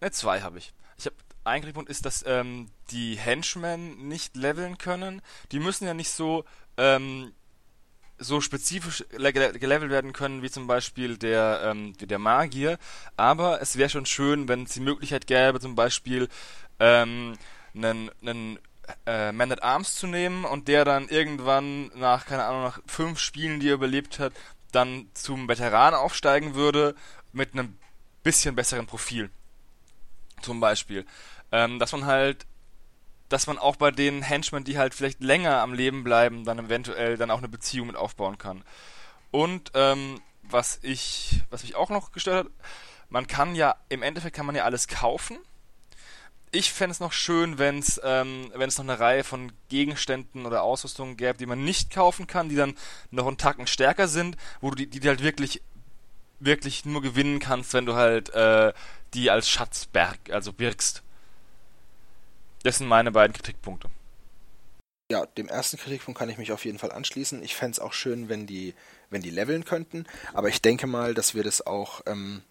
ne, 0.00 0.12
zwei 0.12 0.42
habe 0.42 0.58
ich. 0.58 0.72
Ich 0.96 1.06
habe 1.06 1.16
ein 1.42 1.60
Kritikpunkt 1.60 1.90
ist, 1.90 2.06
dass 2.06 2.24
ähm, 2.24 2.68
die 2.92 3.16
Henchmen 3.16 4.06
nicht 4.06 4.36
leveln 4.36 4.78
können. 4.78 5.22
Die 5.50 5.58
müssen 5.58 5.84
ja 5.84 5.94
nicht 5.94 6.10
so 6.10 6.44
ähm, 6.76 7.32
so 8.18 8.40
spezifisch 8.40 9.04
gelevelt 9.10 9.90
werden 9.90 10.12
können, 10.12 10.42
wie 10.42 10.50
zum 10.50 10.66
Beispiel 10.66 11.16
der, 11.18 11.62
ähm, 11.64 11.94
der 11.98 12.20
Magier. 12.20 12.78
Aber 13.16 13.60
es 13.60 13.76
wäre 13.76 13.90
schon 13.90 14.06
schön, 14.06 14.46
wenn 14.46 14.64
es 14.64 14.74
die 14.74 14.80
Möglichkeit 14.80 15.26
gäbe, 15.26 15.58
zum 15.58 15.74
Beispiel 15.74 16.28
ähm, 16.78 17.34
einen, 17.74 18.10
einen 18.20 18.58
äh, 19.06 19.32
Man 19.32 19.52
at 19.52 19.62
Arms 19.62 19.94
zu 19.94 20.06
nehmen 20.06 20.44
und 20.44 20.68
der 20.68 20.84
dann 20.84 21.08
irgendwann 21.08 21.88
nach, 21.94 22.26
keine 22.26 22.44
Ahnung, 22.44 22.62
nach 22.62 22.80
fünf 22.86 23.18
Spielen, 23.18 23.60
die 23.60 23.68
er 23.68 23.74
überlebt 23.74 24.18
hat, 24.18 24.32
dann 24.72 25.08
zum 25.14 25.48
Veteran 25.48 25.94
aufsteigen 25.94 26.54
würde 26.54 26.94
mit 27.32 27.52
einem 27.52 27.76
bisschen 28.22 28.54
besseren 28.54 28.86
Profil. 28.86 29.30
Zum 30.40 30.60
Beispiel. 30.60 31.06
Ähm, 31.50 31.78
dass 31.78 31.92
man 31.92 32.06
halt, 32.06 32.46
dass 33.28 33.46
man 33.46 33.58
auch 33.58 33.76
bei 33.76 33.90
den 33.90 34.22
Henchmen, 34.22 34.64
die 34.64 34.78
halt 34.78 34.94
vielleicht 34.94 35.20
länger 35.20 35.60
am 35.60 35.74
Leben 35.74 36.04
bleiben, 36.04 36.44
dann 36.44 36.58
eventuell 36.58 37.16
dann 37.16 37.30
auch 37.30 37.38
eine 37.38 37.48
Beziehung 37.48 37.88
mit 37.88 37.96
aufbauen 37.96 38.38
kann. 38.38 38.64
Und 39.30 39.70
ähm, 39.74 40.20
was 40.42 40.78
ich, 40.82 41.42
was 41.50 41.62
mich 41.62 41.74
auch 41.74 41.90
noch 41.90 42.12
gestört 42.12 42.46
hat, 42.46 42.52
man 43.08 43.26
kann 43.26 43.54
ja, 43.54 43.76
im 43.88 44.02
Endeffekt 44.02 44.34
kann 44.36 44.46
man 44.46 44.54
ja 44.54 44.64
alles 44.64 44.88
kaufen. 44.88 45.38
Ich 46.54 46.70
fände 46.70 46.92
es 46.92 47.00
noch 47.00 47.12
schön, 47.12 47.58
wenn 47.58 47.78
es 47.78 47.98
ähm, 48.04 48.52
wenn 48.54 48.68
es 48.68 48.76
noch 48.76 48.84
eine 48.84 49.00
Reihe 49.00 49.24
von 49.24 49.52
Gegenständen 49.70 50.44
oder 50.44 50.62
Ausrüstungen 50.62 51.16
gäbe, 51.16 51.38
die 51.38 51.46
man 51.46 51.64
nicht 51.64 51.90
kaufen 51.90 52.26
kann, 52.26 52.50
die 52.50 52.56
dann 52.56 52.76
noch 53.10 53.26
einen 53.26 53.38
Tacken 53.38 53.66
stärker 53.66 54.06
sind, 54.06 54.36
wo 54.60 54.68
du 54.68 54.76
die, 54.76 54.86
die 54.86 55.08
halt 55.08 55.22
wirklich 55.22 55.62
wirklich 56.40 56.84
nur 56.84 57.00
gewinnen 57.00 57.38
kannst, 57.38 57.72
wenn 57.72 57.86
du 57.86 57.94
halt 57.94 58.28
äh, 58.34 58.74
die 59.14 59.30
als 59.30 59.48
Schatzberg, 59.48 60.18
also 60.30 60.52
birgst. 60.52 61.02
Das 62.64 62.78
sind 62.78 62.86
meine 62.86 63.12
beiden 63.12 63.32
Kritikpunkte. 63.32 63.88
Ja, 65.10 65.24
dem 65.24 65.48
ersten 65.48 65.78
Kritikpunkt 65.78 66.18
kann 66.18 66.28
ich 66.28 66.38
mich 66.38 66.52
auf 66.52 66.66
jeden 66.66 66.78
Fall 66.78 66.92
anschließen. 66.92 67.42
Ich 67.42 67.54
fände 67.54 67.72
es 67.72 67.80
auch 67.80 67.94
schön, 67.94 68.28
wenn 68.28 68.46
die, 68.46 68.74
wenn 69.08 69.22
die 69.22 69.30
leveln 69.30 69.64
könnten, 69.64 70.06
aber 70.34 70.48
ich 70.48 70.60
denke 70.60 70.86
mal, 70.86 71.14
dass 71.14 71.34
wir 71.34 71.42
das 71.42 71.66
auch 71.66 72.02
ähm, 72.06 72.42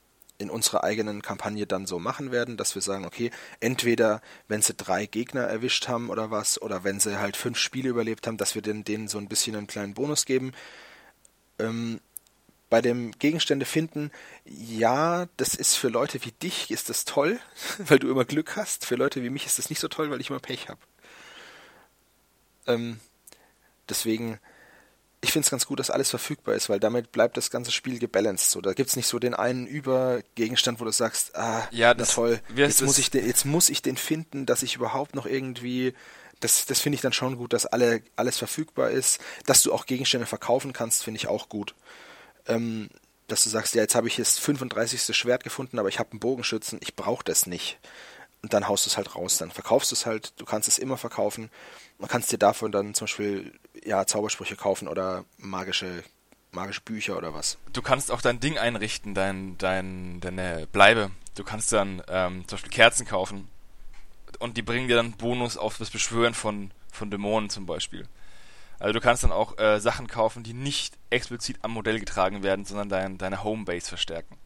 in 0.41 0.49
unserer 0.49 0.83
eigenen 0.83 1.21
Kampagne 1.21 1.67
dann 1.67 1.85
so 1.85 1.99
machen 1.99 2.31
werden, 2.31 2.57
dass 2.57 2.75
wir 2.75 2.81
sagen, 2.81 3.05
okay, 3.05 3.31
entweder 3.59 4.21
wenn 4.47 4.61
sie 4.61 4.73
drei 4.73 5.05
Gegner 5.05 5.41
erwischt 5.41 5.87
haben 5.87 6.09
oder 6.09 6.31
was, 6.31 6.61
oder 6.61 6.83
wenn 6.83 6.99
sie 6.99 7.19
halt 7.19 7.37
fünf 7.37 7.57
Spiele 7.57 7.89
überlebt 7.89 8.27
haben, 8.27 8.37
dass 8.37 8.55
wir 8.55 8.61
denen, 8.61 8.83
denen 8.83 9.07
so 9.07 9.17
ein 9.17 9.27
bisschen 9.27 9.55
einen 9.55 9.67
kleinen 9.67 9.93
Bonus 9.93 10.25
geben. 10.25 10.51
Ähm, 11.59 12.01
bei 12.69 12.81
dem 12.81 13.11
Gegenstände 13.11 13.65
finden, 13.65 14.11
ja, 14.45 15.27
das 15.37 15.55
ist 15.55 15.75
für 15.75 15.89
Leute 15.89 16.23
wie 16.23 16.31
dich 16.31 16.71
ist 16.71 16.89
das 16.89 17.05
toll, 17.05 17.39
weil 17.77 17.99
du 17.99 18.09
immer 18.09 18.25
Glück 18.25 18.55
hast. 18.55 18.85
Für 18.85 18.95
Leute 18.95 19.23
wie 19.23 19.29
mich 19.29 19.45
ist 19.45 19.59
das 19.59 19.69
nicht 19.69 19.79
so 19.79 19.89
toll, 19.89 20.09
weil 20.09 20.21
ich 20.21 20.29
immer 20.29 20.39
Pech 20.39 20.69
habe. 20.69 20.79
Ähm, 22.67 22.99
deswegen, 23.89 24.39
ich 25.21 25.31
finde 25.31 25.45
es 25.45 25.51
ganz 25.51 25.67
gut, 25.67 25.79
dass 25.79 25.91
alles 25.91 26.09
verfügbar 26.09 26.55
ist, 26.55 26.69
weil 26.69 26.79
damit 26.79 27.11
bleibt 27.11 27.37
das 27.37 27.51
ganze 27.51 27.71
Spiel 27.71 27.99
gebalanced. 27.99 28.49
So, 28.49 28.59
da 28.59 28.73
gibt 28.73 28.89
es 28.89 28.95
nicht 28.95 29.07
so 29.07 29.19
den 29.19 29.33
einen 29.33 29.67
Übergegenstand, 29.67 30.79
wo 30.79 30.85
du 30.85 30.91
sagst, 30.91 31.35
ah, 31.35 31.67
ja, 31.71 31.93
das 31.93 32.15
toll, 32.15 32.41
jetzt 32.55 32.81
muss, 32.81 32.97
ich 32.97 33.11
den, 33.11 33.25
jetzt 33.25 33.45
muss 33.45 33.69
ich 33.69 33.81
den 33.81 33.97
finden, 33.97 34.45
dass 34.45 34.63
ich 34.63 34.75
überhaupt 34.75 35.15
noch 35.15 35.25
irgendwie 35.25 35.93
das, 36.39 36.65
das 36.65 36.79
finde 36.79 36.95
ich 36.95 37.01
dann 37.01 37.13
schon 37.13 37.37
gut, 37.37 37.53
dass 37.53 37.67
alle, 37.67 38.01
alles 38.15 38.39
verfügbar 38.39 38.89
ist. 38.89 39.19
Dass 39.45 39.61
du 39.61 39.71
auch 39.71 39.85
Gegenstände 39.85 40.25
verkaufen 40.25 40.73
kannst, 40.73 41.03
finde 41.03 41.19
ich 41.19 41.27
auch 41.27 41.49
gut 41.49 41.75
ähm, 42.47 42.89
dass 43.27 43.43
du 43.43 43.49
sagst, 43.49 43.75
ja, 43.75 43.81
jetzt 43.81 43.95
habe 43.95 44.07
ich 44.07 44.17
das 44.17 44.37
35. 44.37 45.15
Schwert 45.15 45.43
gefunden, 45.43 45.79
aber 45.79 45.89
ich 45.89 45.99
habe 45.99 46.11
einen 46.11 46.19
Bogenschützen, 46.19 46.79
ich 46.81 46.95
brauche 46.95 47.23
das 47.23 47.47
nicht. 47.47 47.79
Und 48.41 48.53
dann 48.53 48.67
haust 48.67 48.85
du 48.85 48.89
es 48.89 48.97
halt 48.97 49.15
raus, 49.15 49.37
dann 49.37 49.51
verkaufst 49.51 49.91
du 49.91 49.95
es 49.95 50.05
halt, 50.05 50.33
du 50.37 50.45
kannst 50.45 50.67
es 50.67 50.79
immer 50.79 50.97
verkaufen. 50.97 51.49
Man 51.99 52.09
kannst 52.09 52.31
dir 52.31 52.39
davon 52.39 52.71
dann 52.71 52.93
zum 52.93 53.05
Beispiel 53.05 53.53
ja, 53.83 54.05
Zaubersprüche 54.05 54.55
kaufen 54.55 54.87
oder 54.87 55.25
magische, 55.37 56.03
magische 56.51 56.81
Bücher 56.81 57.17
oder 57.17 57.33
was. 57.33 57.57
Du 57.73 57.81
kannst 57.81 58.11
auch 58.11 58.21
dein 58.21 58.39
Ding 58.39 58.57
einrichten, 58.57 59.13
dein, 59.13 59.57
dein, 59.57 60.19
deine 60.19 60.67
Bleibe. 60.67 61.11
Du 61.35 61.43
kannst 61.43 61.71
dann 61.71 62.01
ähm, 62.07 62.47
zum 62.47 62.57
Beispiel 62.57 62.71
Kerzen 62.71 63.05
kaufen 63.05 63.47
und 64.39 64.57
die 64.57 64.61
bringen 64.61 64.87
dir 64.87 64.95
dann 64.95 65.13
Bonus 65.13 65.57
auf 65.57 65.77
das 65.77 65.89
Beschwören 65.89 66.33
von, 66.33 66.71
von 66.91 67.09
Dämonen 67.09 67.49
zum 67.49 67.65
Beispiel. 67.65 68.07
Also 68.79 68.93
du 68.93 68.99
kannst 68.99 69.23
dann 69.23 69.31
auch 69.31 69.57
äh, 69.59 69.79
Sachen 69.79 70.07
kaufen, 70.07 70.43
die 70.43 70.53
nicht 70.53 70.97
explizit 71.11 71.57
am 71.61 71.71
Modell 71.71 71.99
getragen 71.99 72.41
werden, 72.41 72.65
sondern 72.65 72.89
dein, 72.89 73.17
deine 73.19 73.43
Homebase 73.43 73.87
verstärken. 73.87 74.37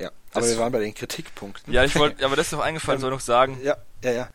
Ja, 0.00 0.10
aber 0.32 0.48
wir 0.48 0.58
waren 0.58 0.72
bei 0.72 0.80
den 0.80 0.92
Kritikpunkten. 0.92 1.72
Ja, 1.72 1.84
ich 1.84 1.94
wollte, 1.94 2.24
aber 2.24 2.34
das 2.34 2.46
ist 2.46 2.52
doch 2.52 2.60
eingefallen, 2.60 3.00
soll 3.00 3.12
ich 3.12 3.16
noch 3.16 3.20
sagen. 3.20 3.60
Ja, 3.62 3.76
ja, 4.02 4.10
ja. 4.10 4.28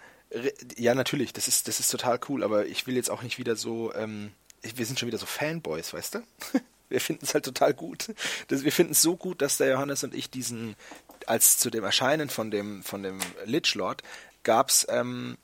Ja, 0.78 0.94
natürlich, 0.94 1.34
das 1.34 1.48
ist, 1.48 1.68
das 1.68 1.80
ist 1.80 1.90
total 1.90 2.20
cool, 2.28 2.44
aber 2.44 2.66
ich 2.66 2.86
will 2.86 2.96
jetzt 2.96 3.10
auch 3.10 3.22
nicht 3.22 3.38
wieder 3.38 3.56
so, 3.56 3.94
ähm, 3.94 4.32
wir 4.62 4.86
sind 4.86 5.00
schon 5.00 5.08
wieder 5.08 5.18
so 5.18 5.26
Fanboys, 5.26 5.94
weißt 5.94 6.16
du? 6.16 6.20
Wir 6.90 7.02
finden 7.02 7.26
es 7.26 7.34
halt 7.34 7.44
total 7.44 7.74
gut. 7.74 8.14
Das, 8.48 8.64
wir 8.64 8.72
finden 8.72 8.94
es 8.94 9.02
so 9.02 9.18
gut, 9.18 9.42
dass 9.42 9.58
der 9.58 9.68
Johannes 9.68 10.06
und 10.06 10.16
ich 10.16 10.30
diesen, 10.30 10.78
als 11.26 11.58
zu 11.58 11.70
dem 11.70 11.84
Erscheinen 11.84 12.30
von 12.30 12.50
dem, 12.50 12.82
von 12.82 13.04
dem 13.04 13.20
Lich 13.44 13.76
Lord, 13.76 14.04
gab 14.44 14.70
es 14.70 14.88
ähm, 14.90 15.38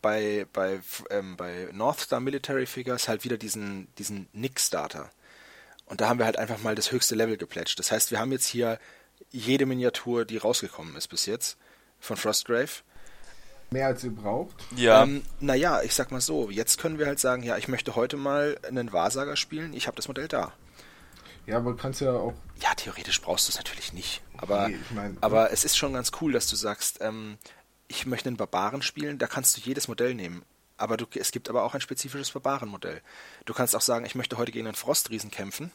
bei, 0.00 0.46
bei, 0.54 0.80
ähm, 1.10 1.36
bei 1.36 1.68
North 1.72 2.00
Star 2.00 2.20
Military 2.20 2.64
Figures 2.64 3.06
halt 3.06 3.24
wieder 3.24 3.36
diesen, 3.36 3.88
diesen 3.98 4.28
Nick-Starter. 4.32 5.10
Und 5.84 6.00
da 6.00 6.08
haben 6.08 6.18
wir 6.18 6.24
halt 6.24 6.38
einfach 6.38 6.62
mal 6.62 6.74
das 6.74 6.90
höchste 6.90 7.14
Level 7.14 7.36
geplätscht. 7.36 7.78
Das 7.78 7.92
heißt, 7.92 8.10
wir 8.10 8.18
haben 8.18 8.32
jetzt 8.32 8.46
hier 8.46 8.78
jede 9.30 9.66
Miniatur, 9.66 10.24
die 10.24 10.36
rausgekommen 10.36 10.96
ist 10.96 11.08
bis 11.08 11.26
jetzt 11.26 11.58
von 12.00 12.16
Frostgrave. 12.16 12.82
Mehr 13.70 13.86
als 13.86 14.04
ihr 14.04 14.14
braucht? 14.14 14.54
Ja. 14.76 15.02
Ähm, 15.02 15.22
naja, 15.40 15.82
ich 15.82 15.94
sag 15.94 16.10
mal 16.12 16.20
so, 16.20 16.50
jetzt 16.50 16.78
können 16.78 16.98
wir 16.98 17.06
halt 17.06 17.18
sagen, 17.18 17.42
ja, 17.42 17.56
ich 17.56 17.68
möchte 17.68 17.96
heute 17.96 18.16
mal 18.16 18.58
einen 18.66 18.92
Wahrsager 18.92 19.36
spielen, 19.36 19.72
ich 19.72 19.86
habe 19.86 19.96
das 19.96 20.08
Modell 20.08 20.28
da. 20.28 20.52
Ja, 21.46 21.58
aber 21.58 21.76
kannst 21.76 22.00
ja 22.00 22.12
auch. 22.12 22.34
Ja, 22.60 22.74
theoretisch 22.74 23.20
brauchst 23.20 23.48
du 23.48 23.50
es 23.50 23.56
natürlich 23.56 23.92
nicht. 23.92 24.22
Aber, 24.36 24.68
nee, 24.68 24.76
ich 24.80 24.90
mein, 24.94 25.16
aber 25.20 25.52
es 25.52 25.64
ist 25.64 25.76
schon 25.76 25.92
ganz 25.92 26.10
cool, 26.20 26.32
dass 26.32 26.48
du 26.48 26.56
sagst, 26.56 26.98
ähm, 27.00 27.38
ich 27.88 28.06
möchte 28.06 28.28
einen 28.28 28.36
Barbaren 28.36 28.82
spielen, 28.82 29.18
da 29.18 29.26
kannst 29.26 29.56
du 29.56 29.60
jedes 29.60 29.88
Modell 29.88 30.14
nehmen. 30.14 30.42
Aber 30.76 30.96
du, 30.96 31.06
es 31.14 31.30
gibt 31.30 31.48
aber 31.48 31.62
auch 31.64 31.74
ein 31.74 31.80
spezifisches 31.80 32.30
Barbarenmodell. 32.32 33.00
Du 33.46 33.54
kannst 33.54 33.74
auch 33.74 33.80
sagen, 33.80 34.04
ich 34.04 34.14
möchte 34.14 34.36
heute 34.36 34.52
gegen 34.52 34.66
einen 34.66 34.76
Frostriesen 34.76 35.30
kämpfen. 35.30 35.70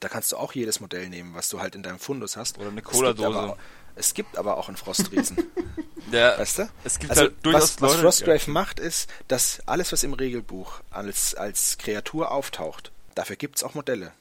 Da 0.00 0.08
kannst 0.08 0.30
du 0.30 0.36
auch 0.36 0.52
jedes 0.52 0.80
Modell 0.80 1.08
nehmen, 1.08 1.34
was 1.34 1.48
du 1.48 1.60
halt 1.60 1.74
in 1.74 1.82
deinem 1.82 1.98
Fundus 1.98 2.36
hast. 2.36 2.58
Oder 2.58 2.68
eine 2.68 2.82
Cola-Dose. 2.82 3.56
Es, 3.98 4.14
gibt 4.14 4.38
aber 4.38 4.56
auch 4.56 4.68
einen 4.68 4.76
Frostriesen. 4.76 5.36
ja, 6.12 6.38
weißt 6.38 6.60
du? 6.60 6.68
Es 6.84 6.98
gibt 6.98 7.10
also, 7.10 7.22
halt 7.22 7.34
durchaus 7.42 7.80
was, 7.80 7.82
was 7.82 8.00
Frostgrave 8.00 8.46
ja. 8.46 8.52
macht, 8.52 8.80
ist, 8.80 9.10
dass 9.28 9.60
alles, 9.66 9.92
was 9.92 10.02
im 10.02 10.12
Regelbuch 10.12 10.80
als, 10.90 11.34
als 11.34 11.78
Kreatur 11.78 12.30
auftaucht, 12.30 12.92
dafür 13.14 13.36
gibt 13.36 13.56
es 13.56 13.64
auch 13.64 13.74
Modelle. 13.74 14.12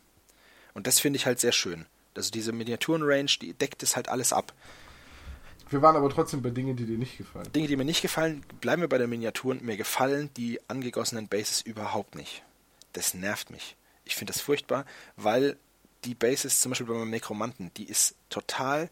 Und 0.74 0.88
das 0.88 1.00
finde 1.00 1.18
ich 1.18 1.26
halt 1.26 1.40
sehr 1.40 1.52
schön. 1.52 1.86
Also 2.16 2.32
diese 2.32 2.52
Miniaturen-Range, 2.52 3.32
die 3.42 3.54
deckt 3.54 3.84
es 3.84 3.96
halt 3.96 4.10
alles 4.10 4.34
ab. 4.34 4.54
Wir 5.70 5.82
waren 5.82 5.96
aber 5.96 6.10
trotzdem 6.10 6.42
bei 6.42 6.50
Dingen, 6.50 6.76
die 6.76 6.86
dir 6.86 6.98
nicht 6.98 7.18
gefallen. 7.18 7.52
Dinge, 7.52 7.68
die 7.68 7.76
mir 7.76 7.86
nicht 7.86 8.02
gefallen, 8.02 8.44
bleiben 8.62 8.82
wir 8.82 8.90
bei 8.90 8.98
den 8.98 9.10
Miniaturen. 9.10 9.64
Mir 9.64 9.78
gefallen 9.78 10.30
die 10.38 10.60
angegossenen 10.68 11.28
Bases 11.28 11.62
überhaupt 11.62 12.16
nicht. 12.16 12.44
Das 12.94 13.14
nervt 13.14 13.50
mich. 13.52 13.76
Ich 14.06 14.16
finde 14.16 14.34
das 14.34 14.42
furchtbar, 14.42 14.86
weil 15.18 15.58
die 16.06 16.16
Bases, 16.16 16.62
zum 16.62 16.72
Beispiel 16.72 16.88
bei 16.88 16.94
meinem 16.94 17.10
Nekromanten, 17.10 17.72
die 17.76 17.84
ist 17.84 18.16
total 18.30 18.90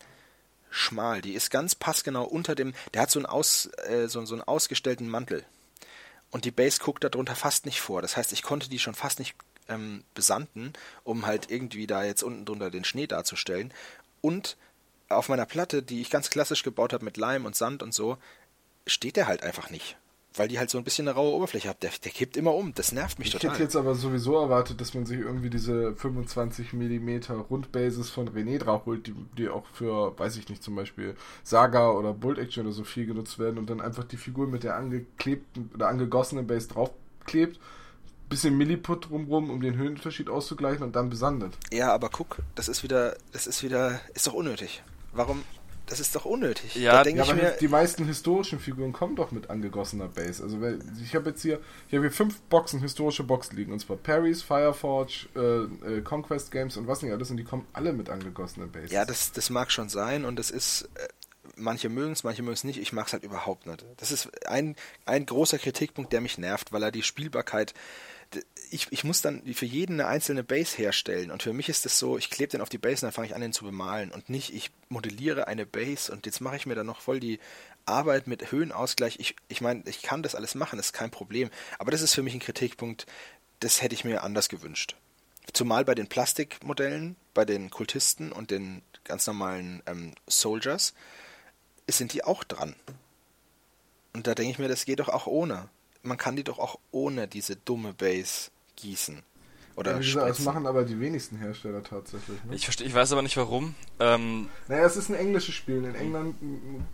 schmal. 0.75 1.21
Die 1.21 1.33
ist 1.33 1.49
ganz 1.49 1.75
passgenau 1.75 2.25
unter 2.25 2.55
dem. 2.55 2.73
Der 2.93 3.01
hat 3.01 3.11
so 3.11 3.19
einen, 3.19 3.25
aus, 3.25 3.69
äh, 3.87 4.07
so, 4.07 4.23
so 4.25 4.35
einen 4.35 4.43
ausgestellten 4.43 5.09
Mantel. 5.09 5.45
Und 6.31 6.45
die 6.45 6.51
Base 6.51 6.79
guckt 6.79 7.03
darunter 7.03 7.35
fast 7.35 7.65
nicht 7.65 7.81
vor. 7.81 8.01
Das 8.01 8.17
heißt, 8.17 8.33
ich 8.33 8.43
konnte 8.43 8.69
die 8.69 8.79
schon 8.79 8.95
fast 8.95 9.19
nicht 9.19 9.35
ähm, 9.69 10.03
besanden, 10.13 10.73
um 11.03 11.25
halt 11.25 11.49
irgendwie 11.49 11.87
da 11.87 12.03
jetzt 12.03 12.23
unten 12.23 12.45
drunter 12.45 12.69
den 12.69 12.83
Schnee 12.83 13.07
darzustellen. 13.07 13.73
Und 14.21 14.57
auf 15.07 15.29
meiner 15.29 15.45
Platte, 15.45 15.81
die 15.81 16.01
ich 16.01 16.09
ganz 16.09 16.29
klassisch 16.29 16.63
gebaut 16.63 16.93
habe 16.93 17.05
mit 17.05 17.17
Leim 17.17 17.45
und 17.45 17.55
Sand 17.55 17.81
und 17.81 17.93
so, 17.93 18.17
steht 18.85 19.15
der 19.15 19.27
halt 19.27 19.43
einfach 19.43 19.69
nicht. 19.69 19.97
Weil 20.35 20.47
die 20.47 20.59
halt 20.59 20.69
so 20.69 20.77
ein 20.77 20.83
bisschen 20.83 21.07
eine 21.07 21.15
raue 21.15 21.33
Oberfläche 21.33 21.69
hat. 21.69 21.81
Der, 21.83 21.91
der 22.03 22.11
kippt 22.11 22.35
immer 22.37 22.53
um. 22.53 22.73
Das 22.73 22.91
nervt 22.91 23.19
mich 23.19 23.27
ich 23.27 23.33
total. 23.33 23.47
Ich 23.47 23.53
hätte 23.53 23.63
jetzt 23.63 23.75
aber 23.75 23.95
sowieso 23.95 24.35
erwartet, 24.35 24.81
dass 24.81 24.93
man 24.93 25.05
sich 25.05 25.19
irgendwie 25.19 25.49
diese 25.49 25.95
25 25.95 26.73
mm 26.73 27.19
Rundbases 27.49 28.09
von 28.09 28.29
René 28.29 28.59
drauf 28.59 28.85
holt, 28.85 29.07
die, 29.07 29.15
die 29.37 29.49
auch 29.49 29.65
für, 29.73 30.17
weiß 30.17 30.37
ich 30.37 30.49
nicht, 30.49 30.63
zum 30.63 30.75
Beispiel 30.75 31.15
Saga 31.43 31.91
oder 31.91 32.13
Bolt 32.13 32.37
Action 32.37 32.65
oder 32.65 32.73
so 32.73 32.83
viel 32.83 33.05
genutzt 33.05 33.39
werden 33.39 33.57
und 33.57 33.69
dann 33.69 33.81
einfach 33.81 34.03
die 34.03 34.17
Figur 34.17 34.47
mit 34.47 34.63
der 34.63 34.75
angeklebten 34.75 35.71
oder 35.73 35.87
angegossenen 35.87 36.47
Base 36.47 36.67
draufklebt 36.67 37.59
bisschen 38.29 38.57
Milliput 38.57 39.09
drumrum, 39.09 39.49
um 39.49 39.61
den 39.61 39.75
Höhenunterschied 39.75 40.29
auszugleichen 40.29 40.83
und 40.83 40.95
dann 40.95 41.09
besandet. 41.09 41.57
Ja, 41.71 41.93
aber 41.93 42.09
guck, 42.09 42.37
das 42.55 42.67
ist 42.67 42.83
wieder, 42.83 43.15
das 43.31 43.47
ist 43.47 43.63
wieder, 43.63 43.99
ist 44.13 44.27
doch 44.27 44.33
unnötig. 44.33 44.83
Warum? 45.13 45.43
Das 45.87 45.99
ist 45.99 46.15
doch 46.15 46.25
unnötig. 46.25 46.75
Ja, 46.75 47.03
da 47.03 47.09
ja 47.09 47.23
aber 47.23 47.35
mir, 47.35 47.51
die 47.59 47.67
meisten 47.67 48.05
historischen 48.05 48.59
Figuren 48.59 48.91
kommen 48.91 49.15
doch 49.15 49.31
mit 49.31 49.49
angegossener 49.49 50.07
Base. 50.07 50.41
Also 50.41 50.59
ich 51.03 51.15
habe 51.15 51.29
jetzt 51.29 51.41
hier, 51.41 51.59
ich 51.87 51.93
habe 51.93 52.03
hier 52.03 52.11
fünf 52.11 52.39
Boxen, 52.41 52.79
historische 52.79 53.23
Boxen 53.23 53.55
liegen. 53.55 53.71
Und 53.71 53.79
zwar 53.79 53.97
Parrys, 53.97 54.41
Fireforge, 54.41 55.27
äh, 55.35 55.97
äh, 55.97 56.01
Conquest 56.01 56.51
Games 56.51 56.77
und 56.77 56.87
was 56.87 57.01
nicht 57.01 57.11
alles. 57.11 57.29
Und 57.29 57.37
die 57.37 57.43
kommen 57.43 57.67
alle 57.73 57.93
mit 57.93 58.09
angegossener 58.09 58.67
Base. 58.67 58.93
Ja, 58.93 59.05
das, 59.05 59.31
das 59.31 59.49
mag 59.49 59.71
schon 59.71 59.89
sein. 59.89 60.25
Und 60.25 60.37
das 60.37 60.49
ist, 60.49 60.89
äh, 60.95 61.07
manche 61.55 61.89
mögen 61.89 62.13
es, 62.13 62.23
manche 62.23 62.41
mögen 62.41 62.53
es 62.53 62.63
nicht. 62.63 62.79
Ich 62.79 62.93
mag 62.93 63.07
es 63.07 63.13
halt 63.13 63.23
überhaupt 63.23 63.67
nicht. 63.67 63.85
Das 63.97 64.11
ist 64.11 64.29
ein, 64.47 64.75
ein 65.05 65.25
großer 65.25 65.59
Kritikpunkt, 65.59 66.11
der 66.13 66.21
mich 66.21 66.37
nervt, 66.37 66.71
weil 66.71 66.83
er 66.83 66.91
die 66.91 67.03
Spielbarkeit 67.03 67.73
ich, 68.71 68.87
ich 68.91 69.03
muss 69.03 69.21
dann 69.21 69.41
für 69.53 69.65
jeden 69.65 69.99
eine 69.99 70.09
einzelne 70.09 70.43
Base 70.43 70.77
herstellen. 70.77 71.31
Und 71.31 71.43
für 71.43 71.53
mich 71.53 71.69
ist 71.69 71.85
das 71.85 71.97
so, 71.97 72.17
ich 72.17 72.29
klebe 72.29 72.51
den 72.51 72.61
auf 72.61 72.69
die 72.69 72.77
Base 72.77 73.05
und 73.05 73.07
dann 73.07 73.11
fange 73.11 73.27
ich 73.27 73.35
an, 73.35 73.41
den 73.41 73.53
zu 73.53 73.65
bemalen. 73.65 74.11
Und 74.11 74.29
nicht, 74.29 74.53
ich 74.53 74.71
modelliere 74.89 75.47
eine 75.47 75.65
Base 75.65 76.11
und 76.11 76.25
jetzt 76.25 76.41
mache 76.41 76.55
ich 76.55 76.65
mir 76.65 76.75
dann 76.75 76.85
noch 76.85 77.01
voll 77.01 77.19
die 77.19 77.39
Arbeit 77.85 78.27
mit 78.27 78.51
Höhenausgleich. 78.51 79.19
Ich, 79.19 79.35
ich 79.47 79.61
meine, 79.61 79.83
ich 79.85 80.01
kann 80.01 80.23
das 80.23 80.35
alles 80.35 80.55
machen, 80.55 80.77
das 80.77 80.87
ist 80.87 80.93
kein 80.93 81.11
Problem. 81.11 81.49
Aber 81.79 81.91
das 81.91 82.01
ist 82.01 82.13
für 82.13 82.23
mich 82.23 82.33
ein 82.33 82.39
Kritikpunkt, 82.39 83.05
das 83.59 83.81
hätte 83.81 83.95
ich 83.95 84.03
mir 84.03 84.23
anders 84.23 84.49
gewünscht. 84.49 84.95
Zumal 85.53 85.85
bei 85.85 85.95
den 85.95 86.07
Plastikmodellen, 86.07 87.15
bei 87.33 87.45
den 87.45 87.69
Kultisten 87.69 88.31
und 88.31 88.51
den 88.51 88.81
ganz 89.03 89.27
normalen 89.27 89.83
ähm, 89.85 90.13
Soldiers, 90.27 90.93
sind 91.87 92.13
die 92.13 92.23
auch 92.23 92.43
dran. 92.43 92.75
Und 94.13 94.27
da 94.27 94.33
denke 94.33 94.51
ich 94.51 94.59
mir, 94.59 94.67
das 94.67 94.85
geht 94.85 94.99
doch 94.99 95.09
auch 95.09 95.27
ohne. 95.27 95.69
Man 96.05 96.17
kann 96.17 96.35
die 96.35 96.43
doch 96.43 96.59
auch 96.59 96.79
ohne 96.91 97.27
diese 97.27 97.55
dumme 97.55 97.93
Base 97.93 98.51
gießen. 98.75 99.21
Oder 99.75 99.91
ja, 99.93 99.97
gesagt, 99.97 100.29
das 100.29 100.39
machen 100.39 100.67
aber 100.67 100.85
die 100.85 100.99
wenigsten 101.01 101.37
Hersteller 101.37 101.83
tatsächlich. 101.83 102.41
Ne? 102.45 102.55
Ich 102.55 102.63
verstehe, 102.63 102.87
ich 102.87 102.93
weiß 102.93 103.11
aber 103.11 103.21
nicht 103.21 103.35
warum. 103.35 103.75
Ähm, 103.99 104.47
naja, 104.69 104.85
es 104.85 104.95
ist 104.95 105.09
ein 105.09 105.15
englisches 105.15 105.53
Spiel. 105.53 105.83
In 105.83 105.95
England 105.95 106.35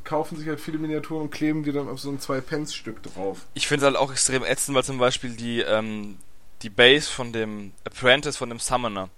kaufen 0.04 0.36
sich 0.38 0.48
halt 0.48 0.60
viele 0.60 0.80
Miniaturen 0.80 1.24
und 1.24 1.30
kleben 1.30 1.64
die 1.64 1.72
dann 1.72 1.88
auf 1.88 2.00
so 2.00 2.10
ein 2.10 2.20
2-Pence-Stück 2.20 3.04
drauf. 3.04 3.46
Ich 3.54 3.68
finde 3.68 3.86
es 3.86 3.86
halt 3.86 3.98
auch 3.98 4.12
extrem 4.12 4.44
ätzend, 4.44 4.76
weil 4.76 4.84
zum 4.84 4.98
Beispiel 4.98 5.36
die, 5.36 5.60
ähm, 5.60 6.18
die 6.64 6.72
Base 6.72 7.08
von 7.08 7.32
dem 7.32 7.72
Apprentice, 7.84 8.38
von 8.38 8.50
dem 8.50 8.60
Summoner, 8.60 9.10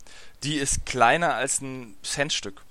die 0.44 0.56
ist 0.56 0.86
kleiner 0.86 1.36
als 1.36 1.62
ein 1.62 1.96
Centstück. 2.04 2.62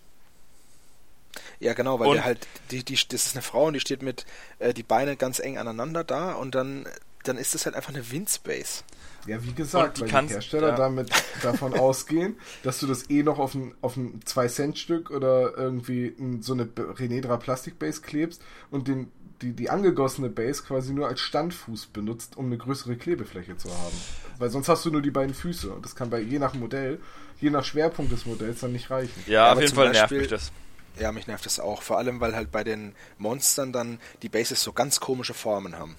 Ja, 1.58 1.72
genau, 1.72 2.00
weil 2.00 2.12
der 2.12 2.24
halt, 2.24 2.46
die, 2.70 2.84
die, 2.84 2.94
das 2.94 3.26
ist 3.26 3.34
eine 3.34 3.42
Frau 3.42 3.66
und 3.66 3.74
die 3.74 3.80
steht 3.80 4.02
mit 4.02 4.26
äh, 4.58 4.74
die 4.74 4.82
Beine 4.82 5.16
ganz 5.16 5.38
eng 5.38 5.56
aneinander 5.56 6.04
da 6.04 6.32
und 6.32 6.54
dann, 6.54 6.86
dann 7.24 7.38
ist 7.38 7.54
das 7.54 7.66
halt 7.66 7.76
einfach 7.76 7.94
eine 7.94 8.10
Windspace. 8.10 8.84
Ja, 9.26 9.42
wie 9.44 9.52
gesagt, 9.52 9.98
die 9.98 10.02
weil 10.02 10.08
kannst, 10.08 10.30
die 10.30 10.34
Hersteller 10.34 10.70
ja. 10.70 10.76
damit 10.76 11.10
davon 11.42 11.74
ausgehen, 11.74 12.36
dass 12.62 12.80
du 12.80 12.86
das 12.86 13.08
eh 13.08 13.22
noch 13.22 13.38
auf 13.38 13.54
ein, 13.54 13.74
auf 13.80 13.96
ein 13.96 14.20
2-Cent-Stück 14.20 15.10
oder 15.10 15.56
irgendwie 15.56 16.06
in 16.06 16.42
so 16.42 16.54
eine 16.54 16.68
Renedra 16.76 17.36
Plastik-Base 17.36 18.00
klebst 18.00 18.42
und 18.70 18.88
den, 18.88 19.12
die, 19.40 19.52
die 19.52 19.70
angegossene 19.70 20.28
Base 20.28 20.62
quasi 20.62 20.92
nur 20.92 21.06
als 21.08 21.20
Standfuß 21.20 21.86
benutzt, 21.86 22.36
um 22.36 22.46
eine 22.46 22.58
größere 22.58 22.96
Klebefläche 22.96 23.56
zu 23.56 23.70
haben. 23.70 23.96
Weil 24.38 24.50
sonst 24.50 24.68
hast 24.68 24.84
du 24.84 24.90
nur 24.90 25.02
die 25.02 25.10
beiden 25.10 25.34
Füße 25.34 25.70
und 25.70 25.84
das 25.84 25.94
kann 25.94 26.10
bei 26.10 26.20
je 26.20 26.40
nach 26.40 26.54
Modell, 26.54 26.98
je 27.40 27.50
nach 27.50 27.64
Schwerpunkt 27.64 28.10
des 28.10 28.26
Modells 28.26 28.60
dann 28.60 28.72
nicht 28.72 28.90
reichen. 28.90 29.22
Ja, 29.26 29.32
ja 29.32 29.52
auf 29.52 29.60
jeden 29.60 29.74
Fall 29.74 29.88
Beispiel, 29.88 30.18
nervt 30.18 30.32
mich 30.32 30.40
das. 30.40 30.52
Ja, 30.98 31.12
mich 31.12 31.26
nervt 31.26 31.46
das 31.46 31.60
auch. 31.60 31.82
Vor 31.82 31.98
allem, 31.98 32.20
weil 32.20 32.34
halt 32.34 32.50
bei 32.50 32.64
den 32.64 32.94
Monstern 33.18 33.72
dann 33.72 33.98
die 34.22 34.28
Bases 34.28 34.62
so 34.62 34.72
ganz 34.72 35.00
komische 35.00 35.32
Formen 35.32 35.78
haben. 35.78 35.96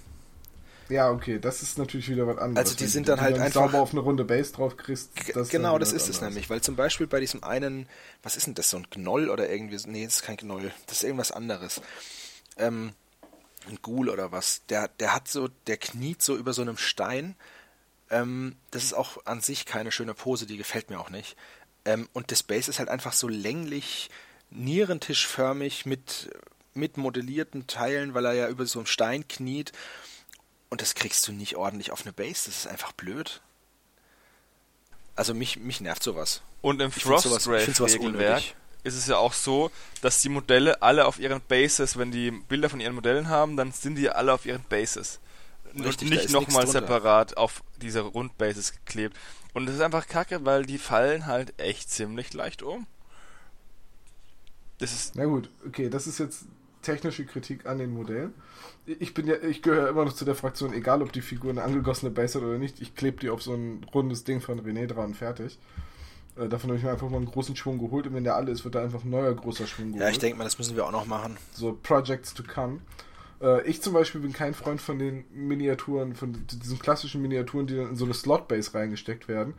Ja, 0.88 1.10
okay, 1.10 1.38
das 1.38 1.62
ist 1.62 1.78
natürlich 1.78 2.08
wieder 2.08 2.26
was 2.26 2.38
anderes. 2.38 2.70
Also 2.70 2.76
die 2.76 2.86
sind 2.86 3.08
dann 3.08 3.20
halt 3.20 3.36
dann 3.36 3.44
einfach 3.44 3.62
sauber 3.62 3.80
auf 3.80 3.92
eine 3.92 4.00
runde 4.00 4.24
Base 4.24 4.52
drauf 4.52 4.76
kriegst. 4.76 5.12
Das 5.34 5.48
genau, 5.48 5.78
das 5.78 5.92
ist 5.92 6.08
es 6.08 6.20
nämlich, 6.20 6.50
weil 6.50 6.60
zum 6.60 6.76
Beispiel 6.76 7.06
bei 7.06 7.20
diesem 7.20 7.42
einen, 7.42 7.88
was 8.22 8.36
ist 8.36 8.46
denn 8.46 8.54
das, 8.54 8.70
so 8.70 8.76
ein 8.76 8.86
Gnoll 8.90 9.30
oder 9.30 9.48
irgendwie, 9.48 9.78
nee, 9.86 10.04
das 10.04 10.16
ist 10.16 10.22
kein 10.22 10.36
Gnoll, 10.36 10.72
das 10.86 10.98
ist 10.98 11.04
irgendwas 11.04 11.32
anderes. 11.32 11.80
Ähm, 12.56 12.92
ein 13.68 13.78
Ghoul 13.82 14.10
oder 14.10 14.32
was, 14.32 14.62
der, 14.68 14.88
der 14.88 15.14
hat 15.14 15.28
so, 15.28 15.48
der 15.66 15.76
kniet 15.76 16.22
so 16.22 16.36
über 16.36 16.52
so 16.52 16.62
einem 16.62 16.76
Stein. 16.76 17.34
Ähm, 18.10 18.56
das 18.70 18.84
ist 18.84 18.92
auch 18.92 19.24
an 19.24 19.40
sich 19.40 19.64
keine 19.64 19.90
schöne 19.90 20.14
Pose, 20.14 20.46
die 20.46 20.56
gefällt 20.56 20.90
mir 20.90 21.00
auch 21.00 21.10
nicht. 21.10 21.36
Ähm, 21.84 22.08
und 22.12 22.30
das 22.30 22.42
Base 22.42 22.70
ist 22.70 22.78
halt 22.78 22.88
einfach 22.88 23.12
so 23.12 23.28
länglich, 23.28 24.10
nierentischförmig 24.50 25.86
mit, 25.86 26.30
mit 26.74 26.96
modellierten 26.96 27.66
Teilen, 27.66 28.14
weil 28.14 28.26
er 28.26 28.34
ja 28.34 28.48
über 28.48 28.66
so 28.66 28.78
einem 28.78 28.86
Stein 28.86 29.26
kniet. 29.26 29.72
Und 30.70 30.80
das 30.80 30.94
kriegst 30.94 31.26
du 31.28 31.32
nicht 31.32 31.56
ordentlich 31.56 31.92
auf 31.92 32.02
eine 32.02 32.12
Base. 32.12 32.46
Das 32.46 32.58
ist 32.58 32.66
einfach 32.66 32.92
blöd. 32.92 33.40
Also 35.16 35.34
mich, 35.34 35.58
mich 35.58 35.80
nervt 35.80 36.02
sowas. 36.02 36.42
Und 36.60 36.80
im 36.80 36.90
Frostgrave-Regelwerk 36.90 38.42
ist 38.82 38.94
es 38.94 39.06
ja 39.06 39.16
auch 39.16 39.32
so, 39.32 39.70
dass 40.02 40.20
die 40.20 40.28
Modelle 40.28 40.82
alle 40.82 41.06
auf 41.06 41.18
ihren 41.18 41.40
Bases, 41.40 41.96
wenn 41.96 42.10
die 42.10 42.30
Bilder 42.30 42.68
von 42.68 42.80
ihren 42.80 42.94
Modellen 42.94 43.28
haben, 43.28 43.56
dann 43.56 43.72
sind 43.72 43.96
die 43.96 44.10
alle 44.10 44.32
auf 44.32 44.46
ihren 44.46 44.62
Bases. 44.64 45.20
Richtig, 45.78 46.10
nicht 46.10 46.30
nochmal 46.30 46.66
separat 46.66 47.36
auf 47.36 47.62
diese 47.80 48.00
Rundbases 48.00 48.72
geklebt. 48.72 49.16
Und 49.54 49.66
das 49.66 49.76
ist 49.76 49.80
einfach 49.80 50.06
kacke, 50.06 50.44
weil 50.44 50.66
die 50.66 50.78
fallen 50.78 51.26
halt 51.26 51.58
echt 51.58 51.90
ziemlich 51.90 52.32
leicht 52.32 52.62
um. 52.62 52.86
Das 54.78 54.92
ist. 54.92 55.16
Na 55.16 55.24
gut, 55.24 55.50
okay, 55.66 55.88
das 55.88 56.06
ist 56.06 56.18
jetzt 56.18 56.44
technische 56.84 57.26
Kritik 57.26 57.66
an 57.66 57.78
den 57.78 57.92
Modellen. 57.92 58.34
Ich 58.86 59.14
bin 59.14 59.26
ja, 59.26 59.34
ich 59.42 59.62
gehöre 59.62 59.88
immer 59.88 60.04
noch 60.04 60.12
zu 60.12 60.24
der 60.24 60.34
Fraktion, 60.34 60.72
egal 60.72 61.02
ob 61.02 61.12
die 61.12 61.22
Figur 61.22 61.50
eine 61.50 61.62
angegossene 61.62 62.10
Base 62.10 62.38
hat 62.38 62.46
oder 62.46 62.58
nicht, 62.58 62.80
ich 62.80 62.94
klebe 62.94 63.18
die 63.18 63.30
auf 63.30 63.42
so 63.42 63.54
ein 63.54 63.84
rundes 63.92 64.24
Ding 64.24 64.40
von 64.40 64.60
René 64.60 64.86
dran, 64.86 65.14
fertig. 65.14 65.58
Äh, 66.36 66.48
davon 66.48 66.70
habe 66.70 66.78
ich 66.78 66.84
mir 66.84 66.90
einfach 66.90 67.08
mal 67.08 67.16
einen 67.16 67.26
großen 67.26 67.56
Schwung 67.56 67.78
geholt 67.78 68.06
und 68.06 68.14
wenn 68.14 68.24
der 68.24 68.36
alle 68.36 68.52
ist, 68.52 68.64
wird 68.64 68.74
da 68.74 68.82
einfach 68.82 69.04
ein 69.04 69.10
neuer 69.10 69.34
großer 69.34 69.66
Schwung 69.66 69.88
geholt. 69.88 70.02
Ja, 70.02 70.10
ich 70.10 70.18
denke 70.18 70.38
mal, 70.38 70.44
das 70.44 70.58
müssen 70.58 70.76
wir 70.76 70.86
auch 70.86 70.92
noch 70.92 71.06
machen. 71.06 71.36
So 71.52 71.78
Projects 71.82 72.34
to 72.34 72.42
come. 72.42 72.80
Äh, 73.40 73.62
ich 73.68 73.82
zum 73.82 73.92
Beispiel 73.92 74.20
bin 74.20 74.32
kein 74.32 74.54
Freund 74.54 74.80
von 74.80 74.98
den 74.98 75.24
Miniaturen, 75.32 76.14
von 76.14 76.44
diesen 76.46 76.78
klassischen 76.78 77.22
Miniaturen, 77.22 77.66
die 77.66 77.76
dann 77.76 77.90
in 77.90 77.96
so 77.96 78.04
eine 78.04 78.14
Slot-Base 78.14 78.74
reingesteckt 78.74 79.28
werden, 79.28 79.54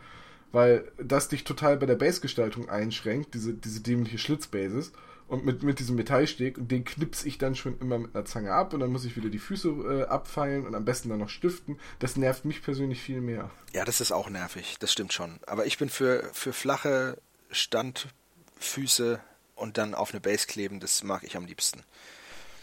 weil 0.52 0.92
das 0.98 1.30
dich 1.30 1.44
total 1.44 1.78
bei 1.78 1.86
der 1.86 1.96
Base-Gestaltung 1.96 2.70
einschränkt, 2.70 3.34
diese, 3.34 3.54
diese 3.54 3.82
dämliche 3.82 4.18
Schlitzbases 4.18 4.92
und 5.28 5.46
mit, 5.46 5.64
mit 5.64 5.80
diesem 5.80 5.96
Metallsteg 5.96 6.58
und 6.58 6.70
den 6.72 6.86
knips 6.86 7.26
ich 7.26 7.38
dann 7.38 7.56
schon 7.56 7.80
immer 7.80 7.98
mit 7.98 8.16
einer 8.16 8.26
Zange 8.26 8.52
ab 8.52 8.74
und 8.74 8.80
dann 8.80 8.92
muss 8.92 9.06
ich 9.06 9.16
wieder 9.16 9.30
die 9.30 9.40
Füße 9.40 9.70
äh, 9.70 10.04
abfeilen 10.04 10.68
und 10.68 10.76
am 10.76 10.86
besten 10.86 11.10
dann 11.10 11.20
noch 11.20 11.30
stiften. 11.30 11.80
Das 12.00 12.16
nervt 12.16 12.46
mich 12.46 12.62
persönlich 12.62 13.02
viel 13.02 13.22
mehr. 13.22 13.50
Ja, 13.74 13.86
das 13.86 14.02
ist 14.02 14.12
auch 14.12 14.30
nervig, 14.30 14.78
das 14.80 14.92
stimmt 14.92 15.14
schon. 15.14 15.40
Aber 15.48 15.66
ich 15.66 15.78
bin 15.78 15.90
für, 15.90 16.30
für 16.34 16.54
flache 16.54 17.18
Standfüße 17.50 19.20
und 19.56 19.78
dann 19.78 19.96
auf 19.96 20.12
eine 20.12 20.22
Base 20.22 20.48
kleben, 20.48 20.80
das 20.80 21.04
mag 21.04 21.24
ich 21.24 21.36
am 21.36 21.46
liebsten. 21.46 21.82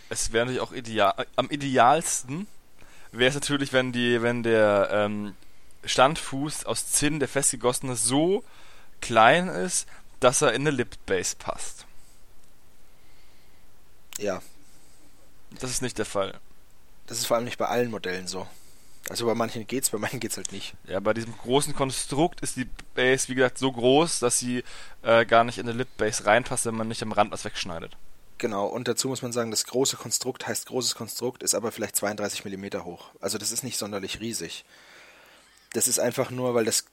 Es 0.09 0.33
wäre 0.33 0.45
natürlich 0.45 0.63
auch 0.63 0.73
ideal, 0.73 1.27
am 1.37 1.51
idealsten 1.51 2.47
wäre 3.13 3.29
es 3.29 3.35
natürlich, 3.35 3.73
wenn 3.73 3.93
die, 3.93 4.23
wenn 4.23 4.43
der 4.43 4.89
ähm, 4.93 5.35
Standfuß 5.85 6.65
aus 6.67 6.93
Zinn, 6.93 7.19
der 7.19 7.29
festgegossene, 7.29 7.97
so 7.97 8.45
klein 9.01 9.49
ist, 9.49 9.89
dass 10.21 10.43
er 10.43 10.53
in 10.53 10.63
eine 10.63 10.71
Lip 10.71 10.95
Base 11.07 11.35
passt. 11.37 11.87
Ja. 14.19 14.43
Das 15.61 15.71
ist 15.71 15.83
nicht 15.83 15.99
der 15.99 16.07
Fall. 16.07 16.39
Das 17.07 17.19
ist 17.19 17.27
vor 17.27 17.37
allem 17.37 17.45
nicht 17.45 17.59
bei 17.59 17.67
allen 17.67 17.91
Modellen 17.91 18.27
so. 18.27 18.47
Also 19.09 19.27
bei 19.27 19.35
manchen 19.35 19.67
geht's, 19.67 19.91
bei 19.91 19.99
manchen 19.99 20.21
geht's 20.21 20.37
halt 20.37 20.53
nicht. 20.53 20.75
Ja, 20.87 21.01
bei 21.01 21.13
diesem 21.13 21.37
großen 21.37 21.75
Konstrukt 21.75 22.41
ist 22.41 22.57
die 22.57 22.69
Base, 22.95 23.29
wie 23.29 23.35
gesagt, 23.35 23.59
so 23.59 23.73
groß, 23.73 24.21
dass 24.21 24.39
sie 24.39 24.63
äh, 25.03 25.27
gar 25.27 25.45
nicht 25.45 25.59
in 25.59 25.69
eine 25.69 25.77
Lip 25.77 25.89
Base 25.97 26.25
reinpasst, 26.25 26.67
wenn 26.67 26.77
man 26.77 26.89
nicht 26.89 27.03
am 27.03 27.13
Rand 27.13 27.33
was 27.33 27.45
wegschneidet. 27.45 27.97
Genau, 28.39 28.67
und 28.67 28.89
dazu 28.89 29.09
muss 29.09 29.23
man 29.23 29.33
sagen, 29.33 29.51
das 29.51 29.67
große 29.67 29.97
Konstrukt 29.97 30.47
heißt 30.47 30.67
großes 30.67 30.95
Konstrukt, 30.95 31.43
ist 31.43 31.55
aber 31.55 31.73
vielleicht 31.73 31.97
32 31.97 32.45
mm 32.45 32.85
hoch. 32.85 33.11
Also 33.21 33.39
das 33.39 33.53
ist 33.53 33.65
nicht 33.65 33.79
sonderlich 33.79 34.21
riesig. 34.21 34.65
Das 35.73 35.89
ist 35.89 35.99
einfach 35.99 36.31
nur, 36.31 36.55
weil 36.55 36.65
das 36.65 36.85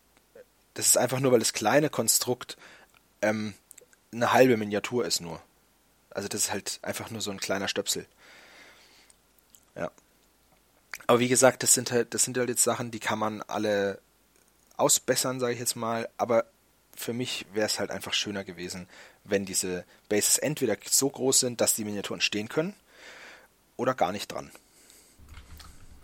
das 0.73 0.87
ist 0.87 0.97
einfach 0.97 1.19
nur, 1.19 1.31
weil 1.31 1.39
das 1.39 1.53
kleine 1.53 1.89
Konstrukt 1.89 2.57
ähm, 3.21 3.53
eine 4.13 4.31
halbe 4.31 4.57
Miniatur 4.57 5.05
ist 5.05 5.19
nur. 5.19 5.41
Also 6.11 6.27
das 6.27 6.41
ist 6.41 6.51
halt 6.51 6.79
einfach 6.81 7.11
nur 7.11 7.21
so 7.21 7.31
ein 7.31 7.39
kleiner 7.39 7.67
Stöpsel. 7.67 8.05
Ja. 9.75 9.91
Aber 11.07 11.19
wie 11.19 11.27
gesagt, 11.27 11.63
das 11.63 11.73
sind 11.73 11.91
halt, 11.91 12.13
das 12.13 12.23
sind 12.23 12.37
halt 12.37 12.49
jetzt 12.49 12.63
Sachen, 12.63 12.91
die 12.91 12.99
kann 12.99 13.19
man 13.19 13.41
alle 13.43 13.99
ausbessern, 14.77 15.39
sage 15.39 15.53
ich 15.53 15.59
jetzt 15.59 15.75
mal. 15.75 16.09
Aber 16.17 16.45
für 16.95 17.13
mich 17.13 17.45
wäre 17.53 17.67
es 17.67 17.79
halt 17.79 17.91
einfach 17.91 18.13
schöner 18.13 18.43
gewesen, 18.43 18.87
wenn 19.23 19.45
diese 19.45 19.85
Bases 20.09 20.37
entweder 20.37 20.75
so 20.89 21.09
groß 21.09 21.39
sind, 21.39 21.61
dass 21.61 21.75
die 21.75 21.85
Miniaturen 21.85 22.21
stehen 22.21 22.49
können, 22.49 22.75
oder 23.79 23.93
gar 23.93 24.11
nicht 24.11 24.31
dran. 24.31 24.51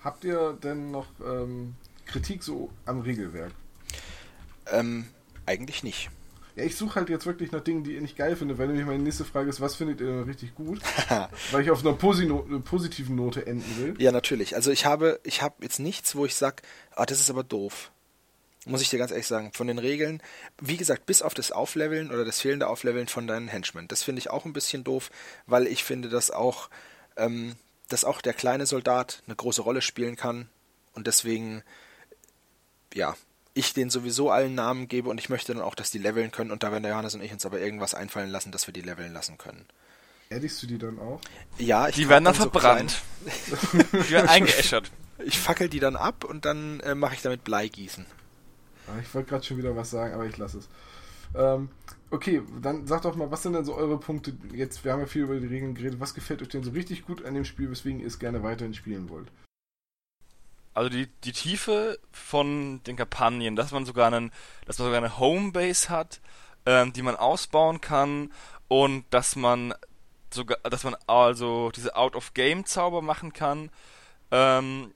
Habt 0.01 0.23
ihr 0.23 0.53
denn 0.53 0.91
noch 0.91 1.07
ähm, 1.23 1.75
Kritik 2.05 2.41
so 2.43 2.71
am 2.85 3.01
Regelwerk? 3.01 3.51
Ähm, 4.67 5.07
eigentlich 5.45 5.83
nicht. 5.83 6.09
Ja, 6.55 6.63
ich 6.63 6.77
suche 6.77 6.95
halt 6.95 7.09
jetzt 7.09 7.25
wirklich 7.25 7.51
nach 7.51 7.61
Dingen, 7.61 7.83
die 7.83 7.95
ihr 7.95 8.01
nicht 8.01 8.15
geil 8.15 8.35
findet, 8.35 8.57
weil 8.57 8.67
nämlich 8.67 8.85
meine 8.85 9.03
nächste 9.03 9.25
Frage 9.25 9.49
ist, 9.49 9.59
was 9.59 9.75
findet 9.75 9.99
ihr 9.99 10.07
denn 10.07 10.23
richtig 10.23 10.55
gut? 10.55 10.79
weil 11.51 11.61
ich 11.61 11.69
auf 11.69 11.81
einer 11.81 11.93
Posi 11.93 12.27
positiven 12.63 13.15
Note 13.15 13.45
enden 13.45 13.77
will. 13.77 13.95
Ja, 14.01 14.13
natürlich. 14.13 14.55
Also 14.55 14.71
ich 14.71 14.85
habe, 14.85 15.19
ich 15.23 15.41
habe 15.41 15.55
jetzt 15.61 15.79
nichts, 15.79 16.15
wo 16.15 16.25
ich 16.25 16.35
sage, 16.35 16.63
ah, 16.95 17.05
das 17.05 17.19
ist 17.19 17.29
aber 17.29 17.43
doof. 17.43 17.91
Muss 18.65 18.81
ich 18.81 18.89
dir 18.89 18.97
ganz 18.97 19.11
ehrlich 19.11 19.27
sagen, 19.27 19.51
von 19.53 19.67
den 19.67 19.77
Regeln, 19.77 20.21
wie 20.59 20.77
gesagt, 20.77 21.05
bis 21.05 21.21
auf 21.21 21.33
das 21.33 21.51
Aufleveln 21.51 22.09
oder 22.09 22.23
das 22.23 22.39
fehlende 22.39 22.67
Aufleveln 22.67 23.07
von 23.07 23.27
deinen 23.27 23.47
Henchmen. 23.47 23.87
Das 23.89 24.01
finde 24.01 24.19
ich 24.19 24.31
auch 24.31 24.45
ein 24.45 24.53
bisschen 24.53 24.83
doof, 24.83 25.11
weil 25.45 25.67
ich 25.67 25.83
finde, 25.83 26.09
dass 26.09 26.31
auch, 26.31 26.69
ähm, 27.17 27.55
dass 27.89 28.05
auch 28.05 28.21
der 28.21 28.33
kleine 28.33 28.65
Soldat 28.65 29.21
eine 29.27 29.35
große 29.35 29.61
Rolle 29.61 29.81
spielen 29.81 30.15
kann. 30.15 30.49
Und 30.93 31.05
deswegen, 31.05 31.63
ja, 32.93 33.15
ich 33.55 33.73
denen 33.73 33.89
sowieso 33.89 34.29
allen 34.29 34.53
Namen 34.53 34.87
gebe 34.87 35.09
und 35.09 35.17
ich 35.17 35.29
möchte 35.29 35.53
dann 35.53 35.63
auch, 35.63 35.75
dass 35.75 35.89
die 35.89 35.97
leveln 35.97 36.31
können 36.31 36.51
und 36.51 36.61
da 36.61 36.71
werden 36.71 36.83
der 36.83 36.91
Johannes 36.91 37.15
und 37.15 37.23
ich 37.23 37.31
uns 37.31 37.45
aber 37.45 37.59
irgendwas 37.59 37.95
einfallen 37.95 38.29
lassen, 38.29 38.51
dass 38.51 38.67
wir 38.67 38.73
die 38.73 38.81
leveln 38.81 39.13
lassen 39.13 39.37
können. 39.37 39.65
Ehrlichst 40.29 40.61
du 40.61 40.67
die 40.67 40.77
dann 40.77 40.99
auch? 40.99 41.21
Ja, 41.57 41.87
ich 41.87 41.95
Die 41.95 42.09
werden 42.09 42.25
dann, 42.25 42.33
dann 42.33 42.51
verbrannt. 42.51 43.01
So 43.47 43.77
die 43.77 44.11
werden 44.11 44.27
eingeäschert. 44.27 44.91
Ich 45.23 45.39
fackel 45.39 45.69
die 45.69 45.79
dann 45.79 45.95
ab 45.95 46.25
und 46.25 46.45
dann 46.45 46.81
äh, 46.81 46.95
mache 46.95 47.15
ich 47.15 47.21
damit 47.21 47.43
Bleigießen. 47.45 48.05
Ah, 48.87 48.99
ich 49.01 49.13
wollte 49.15 49.29
gerade 49.29 49.45
schon 49.45 49.57
wieder 49.57 49.75
was 49.75 49.89
sagen, 49.89 50.13
aber 50.13 50.25
ich 50.25 50.37
lasse 50.37 50.59
es. 50.59 50.69
Ähm, 51.33 51.69
okay, 52.11 52.41
dann 52.61 52.85
sagt 52.87 53.05
doch 53.05 53.15
mal, 53.15 53.31
was 53.31 53.43
sind 53.43 53.53
denn 53.53 53.63
so 53.63 53.75
eure 53.75 53.97
Punkte? 53.97 54.35
Jetzt, 54.51 54.83
wir 54.83 54.91
haben 54.91 54.99
ja 54.99 55.05
viel 55.05 55.23
über 55.23 55.39
die 55.39 55.47
Regeln 55.47 55.75
geredet. 55.75 55.99
Was 55.99 56.13
gefällt 56.13 56.41
euch 56.41 56.49
denn 56.49 56.63
so 56.63 56.71
richtig 56.71 57.05
gut 57.05 57.23
an 57.23 57.33
dem 57.33 57.45
Spiel, 57.45 57.71
weswegen 57.71 58.01
ihr 58.01 58.07
es 58.07 58.19
gerne 58.19 58.43
weiterhin 58.43 58.73
spielen 58.73 59.09
wollt? 59.09 59.27
Also 60.75 60.89
die, 60.89 61.07
die 61.23 61.31
Tiefe 61.31 61.97
von 62.11 62.83
den 62.83 62.97
Kampagnen, 62.97 63.55
dass 63.55 63.71
man 63.71 63.85
sogar 63.85 64.07
einen, 64.07 64.31
dass 64.65 64.77
man 64.77 64.87
sogar 64.87 64.97
eine 64.97 65.17
Homebase 65.17 65.89
hat, 65.89 66.19
ähm, 66.65 66.91
die 66.91 67.01
man 67.01 67.15
ausbauen 67.15 67.79
kann 67.79 68.31
und 68.67 69.05
dass 69.09 69.37
man 69.37 69.73
sogar, 70.31 70.57
dass 70.69 70.83
man 70.83 70.95
also 71.07 71.71
diese 71.71 71.95
Out-of-Game-Zauber 71.95 73.01
machen 73.01 73.31
kann. 73.31 73.71
Ähm, 74.31 74.93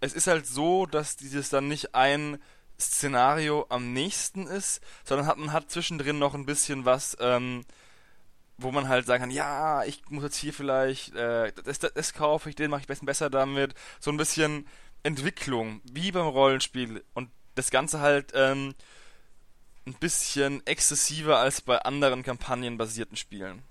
es 0.00 0.14
ist 0.14 0.26
halt 0.26 0.46
so, 0.46 0.84
dass 0.84 1.16
dieses 1.16 1.48
dann 1.48 1.68
nicht 1.68 1.94
ein 1.94 2.38
Szenario 2.80 3.66
am 3.68 3.92
nächsten 3.92 4.48
ist, 4.48 4.82
sondern 5.04 5.28
hat, 5.28 5.38
man 5.38 5.52
hat 5.52 5.70
zwischendrin 5.70 6.18
noch 6.18 6.34
ein 6.34 6.44
bisschen 6.44 6.84
was, 6.84 7.16
ähm, 7.20 7.64
wo 8.58 8.72
man 8.72 8.88
halt 8.88 9.06
sagen 9.06 9.22
kann, 9.22 9.30
ja, 9.30 9.84
ich 9.84 10.02
muss 10.10 10.24
jetzt 10.24 10.36
hier 10.36 10.52
vielleicht, 10.52 11.14
äh, 11.14 11.52
das, 11.64 11.78
das, 11.78 11.92
das 11.94 12.14
kaufe 12.14 12.48
ich, 12.48 12.56
den 12.56 12.70
mache 12.70 12.82
ich 12.88 13.00
besser 13.00 13.30
damit. 13.30 13.74
So 14.00 14.10
ein 14.10 14.16
bisschen 14.16 14.66
Entwicklung, 15.04 15.80
wie 15.84 16.10
beim 16.10 16.26
Rollenspiel. 16.26 17.04
Und 17.14 17.30
das 17.54 17.70
Ganze 17.70 18.00
halt 18.00 18.32
ähm, 18.34 18.74
ein 19.86 19.94
bisschen 19.94 20.66
exzessiver 20.66 21.38
als 21.38 21.60
bei 21.60 21.78
anderen 21.78 22.22
kampagnenbasierten 22.24 23.16
Spielen. 23.16 23.62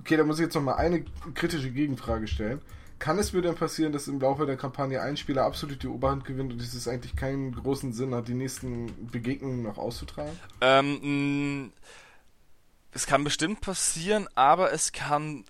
Okay, 0.00 0.16
da 0.16 0.24
muss 0.24 0.38
ich 0.38 0.44
jetzt 0.44 0.54
noch 0.54 0.62
mal 0.62 0.74
eine 0.74 1.04
kritische 1.34 1.70
Gegenfrage 1.70 2.26
stellen. 2.26 2.60
Kann 2.98 3.18
es 3.18 3.32
mir 3.32 3.42
denn 3.42 3.54
passieren, 3.54 3.92
dass 3.92 4.08
im 4.08 4.18
Laufe 4.18 4.44
der 4.44 4.56
Kampagne 4.56 5.00
ein 5.00 5.16
Spieler 5.16 5.44
absolut 5.44 5.82
die 5.82 5.86
Oberhand 5.86 6.24
gewinnt 6.24 6.52
und 6.52 6.60
es 6.60 6.88
eigentlich 6.88 7.14
keinen 7.14 7.54
großen 7.54 7.92
Sinn 7.92 8.12
hat, 8.12 8.26
die 8.26 8.34
nächsten 8.34 9.08
Begegnungen 9.12 9.62
noch 9.62 9.78
auszutragen? 9.78 10.36
Ähm, 10.60 11.72
es 12.90 13.06
kann 13.06 13.22
bestimmt 13.22 13.60
passieren, 13.60 14.26
aber 14.34 14.72
es 14.72 14.90
kann 14.90 15.44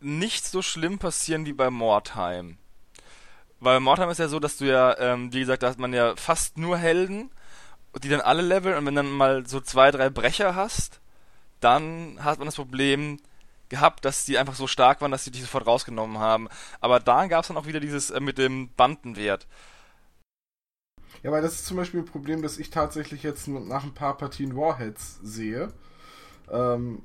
nicht 0.00 0.46
so 0.46 0.62
schlimm 0.62 0.98
passieren 0.98 1.44
wie 1.44 1.52
bei 1.52 1.68
Mordheim. 1.68 2.56
Weil 3.60 3.80
Mordheim 3.80 4.10
ist 4.10 4.18
ja 4.18 4.28
so, 4.28 4.38
dass 4.38 4.58
du 4.58 4.66
ja, 4.66 4.98
ähm, 4.98 5.32
wie 5.32 5.40
gesagt, 5.40 5.62
da 5.62 5.70
hat 5.70 5.78
man 5.78 5.92
ja 5.92 6.14
fast 6.16 6.58
nur 6.58 6.76
Helden, 6.76 7.30
die 8.02 8.08
dann 8.08 8.20
alle 8.20 8.42
leveln 8.42 8.76
und 8.76 8.86
wenn 8.86 8.94
dann 8.94 9.10
mal 9.10 9.46
so 9.46 9.60
zwei, 9.60 9.90
drei 9.90 10.10
Brecher 10.10 10.54
hast, 10.54 11.00
dann 11.60 12.18
hat 12.22 12.38
man 12.38 12.46
das 12.46 12.56
Problem, 12.56 13.18
gehabt, 13.68 14.04
dass 14.04 14.24
die 14.24 14.38
einfach 14.38 14.54
so 14.54 14.66
stark 14.66 15.00
waren, 15.00 15.10
dass 15.10 15.24
sie 15.24 15.30
dich 15.30 15.42
sofort 15.42 15.66
rausgenommen 15.66 16.18
haben. 16.18 16.48
Aber 16.80 17.00
da 17.00 17.26
gab 17.26 17.42
es 17.42 17.48
dann 17.48 17.56
auch 17.56 17.66
wieder 17.66 17.80
dieses 17.80 18.10
äh, 18.10 18.20
mit 18.20 18.38
dem 18.38 18.70
Bandenwert. 18.76 19.46
Ja, 21.22 21.32
weil 21.32 21.42
das 21.42 21.54
ist 21.54 21.66
zum 21.66 21.76
Beispiel 21.76 22.00
ein 22.00 22.06
Problem, 22.06 22.42
das 22.42 22.58
ich 22.58 22.70
tatsächlich 22.70 23.22
jetzt 23.22 23.48
nach 23.48 23.84
ein 23.84 23.94
paar 23.94 24.16
Partien 24.16 24.56
Warheads 24.56 25.18
sehe. 25.22 25.72
Ähm, 26.50 27.02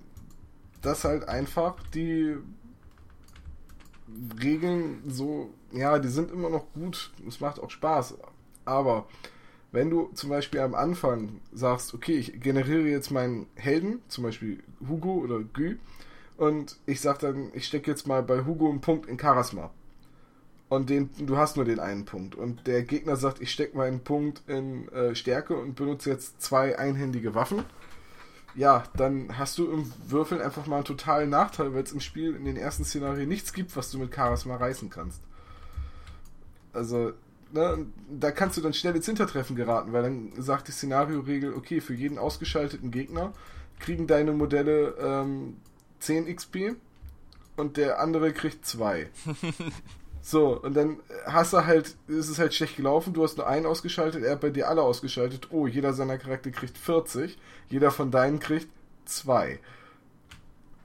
dass 0.82 1.04
halt 1.04 1.28
einfach 1.28 1.76
die 1.93 2.38
Regeln 4.41 5.03
so, 5.07 5.49
ja, 5.72 5.99
die 5.99 6.09
sind 6.09 6.32
immer 6.32 6.49
noch 6.49 6.66
gut, 6.74 7.12
es 7.28 7.39
macht 7.39 7.59
auch 7.59 7.70
Spaß. 7.70 8.18
Aber 8.66 9.07
wenn 9.72 9.89
du 9.89 10.09
zum 10.14 10.30
Beispiel 10.30 10.59
am 10.59 10.76
Anfang 10.76 11.39
sagst, 11.53 11.93
okay, 11.93 12.14
ich 12.14 12.39
generiere 12.41 12.88
jetzt 12.88 13.12
meinen 13.12 13.47
Helden, 13.55 14.01
zum 14.07 14.24
Beispiel 14.24 14.64
Hugo 14.88 15.14
oder 15.14 15.39
Gü, 15.39 15.78
und 16.38 16.78
ich 16.88 17.01
sag 17.01 17.20
dann, 17.20 17.51
ich 17.53 17.68
stecke 17.68 17.91
jetzt 17.91 18.07
mal 18.07 18.24
bei 18.24 18.45
Hugo 18.45 18.70
einen 18.70 18.82
Punkt 18.82 19.07
in 19.07 19.20
Charisma. 19.20 19.70
Und 20.70 20.89
den, 20.89 21.09
du 21.20 21.38
hast 21.38 21.55
nur 21.57 21.66
den 21.66 21.80
einen 21.80 22.05
Punkt. 22.05 22.34
Und 22.34 22.66
der 22.66 22.84
Gegner 22.84 23.16
sagt, 23.16 23.41
ich 23.41 23.51
stecke 23.51 23.78
meinen 23.78 23.99
Punkt 23.99 24.41
in 24.47 24.88
äh, 24.89 25.14
Stärke 25.16 25.55
und 25.55 25.76
benutze 25.76 26.09
jetzt 26.09 26.41
zwei 26.41 26.80
einhändige 26.80 27.36
Waffen. 27.36 27.66
Ja, 28.56 28.84
dann 28.95 29.38
hast 29.38 29.58
du 29.58 29.72
im 29.72 29.91
Würfeln 30.08 30.41
einfach 30.41 30.68
mal 30.68 30.78
einen 30.78 30.86
totalen 30.86 31.30
Nachteil, 31.30 31.74
weil 31.74 31.84
es 31.84 31.93
im 31.93 32.02
Spiel 32.02 32.36
in 32.36 32.45
den 32.45 32.58
ersten 32.58 32.84
Szenarien 32.84 33.30
nichts 33.30 33.54
gibt, 33.54 33.76
was 33.76 33.91
du 33.91 33.99
mit 33.99 34.14
Charisma 34.14 34.58
reißen 34.58 34.89
kannst. 34.89 35.22
Also, 36.74 37.14
ne, 37.54 37.86
da 38.10 38.32
kannst 38.32 38.58
du 38.58 38.62
dann 38.62 38.74
schnell 38.74 38.95
ins 38.95 39.06
Hintertreffen 39.06 39.56
geraten, 39.56 39.93
weil 39.93 40.04
dann 40.04 40.32
sagt 40.41 40.68
die 40.68 40.74
Szenario-Regel, 40.74 41.54
okay, 41.54 41.82
für 41.82 41.93
jeden 41.93 42.18
ausgeschalteten 42.18 42.91
Gegner 42.91 43.34
kriegen 43.80 44.08
deine 44.08 44.32
Modelle 44.34 44.95
ähm, 44.99 45.58
10 45.99 46.34
XP 46.36 46.76
und 47.58 47.78
der 47.78 47.99
andere 47.99 48.34
kriegt 48.34 48.66
2. 48.66 49.10
so, 50.22 50.59
und 50.61 50.76
dann 50.76 50.99
hast 51.26 51.53
du 51.53 51.65
halt, 51.65 51.95
ist 52.07 52.30
es 52.30 52.38
halt 52.38 52.53
schlecht 52.53 52.78
gelaufen, 52.78 53.13
du 53.13 53.24
hast 53.24 53.38
nur 53.38 53.47
einen 53.47 53.65
ausgeschaltet, 53.65 54.24
er 54.24 54.34
hat 54.34 54.41
bei 54.41 54.51
dir 54.51 54.69
alle 54.69 54.84
ausgeschaltet. 54.84 55.47
Oh, 55.51 55.65
jeder 55.67 55.93
seiner 55.93 56.17
Charakter 56.17 56.51
kriegt 56.51 56.78
40, 56.78 57.38
jeder 57.69 57.91
von 57.91 58.11
deinen 58.11 58.39
kriegt 58.39 58.69
2. 59.05 59.59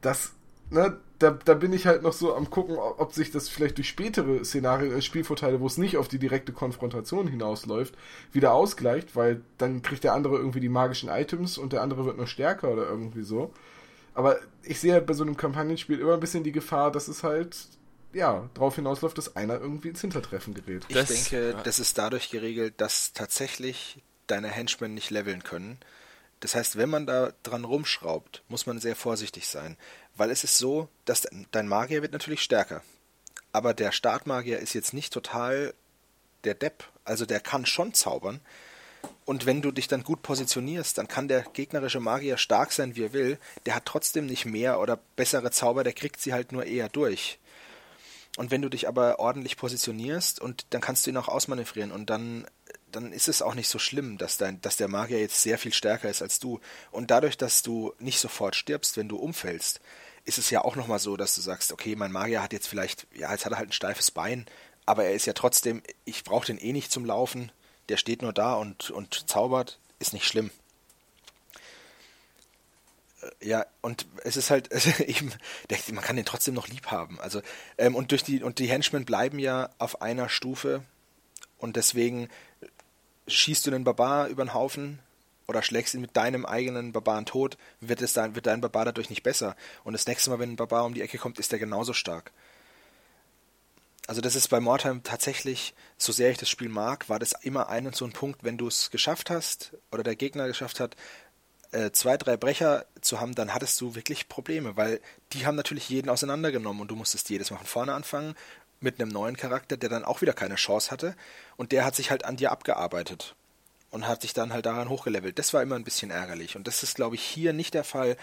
Das, 0.01 0.32
ne, 0.70 0.99
da, 1.18 1.30
da 1.30 1.55
bin 1.55 1.72
ich 1.72 1.87
halt 1.87 2.03
noch 2.03 2.12
so 2.12 2.34
am 2.34 2.51
gucken, 2.51 2.76
ob 2.76 3.12
sich 3.12 3.30
das 3.30 3.49
vielleicht 3.49 3.76
durch 3.78 3.89
spätere 3.89 4.45
Szenarien, 4.45 4.93
äh, 4.97 5.03
Spielvorteile, 5.03 5.61
wo 5.61 5.66
es 5.66 5.78
nicht 5.78 5.97
auf 5.99 6.09
die 6.09 6.18
direkte 6.18 6.53
Konfrontation 6.53 7.26
hinausläuft, 7.28 7.95
wieder 8.32 8.53
ausgleicht, 8.53 9.16
weil 9.16 9.43
dann 9.59 9.82
kriegt 9.82 10.05
der 10.05 10.14
andere 10.14 10.37
irgendwie 10.37 10.61
die 10.61 10.68
magischen 10.68 11.09
Items 11.11 11.59
und 11.59 11.72
der 11.72 11.82
andere 11.82 12.05
wird 12.07 12.16
nur 12.16 12.26
stärker 12.26 12.70
oder 12.72 12.89
irgendwie 12.89 13.22
so. 13.22 13.53
Aber 14.14 14.39
ich 14.62 14.80
sehe 14.80 14.95
halt 14.95 15.07
bei 15.07 15.12
so 15.14 15.24
einem 15.24 15.37
Kampagnenspiel 15.37 15.99
immer 16.01 16.14
ein 16.14 16.20
bisschen 16.20 16.45
die 16.45 16.53
Gefahr, 16.53 16.91
dass 16.91 17.09
es 17.09 17.22
halt 17.22 17.57
ja, 18.17 18.49
darauf 18.55 18.75
hinausläuft, 18.77 19.19
dass 19.19 19.37
einer 19.37 19.61
irgendwie 19.61 19.89
ins 19.89 20.01
Hintertreffen 20.01 20.55
gerät. 20.55 20.85
Ich 20.89 20.95
das, 20.95 21.09
denke, 21.09 21.51
ja. 21.51 21.62
das 21.62 21.79
ist 21.79 21.99
dadurch 21.99 22.31
geregelt, 22.31 22.75
dass 22.79 23.12
tatsächlich 23.12 24.03
deine 24.27 24.49
Henchmen 24.49 24.95
nicht 24.95 25.11
leveln 25.11 25.43
können. 25.43 25.79
Das 26.41 26.55
heißt, 26.55 26.77
wenn 26.77 26.89
man 26.89 27.07
da 27.07 27.33
dran 27.43 27.64
rumschraubt, 27.64 28.43
muss 28.49 28.67
man 28.67 28.81
sehr 28.81 28.97
vorsichtig 28.97 29.47
sein. 29.47 29.77
Weil 30.17 30.31
es 30.31 30.45
ist 30.45 30.59
so, 30.59 30.89
dass 31.05 31.27
dein 31.53 31.69
Magier 31.69 32.03
wird 32.03 32.12
natürlich 32.12 32.43
stärker. 32.43 32.83
Aber 33.53 33.75
der 33.75 33.93
Startmagier 33.93 34.59
ist 34.59 34.75
jetzt 34.75 34.95
nicht 34.95 35.12
total 35.12 35.75
der 36.45 36.55
Depp. 36.55 36.85
Also 37.05 37.27
der 37.27 37.41
kann 37.41 37.67
schon 37.67 37.95
zaubern, 37.95 38.41
und 39.25 39.45
wenn 39.45 39.61
du 39.61 39.73
dich 39.73 39.89
dann 39.89 40.05
gut 40.05 40.23
positionierst, 40.23 40.99
dann 40.99 41.09
kann 41.09 41.29
der 41.29 41.43
gegnerische 41.43 42.01
Magier 42.01 42.39
stark 42.39 42.73
sein, 42.73 42.97
wie 42.97 43.05
er 43.05 43.12
will. 43.12 43.39
Der 43.67 43.75
hat 43.75 43.85
trotzdem 43.85 44.27
nicht 44.27 44.47
mehr 44.47 44.81
oder 44.81 44.99
bessere 45.17 45.51
Zauber, 45.51 45.85
der 45.85 45.93
kriegt 45.93 46.21
sie 46.21 46.33
halt 46.33 46.53
nur 46.53 46.64
eher 46.64 46.89
durch. 46.89 47.39
Und 48.37 48.51
wenn 48.51 48.62
du 48.62 48.68
dich 48.68 48.87
aber 48.87 49.18
ordentlich 49.18 49.57
positionierst 49.57 50.41
und 50.41 50.66
dann 50.70 50.82
kannst 50.82 51.07
du 51.07 51.11
ihn 51.11 51.16
auch 51.16 51.28
ausmanövrieren 51.28 51.91
und 51.91 52.11
dann, 52.11 52.47
dann 52.93 53.12
ist 53.12 53.28
es 53.28 53.41
auch 53.41 53.55
nicht 53.55 53.68
so 53.68 53.78
schlimm, 53.78 54.18
dass, 54.18 54.37
dein, 54.37 54.61
dass 54.61 54.76
der 54.76 54.89
Magier 54.89 55.20
jetzt 55.20 55.43
sehr 55.43 55.59
viel 55.59 55.72
stärker 55.72 56.11
ist 56.11 56.20
als 56.20 56.39
du. 56.39 56.61
Und 56.91 57.11
dadurch, 57.11 57.39
dass 57.39 57.62
du 57.62 57.95
nicht 57.99 58.20
sofort 58.20 58.55
stirbst, 58.55 58.99
wenn 58.99 59.09
du 59.09 59.16
umfällst, 59.16 59.80
ist 60.26 60.39
es 60.39 60.51
ja 60.51 60.62
auch 60.62 60.76
nochmal 60.76 60.99
so, 60.99 61.16
dass 61.16 61.34
du 61.34 61.41
sagst, 61.41 61.72
okay, 61.72 61.97
mein 61.97 62.12
Magier 62.12 62.43
hat 62.43 62.53
jetzt 62.53 62.66
vielleicht, 62.66 63.07
ja, 63.14 63.32
jetzt 63.32 63.47
hat 63.47 63.53
er 63.53 63.59
halt 63.59 63.70
ein 63.70 63.72
steifes 63.72 64.11
Bein, 64.11 64.45
aber 64.84 65.05
er 65.05 65.14
ist 65.14 65.26
ja 65.26 65.32
trotzdem, 65.32 65.83
ich 66.04 66.22
brauche 66.25 66.46
den 66.46 66.58
eh 66.58 66.72
nicht 66.72 66.92
zum 66.92 67.04
Laufen, 67.04 67.50
der 67.88 67.96
steht 67.96 68.22
nur 68.22 68.33
da 68.33 68.54
und, 68.54 68.91
und 68.91 69.29
zaubert, 69.30 69.79
ist 69.99 70.13
nicht 70.13 70.26
schlimm. 70.26 70.50
Äh, 73.40 73.48
ja, 73.48 73.66
und 73.80 74.07
es 74.24 74.36
ist 74.36 74.50
halt 74.50 74.72
also 74.72 74.90
eben, 75.03 75.32
der, 75.70 75.78
man 75.92 76.04
kann 76.04 76.16
den 76.16 76.24
trotzdem 76.24 76.54
noch 76.54 76.68
lieb 76.68 76.86
haben. 76.86 77.20
Also, 77.20 77.42
ähm, 77.78 77.94
und 77.94 78.11
durch 78.11 78.22
die, 78.22 78.42
und 78.42 78.58
die 78.58 78.68
Henchmen 78.68 79.04
bleiben 79.04 79.38
ja 79.38 79.70
auf 79.78 80.00
einer 80.03 80.28
Stufe 80.28 80.82
und 81.58 81.76
deswegen 81.76 82.28
schießt 83.28 83.66
du 83.66 83.70
einen 83.70 83.84
Barbar 83.84 84.28
über 84.28 84.44
den 84.44 84.54
Haufen 84.54 85.00
oder 85.48 85.62
schlägst 85.62 85.94
ihn 85.94 86.00
mit 86.00 86.16
deinem 86.16 86.44
eigenen 86.44 86.92
Barbaren 86.92 87.26
tot, 87.26 87.57
wird, 87.80 88.03
es 88.03 88.12
dein, 88.12 88.34
wird 88.34 88.46
dein 88.46 88.61
Barbar 88.61 88.86
dadurch 88.86 89.11
nicht 89.11 89.22
besser. 89.22 89.57
Und 89.84 89.92
das 89.92 90.07
nächste 90.07 90.30
Mal, 90.30 90.38
wenn 90.38 90.53
ein 90.53 90.57
Barbar 90.57 90.84
um 90.84 90.94
die 90.94 91.03
Ecke 91.03 91.18
kommt, 91.18 91.38
ist 91.38 91.53
der 91.53 91.58
genauso 91.58 91.92
stark. 91.92 92.32
Also 94.08 94.20
das 94.20 94.36
ist 94.36 94.48
bei 94.48 94.61
Mordheim 94.61 95.03
tatsächlich, 95.03 95.74
so 95.98 96.12
sehr 96.12 96.30
ich 96.30 96.38
das 96.38 96.48
Spiel 96.48 96.68
mag, 96.68 97.08
war 97.08 97.18
das 97.18 97.32
immer 97.42 97.68
ein 97.68 97.86
und 97.86 97.96
so 97.96 98.04
ein 98.04 98.12
Punkt, 98.12 98.44
wenn 98.44 98.57
du 98.57 98.68
es 98.68 98.90
geschafft 98.90 99.30
hast 99.30 99.72
oder 99.90 100.04
der 100.04 100.14
Gegner 100.14 100.46
geschafft 100.46 100.78
hat, 100.78 100.94
äh, 101.76 101.92
zwei, 101.92 102.16
drei 102.16 102.36
Brecher 102.36 102.86
zu 103.03 103.20
haben, 103.20 103.34
dann 103.34 103.53
hattest 103.53 103.80
du 103.80 103.94
wirklich 103.94 104.28
Probleme, 104.28 104.76
weil 104.76 105.00
die 105.32 105.44
haben 105.44 105.57
natürlich 105.57 105.88
jeden 105.90 106.08
auseinandergenommen 106.08 106.80
und 106.80 106.90
du 106.90 106.96
musstest 106.96 107.28
jedes 107.28 107.50
Mal 107.50 107.58
von 107.58 107.66
vorne 107.66 107.92
anfangen 107.92 108.34
mit 108.80 108.98
einem 108.98 109.11
neuen 109.11 109.36
Charakter, 109.36 109.76
der 109.76 109.90
dann 109.90 110.04
auch 110.04 110.22
wieder 110.22 110.32
keine 110.32 110.54
Chance 110.54 110.90
hatte 110.90 111.14
und 111.57 111.72
der 111.72 111.84
hat 111.84 111.94
sich 111.94 112.11
halt 112.11 112.24
an 112.24 112.36
dir 112.36 112.50
abgearbeitet 112.50 113.34
und 113.90 114.08
hat 114.08 114.22
sich 114.22 114.32
dann 114.32 114.53
halt 114.54 114.64
daran 114.64 114.88
hochgelevelt. 114.88 115.38
Das 115.38 115.53
war 115.53 115.62
immer 115.62 115.76
ein 115.76 115.84
bisschen 115.84 116.11
ärgerlich 116.11 116.57
und 116.57 116.66
das 116.66 116.82
ist, 116.82 116.96
glaube 116.96 117.14
ich, 117.16 117.22
hier 117.22 117.53
nicht 117.53 117.74
der 117.74 117.84
Fall, 117.84 118.16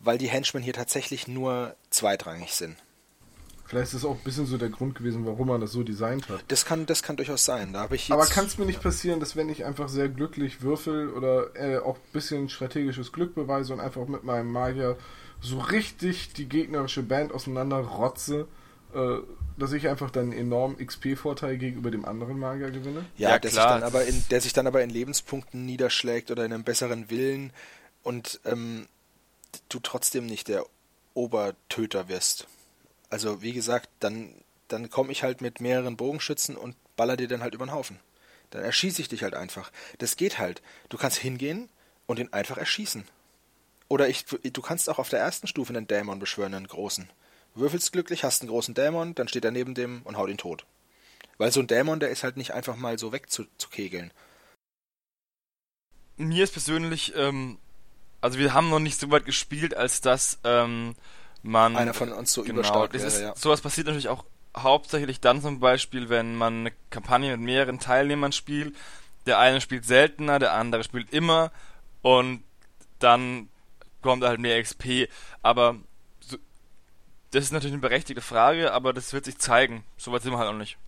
weil 0.00 0.18
die 0.18 0.28
Henchmen 0.28 0.62
hier 0.62 0.74
tatsächlich 0.74 1.28
nur 1.28 1.74
zweitrangig 1.90 2.52
sind. 2.52 2.76
Vielleicht 3.68 3.92
ist 3.92 4.02
das 4.02 4.04
auch 4.06 4.16
ein 4.16 4.24
bisschen 4.24 4.46
so 4.46 4.56
der 4.56 4.70
Grund 4.70 4.94
gewesen, 4.94 5.26
warum 5.26 5.48
man 5.48 5.60
das 5.60 5.72
so 5.72 5.82
designt 5.82 6.26
hat. 6.30 6.42
Das 6.48 6.64
kann, 6.64 6.86
das 6.86 7.02
kann 7.02 7.16
durchaus 7.16 7.44
sein. 7.44 7.74
Da 7.74 7.86
ich 7.90 8.10
Aber 8.10 8.24
kann 8.24 8.46
es 8.46 8.56
mir 8.56 8.64
nicht 8.64 8.82
passieren, 8.82 9.20
dass 9.20 9.36
wenn 9.36 9.50
ich 9.50 9.66
einfach 9.66 9.90
sehr 9.90 10.08
glücklich 10.08 10.62
würfel 10.62 11.10
oder 11.10 11.54
äh, 11.54 11.76
auch 11.76 11.96
ein 11.96 12.12
bisschen 12.14 12.48
strategisches 12.48 13.12
Glück 13.12 13.34
beweise 13.34 13.74
und 13.74 13.80
einfach 13.80 14.08
mit 14.08 14.24
meinem 14.24 14.50
Magier 14.50 14.96
so 15.42 15.58
richtig 15.58 16.32
die 16.32 16.48
gegnerische 16.48 17.02
Band 17.02 17.30
auseinander 17.30 17.76
rotze, 17.76 18.48
äh, 18.94 19.18
dass 19.58 19.72
ich 19.72 19.86
einfach 19.86 20.10
dann 20.10 20.30
einen 20.30 20.40
enormen 20.40 20.78
XP-Vorteil 20.78 21.58
gegenüber 21.58 21.90
dem 21.90 22.06
anderen 22.06 22.38
Magier 22.38 22.70
gewinne? 22.70 23.04
Ja, 23.18 23.32
ja 23.32 23.38
der, 23.38 23.50
sich 23.50 23.60
dann 23.60 23.82
aber 23.82 24.06
in, 24.06 24.24
der 24.30 24.40
sich 24.40 24.54
dann 24.54 24.66
aber 24.66 24.82
in 24.82 24.88
Lebenspunkten 24.88 25.66
niederschlägt 25.66 26.30
oder 26.30 26.46
in 26.46 26.54
einem 26.54 26.64
besseren 26.64 27.10
Willen 27.10 27.52
und 28.02 28.40
ähm, 28.46 28.86
du 29.68 29.78
trotzdem 29.78 30.24
nicht 30.24 30.48
der 30.48 30.64
Obertöter 31.12 32.08
wirst. 32.08 32.46
Also 33.10 33.42
wie 33.42 33.52
gesagt, 33.52 33.88
dann, 34.00 34.34
dann 34.68 34.90
komme 34.90 35.12
ich 35.12 35.22
halt 35.22 35.40
mit 35.40 35.60
mehreren 35.60 35.96
Bogenschützen 35.96 36.56
und 36.56 36.76
baller 36.96 37.16
dir 37.16 37.28
dann 37.28 37.42
halt 37.42 37.54
über 37.54 37.66
den 37.66 37.72
Haufen. 37.72 37.98
Dann 38.50 38.62
erschieße 38.62 39.02
ich 39.02 39.08
dich 39.08 39.22
halt 39.22 39.34
einfach. 39.34 39.70
Das 39.98 40.16
geht 40.16 40.38
halt. 40.38 40.62
Du 40.88 40.96
kannst 40.96 41.18
hingehen 41.18 41.68
und 42.06 42.18
ihn 42.18 42.32
einfach 42.32 42.58
erschießen. 42.58 43.04
Oder 43.88 44.08
ich, 44.08 44.26
du 44.26 44.62
kannst 44.62 44.88
auch 44.90 44.98
auf 44.98 45.08
der 45.08 45.20
ersten 45.20 45.46
Stufe 45.46 45.72
einen 45.72 45.86
Dämon 45.86 46.18
beschwören, 46.18 46.54
einen 46.54 46.66
großen. 46.66 47.08
Würfelst 47.54 47.92
glücklich, 47.92 48.24
hast 48.24 48.42
einen 48.42 48.50
großen 48.50 48.74
Dämon, 48.74 49.14
dann 49.14 49.28
steht 49.28 49.44
er 49.44 49.50
neben 49.50 49.74
dem 49.74 50.02
und 50.02 50.16
haut 50.16 50.28
ihn 50.28 50.38
tot. 50.38 50.66
Weil 51.38 51.52
so 51.52 51.60
ein 51.60 51.66
Dämon, 51.66 52.00
der 52.00 52.10
ist 52.10 52.22
halt 52.22 52.36
nicht 52.36 52.52
einfach 52.52 52.76
mal 52.76 52.98
so 52.98 53.12
wegzukegeln. 53.12 54.12
Mir 56.16 56.44
ist 56.44 56.52
persönlich, 56.52 57.14
ähm, 57.16 57.58
also 58.20 58.38
wir 58.38 58.52
haben 58.52 58.70
noch 58.70 58.80
nicht 58.80 58.98
so 58.98 59.10
weit 59.10 59.24
gespielt, 59.24 59.74
als 59.74 60.00
dass 60.00 60.38
ähm, 60.44 60.94
man. 61.48 61.76
Einer 61.76 61.94
von 61.94 62.12
uns 62.12 62.32
so 62.32 62.42
genau, 62.42 62.60
überstark 62.60 62.92
das 62.92 63.02
wäre, 63.02 63.12
ist, 63.12 63.20
ja. 63.20 63.34
Sowas 63.36 63.60
passiert 63.60 63.86
natürlich 63.86 64.08
auch 64.08 64.24
hauptsächlich 64.56 65.20
dann 65.20 65.42
zum 65.42 65.60
Beispiel, 65.60 66.08
wenn 66.08 66.36
man 66.36 66.60
eine 66.60 66.72
Kampagne 66.90 67.36
mit 67.36 67.40
mehreren 67.44 67.78
Teilnehmern 67.78 68.32
spielt. 68.32 68.74
Der 69.26 69.38
eine 69.38 69.60
spielt 69.60 69.84
seltener, 69.84 70.38
der 70.38 70.54
andere 70.54 70.84
spielt 70.84 71.12
immer 71.12 71.52
und 72.02 72.42
dann 72.98 73.48
kommt 74.00 74.24
halt 74.24 74.40
mehr 74.40 74.62
XP. 74.62 75.08
Aber 75.42 75.76
so, 76.20 76.36
das 77.32 77.44
ist 77.44 77.52
natürlich 77.52 77.74
eine 77.74 77.82
berechtigte 77.82 78.22
Frage, 78.22 78.72
aber 78.72 78.92
das 78.92 79.12
wird 79.12 79.26
sich 79.26 79.38
zeigen. 79.38 79.84
Soweit 79.96 80.22
sind 80.22 80.32
wir 80.32 80.38
halt 80.38 80.48
auch 80.48 80.56
nicht. 80.56 80.78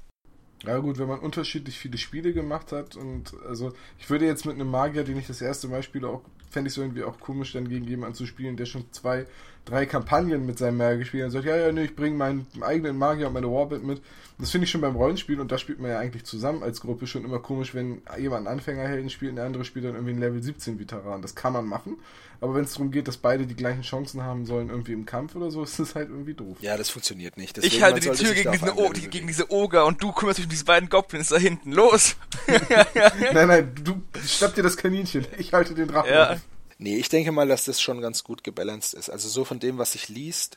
Ja 0.65 0.79
gut, 0.79 0.99
wenn 0.99 1.09
man 1.09 1.21
unterschiedlich 1.21 1.79
viele 1.79 1.97
Spiele 1.97 2.35
gemacht 2.35 2.73
hat 2.73 2.95
und 2.95 3.33
also 3.47 3.73
ich 3.99 4.11
würde 4.11 4.27
jetzt 4.27 4.45
mit 4.45 4.57
einem 4.57 4.71
Magier, 4.71 5.05
den 5.05 5.19
ich 5.19 5.27
das 5.27 5.41
erste 5.41 5.69
Mal 5.69 5.83
spiele, 5.83 6.09
auch 6.09 6.23
fände 6.51 6.69
ich 6.69 6.75
es 6.75 6.79
irgendwie 6.79 7.03
auch 7.03 7.19
komisch, 7.19 7.53
dann 7.53 7.69
gegen 7.69 7.87
jemanden 7.87 8.15
zu 8.15 8.27
spielen, 8.27 8.57
der 8.57 8.67
schon 8.67 8.93
zwei, 8.93 9.27
drei 9.65 9.87
Kampagnen 9.87 10.47
mit 10.47 10.59
seinem 10.59 10.79
Magier 10.79 10.99
gespielt 10.99 11.25
und 11.25 11.31
sagt, 11.31 11.45
ja, 11.45 11.57
ja, 11.57 11.73
nee, 11.73 11.85
ich 11.85 11.97
bringe 11.97 12.17
meinen 12.17 12.47
eigenen 12.61 12.97
Magier 12.97 13.29
und 13.29 13.35
meine 13.35 13.51
Warband 13.51 13.85
mit. 13.85 14.03
Das 14.39 14.51
finde 14.51 14.65
ich 14.65 14.71
schon 14.71 14.81
beim 14.81 14.97
Rollenspiel 14.97 15.39
und 15.39 15.53
da 15.53 15.59
spielt 15.59 15.81
man 15.81 15.91
ja 15.91 15.99
eigentlich 15.99 16.25
zusammen 16.25 16.63
als 16.63 16.81
Gruppe 16.81 17.07
schon 17.07 17.25
immer 17.25 17.41
komisch, 17.41 17.75
wenn 17.75 18.01
jemand 18.19 18.47
einen 18.47 18.59
Anfängerhelden 18.59 19.11
spielt 19.11 19.31
und 19.31 19.37
der 19.37 19.45
andere 19.45 19.67
spielt 19.67 19.85
dann 19.85 19.93
irgendwie 19.93 20.13
einen 20.13 20.21
Level 20.21 20.43
17 20.43 20.79
Veteran. 20.79 21.21
Das 21.21 21.35
kann 21.35 21.53
man 21.53 21.67
machen, 21.67 21.99
aber 22.41 22.55
wenn 22.55 22.65
es 22.65 22.73
darum 22.73 22.91
geht, 22.91 23.07
dass 23.07 23.19
beide 23.19 23.47
die 23.47 23.55
gleichen 23.55 23.83
Chancen 23.83 24.23
haben 24.23 24.47
sollen 24.47 24.71
irgendwie 24.71 24.95
im 24.95 25.05
Kampf 25.05 25.37
oder 25.37 25.51
so, 25.51 25.63
ist 25.65 25.79
das 25.79 25.95
halt 25.95 26.09
irgendwie 26.09 26.33
doof. 26.33 26.57
Ja, 26.61 26.79
das 26.79 26.89
funktioniert 26.89 27.37
nicht. 27.37 27.59
ich 27.59 27.65
Deswegen, 27.65 27.83
halte 27.83 28.09
man 28.09 28.17
die 28.17 28.25
Tür 28.25 28.35
gegen, 28.35 28.53
diesen 28.53 28.71
o 28.71 28.89
Level 28.89 29.09
gegen 29.09 29.27
diese 29.27 29.51
Oger 29.53 29.85
und 29.85 30.03
du 30.03 30.11
kümmerst 30.13 30.39
dich 30.39 30.47
um 30.47 30.51
diese 30.51 30.65
beiden 30.65 30.89
Goblins 30.89 31.29
da 31.29 31.37
hinten. 31.37 31.73
Los! 31.73 32.17
nein, 33.35 33.49
nein, 33.49 33.75
du 33.85 34.01
schnapp 34.27 34.55
dir 34.55 34.63
das 34.63 34.79
Kaninchen. 34.79 35.27
Ich 35.37 35.53
halte 35.53 35.75
den 35.75 35.89
Drachen. 35.89 36.11
Ja. 36.11 36.33
auf. 36.33 36.41
Nee, 36.81 36.97
ich 36.97 37.11
denke 37.11 37.31
mal, 37.31 37.47
dass 37.47 37.67
das 37.67 37.79
schon 37.79 38.01
ganz 38.01 38.25
gut 38.25 38.43
gebalanced 38.43 38.95
ist. 38.95 39.11
Also 39.11 39.29
so 39.29 39.45
von 39.45 39.61
dem, 39.61 39.77
was 39.77 39.93
sich 39.93 40.09
liest 40.09 40.57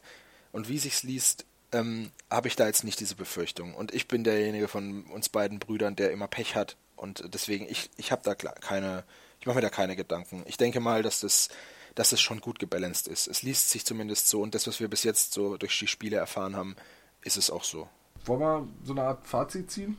und 0.54 0.70
wie 0.70 0.78
sich's 0.78 1.04
liest, 1.04 1.46
ähm, 1.74 2.12
habe 2.32 2.48
ich 2.48 2.56
da 2.56 2.66
jetzt 2.66 2.86
nicht 2.86 3.02
diese 3.02 3.16
Befürchtung. 3.16 3.74
Und 3.76 3.94
ich 3.94 4.08
bin 4.08 4.24
derjenige 4.24 4.70
von 4.70 5.04
uns 5.08 5.28
beiden 5.28 5.60
Brüdern, 5.60 5.98
der 5.98 6.12
immer 6.12 6.30
Pech 6.30 6.56
hat. 6.56 6.78
Und 6.96 7.26
deswegen, 7.34 7.68
ich, 7.68 7.90
ich 7.98 8.14
habe 8.14 8.22
da 8.24 8.36
keine, 8.36 9.04
ich 9.42 9.48
mache 9.48 9.56
mir 9.56 9.62
da 9.62 9.70
keine 9.70 9.98
Gedanken. 9.98 10.44
Ich 10.46 10.56
denke 10.56 10.80
mal, 10.80 11.04
dass 11.04 11.20
das, 11.20 11.50
dass 11.94 12.12
das 12.12 12.22
schon 12.22 12.40
gut 12.40 12.58
gebalanced 12.58 13.10
ist. 13.10 13.28
Es 13.28 13.42
liest 13.42 13.70
sich 13.72 13.84
zumindest 13.84 14.30
so 14.30 14.42
und 14.42 14.56
das, 14.56 14.66
was 14.66 14.80
wir 14.80 14.88
bis 14.88 15.04
jetzt 15.04 15.34
so 15.34 15.58
durch 15.58 15.78
die 15.78 15.88
Spiele 15.88 16.16
erfahren 16.16 16.56
haben, 16.56 16.78
ist 17.20 17.36
es 17.36 17.50
auch 17.50 17.66
so. 17.66 17.90
Wollen 18.24 18.40
wir 18.40 18.68
so 18.86 18.94
eine 18.94 19.04
Art 19.04 19.28
Fazit 19.28 19.70
ziehen? 19.70 19.98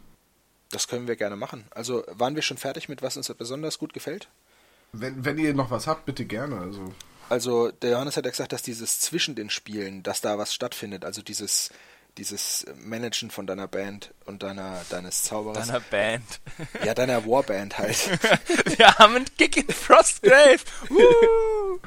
Das 0.71 0.89
können 0.89 1.07
wir 1.07 1.17
gerne 1.17 1.37
machen. 1.37 1.67
Also 1.71 2.03
waren 2.09 2.35
wir 2.35 2.43
schon 2.43 2.57
fertig 2.57 2.89
mit, 2.89 3.03
was 3.03 3.19
uns 3.19 3.31
besonders 3.35 3.79
gut 3.79 3.93
gefällt? 3.93 4.31
Wenn, 5.01 5.25
wenn 5.25 5.39
ihr 5.39 5.55
noch 5.55 5.71
was 5.71 5.87
habt, 5.87 6.07
bitte 6.07 6.25
gerne. 6.25 6.59
Also 6.59 6.93
Also 7.29 7.71
der 7.71 7.91
Johannes 7.91 8.17
hat 8.17 8.25
ja 8.25 8.31
gesagt, 8.31 8.53
dass 8.53 8.63
dieses 8.63 9.01
zwischen 9.01 9.35
den 9.35 9.51
Spielen, 9.51 10.03
dass 10.03 10.21
da 10.21 10.39
was 10.39 10.55
stattfindet, 10.55 11.05
also 11.05 11.23
dieses 11.23 11.71
dieses 12.17 12.65
Managen 12.77 13.31
von 13.33 13.45
deiner 13.45 13.67
Band 13.67 14.13
und 14.25 14.45
deiner 14.45 14.85
deines 14.89 15.25
Zauberers, 15.25 15.67
Deiner 15.67 15.81
Band. 15.81 16.41
ja 16.85 16.95
deiner 16.95 17.27
Warband 17.27 17.77
halt. 17.77 17.97
Wir 18.79 18.95
haben 18.99 19.17
einen 19.17 19.37
Kick 19.37 19.57
in 19.57 19.67
Frostgrave. 19.69 20.61
Woo! 20.91 21.81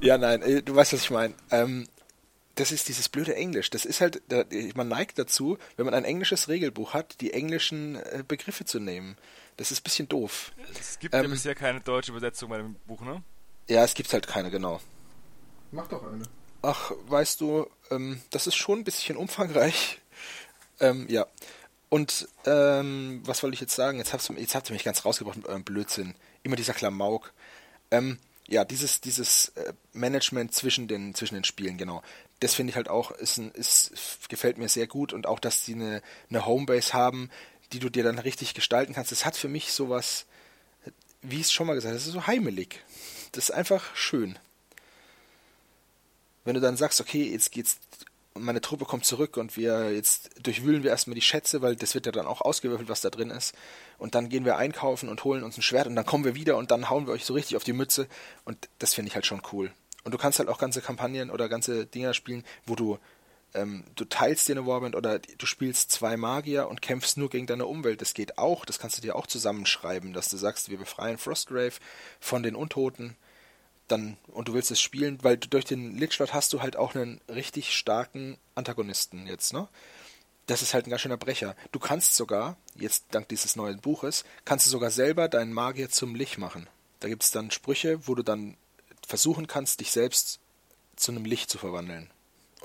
ja, 0.00 0.18
nein, 0.18 0.42
äh, 0.42 0.62
du 0.62 0.74
weißt, 0.74 0.92
was 0.92 1.00
ich 1.00 1.10
meine. 1.10 1.32
Ähm, 1.50 1.88
das 2.56 2.72
ist 2.72 2.88
dieses 2.88 3.08
blöde 3.08 3.36
Englisch. 3.36 3.70
Das 3.70 3.84
ist 3.84 4.00
halt, 4.00 4.20
man 4.74 4.88
neigt 4.88 5.18
dazu, 5.18 5.58
wenn 5.76 5.84
man 5.86 5.94
ein 5.94 6.04
englisches 6.04 6.48
Regelbuch 6.48 6.92
hat, 6.92 7.20
die 7.20 7.32
englischen 7.32 7.96
äh, 7.96 8.24
Begriffe 8.26 8.64
zu 8.64 8.80
nehmen. 8.80 9.16
Das 9.58 9.72
ist 9.72 9.80
ein 9.80 9.82
bisschen 9.82 10.08
doof. 10.08 10.52
Es 10.78 10.98
gibt 10.98 11.12
ja 11.12 11.22
Ähm, 11.22 11.32
bisher 11.32 11.54
keine 11.54 11.80
deutsche 11.80 12.12
Übersetzung 12.12 12.48
bei 12.48 12.58
dem 12.58 12.74
Buch, 12.86 13.02
ne? 13.02 13.22
Ja, 13.68 13.84
es 13.84 13.92
gibt 13.94 14.10
halt 14.12 14.26
keine, 14.26 14.50
genau. 14.50 14.80
mach 15.72 15.88
doch 15.88 16.02
eine. 16.10 16.22
Ach, 16.62 16.92
weißt 17.08 17.40
du, 17.40 17.68
ähm, 17.90 18.22
das 18.30 18.46
ist 18.46 18.54
schon 18.54 18.80
ein 18.80 18.84
bisschen 18.84 19.16
umfangreich. 19.16 20.00
Ähm, 20.80 21.06
ja. 21.08 21.26
Und 21.88 22.28
ähm, 22.46 23.20
was 23.24 23.42
wollte 23.42 23.54
ich 23.54 23.60
jetzt 23.60 23.74
sagen? 23.74 23.98
Jetzt, 23.98 24.12
hab's, 24.12 24.30
jetzt 24.36 24.54
habt 24.54 24.70
ihr 24.70 24.74
mich 24.74 24.84
ganz 24.84 25.04
rausgebracht 25.04 25.36
mit 25.36 25.46
eurem 25.46 25.64
Blödsinn. 25.64 26.14
Immer 26.44 26.54
dieser 26.54 26.72
Klamauk. 26.72 27.32
Ähm, 27.90 28.20
ja, 28.46 28.64
dieses, 28.64 29.00
dieses 29.00 29.48
äh, 29.56 29.72
Management 29.92 30.54
zwischen 30.54 30.86
den, 30.86 31.16
zwischen 31.16 31.34
den 31.34 31.42
Spielen, 31.42 31.78
genau. 31.78 32.00
Das 32.38 32.54
finde 32.54 32.70
ich 32.70 32.76
halt 32.76 32.88
auch, 32.88 33.10
ist, 33.10 33.38
ein, 33.38 33.50
ist, 33.50 33.90
gefällt 34.28 34.56
mir 34.56 34.68
sehr 34.68 34.86
gut 34.86 35.12
und 35.12 35.26
auch, 35.26 35.40
dass 35.40 35.64
die 35.64 35.74
eine, 35.74 36.00
eine 36.30 36.46
Homebase 36.46 36.92
haben, 36.92 37.28
die 37.72 37.78
du 37.78 37.88
dir 37.88 38.02
dann 38.02 38.18
richtig 38.18 38.54
gestalten 38.54 38.94
kannst. 38.94 39.12
Das 39.12 39.24
hat 39.24 39.36
für 39.36 39.48
mich 39.48 39.72
sowas, 39.72 40.26
wie 41.22 41.36
ich 41.36 41.42
es 41.42 41.52
schon 41.52 41.66
mal 41.66 41.74
gesagt 41.74 41.90
habe, 41.90 41.98
das 41.98 42.06
ist 42.06 42.12
so 42.12 42.26
heimelig. 42.26 42.82
Das 43.32 43.44
ist 43.44 43.50
einfach 43.50 43.94
schön 43.94 44.38
wenn 46.48 46.54
du 46.54 46.60
dann 46.62 46.78
sagst, 46.78 47.02
okay, 47.02 47.30
jetzt 47.30 47.52
geht's, 47.52 47.78
meine 48.32 48.62
Truppe 48.62 48.86
kommt 48.86 49.04
zurück 49.04 49.36
und 49.36 49.58
wir 49.58 49.92
jetzt 49.92 50.30
durchwühlen 50.42 50.82
wir 50.82 50.90
erstmal 50.90 51.14
die 51.14 51.20
Schätze, 51.20 51.60
weil 51.60 51.76
das 51.76 51.94
wird 51.94 52.06
ja 52.06 52.12
dann 52.12 52.26
auch 52.26 52.40
ausgewürfelt, 52.40 52.88
was 52.88 53.02
da 53.02 53.10
drin 53.10 53.30
ist. 53.30 53.54
Und 53.98 54.14
dann 54.14 54.30
gehen 54.30 54.46
wir 54.46 54.56
einkaufen 54.56 55.10
und 55.10 55.24
holen 55.24 55.42
uns 55.42 55.58
ein 55.58 55.62
Schwert 55.62 55.86
und 55.86 55.94
dann 55.94 56.06
kommen 56.06 56.24
wir 56.24 56.34
wieder 56.34 56.56
und 56.56 56.70
dann 56.70 56.88
hauen 56.88 57.06
wir 57.06 57.12
euch 57.12 57.26
so 57.26 57.34
richtig 57.34 57.58
auf 57.58 57.64
die 57.64 57.74
Mütze. 57.74 58.08
Und 58.46 58.70
das 58.78 58.94
finde 58.94 59.10
ich 59.10 59.14
halt 59.14 59.26
schon 59.26 59.42
cool. 59.52 59.70
Und 60.04 60.12
du 60.12 60.18
kannst 60.18 60.38
halt 60.38 60.48
auch 60.48 60.56
ganze 60.56 60.80
Kampagnen 60.80 61.30
oder 61.30 61.50
ganze 61.50 61.84
Dinger 61.84 62.14
spielen, 62.14 62.44
wo 62.64 62.76
du 62.76 62.98
ähm, 63.54 63.84
du 63.94 64.04
teilst 64.04 64.48
dir 64.48 64.52
eine 64.52 64.66
Warband 64.66 64.94
oder 64.94 65.18
du 65.18 65.46
spielst 65.46 65.90
zwei 65.90 66.16
Magier 66.16 66.68
und 66.68 66.82
kämpfst 66.82 67.16
nur 67.16 67.30
gegen 67.30 67.46
deine 67.46 67.66
Umwelt. 67.66 68.00
Das 68.00 68.14
geht 68.14 68.38
auch, 68.38 68.64
das 68.64 68.78
kannst 68.78 68.98
du 68.98 69.02
dir 69.02 69.16
auch 69.16 69.26
zusammenschreiben, 69.26 70.12
dass 70.12 70.28
du 70.28 70.36
sagst, 70.36 70.70
wir 70.70 70.78
befreien 70.78 71.18
Frostgrave 71.18 71.74
von 72.20 72.42
den 72.42 72.54
Untoten 72.54 73.16
dann 73.88 74.18
und 74.28 74.48
du 74.48 74.54
willst 74.54 74.70
es 74.70 74.80
spielen, 74.80 75.18
weil 75.22 75.38
du 75.38 75.48
durch 75.48 75.64
den 75.64 75.96
Lichtschlot 75.96 76.34
hast 76.34 76.52
du 76.52 76.60
halt 76.60 76.76
auch 76.76 76.94
einen 76.94 77.20
richtig 77.28 77.74
starken 77.74 78.36
Antagonisten 78.54 79.26
jetzt, 79.26 79.52
ne? 79.52 79.68
Das 80.46 80.62
ist 80.62 80.72
halt 80.72 80.86
ein 80.86 80.90
ganz 80.90 81.02
schöner 81.02 81.18
Brecher. 81.18 81.54
Du 81.72 81.78
kannst 81.78 82.16
sogar, 82.16 82.56
jetzt 82.74 83.06
dank 83.10 83.28
dieses 83.28 83.54
neuen 83.54 83.80
Buches, 83.80 84.24
kannst 84.46 84.66
du 84.66 84.70
sogar 84.70 84.90
selber 84.90 85.28
deinen 85.28 85.52
Magier 85.52 85.90
zum 85.90 86.14
Lich 86.14 86.38
machen. 86.38 86.68
Da 87.00 87.08
gibt 87.08 87.22
es 87.22 87.30
dann 87.30 87.50
Sprüche, 87.50 88.06
wo 88.08 88.14
du 88.14 88.22
dann 88.22 88.56
versuchen 89.06 89.46
kannst, 89.46 89.80
dich 89.80 89.90
selbst 89.90 90.40
zu 90.96 91.12
einem 91.12 91.26
Licht 91.26 91.50
zu 91.50 91.58
verwandeln. 91.58 92.10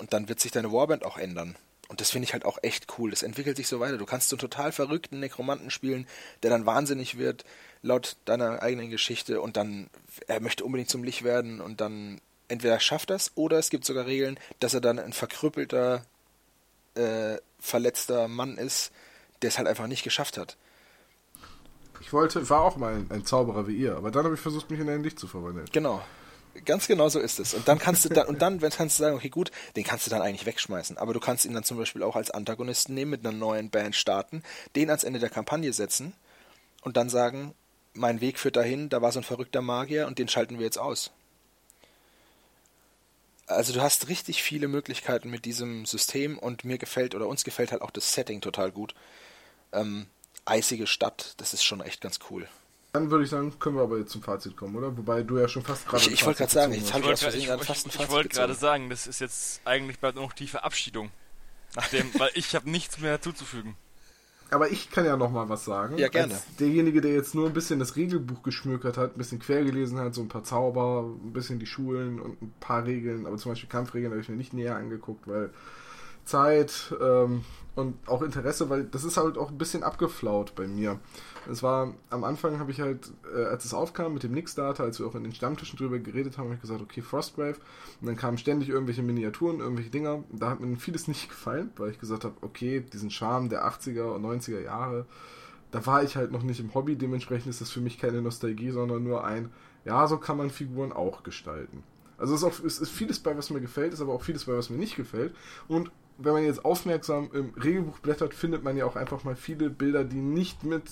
Und 0.04 0.12
dann 0.12 0.28
wird 0.28 0.42
sich 0.42 0.52
deine 0.52 0.74
Warband 0.74 1.06
auch 1.06 1.18
ändern. 1.18 1.56
Und 1.88 2.02
das 2.02 2.12
finde 2.12 2.26
ich 2.26 2.34
halt 2.34 2.44
auch 2.44 2.58
echt 2.62 2.98
cool. 2.98 3.10
Das 3.12 3.24
entwickelt 3.24 3.56
sich 3.56 3.70
so 3.70 3.80
weiter. 3.80 3.98
Du 3.98 4.06
kannst 4.06 4.28
so 4.28 4.36
einen 4.36 4.42
total 4.42 4.74
verrückten 4.74 5.22
Nekromanten 5.22 5.72
spielen, 5.72 6.08
der 6.44 6.50
dann 6.50 6.66
wahnsinnig 6.66 7.18
wird, 7.18 7.46
laut 7.84 8.18
deiner 8.26 8.62
eigenen 8.62 8.90
Geschichte, 8.90 9.40
und 9.40 9.56
dann, 9.56 9.90
er 10.28 10.42
möchte 10.42 10.66
unbedingt 10.66 10.90
zum 10.90 11.06
Licht 11.06 11.24
werden 11.24 11.62
und 11.62 11.80
dann 11.80 12.20
entweder 12.50 12.82
schafft 12.82 13.12
das 13.12 13.32
oder 13.36 13.58
es 13.60 13.70
gibt 13.70 13.86
sogar 13.86 14.06
Regeln, 14.06 14.38
dass 14.60 14.74
er 14.74 14.82
dann 14.82 15.00
ein 15.00 15.14
verkrüppelter, 15.14 16.04
äh, 16.96 17.38
verletzter 17.62 18.28
Mann 18.28 18.58
ist, 18.58 18.92
der 19.42 19.48
es 19.48 19.58
halt 19.58 19.70
einfach 19.70 19.88
nicht 19.88 20.04
geschafft 20.04 20.38
hat. 20.38 20.58
Ich 22.02 22.12
wollte, 22.12 22.50
war 22.50 22.64
auch 22.64 22.76
mal 22.76 22.94
ein, 22.94 23.10
ein 23.10 23.26
Zauberer 23.26 23.70
wie 23.70 23.78
ihr, 23.78 23.96
aber 23.96 24.12
dann 24.12 24.26
habe 24.26 24.36
ich 24.36 24.42
versucht, 24.42 24.70
mich 24.70 24.82
in 24.82 24.90
ein 24.90 25.02
Licht 25.02 25.18
zu 25.18 25.28
verwandeln. 25.28 25.68
Genau. 25.72 26.04
Ganz 26.66 26.88
genau 26.88 27.10
so 27.10 27.20
ist 27.20 27.40
es. 27.40 27.54
Und 27.54 27.68
dann 27.68 27.80
kannst 27.80 28.06
du 28.06 28.10
dann, 28.10 28.28
und 28.28 28.42
dann 28.42 28.60
kannst 28.60 29.00
du 29.00 29.04
sagen, 29.04 29.16
okay, 29.16 29.30
gut, 29.30 29.52
den 29.76 29.84
kannst 29.84 30.06
du 30.06 30.12
dann 30.12 30.22
eigentlich 30.22 30.46
wegschmeißen. 30.46 30.98
Aber 30.98 31.14
du 31.14 31.20
kannst 31.20 31.46
ihn 31.46 31.54
dann 31.54 31.64
zum 31.64 31.78
Beispiel 31.78 32.04
auch 32.04 32.16
als 32.16 32.32
Antagonisten 32.32 32.94
nehmen, 32.94 33.12
mit 33.12 33.26
einer 33.26 33.36
neuen 33.36 33.70
Band 33.70 33.96
starten, 33.96 34.44
den 34.76 34.90
ans 34.90 35.04
Ende 35.04 35.20
der 35.20 35.30
Kampagne 35.30 35.74
setzen 35.74 36.14
und 36.82 36.96
dann 36.96 37.10
sagen, 37.10 37.56
mein 37.94 38.22
Weg 38.22 38.40
führt 38.40 38.56
dahin, 38.56 38.90
da 38.90 39.02
war 39.02 39.12
so 39.12 39.20
ein 39.20 39.24
verrückter 39.24 39.62
Magier 39.62 40.08
und 40.08 40.20
den 40.20 40.28
schalten 40.28 40.58
wir 40.58 40.66
jetzt 40.66 40.80
aus. 40.80 41.12
Also 43.46 43.74
du 43.74 43.82
hast 43.82 44.08
richtig 44.08 44.42
viele 44.42 44.68
Möglichkeiten 44.68 45.30
mit 45.30 45.46
diesem 45.46 45.86
System 45.86 46.38
und 46.38 46.64
mir 46.64 46.78
gefällt 46.78 47.14
oder 47.14 47.28
uns 47.28 47.44
gefällt 47.44 47.72
halt 47.72 47.82
auch 47.82 47.92
das 47.92 48.14
Setting 48.14 48.42
total 48.42 48.72
gut. 48.72 48.96
Ähm, 49.74 50.08
eisige 50.46 50.88
Stadt, 50.88 51.34
das 51.38 51.54
ist 51.54 51.64
schon 51.64 51.82
echt 51.82 52.02
ganz 52.02 52.20
cool. 52.30 52.48
Dann 52.96 53.10
würde 53.10 53.24
ich 53.24 53.32
sagen, 53.32 53.52
können 53.58 53.76
wir 53.78 53.82
aber 53.82 53.98
jetzt 53.98 54.12
zum 54.12 54.22
Fazit 54.22 54.56
kommen, 54.56 54.76
oder? 54.76 54.96
Wobei 54.96 55.24
du 55.24 55.40
ja 55.40 55.48
schon 55.48 55.64
fast 55.64 55.88
gerade. 55.88 56.04
Ich- 56.06 56.12
ich 56.12 56.26
wollte 56.28 56.44
Fazit 56.44 56.54
gerade 56.54 56.68
sagen, 56.68 56.74
jetzt 56.74 56.94
hast. 56.94 56.94
hab 56.94 57.00
ich 57.32 57.36
ich, 57.40 57.46
gerade 57.48 57.62
ich, 57.64 57.68
fast 57.68 57.86
ein 57.88 57.90
ich 57.90 57.96
Fazit 57.96 58.12
wollte 58.12 58.30
gerade 58.30 58.54
sagen, 58.54 58.90
das 58.92 59.08
ist 59.08 59.20
jetzt 59.20 59.62
eigentlich 59.66 59.98
bald 60.00 60.16
noch 60.16 60.32
die 60.32 60.48
Verabschiedung. 60.48 61.10
Nachdem, 61.76 62.12
weil 62.20 62.30
ich 62.36 62.54
habe 62.54 62.70
nichts 62.70 63.00
mehr 63.00 63.20
zuzufügen. 63.20 63.76
Aber 64.52 64.70
ich 64.70 64.92
kann 64.92 65.06
ja 65.06 65.18
noch 65.18 65.32
mal 65.32 65.50
was 65.50 65.66
sagen. 65.66 65.98
Ja, 65.98 66.08
gerne. 66.08 66.36
Als 66.36 66.44
derjenige, 66.60 67.02
der 67.02 67.14
jetzt 67.16 67.34
nur 67.34 67.48
ein 67.48 67.54
bisschen 67.54 67.80
das 67.80 67.96
Regelbuch 67.96 68.44
geschmökert 68.44 68.96
hat, 68.98 69.16
ein 69.16 69.18
bisschen 69.18 69.40
quer 69.40 69.64
gelesen 69.64 69.98
hat, 69.98 70.14
so 70.14 70.22
ein 70.22 70.28
paar 70.28 70.44
Zauber, 70.44 71.02
ein 71.24 71.34
bisschen 71.34 71.58
die 71.58 71.66
Schulen 71.66 72.20
und 72.20 72.40
ein 72.44 72.54
paar 72.60 72.86
Regeln, 72.86 73.26
aber 73.26 73.38
zum 73.38 73.54
Beispiel 73.54 73.70
Kampfregeln 73.70 74.12
habe 74.12 74.22
ich 74.22 74.30
mir 74.30 74.36
nicht 74.36 74.54
näher 74.54 74.76
angeguckt, 74.76 75.28
weil 75.28 75.50
Zeit 76.26 76.94
ähm, 77.02 77.44
und 77.76 77.96
auch 78.08 78.22
Interesse, 78.22 78.70
weil 78.70 78.84
das 78.84 79.04
ist 79.04 79.18
halt 79.18 79.38
auch 79.38 79.50
ein 79.50 79.58
bisschen 79.58 79.84
abgeflaut 79.84 80.54
bei 80.56 80.68
mir. 80.68 81.00
Es 81.50 81.64
war 81.64 81.94
am 82.10 82.24
Anfang 82.24 82.60
habe 82.60 82.72
ich 82.72 82.80
halt, 82.80 83.12
äh, 83.36 83.46
als 83.46 83.66
es 83.66 83.74
aufkam 83.74 84.14
mit 84.14 84.24
dem 84.24 84.32
Nix-Data, 84.34 84.84
als 84.84 85.00
wir 85.00 85.08
auch 85.08 85.16
in 85.16 85.24
den 85.24 85.34
Stammtischen 85.34 85.78
drüber 85.78 86.00
geredet 86.00 86.38
haben, 86.38 86.46
habe 86.46 86.56
ich 86.56 86.62
gesagt, 86.62 86.82
okay, 86.82 87.02
Frostgrave. 87.02 87.58
Und 88.00 88.08
dann 88.08 88.16
kamen 88.16 88.38
ständig 88.38 88.70
irgendwelche 88.70 89.02
Miniaturen, 89.02 89.60
irgendwelche 89.60 89.90
Dinger. 89.90 90.24
Da 90.32 90.52
hat 90.52 90.60
mir 90.60 90.76
vieles 90.78 91.08
nicht 91.08 91.30
gefallen, 91.30 91.72
weil 91.78 91.92
ich 91.92 92.00
gesagt 92.00 92.24
habe, 92.24 92.36
okay, 92.42 92.82
diesen 92.82 93.10
Charme 93.10 93.50
der 93.50 93.66
80er 93.66 94.14
und 94.14 94.24
90er 94.24 94.62
Jahre, 94.62 95.06
da 95.72 95.86
war 95.86 96.04
ich 96.04 96.16
halt 96.16 96.32
noch 96.32 96.44
nicht 96.44 96.60
im 96.60 96.74
Hobby. 96.76 96.96
Dementsprechend 96.96 97.50
ist 97.50 97.62
das 97.62 97.72
für 97.72 97.82
mich 97.82 97.98
keine 97.98 98.22
Nostalgie, 98.22 98.70
sondern 98.70 99.04
nur 99.04 99.24
ein, 99.24 99.50
ja, 99.84 100.08
so 100.08 100.18
kann 100.18 100.38
man 100.38 100.52
Figuren 100.52 100.94
auch 100.94 101.24
gestalten. 101.24 101.84
Also 102.18 102.36
es 102.36 102.44
ist, 102.44 102.48
auch, 102.48 102.64
es 102.64 102.80
ist 102.80 102.92
vieles 102.92 103.20
bei, 103.20 103.36
was 103.36 103.50
mir 103.50 103.60
gefällt, 103.60 103.92
ist 103.92 104.02
aber 104.02 104.14
auch 104.14 104.22
vieles 104.22 104.46
bei, 104.46 104.54
was 104.54 104.70
mir 104.70 104.78
nicht 104.78 104.96
gefällt. 104.96 105.36
Und 105.68 105.92
wenn 106.18 106.34
man 106.34 106.44
jetzt 106.44 106.64
aufmerksam 106.64 107.30
im 107.34 107.54
Regelbuch 107.62 108.00
blättert, 108.00 108.34
findet 108.34 108.64
man 108.64 108.78
ja 108.78 108.86
auch 108.86 108.96
einfach 108.96 109.24
mal 109.24 109.36
viele 109.36 109.70
Bilder, 109.70 110.04
die 110.04 110.22
nicht 110.22 110.64
mit 110.64 110.84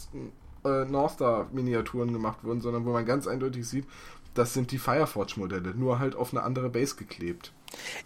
äh, 0.64 0.86
North 0.86 1.14
Star 1.14 1.48
Miniaturen 1.52 2.14
gemacht 2.14 2.44
wurden, 2.44 2.62
sondern 2.62 2.86
wo 2.86 2.92
man 2.92 3.06
ganz 3.06 3.28
eindeutig 3.28 3.68
sieht, 3.68 3.86
das 4.34 4.54
sind 4.54 4.72
die 4.72 4.78
Fireforge-Modelle, 4.78 5.76
nur 5.76 6.00
halt 6.00 6.16
auf 6.16 6.34
eine 6.34 6.44
andere 6.44 6.70
Base 6.70 6.96
geklebt. 6.96 7.52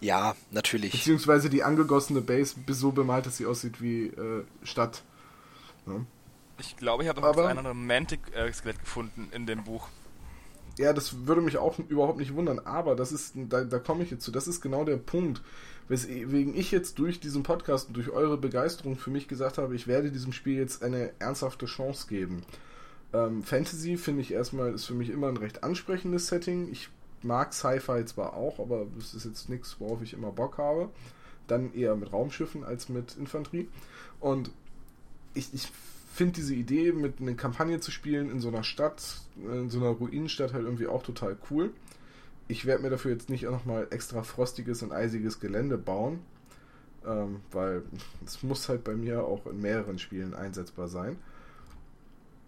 Ja, 0.00 0.34
natürlich. 0.50 0.92
Beziehungsweise 0.92 1.50
die 1.50 1.62
angegossene 1.62 2.20
Base 2.20 2.54
bis 2.64 2.78
so 2.78 2.92
bemalt, 2.92 3.26
dass 3.26 3.36
sie 3.36 3.46
aussieht 3.46 3.80
wie 3.80 4.06
äh, 4.06 4.44
Stadt. 4.62 5.02
Ja. 5.86 6.04
Ich 6.58 6.76
glaube, 6.76 7.02
ich 7.02 7.08
habe 7.08 7.20
noch 7.20 7.36
ein 7.36 7.58
anderes 7.58 7.76
Mantic-Skelett 7.76 8.80
gefunden 8.80 9.28
in 9.32 9.46
dem 9.46 9.64
Buch. 9.64 9.88
Ja, 10.78 10.92
das 10.92 11.26
würde 11.26 11.40
mich 11.40 11.58
auch 11.58 11.78
überhaupt 11.78 12.18
nicht 12.18 12.34
wundern, 12.34 12.58
aber 12.58 12.96
das 12.96 13.12
ist, 13.12 13.32
da, 13.34 13.64
da 13.64 13.78
komme 13.78 14.02
ich 14.04 14.10
jetzt 14.10 14.24
zu, 14.24 14.30
das 14.30 14.46
ist 14.46 14.60
genau 14.60 14.84
der 14.84 14.98
Punkt, 14.98 15.40
weswegen 15.88 16.56
ich 16.56 16.70
jetzt 16.70 16.98
durch 16.98 17.20
diesen 17.20 17.42
Podcast 17.42 17.88
und 17.88 17.96
durch 17.96 18.10
eure 18.10 18.36
Begeisterung 18.36 18.96
für 18.96 19.10
mich 19.10 19.28
gesagt 19.28 19.58
habe, 19.58 19.74
ich 19.74 19.86
werde 19.86 20.10
diesem 20.10 20.32
Spiel 20.32 20.56
jetzt 20.56 20.82
eine 20.82 21.12
ernsthafte 21.18 21.66
Chance 21.66 22.06
geben. 22.08 22.42
Ähm, 23.12 23.42
Fantasy 23.42 23.96
finde 23.96 24.22
ich 24.22 24.32
erstmal, 24.32 24.74
ist 24.74 24.86
für 24.86 24.94
mich 24.94 25.10
immer 25.10 25.28
ein 25.28 25.36
recht 25.36 25.62
ansprechendes 25.62 26.26
Setting. 26.26 26.70
Ich 26.70 26.88
mag 27.22 27.54
Sci-Fi 27.54 28.04
zwar 28.04 28.34
auch, 28.34 28.58
aber 28.58 28.86
es 28.98 29.14
ist 29.14 29.24
jetzt 29.24 29.48
nichts, 29.48 29.76
worauf 29.78 30.02
ich 30.02 30.12
immer 30.12 30.32
Bock 30.32 30.58
habe. 30.58 30.90
Dann 31.46 31.72
eher 31.74 31.94
mit 31.94 32.12
Raumschiffen 32.12 32.64
als 32.64 32.88
mit 32.88 33.16
Infanterie. 33.16 33.68
Und 34.18 34.50
ich, 35.34 35.54
ich 35.54 35.68
finde 36.12 36.34
diese 36.34 36.54
Idee, 36.54 36.92
mit 36.92 37.20
einer 37.20 37.34
Kampagne 37.34 37.78
zu 37.78 37.92
spielen 37.92 38.30
in 38.30 38.40
so 38.40 38.48
einer 38.48 38.64
Stadt, 38.64 39.20
in 39.36 39.70
so 39.70 39.78
einer 39.78 39.90
Ruinenstadt 39.90 40.52
halt 40.52 40.64
irgendwie 40.64 40.88
auch 40.88 41.02
total 41.04 41.36
cool 41.50 41.70
ich 42.48 42.66
werde 42.66 42.82
mir 42.82 42.90
dafür 42.90 43.12
jetzt 43.12 43.28
nicht 43.28 43.44
nochmal 43.44 43.88
extra 43.90 44.22
frostiges 44.22 44.82
und 44.82 44.92
eisiges 44.92 45.40
Gelände 45.40 45.78
bauen, 45.78 46.20
ähm, 47.06 47.40
weil 47.50 47.82
es 48.24 48.42
muss 48.42 48.68
halt 48.68 48.84
bei 48.84 48.94
mir 48.94 49.24
auch 49.24 49.46
in 49.46 49.60
mehreren 49.60 49.98
Spielen 49.98 50.34
einsetzbar 50.34 50.88
sein. 50.88 51.16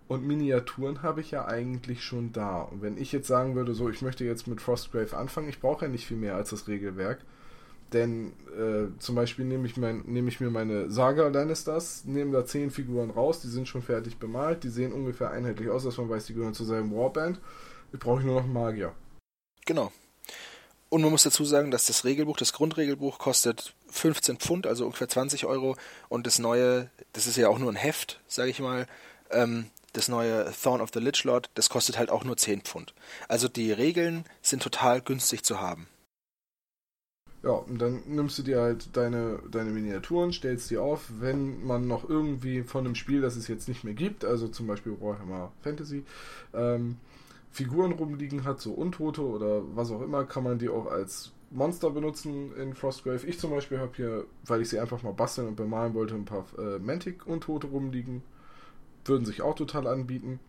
Und 0.06 0.26
Miniaturen 0.26 1.02
habe 1.02 1.20
ich 1.20 1.32
ja 1.32 1.46
eigentlich 1.46 2.02
schon 2.02 2.32
da. 2.32 2.62
Und 2.62 2.80
wenn 2.80 2.96
ich 2.96 3.12
jetzt 3.12 3.28
sagen 3.28 3.54
würde, 3.54 3.74
so, 3.74 3.90
ich 3.90 4.00
möchte 4.00 4.24
jetzt 4.24 4.46
mit 4.46 4.60
Frostgrave 4.60 5.16
anfangen, 5.16 5.50
ich 5.50 5.60
brauche 5.60 5.84
ja 5.84 5.90
nicht 5.90 6.06
viel 6.06 6.16
mehr 6.16 6.34
als 6.34 6.50
das 6.50 6.66
Regelwerk. 6.66 7.18
Denn 7.92 8.32
äh, 8.56 8.98
zum 8.98 9.14
Beispiel 9.14 9.44
nehme 9.44 9.66
ich, 9.66 9.76
mein, 9.76 10.02
nehme 10.06 10.28
ich 10.28 10.40
mir 10.40 10.50
meine 10.50 10.90
Saga 10.90 11.28
Lannisters, 11.28 12.04
nehme 12.04 12.32
da 12.32 12.44
zehn 12.44 12.70
Figuren 12.70 13.10
raus, 13.10 13.40
die 13.40 13.48
sind 13.48 13.66
schon 13.66 13.82
fertig 13.82 14.18
bemalt, 14.18 14.62
die 14.62 14.68
sehen 14.68 14.92
ungefähr 14.92 15.30
einheitlich 15.30 15.70
aus, 15.70 15.84
dass 15.84 15.96
man 15.96 16.08
weiß, 16.08 16.26
die 16.26 16.34
gehören 16.34 16.54
zu 16.54 16.64
seinem 16.64 16.92
Warband. 16.92 17.40
Ich 17.92 17.98
brauche 17.98 18.22
nur 18.22 18.40
noch 18.42 18.46
Magier. 18.46 18.92
Genau. 19.68 19.92
Und 20.88 21.02
man 21.02 21.10
muss 21.10 21.24
dazu 21.24 21.44
sagen, 21.44 21.70
dass 21.70 21.84
das 21.84 22.06
Regelbuch, 22.06 22.38
das 22.38 22.54
Grundregelbuch 22.54 23.18
kostet 23.18 23.74
15 23.90 24.38
Pfund, 24.38 24.66
also 24.66 24.86
ungefähr 24.86 25.10
20 25.10 25.44
Euro. 25.44 25.76
Und 26.08 26.26
das 26.26 26.38
neue, 26.38 26.88
das 27.12 27.26
ist 27.26 27.36
ja 27.36 27.50
auch 27.50 27.58
nur 27.58 27.70
ein 27.70 27.76
Heft, 27.76 28.18
sage 28.26 28.50
ich 28.50 28.60
mal, 28.60 28.86
ähm, 29.30 29.66
das 29.92 30.08
neue 30.08 30.50
Thorn 30.62 30.80
of 30.80 30.88
the 30.94 31.00
Lich 31.00 31.22
Lord, 31.24 31.50
das 31.52 31.68
kostet 31.68 31.98
halt 31.98 32.08
auch 32.08 32.24
nur 32.24 32.38
10 32.38 32.62
Pfund. 32.62 32.94
Also 33.28 33.46
die 33.46 33.70
Regeln 33.70 34.24
sind 34.40 34.62
total 34.62 35.02
günstig 35.02 35.44
zu 35.44 35.60
haben. 35.60 35.86
Ja, 37.42 37.50
und 37.50 37.76
dann 37.76 38.02
nimmst 38.06 38.38
du 38.38 38.42
dir 38.42 38.62
halt 38.62 38.96
deine, 38.96 39.40
deine 39.50 39.70
Miniaturen, 39.70 40.32
stellst 40.32 40.70
die 40.70 40.78
auf, 40.78 41.10
wenn 41.20 41.62
man 41.62 41.86
noch 41.86 42.08
irgendwie 42.08 42.62
von 42.62 42.86
einem 42.86 42.94
Spiel, 42.94 43.20
das 43.20 43.36
es 43.36 43.48
jetzt 43.48 43.68
nicht 43.68 43.84
mehr 43.84 43.92
gibt, 43.92 44.24
also 44.24 44.48
zum 44.48 44.66
Beispiel 44.66 44.98
Warhammer 44.98 45.52
Fantasy, 45.60 46.06
ähm, 46.54 46.96
Figuren 47.50 47.92
rumliegen 47.92 48.44
hat, 48.44 48.60
so 48.60 48.72
Untote 48.72 49.22
oder 49.22 49.62
was 49.74 49.90
auch 49.90 50.02
immer, 50.02 50.24
kann 50.24 50.44
man 50.44 50.58
die 50.58 50.68
auch 50.68 50.86
als 50.86 51.32
Monster 51.50 51.90
benutzen 51.90 52.54
in 52.56 52.74
Frostgrave. 52.74 53.26
Ich 53.26 53.38
zum 53.38 53.50
Beispiel 53.50 53.78
habe 53.78 53.92
hier, 53.96 54.24
weil 54.44 54.60
ich 54.60 54.68
sie 54.68 54.78
einfach 54.78 55.02
mal 55.02 55.12
basteln 55.12 55.48
und 55.48 55.56
bemalen 55.56 55.94
wollte, 55.94 56.14
ein 56.14 56.24
paar 56.24 56.44
äh, 56.58 56.78
Mantic-Untote 56.78 57.68
rumliegen. 57.68 58.22
Würden 59.04 59.24
sich 59.24 59.40
auch 59.40 59.54
total 59.54 59.86
anbieten. 59.86 60.40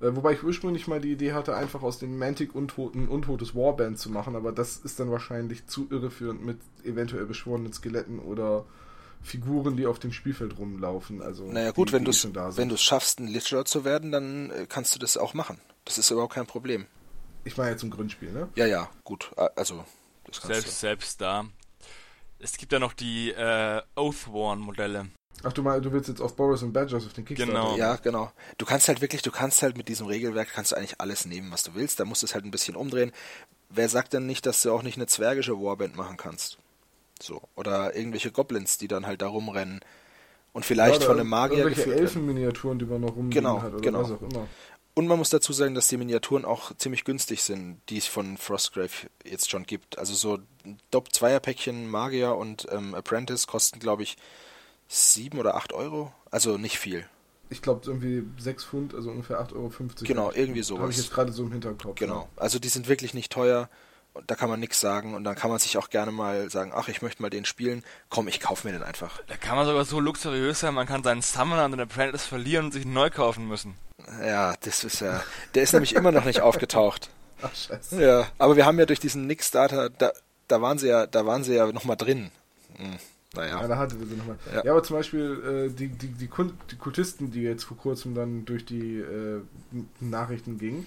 Äh, 0.00 0.14
wobei 0.14 0.32
ich 0.34 0.44
ursprünglich 0.44 0.86
mal 0.86 1.00
die 1.00 1.12
Idee 1.12 1.32
hatte, 1.32 1.56
einfach 1.56 1.82
aus 1.82 1.98
den 1.98 2.18
Mantic-Untoten 2.18 3.08
Untotes 3.08 3.54
Warband 3.54 3.98
zu 3.98 4.10
machen, 4.10 4.36
aber 4.36 4.52
das 4.52 4.76
ist 4.76 5.00
dann 5.00 5.10
wahrscheinlich 5.10 5.66
zu 5.66 5.88
irreführend 5.90 6.44
mit 6.44 6.58
eventuell 6.84 7.26
beschworenen 7.26 7.72
Skeletten 7.72 8.20
oder 8.20 8.64
Figuren, 9.22 9.76
die 9.76 9.86
auf 9.86 9.98
dem 9.98 10.12
Spielfeld 10.12 10.58
rumlaufen. 10.58 11.22
Also 11.22 11.50
naja 11.50 11.72
gut, 11.72 11.88
die, 11.88 11.94
wenn 11.94 12.04
du 12.04 12.10
es 12.10 12.28
wenn 12.56 12.68
du 12.68 12.74
es 12.74 12.82
schaffst, 12.82 13.18
ein 13.18 13.26
Lichtlord 13.26 13.66
zu 13.66 13.84
werden, 13.84 14.12
dann 14.12 14.50
äh, 14.50 14.66
kannst 14.68 14.94
du 14.94 14.98
das 15.00 15.16
auch 15.16 15.34
machen. 15.34 15.58
Das 15.86 15.96
ist 15.96 16.10
überhaupt 16.10 16.34
kein 16.34 16.46
Problem. 16.46 16.86
Ich 17.44 17.56
meine 17.56 17.70
jetzt 17.70 17.80
zum 17.80 17.90
Grundspiel, 17.90 18.32
ne? 18.32 18.48
Ja, 18.56 18.66
ja, 18.66 18.90
gut. 19.04 19.30
Also 19.54 19.84
selbst 20.30 20.66
du. 20.66 20.70
selbst 20.72 21.20
da. 21.20 21.46
Es 22.38 22.58
gibt 22.58 22.72
ja 22.72 22.78
noch 22.78 22.92
die 22.92 23.30
äh, 23.30 23.80
Oathworn-Modelle. 23.94 25.06
Ach, 25.42 25.52
du 25.52 25.62
meinst, 25.62 25.86
du 25.86 25.92
willst 25.92 26.08
jetzt 26.08 26.20
auf 26.20 26.34
Boris 26.34 26.62
und 26.62 26.72
Badgers 26.72 27.06
auf 27.06 27.12
den 27.12 27.24
Kickstarter? 27.24 27.52
Genau. 27.52 27.76
Ja, 27.76 27.96
genau. 27.96 28.32
Du 28.58 28.66
kannst 28.66 28.88
halt 28.88 29.00
wirklich, 29.00 29.22
du 29.22 29.30
kannst 29.30 29.62
halt 29.62 29.76
mit 29.76 29.88
diesem 29.88 30.06
Regelwerk 30.06 30.48
kannst 30.52 30.72
du 30.72 30.76
eigentlich 30.76 31.00
alles 31.00 31.24
nehmen, 31.24 31.52
was 31.52 31.62
du 31.62 31.74
willst. 31.74 32.00
Da 32.00 32.04
musst 32.04 32.22
du 32.22 32.26
es 32.26 32.34
halt 32.34 32.44
ein 32.44 32.50
bisschen 32.50 32.74
umdrehen. 32.74 33.12
Wer 33.68 33.88
sagt 33.88 34.12
denn 34.12 34.26
nicht, 34.26 34.44
dass 34.44 34.62
du 34.62 34.72
auch 34.72 34.82
nicht 34.82 34.96
eine 34.96 35.06
zwergische 35.06 35.60
Warband 35.60 35.96
machen 35.96 36.16
kannst? 36.16 36.58
So. 37.22 37.42
Oder 37.54 37.94
irgendwelche 37.94 38.32
Goblins, 38.32 38.76
die 38.78 38.88
dann 38.88 39.06
halt 39.06 39.22
da 39.22 39.28
rumrennen. 39.28 39.80
Und 40.52 40.64
vielleicht 40.64 41.02
ja, 41.02 41.06
von 41.06 41.20
einem 41.20 41.28
Magier 41.28 41.58
irgendwelche 41.58 41.94
Elfenminiaturen, 41.94 42.78
die 42.78 42.86
man 42.86 43.02
noch 43.02 43.14
rumliegen 43.14 43.30
genau, 43.30 43.62
hat 43.62 43.72
oder 43.72 43.82
genau. 43.82 44.02
was 44.02 44.12
auch 44.12 44.22
immer. 44.22 44.48
Und 44.98 45.08
man 45.08 45.18
muss 45.18 45.28
dazu 45.28 45.52
sagen, 45.52 45.74
dass 45.74 45.88
die 45.88 45.98
Miniaturen 45.98 46.46
auch 46.46 46.74
ziemlich 46.78 47.04
günstig 47.04 47.42
sind, 47.42 47.82
die 47.90 47.98
es 47.98 48.06
von 48.06 48.38
Frostgrave 48.38 49.10
jetzt 49.24 49.50
schon 49.50 49.64
gibt. 49.64 49.98
Also 49.98 50.14
so 50.14 50.38
Dopp 50.90 51.12
Zweierpäckchen 51.12 51.86
Magier 51.86 52.34
und 52.34 52.66
ähm, 52.70 52.94
Apprentice 52.94 53.46
kosten, 53.46 53.78
glaube 53.78 54.04
ich, 54.04 54.16
sieben 54.88 55.38
oder 55.38 55.54
acht 55.54 55.74
Euro. 55.74 56.14
Also 56.30 56.56
nicht 56.56 56.78
viel. 56.78 57.04
Ich 57.50 57.60
glaube 57.60 57.82
irgendwie 57.84 58.24
sechs 58.42 58.64
Pfund, 58.64 58.94
also 58.94 59.10
ungefähr 59.10 59.38
8,50 59.38 59.54
Euro. 59.54 59.70
Genau, 60.00 60.32
irgendwie 60.32 60.62
sowas. 60.62 60.80
Habe 60.80 60.92
ich 60.92 60.96
jetzt 60.96 61.12
gerade 61.12 61.30
so 61.30 61.42
im 61.42 61.52
Hinterkopf. 61.52 61.96
Genau. 61.96 62.22
Ja. 62.22 62.28
Also 62.36 62.58
die 62.58 62.68
sind 62.68 62.88
wirklich 62.88 63.12
nicht 63.12 63.30
teuer 63.30 63.68
da 64.26 64.34
kann 64.34 64.48
man 64.48 64.60
nichts 64.60 64.80
sagen 64.80 65.14
und 65.14 65.24
dann 65.24 65.34
kann 65.34 65.50
man 65.50 65.58
sich 65.58 65.78
auch 65.78 65.90
gerne 65.90 66.12
mal 66.12 66.50
sagen, 66.50 66.72
ach, 66.74 66.88
ich 66.88 67.02
möchte 67.02 67.22
mal 67.22 67.30
den 67.30 67.44
spielen, 67.44 67.84
komm, 68.08 68.28
ich 68.28 68.40
kaufe 68.40 68.66
mir 68.66 68.72
den 68.72 68.82
einfach. 68.82 69.20
Da 69.26 69.36
kann 69.36 69.56
man 69.56 69.66
sogar 69.66 69.84
so 69.84 70.00
luxuriös 70.00 70.60
sein, 70.60 70.74
man 70.74 70.86
kann 70.86 71.02
seinen 71.02 71.22
Summoner 71.22 71.64
und 71.64 71.72
den 71.72 71.80
Apprentice 71.80 72.24
verlieren 72.24 72.66
und 72.66 72.72
sich 72.72 72.84
neu 72.84 73.10
kaufen 73.10 73.48
müssen. 73.48 73.74
Ja, 74.22 74.54
das 74.60 74.84
ist 74.84 75.00
ja, 75.00 75.22
der 75.54 75.62
ist 75.62 75.72
nämlich 75.72 75.94
immer 75.94 76.12
noch 76.12 76.24
nicht 76.24 76.40
aufgetaucht. 76.40 77.10
Ach, 77.42 77.54
scheiße. 77.54 78.02
Ja, 78.02 78.26
aber 78.38 78.56
wir 78.56 78.66
haben 78.66 78.78
ja 78.78 78.86
durch 78.86 79.00
diesen 79.00 79.26
Nix-Data, 79.26 79.88
da, 79.90 80.12
da 80.48 80.62
waren 80.62 80.78
sie 80.78 80.88
ja, 80.88 81.06
da 81.06 81.26
waren 81.26 81.44
sie 81.44 81.54
ja 81.54 81.70
nochmal 81.72 81.96
drin. 81.96 82.30
Hm. 82.76 82.98
Naja. 83.34 83.60
Ja, 83.60 83.68
da 83.68 83.76
hatte 83.76 83.96
sie 83.98 84.16
nochmal. 84.16 84.38
Ja. 84.54 84.64
ja, 84.64 84.72
aber 84.72 84.82
zum 84.82 84.96
Beispiel 84.96 85.68
äh, 85.68 85.74
die, 85.74 85.88
die, 85.88 86.08
die, 86.08 86.28
die 86.28 86.76
Kultisten, 86.76 87.30
die 87.30 87.42
jetzt 87.42 87.64
vor 87.64 87.76
kurzem 87.76 88.14
dann 88.14 88.44
durch 88.46 88.64
die 88.64 88.98
äh, 88.98 89.42
Nachrichten 90.00 90.58
gingen, 90.58 90.86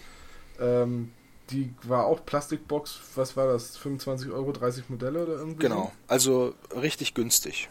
ähm, 0.59 1.11
die 1.51 1.73
war 1.83 2.05
auch 2.05 2.25
Plastikbox, 2.25 2.99
was 3.15 3.35
war 3.37 3.47
das? 3.47 3.77
25 3.77 4.31
Euro, 4.31 4.51
30 4.51 4.89
Modelle 4.89 5.23
oder 5.23 5.37
irgendwie? 5.37 5.63
Genau, 5.63 5.91
also 6.07 6.53
richtig 6.75 7.13
günstig. 7.13 7.69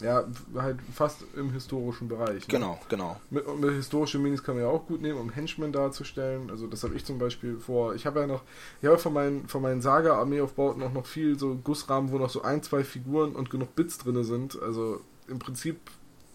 Ja, 0.00 0.24
halt 0.54 0.78
fast 0.94 1.24
im 1.36 1.52
historischen 1.52 2.08
Bereich. 2.08 2.46
Ne? 2.46 2.52
Genau, 2.52 2.78
genau. 2.88 3.20
Mit, 3.30 3.46
mit 3.58 3.70
historische 3.72 4.18
Minis 4.18 4.44
kann 4.44 4.54
man 4.54 4.64
ja 4.64 4.70
auch 4.70 4.86
gut 4.86 5.02
nehmen, 5.02 5.18
um 5.18 5.30
Henchmen 5.30 5.72
darzustellen. 5.72 6.50
Also 6.50 6.66
das 6.68 6.84
habe 6.84 6.94
ich 6.94 7.04
zum 7.04 7.18
Beispiel 7.18 7.58
vor. 7.58 7.94
Ich 7.94 8.06
habe 8.06 8.20
ja 8.20 8.26
noch, 8.26 8.42
ich 8.80 8.86
habe 8.86 8.98
von 8.98 9.12
meinen, 9.12 9.48
von 9.48 9.60
meinen 9.60 9.80
Saga-Armeeaufbauten 9.80 10.82
auch 10.82 10.92
noch 10.92 11.06
viel 11.06 11.38
so 11.38 11.56
Gussrahmen, 11.56 12.12
wo 12.12 12.18
noch 12.18 12.30
so 12.30 12.42
ein, 12.42 12.62
zwei 12.62 12.84
Figuren 12.84 13.34
und 13.34 13.50
genug 13.50 13.74
Bits 13.74 13.98
drin 13.98 14.22
sind. 14.22 14.60
Also 14.62 15.00
im 15.26 15.40
Prinzip 15.40 15.80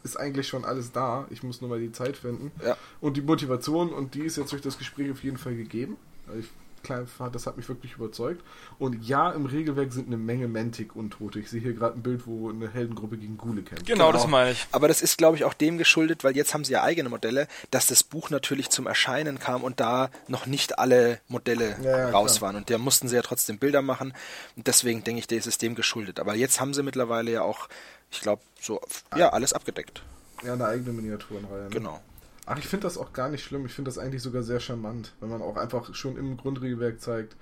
ist 0.03 0.19
eigentlich 0.19 0.49
schon 0.49 0.65
alles 0.65 0.91
da. 0.91 1.25
Ich 1.29 1.43
muss 1.43 1.61
nur 1.61 1.69
mal 1.69 1.79
die 1.79 1.93
Zeit 1.93 2.17
finden. 2.17 2.51
Ja. 2.65 2.75
Und 2.99 3.15
die 3.15 3.21
Motivation, 3.21 3.93
und 3.93 4.13
die 4.13 4.23
ist 4.23 4.35
jetzt 4.35 4.51
durch 4.51 4.61
das 4.61 4.77
Gespräch 4.77 5.09
auf 5.09 5.23
jeden 5.23 5.37
Fall 5.37 5.55
gegeben. 5.55 5.95
Also 6.27 6.47
ich 6.83 7.31
das 7.31 7.47
hat 7.47 7.57
mich 7.57 7.67
wirklich 7.69 7.93
überzeugt. 7.93 8.43
Und 8.79 9.03
ja, 9.03 9.31
im 9.31 9.45
Regelwerk 9.45 9.93
sind 9.93 10.07
eine 10.07 10.17
Menge 10.17 10.47
Mantic-Untote. 10.47 11.39
Ich 11.39 11.49
sehe 11.49 11.61
hier 11.61 11.73
gerade 11.73 11.95
ein 11.97 12.03
Bild, 12.03 12.27
wo 12.27 12.49
eine 12.49 12.69
Heldengruppe 12.69 13.17
gegen 13.17 13.37
Gule 13.37 13.61
kämpft. 13.61 13.85
Genau, 13.85 14.07
genau, 14.07 14.17
das 14.17 14.27
meine 14.27 14.51
ich. 14.51 14.67
Aber 14.71 14.87
das 14.87 15.01
ist, 15.01 15.17
glaube 15.17 15.37
ich, 15.37 15.45
auch 15.45 15.53
dem 15.53 15.77
geschuldet, 15.77 16.23
weil 16.23 16.35
jetzt 16.35 16.53
haben 16.53 16.65
sie 16.65 16.73
ja 16.73 16.83
eigene 16.83 17.09
Modelle, 17.09 17.47
dass 17.71 17.87
das 17.87 18.03
Buch 18.03 18.29
natürlich 18.29 18.69
zum 18.69 18.87
Erscheinen 18.87 19.39
kam 19.39 19.63
und 19.63 19.79
da 19.79 20.09
noch 20.27 20.45
nicht 20.45 20.79
alle 20.79 21.19
Modelle 21.27 21.75
ja, 21.81 21.97
ja, 21.97 22.09
raus 22.09 22.37
klar. 22.37 22.49
waren. 22.49 22.55
Und 22.57 22.69
da 22.69 22.77
mussten 22.77 23.07
sie 23.07 23.15
ja 23.15 23.21
trotzdem 23.21 23.57
Bilder 23.57 23.81
machen. 23.81 24.13
Und 24.55 24.67
deswegen 24.67 25.03
denke 25.03 25.19
ich, 25.19 25.27
der 25.27 25.37
ist 25.37 25.47
es 25.47 25.57
dem 25.57 25.75
geschuldet. 25.75 26.19
Aber 26.19 26.35
jetzt 26.35 26.59
haben 26.59 26.73
sie 26.73 26.83
mittlerweile 26.83 27.31
ja 27.31 27.41
auch, 27.41 27.69
ich 28.11 28.21
glaube, 28.21 28.41
so, 28.59 28.81
ja, 29.15 29.29
alles 29.29 29.53
abgedeckt. 29.53 30.03
Ja, 30.43 30.53
eine 30.53 30.65
eigene 30.65 30.91
Miniaturenreihe. 30.91 31.63
Ne? 31.63 31.69
Genau. 31.69 32.01
Ach, 32.45 32.57
ich 32.57 32.67
finde 32.67 32.87
das 32.87 32.97
auch 32.97 33.13
gar 33.13 33.29
nicht 33.29 33.43
schlimm. 33.43 33.65
Ich 33.65 33.73
finde 33.73 33.89
das 33.89 33.97
eigentlich 33.97 34.21
sogar 34.21 34.43
sehr 34.43 34.59
charmant, 34.59 35.13
wenn 35.19 35.29
man 35.29 35.41
auch 35.41 35.55
einfach 35.55 35.93
schon 35.95 36.17
im 36.17 36.35
Grundregelwerk 36.35 36.99
zeigt, 36.99 37.37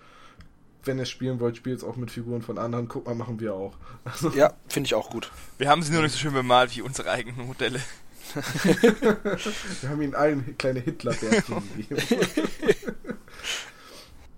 wenn 0.84 1.00
ihr 1.00 1.06
spielen 1.06 1.40
wollt, 1.40 1.58
spielt 1.58 1.78
es 1.80 1.84
auch 1.84 1.96
mit 1.96 2.12
Figuren 2.12 2.42
von 2.42 2.58
anderen. 2.58 2.88
Guck 2.88 3.06
mal, 3.06 3.16
machen 3.16 3.40
wir 3.40 3.54
auch. 3.54 3.78
Also 4.04 4.30
ja, 4.30 4.54
finde 4.68 4.88
ich 4.88 4.96
auch 4.96 5.10
gut. 5.10 5.32
Wir 5.58 5.70
haben 5.70 5.84
sie 5.84 5.94
nur 5.94 6.02
nicht 6.02 6.14
so 6.14 6.18
schön 6.18 6.34
bemalt 6.34 6.76
wie 6.76 6.82
unsere 6.82 7.10
eigenen 7.10 7.48
Modelle. 7.48 7.80
wir 9.82 9.90
haben 9.90 10.02
ihnen 10.02 10.16
allen 10.16 10.58
kleine 10.58 10.80
Hitlerbärchen 10.80 11.62
gegeben. 11.78 12.02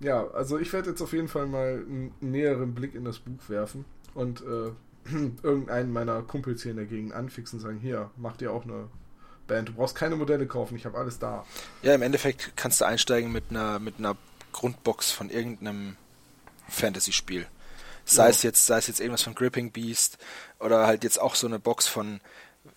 ja, 0.00 0.26
also 0.28 0.58
ich 0.58 0.72
werde 0.72 0.90
jetzt 0.90 1.00
auf 1.00 1.12
jeden 1.12 1.28
Fall 1.28 1.46
mal 1.46 1.84
einen 1.86 2.12
näheren 2.20 2.74
Blick 2.74 2.94
in 2.94 3.04
das 3.04 3.20
Buch 3.20 3.48
werfen 3.48 3.84
und 4.14 4.42
äh, 4.42 4.72
irgendeinen 5.42 5.92
meiner 5.92 6.22
Kumpels 6.22 6.62
hier 6.62 6.72
in 6.72 6.78
der 6.78 6.86
Gegend 6.86 7.12
anfixen 7.12 7.58
und 7.58 7.64
sagen, 7.64 7.78
hier, 7.78 8.10
macht 8.16 8.42
ihr 8.42 8.52
auch 8.52 8.64
eine 8.64 8.88
Band. 9.46 9.68
Du 9.68 9.72
brauchst 9.74 9.94
keine 9.94 10.16
Modelle 10.16 10.46
kaufen, 10.46 10.76
ich 10.76 10.84
habe 10.84 10.98
alles 10.98 11.18
da. 11.18 11.44
Ja, 11.82 11.94
im 11.94 12.02
Endeffekt 12.02 12.56
kannst 12.56 12.80
du 12.80 12.84
einsteigen 12.84 13.32
mit 13.32 13.44
einer, 13.50 13.78
mit 13.78 13.98
einer 13.98 14.16
Grundbox 14.52 15.10
von 15.10 15.30
irgendeinem 15.30 15.96
Fantasy-Spiel. 16.68 17.46
Sei 18.04 18.24
ja. 18.24 18.30
es 18.30 18.42
jetzt, 18.42 18.66
sei 18.66 18.78
es 18.78 18.86
jetzt 18.86 19.00
irgendwas 19.00 19.22
von 19.22 19.34
Gripping 19.34 19.72
Beast 19.72 20.18
oder 20.60 20.86
halt 20.86 21.04
jetzt 21.04 21.20
auch 21.20 21.34
so 21.34 21.46
eine 21.46 21.58
Box 21.58 21.86
von 21.86 22.20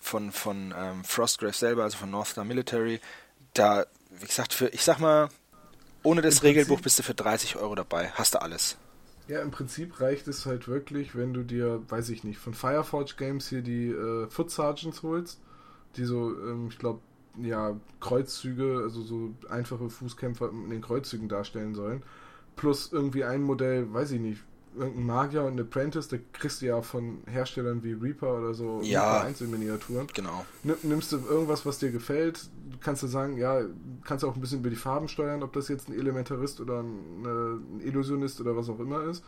von 0.00 0.32
von 0.32 0.74
ähm, 0.76 1.04
Frostgrave 1.04 1.54
selber, 1.54 1.84
also 1.84 1.98
von 1.98 2.10
North 2.10 2.28
Star 2.28 2.44
Military. 2.44 3.00
Da, 3.54 3.86
wie 4.10 4.26
gesagt, 4.26 4.52
für 4.52 4.68
ich 4.68 4.84
sag 4.84 4.98
mal, 4.98 5.28
ohne 6.02 6.22
das 6.22 6.38
Im 6.38 6.42
Regelbuch 6.42 6.76
Prinzip, 6.76 6.84
bist 6.84 6.98
du 6.98 7.02
für 7.02 7.14
30 7.14 7.56
Euro 7.56 7.74
dabei. 7.74 8.10
Hast 8.14 8.34
du 8.34 8.42
alles. 8.42 8.76
Ja, 9.28 9.42
im 9.42 9.50
Prinzip 9.50 10.00
reicht 10.00 10.26
es 10.28 10.46
halt 10.46 10.68
wirklich, 10.68 11.14
wenn 11.14 11.34
du 11.34 11.42
dir, 11.42 11.82
weiß 11.88 12.08
ich 12.08 12.24
nicht, 12.24 12.38
von 12.38 12.54
Fireforge 12.54 13.14
Games 13.18 13.48
hier 13.48 13.60
die 13.60 13.88
äh, 13.88 14.26
Foot 14.28 14.50
Sergeants 14.50 15.02
holst 15.02 15.38
die 15.96 16.04
so, 16.04 16.30
ähm, 16.30 16.68
ich 16.70 16.78
glaube, 16.78 17.00
ja, 17.40 17.76
Kreuzzüge, 18.00 18.80
also 18.82 19.02
so 19.02 19.34
einfache 19.48 19.88
Fußkämpfer 19.90 20.50
in 20.50 20.70
den 20.70 20.82
Kreuzzügen 20.82 21.28
darstellen 21.28 21.74
sollen. 21.74 22.02
Plus 22.56 22.92
irgendwie 22.92 23.24
ein 23.24 23.42
Modell, 23.42 23.92
weiß 23.92 24.12
ich 24.12 24.20
nicht, 24.20 24.42
irgendein 24.76 25.06
Magier 25.06 25.44
und 25.44 25.54
ein 25.54 25.60
Apprentice, 25.60 26.08
da 26.08 26.16
kriegst 26.32 26.62
du 26.62 26.66
ja 26.66 26.82
von 26.82 27.18
Herstellern 27.26 27.82
wie 27.82 27.92
Reaper 27.92 28.38
oder 28.38 28.54
so 28.54 28.80
ja, 28.82 29.22
Einzelminiaturen. 29.22 30.06
Genau. 30.12 30.44
Nimmst 30.82 31.12
du 31.12 31.18
irgendwas, 31.18 31.64
was 31.66 31.78
dir 31.78 31.90
gefällt, 31.90 32.48
kannst 32.80 33.02
du 33.02 33.06
sagen, 33.06 33.36
ja, 33.36 33.62
kannst 34.04 34.22
du 34.22 34.28
auch 34.28 34.34
ein 34.34 34.40
bisschen 34.40 34.60
über 34.60 34.70
die 34.70 34.76
Farben 34.76 35.08
steuern, 35.08 35.42
ob 35.42 35.52
das 35.52 35.68
jetzt 35.68 35.88
ein 35.88 35.98
Elementarist 35.98 36.60
oder 36.60 36.82
ein, 36.82 37.22
ein 37.24 37.80
Illusionist 37.80 38.40
oder 38.40 38.56
was 38.56 38.68
auch 38.68 38.80
immer 38.80 39.02
ist. 39.04 39.24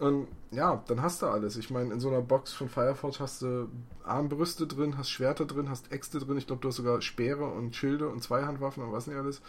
Und 0.00 0.28
ja, 0.50 0.82
dann 0.88 1.02
hast 1.02 1.20
du 1.20 1.26
alles. 1.26 1.56
Ich 1.56 1.68
meine, 1.68 1.92
in 1.92 2.00
so 2.00 2.08
einer 2.08 2.22
Box 2.22 2.54
von 2.54 2.70
Fireforge 2.70 3.18
hast 3.20 3.42
du 3.42 3.68
Armbrüste 4.02 4.66
drin, 4.66 4.96
hast 4.96 5.10
Schwerter 5.10 5.44
drin, 5.44 5.68
hast 5.68 5.92
Äxte 5.92 6.18
drin. 6.18 6.38
Ich 6.38 6.46
glaube, 6.46 6.62
du 6.62 6.68
hast 6.68 6.76
sogar 6.76 7.02
Speere 7.02 7.44
und 7.44 7.76
Schilde 7.76 8.08
und 8.08 8.22
Zweihandwaffen 8.22 8.82
und 8.82 8.92
was 8.92 9.06
nicht 9.06 9.18
alles. 9.18 9.42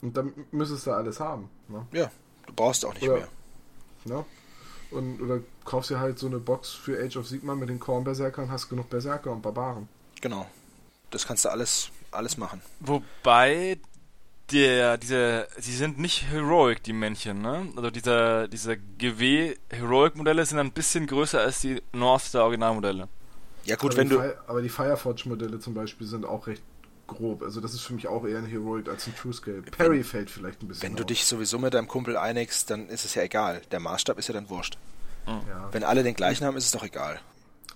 Und 0.00 0.16
dann 0.16 0.32
müsstest 0.52 0.86
du 0.86 0.92
alles 0.92 1.18
haben. 1.18 1.50
Ne? 1.66 1.84
Ja, 1.90 2.08
du 2.46 2.52
brauchst 2.54 2.84
auch 2.84 2.94
nicht 2.94 3.02
oder, 3.02 3.16
mehr. 3.16 3.28
Ne? 4.04 4.24
Und, 4.92 5.20
oder 5.20 5.40
kaufst 5.64 5.90
dir 5.90 5.98
halt 5.98 6.20
so 6.20 6.28
eine 6.28 6.38
Box 6.38 6.70
für 6.70 7.02
Age 7.04 7.16
of 7.16 7.26
Sigma 7.26 7.56
mit 7.56 7.68
den 7.68 7.80
Korn-Berserkern, 7.80 8.48
hast 8.48 8.68
genug 8.68 8.88
Berserker 8.90 9.32
und 9.32 9.42
Barbaren. 9.42 9.88
Genau. 10.20 10.46
Das 11.10 11.26
kannst 11.26 11.44
du 11.44 11.48
alles, 11.48 11.90
alles 12.12 12.36
machen. 12.36 12.62
Wobei 12.78 13.78
der, 14.52 14.98
diese, 14.98 15.48
sie 15.58 15.74
sind 15.74 15.98
nicht 15.98 16.30
Heroic, 16.30 16.82
die 16.82 16.92
Männchen, 16.92 17.40
ne? 17.40 17.68
Also 17.76 17.90
diese, 17.90 18.48
diese 18.48 18.76
GW 18.76 19.54
Heroic 19.70 20.16
Modelle 20.16 20.44
sind 20.44 20.58
ein 20.58 20.72
bisschen 20.72 21.06
größer 21.06 21.40
als 21.40 21.60
die 21.60 21.82
North 21.92 22.22
Star 22.22 22.44
Originalmodelle. 22.44 23.08
Ja 23.64 23.76
gut, 23.76 23.92
aber 23.92 23.98
wenn 23.98 24.08
du... 24.08 24.20
Fi 24.20 24.32
aber 24.46 24.62
die 24.62 24.68
Fireforge 24.68 25.28
Modelle 25.28 25.60
zum 25.60 25.74
Beispiel 25.74 26.06
sind 26.06 26.24
auch 26.24 26.46
recht 26.46 26.62
grob. 27.06 27.42
Also 27.42 27.60
das 27.60 27.74
ist 27.74 27.82
für 27.82 27.92
mich 27.92 28.08
auch 28.08 28.24
eher 28.24 28.38
ein 28.38 28.46
Heroic 28.46 28.88
als 28.88 29.06
ein 29.06 29.14
True 29.14 29.32
Scale. 29.32 29.62
Perry 29.62 30.02
fällt 30.02 30.30
vielleicht 30.30 30.62
ein 30.62 30.68
bisschen 30.68 30.82
Wenn 30.82 30.96
du 30.96 31.04
dich 31.04 31.26
sowieso 31.26 31.58
mit 31.58 31.74
deinem 31.74 31.88
Kumpel 31.88 32.16
einigst, 32.16 32.70
dann 32.70 32.88
ist 32.88 33.04
es 33.04 33.14
ja 33.14 33.22
egal. 33.22 33.62
Der 33.70 33.80
Maßstab 33.80 34.18
ist 34.18 34.28
ja 34.28 34.34
dann 34.34 34.48
wurscht. 34.48 34.78
Ja. 35.26 35.68
Wenn 35.72 35.84
alle 35.84 36.02
den 36.02 36.14
gleichen 36.14 36.44
haben, 36.46 36.56
ist 36.56 36.64
es 36.64 36.70
doch 36.72 36.82
egal. 36.82 37.20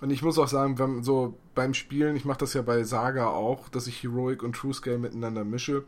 Und 0.05 0.11
ich 0.11 0.23
muss 0.23 0.39
auch 0.39 0.49
sagen, 0.49 0.79
wenn 0.79 1.03
so 1.03 1.39
beim 1.55 1.73
Spielen, 1.73 2.15
ich 2.15 2.27
mache 2.27 2.41
das 2.41 2.53
ja 2.53 2.61
bei 2.61 2.85
Saga 2.85 3.29
auch, 3.29 3.71
dass 3.71 3.87
ich 3.87 4.03
Heroic 4.03 4.43
und 4.43 4.55
True 4.55 4.75
Scale 4.75 4.99
miteinander 4.99 5.45
mische 5.45 5.85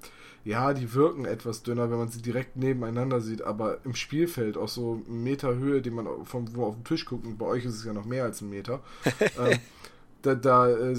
ja, 0.46 0.72
die 0.74 0.94
wirken 0.94 1.24
etwas 1.24 1.64
dünner, 1.64 1.90
wenn 1.90 1.98
man 1.98 2.08
sie 2.08 2.22
direkt 2.22 2.56
nebeneinander 2.56 3.20
sieht, 3.20 3.42
aber 3.42 3.84
im 3.84 3.96
Spielfeld 3.96 4.56
aus 4.56 4.74
so 4.74 5.02
einem 5.04 5.24
Meter 5.24 5.56
Höhe, 5.56 5.82
die 5.82 5.90
man 5.90 6.06
vom 6.24 6.54
wo 6.54 6.66
auf 6.66 6.76
den 6.76 6.84
Tisch 6.84 7.04
guckt, 7.04 7.26
und 7.26 7.36
bei 7.36 7.46
euch 7.46 7.64
ist 7.64 7.74
es 7.74 7.84
ja 7.84 7.92
noch 7.92 8.04
mehr 8.04 8.22
als 8.22 8.42
ein 8.42 8.48
Meter, 8.48 8.80
ähm, 9.20 9.58
da, 10.22 10.36
da 10.36 10.68
äh, 10.70 10.96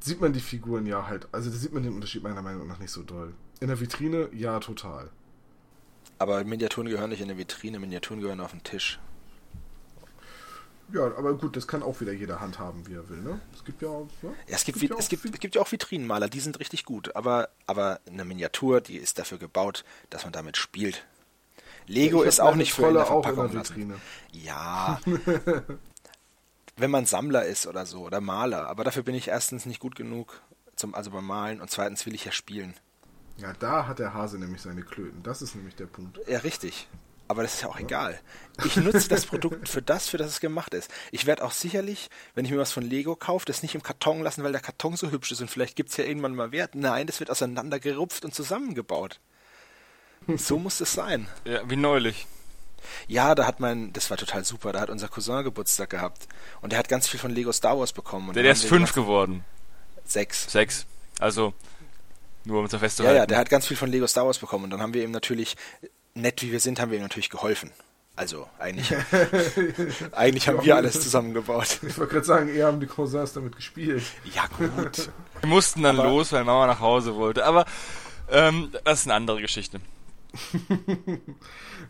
sieht 0.00 0.18
man 0.18 0.32
die 0.32 0.40
Figuren 0.40 0.86
ja 0.86 1.06
halt, 1.06 1.28
also 1.30 1.50
da 1.50 1.56
sieht 1.56 1.74
man 1.74 1.82
den 1.82 1.92
Unterschied 1.92 2.22
meiner 2.22 2.40
Meinung 2.40 2.66
nach 2.66 2.78
nicht 2.78 2.90
so 2.90 3.02
doll. 3.02 3.34
In 3.60 3.68
der 3.68 3.78
Vitrine, 3.78 4.30
ja, 4.32 4.58
total. 4.60 5.10
Aber 6.18 6.42
Miniaturen 6.42 6.88
gehören 6.88 7.10
nicht 7.10 7.20
in 7.20 7.28
der 7.28 7.36
Vitrine, 7.36 7.78
Miniaturen 7.78 8.22
gehören 8.22 8.40
auf 8.40 8.52
den 8.52 8.62
Tisch. 8.62 8.98
Ja, 10.92 11.04
aber 11.16 11.34
gut, 11.34 11.56
das 11.56 11.66
kann 11.66 11.82
auch 11.82 12.00
wieder 12.00 12.12
jeder 12.12 12.40
handhaben, 12.40 12.86
wie 12.86 12.94
er 12.94 13.08
will, 13.08 13.20
ne? 13.20 13.40
Es 13.54 13.64
gibt 13.64 13.82
ja, 13.82 13.88
ja, 13.90 14.06
ja 14.22 14.30
es, 14.46 14.64
gibt, 14.64 14.78
gibt, 14.78 14.98
es, 14.98 15.08
gibt, 15.08 15.24
es 15.24 15.40
gibt 15.40 15.54
ja 15.54 15.62
auch 15.62 15.72
Vitrinenmaler, 15.72 16.28
die 16.28 16.40
sind 16.40 16.60
richtig 16.60 16.84
gut, 16.84 17.16
aber, 17.16 17.48
aber 17.66 18.00
eine 18.06 18.24
Miniatur, 18.24 18.80
die 18.80 18.96
ist 18.96 19.18
dafür 19.18 19.38
gebaut, 19.38 19.84
dass 20.10 20.24
man 20.24 20.32
damit 20.32 20.56
spielt. 20.56 21.04
Lego 21.86 22.22
ist 22.22 22.40
auch 22.40 22.54
nicht 22.54 22.72
für 22.72 22.88
in 22.88 22.94
der 22.94 23.06
Verpackung 23.06 23.46
in 23.46 23.54
Vitrine. 23.54 23.96
Ja. 24.32 25.00
wenn 26.76 26.90
man 26.90 27.06
Sammler 27.06 27.44
ist 27.44 27.66
oder 27.66 27.86
so 27.86 28.02
oder 28.02 28.20
Maler, 28.20 28.68
aber 28.68 28.84
dafür 28.84 29.02
bin 29.02 29.14
ich 29.14 29.28
erstens 29.28 29.66
nicht 29.66 29.80
gut 29.80 29.94
genug 29.96 30.40
zum 30.76 30.94
also 30.94 31.10
beim 31.10 31.26
Malen 31.26 31.60
und 31.60 31.70
zweitens 31.70 32.04
will 32.06 32.14
ich 32.14 32.24
ja 32.24 32.32
spielen. 32.32 32.74
Ja, 33.36 33.52
da 33.52 33.86
hat 33.86 33.98
der 33.98 34.14
Hase 34.14 34.38
nämlich 34.38 34.62
seine 34.62 34.82
Klöten. 34.82 35.22
Das 35.22 35.42
ist 35.42 35.54
nämlich 35.54 35.74
der 35.74 35.86
Punkt. 35.86 36.20
Ja, 36.28 36.38
richtig. 36.38 36.88
Aber 37.26 37.42
das 37.42 37.54
ist 37.54 37.62
ja 37.62 37.68
auch 37.68 37.78
egal. 37.78 38.20
Ich 38.64 38.76
nutze 38.76 39.08
das 39.08 39.24
Produkt 39.26 39.68
für 39.68 39.82
das, 39.82 40.08
für 40.08 40.18
das 40.18 40.28
es 40.28 40.40
gemacht 40.40 40.74
ist. 40.74 40.90
Ich 41.10 41.26
werde 41.26 41.44
auch 41.44 41.52
sicherlich, 41.52 42.10
wenn 42.34 42.44
ich 42.44 42.50
mir 42.50 42.58
was 42.58 42.72
von 42.72 42.82
Lego 42.82 43.16
kaufe, 43.16 43.46
das 43.46 43.62
nicht 43.62 43.74
im 43.74 43.82
Karton 43.82 44.22
lassen, 44.22 44.44
weil 44.44 44.52
der 44.52 44.60
Karton 44.60 44.96
so 44.96 45.10
hübsch 45.10 45.32
ist 45.32 45.40
und 45.40 45.50
vielleicht 45.50 45.74
gibt 45.74 45.90
es 45.90 45.96
ja 45.96 46.04
irgendwann 46.04 46.34
mal 46.34 46.52
Wert. 46.52 46.74
Nein, 46.74 47.06
das 47.06 47.20
wird 47.20 47.30
auseinandergerupft 47.30 48.24
und 48.24 48.34
zusammengebaut. 48.34 49.20
So 50.36 50.58
muss 50.58 50.80
es 50.80 50.92
sein. 50.92 51.28
Ja, 51.44 51.68
wie 51.68 51.76
neulich. 51.76 52.26
Ja, 53.08 53.34
da 53.34 53.46
hat 53.46 53.60
mein, 53.60 53.92
das 53.92 54.10
war 54.10 54.16
total 54.16 54.44
super, 54.44 54.72
da 54.72 54.80
hat 54.80 54.90
unser 54.90 55.08
Cousin 55.08 55.44
Geburtstag 55.44 55.90
gehabt. 55.90 56.28
Und 56.60 56.72
der 56.72 56.78
hat 56.78 56.88
ganz 56.88 57.08
viel 57.08 57.20
von 57.20 57.30
Lego 57.30 57.52
Star 57.52 57.78
Wars 57.78 57.92
bekommen. 57.92 58.32
der, 58.32 58.42
der 58.42 58.52
ist 58.52 58.64
fünf 58.64 58.92
geworden. 58.92 59.44
Sechs. 60.04 60.50
Sechs. 60.50 60.86
Also, 61.18 61.54
nur 62.44 62.60
um 62.60 62.66
es 62.66 62.74
festzuhalten. 62.74 63.16
Ja, 63.16 63.22
ja, 63.22 63.26
der 63.26 63.38
hat 63.38 63.48
ganz 63.48 63.66
viel 63.66 63.76
von 63.76 63.90
Lego 63.90 64.06
Star 64.06 64.26
Wars 64.26 64.38
bekommen. 64.38 64.64
Und 64.64 64.70
dann 64.70 64.82
haben 64.82 64.94
wir 64.94 65.02
ihm 65.02 65.10
natürlich 65.10 65.56
nett 66.14 66.42
wie 66.42 66.52
wir 66.52 66.60
sind, 66.60 66.80
haben 66.80 66.90
wir 66.90 66.98
ihm 66.98 67.02
natürlich 67.02 67.30
geholfen. 67.30 67.70
Also 68.16 68.48
eigentlich, 68.60 68.94
eigentlich 70.12 70.46
haben 70.46 70.64
wir 70.64 70.76
alles 70.76 71.00
zusammengebaut. 71.00 71.80
Ich 71.82 71.98
wollte 71.98 72.12
gerade 72.12 72.26
sagen, 72.26 72.48
eher 72.48 72.68
haben 72.68 72.78
die 72.78 72.86
Cousins 72.86 73.32
damit 73.32 73.56
gespielt. 73.56 74.04
Ja 74.32 74.46
gut. 74.56 75.10
Wir 75.40 75.48
mussten 75.48 75.82
dann 75.82 75.98
aber 75.98 76.08
los, 76.08 76.30
weil 76.30 76.44
Mama 76.44 76.68
nach 76.68 76.78
Hause 76.78 77.16
wollte. 77.16 77.44
Aber 77.44 77.64
ähm, 78.30 78.70
das 78.84 79.00
ist 79.00 79.06
eine 79.06 79.14
andere 79.14 79.40
Geschichte. 79.40 79.80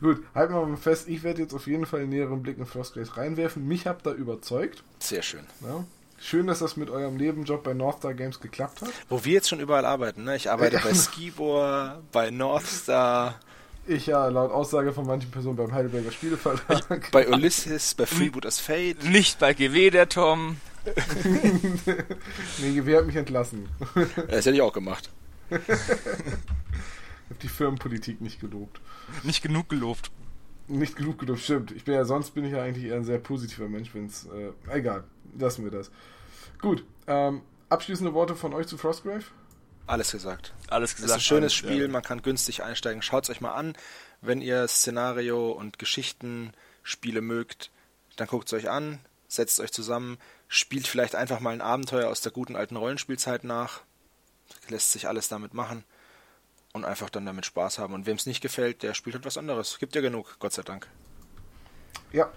gut, 0.01 0.23
halten 0.35 0.55
wir 0.55 0.67
mal 0.67 0.77
fest, 0.79 1.09
ich 1.09 1.23
werde 1.23 1.43
jetzt 1.43 1.55
auf 1.55 1.67
jeden 1.67 1.85
Fall 1.85 2.01
einen 2.01 2.11
näheren 2.11 2.43
Blick 2.43 2.57
in 2.57 2.65
Frostgrave 2.65 3.17
reinwerfen. 3.19 3.67
Mich 3.67 3.87
habt 3.87 4.07
da 4.07 4.13
überzeugt. 4.13 4.83
Sehr 5.01 5.23
schön. 5.23 5.47
Ja. 5.61 5.85
Schön, 6.19 6.47
dass 6.47 6.61
das 6.61 6.79
mit 6.79 6.89
eurem 6.89 7.17
Nebenjob 7.17 7.63
bei 7.65 7.75
Northstar 7.75 8.15
Games 8.15 8.41
geklappt 8.41 8.81
hat. 8.81 8.89
Wo 9.11 9.27
wir 9.27 9.35
jetzt 9.35 9.51
schon 9.51 9.61
überall 9.61 9.85
arbeiten. 9.85 10.25
Ne? 10.25 10.37
Ich 10.37 10.51
arbeite 10.51 10.81
bei 10.83 10.95
Skibor, 10.95 12.03
bei 12.13 12.31
Northstar. 12.31 13.41
Ich 13.87 14.07
ja, 14.07 14.29
laut 14.29 14.51
Aussage 14.51 14.93
von 14.93 15.07
manchen 15.07 15.31
Personen 15.31 15.57
beim 15.57 15.73
Heidelberger 15.73 16.11
Spieleverlag. 16.11 17.11
Bei 17.13 17.29
Ulysses, 17.29 17.95
bei 17.95 18.07
Freebooters 18.07 18.59
Fate. 18.59 19.05
Nicht 19.05 19.39
bei 19.39 19.53
GW, 19.53 19.91
der 19.91 20.09
Tom. 20.09 20.57
nee, 22.59 22.75
GW 22.75 22.97
hat 22.97 23.07
mich 23.07 23.17
entlassen. 23.17 23.69
Das 24.29 24.47
hätte 24.47 24.53
ich 24.53 24.63
auch 24.63 24.73
gemacht. 24.73 25.11
ich 25.51 25.59
habe 25.59 27.41
die 27.43 27.49
Firmenpolitik 27.49 28.21
nicht 28.23 28.41
gelobt. 28.41 28.81
Nicht 29.23 29.43
genug 29.43 29.69
gelobt. 29.69 30.11
Nicht 30.67 30.97
genug 30.97 31.19
gelobt, 31.19 31.41
stimmt. 31.41 31.73
Ich 31.73 31.85
bin 31.85 31.95
ja, 31.95 32.07
sonst 32.07 32.31
bin 32.31 32.45
ich 32.45 32.53
ja 32.53 32.63
eigentlich 32.63 32.87
eher 32.87 32.97
ein 32.97 33.05
sehr 33.05 33.19
positiver 33.19 33.69
Mensch, 33.69 33.95
wenn 33.95 34.07
es. 34.07 34.27
Äh, 34.27 34.53
egal, 34.75 35.05
lassen 35.39 35.63
wir 35.65 35.71
das. 35.71 35.91
Gut, 36.59 36.85
ähm, 37.07 37.43
abschließende 37.69 38.15
Worte 38.15 38.35
von 38.35 38.55
euch 38.55 38.67
zu 38.67 38.79
Frostgrave? 38.79 39.25
Alles 39.87 40.13
gesagt. 40.13 40.53
Alles 40.69 40.97
gesagt. 40.97 41.11
Es 41.11 41.17
ist 41.17 41.17
ein 41.17 41.21
schönes 41.21 41.43
alles, 41.45 41.55
Spiel, 41.55 41.83
ja. 41.83 41.89
man 41.89 42.03
kann 42.03 42.23
günstig 42.23 42.63
einsteigen. 42.63 43.03
Schaut 43.03 43.25
es 43.25 43.31
euch 43.31 43.41
mal 43.41 43.53
an. 43.53 43.77
Wenn 44.21 44.41
ihr 44.41 44.67
Szenario 44.69 45.53
und 45.53 45.79
Geschichtenspiele 45.79 47.21
mögt, 47.21 47.71
dann 48.17 48.27
guckt 48.27 48.49
es 48.49 48.55
euch 48.55 48.71
an, 48.71 49.01
setzt 49.29 49.61
euch 49.61 49.73
zusammen, 49.73 50.19
spielt 50.49 50.87
vielleicht 50.87 51.15
einfach 51.15 51.41
mal 51.41 51.51
ein 51.51 51.61
Abenteuer 51.61 52.09
aus 52.09 52.23
der 52.23 52.33
guten 52.33 52.57
alten 52.57 52.77
Rollenspielzeit 52.77 53.45
nach. 53.45 53.83
Lässt 54.69 54.93
sich 54.93 55.09
alles 55.09 55.29
damit 55.29 55.53
machen 55.53 55.85
und 56.73 56.85
einfach 56.85 57.11
dann 57.11 57.27
damit 57.27 57.45
Spaß 57.45 57.79
haben. 57.79 57.93
Und 57.93 58.07
wem 58.07 58.17
es 58.17 58.27
nicht 58.27 58.41
gefällt, 58.41 58.83
der 58.83 58.95
spielt 58.95 59.15
halt 59.15 59.25
was 59.27 59.37
anderes. 59.37 59.79
Gibt 59.79 59.95
ja 59.95 60.01
genug, 60.01 60.37
Gott 60.39 60.53
sei 60.53 60.63
Dank. 60.63 60.89
Ja. 62.13 62.33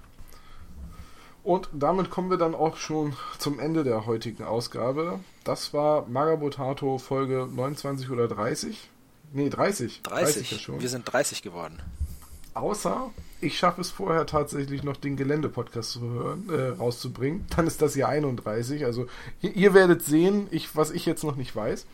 Und 1.44 1.70
damit 1.72 2.10
kommen 2.10 2.30
wir 2.30 2.38
dann 2.38 2.56
auch 2.56 2.76
schon 2.76 3.16
zum 3.40 3.60
Ende 3.60 3.86
der 3.86 4.06
heutigen 4.06 4.44
Ausgabe. 4.44 5.22
Das 5.48 5.74
war 5.74 6.06
Magabotato 6.10 6.98
Folge 6.98 7.48
29 7.50 8.10
oder 8.10 8.28
30. 8.28 8.90
Nee, 9.32 9.48
30. 9.48 10.02
30. 10.02 10.52
ja 10.52 10.58
schon. 10.58 10.82
Wir 10.82 10.90
sind 10.90 11.06
30 11.06 11.42
geworden. 11.42 11.82
Außer 12.54 13.12
ich 13.40 13.58
schaffe 13.58 13.80
es 13.80 13.90
vorher 13.90 14.26
tatsächlich 14.26 14.84
noch 14.84 14.98
den 14.98 15.16
Gelände-Podcast 15.16 15.92
zu 15.92 16.02
hören, 16.02 16.50
äh, 16.50 16.70
rauszubringen. 16.78 17.46
Dann 17.56 17.66
ist 17.66 17.82
das 17.82 17.94
hier 17.94 18.10
31. 18.10 18.84
Also 18.84 19.08
ihr, 19.40 19.56
ihr 19.56 19.74
werdet 19.74 20.04
sehen, 20.04 20.48
ich, 20.52 20.76
was 20.76 20.92
ich 20.92 21.06
jetzt 21.06 21.24
noch 21.24 21.38
nicht 21.38 21.56
weiß. 21.56 21.86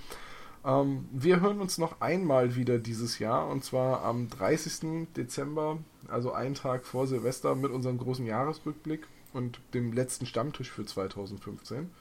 Ähm, 0.65 1.07
wir 1.11 1.39
hören 1.39 1.61
uns 1.61 1.77
noch 1.77 2.01
einmal 2.01 2.55
wieder 2.55 2.79
dieses 2.79 3.19
Jahr 3.19 3.47
und 3.49 3.63
zwar 3.63 4.03
am 4.03 4.29
30. 4.29 5.09
Dezember, 5.15 5.77
also 6.07 6.31
einen 6.31 6.55
Tag 6.55 6.85
vor 6.85 7.05
Silvester 7.05 7.53
mit 7.53 7.69
unserem 7.69 7.99
großen 7.99 8.25
Jahresrückblick 8.25 9.05
und 9.31 9.59
dem 9.75 9.93
letzten 9.93 10.25
Stammtisch 10.25 10.71
für 10.71 10.87
2015. 10.87 11.91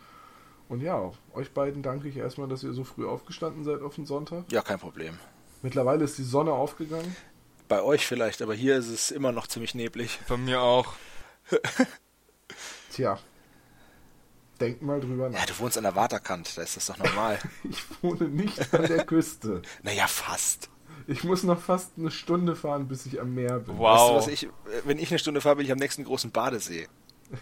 Und 0.72 0.80
ja, 0.80 1.12
euch 1.34 1.52
beiden 1.52 1.82
danke 1.82 2.08
ich 2.08 2.16
erstmal, 2.16 2.48
dass 2.48 2.62
ihr 2.62 2.72
so 2.72 2.82
früh 2.82 3.06
aufgestanden 3.06 3.62
seid 3.62 3.82
auf 3.82 3.96
den 3.96 4.06
Sonntag. 4.06 4.50
Ja, 4.50 4.62
kein 4.62 4.78
Problem. 4.78 5.18
Mittlerweile 5.60 6.02
ist 6.02 6.16
die 6.16 6.22
Sonne 6.22 6.50
aufgegangen. 6.52 7.14
Bei 7.68 7.82
euch 7.82 8.06
vielleicht, 8.06 8.40
aber 8.40 8.54
hier 8.54 8.76
ist 8.76 8.88
es 8.88 9.10
immer 9.10 9.32
noch 9.32 9.46
ziemlich 9.46 9.74
neblig. 9.74 10.18
Bei 10.28 10.38
mir 10.38 10.62
auch. 10.62 10.94
Tja, 12.90 13.18
denkt 14.62 14.80
mal 14.80 14.98
drüber 14.98 15.28
nach. 15.28 15.40
Ja, 15.40 15.44
du 15.44 15.58
wohnst 15.58 15.76
an 15.76 15.84
der 15.84 15.94
Waterkant, 15.94 16.56
da 16.56 16.62
ist 16.62 16.78
das 16.78 16.86
doch 16.86 16.96
normal. 16.96 17.38
Ich 17.70 18.02
wohne 18.02 18.30
nicht 18.30 18.72
an 18.72 18.86
der 18.86 19.04
Küste. 19.04 19.60
naja, 19.82 20.06
fast. 20.06 20.70
Ich 21.06 21.22
muss 21.22 21.42
noch 21.42 21.60
fast 21.60 21.98
eine 21.98 22.10
Stunde 22.10 22.56
fahren, 22.56 22.88
bis 22.88 23.04
ich 23.04 23.20
am 23.20 23.34
Meer 23.34 23.58
bin. 23.58 23.76
Wow. 23.76 23.84
Weißt 23.84 24.08
du, 24.08 24.14
was 24.14 24.28
ich, 24.28 24.48
wenn 24.86 24.98
ich 24.98 25.10
eine 25.10 25.18
Stunde 25.18 25.42
fahre, 25.42 25.56
bin 25.56 25.66
ich 25.66 25.72
am 25.72 25.78
nächsten 25.78 26.04
großen 26.04 26.30
Badesee. 26.30 26.88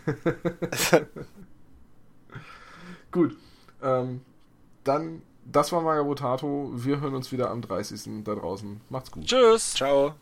Gut, 3.11 3.37
ähm, 3.83 4.21
dann, 4.85 5.23
das 5.45 5.73
war 5.73 5.83
Magabotato. 5.83 6.71
Wir 6.75 7.01
hören 7.01 7.15
uns 7.15 7.33
wieder 7.33 7.51
am 7.51 7.63
30. 7.63 8.25
da 8.25 8.35
draußen. 8.35 8.81
Macht's 8.89 9.11
gut. 9.11 9.27
Tschüss. 9.27 9.75
Ciao. 9.75 10.15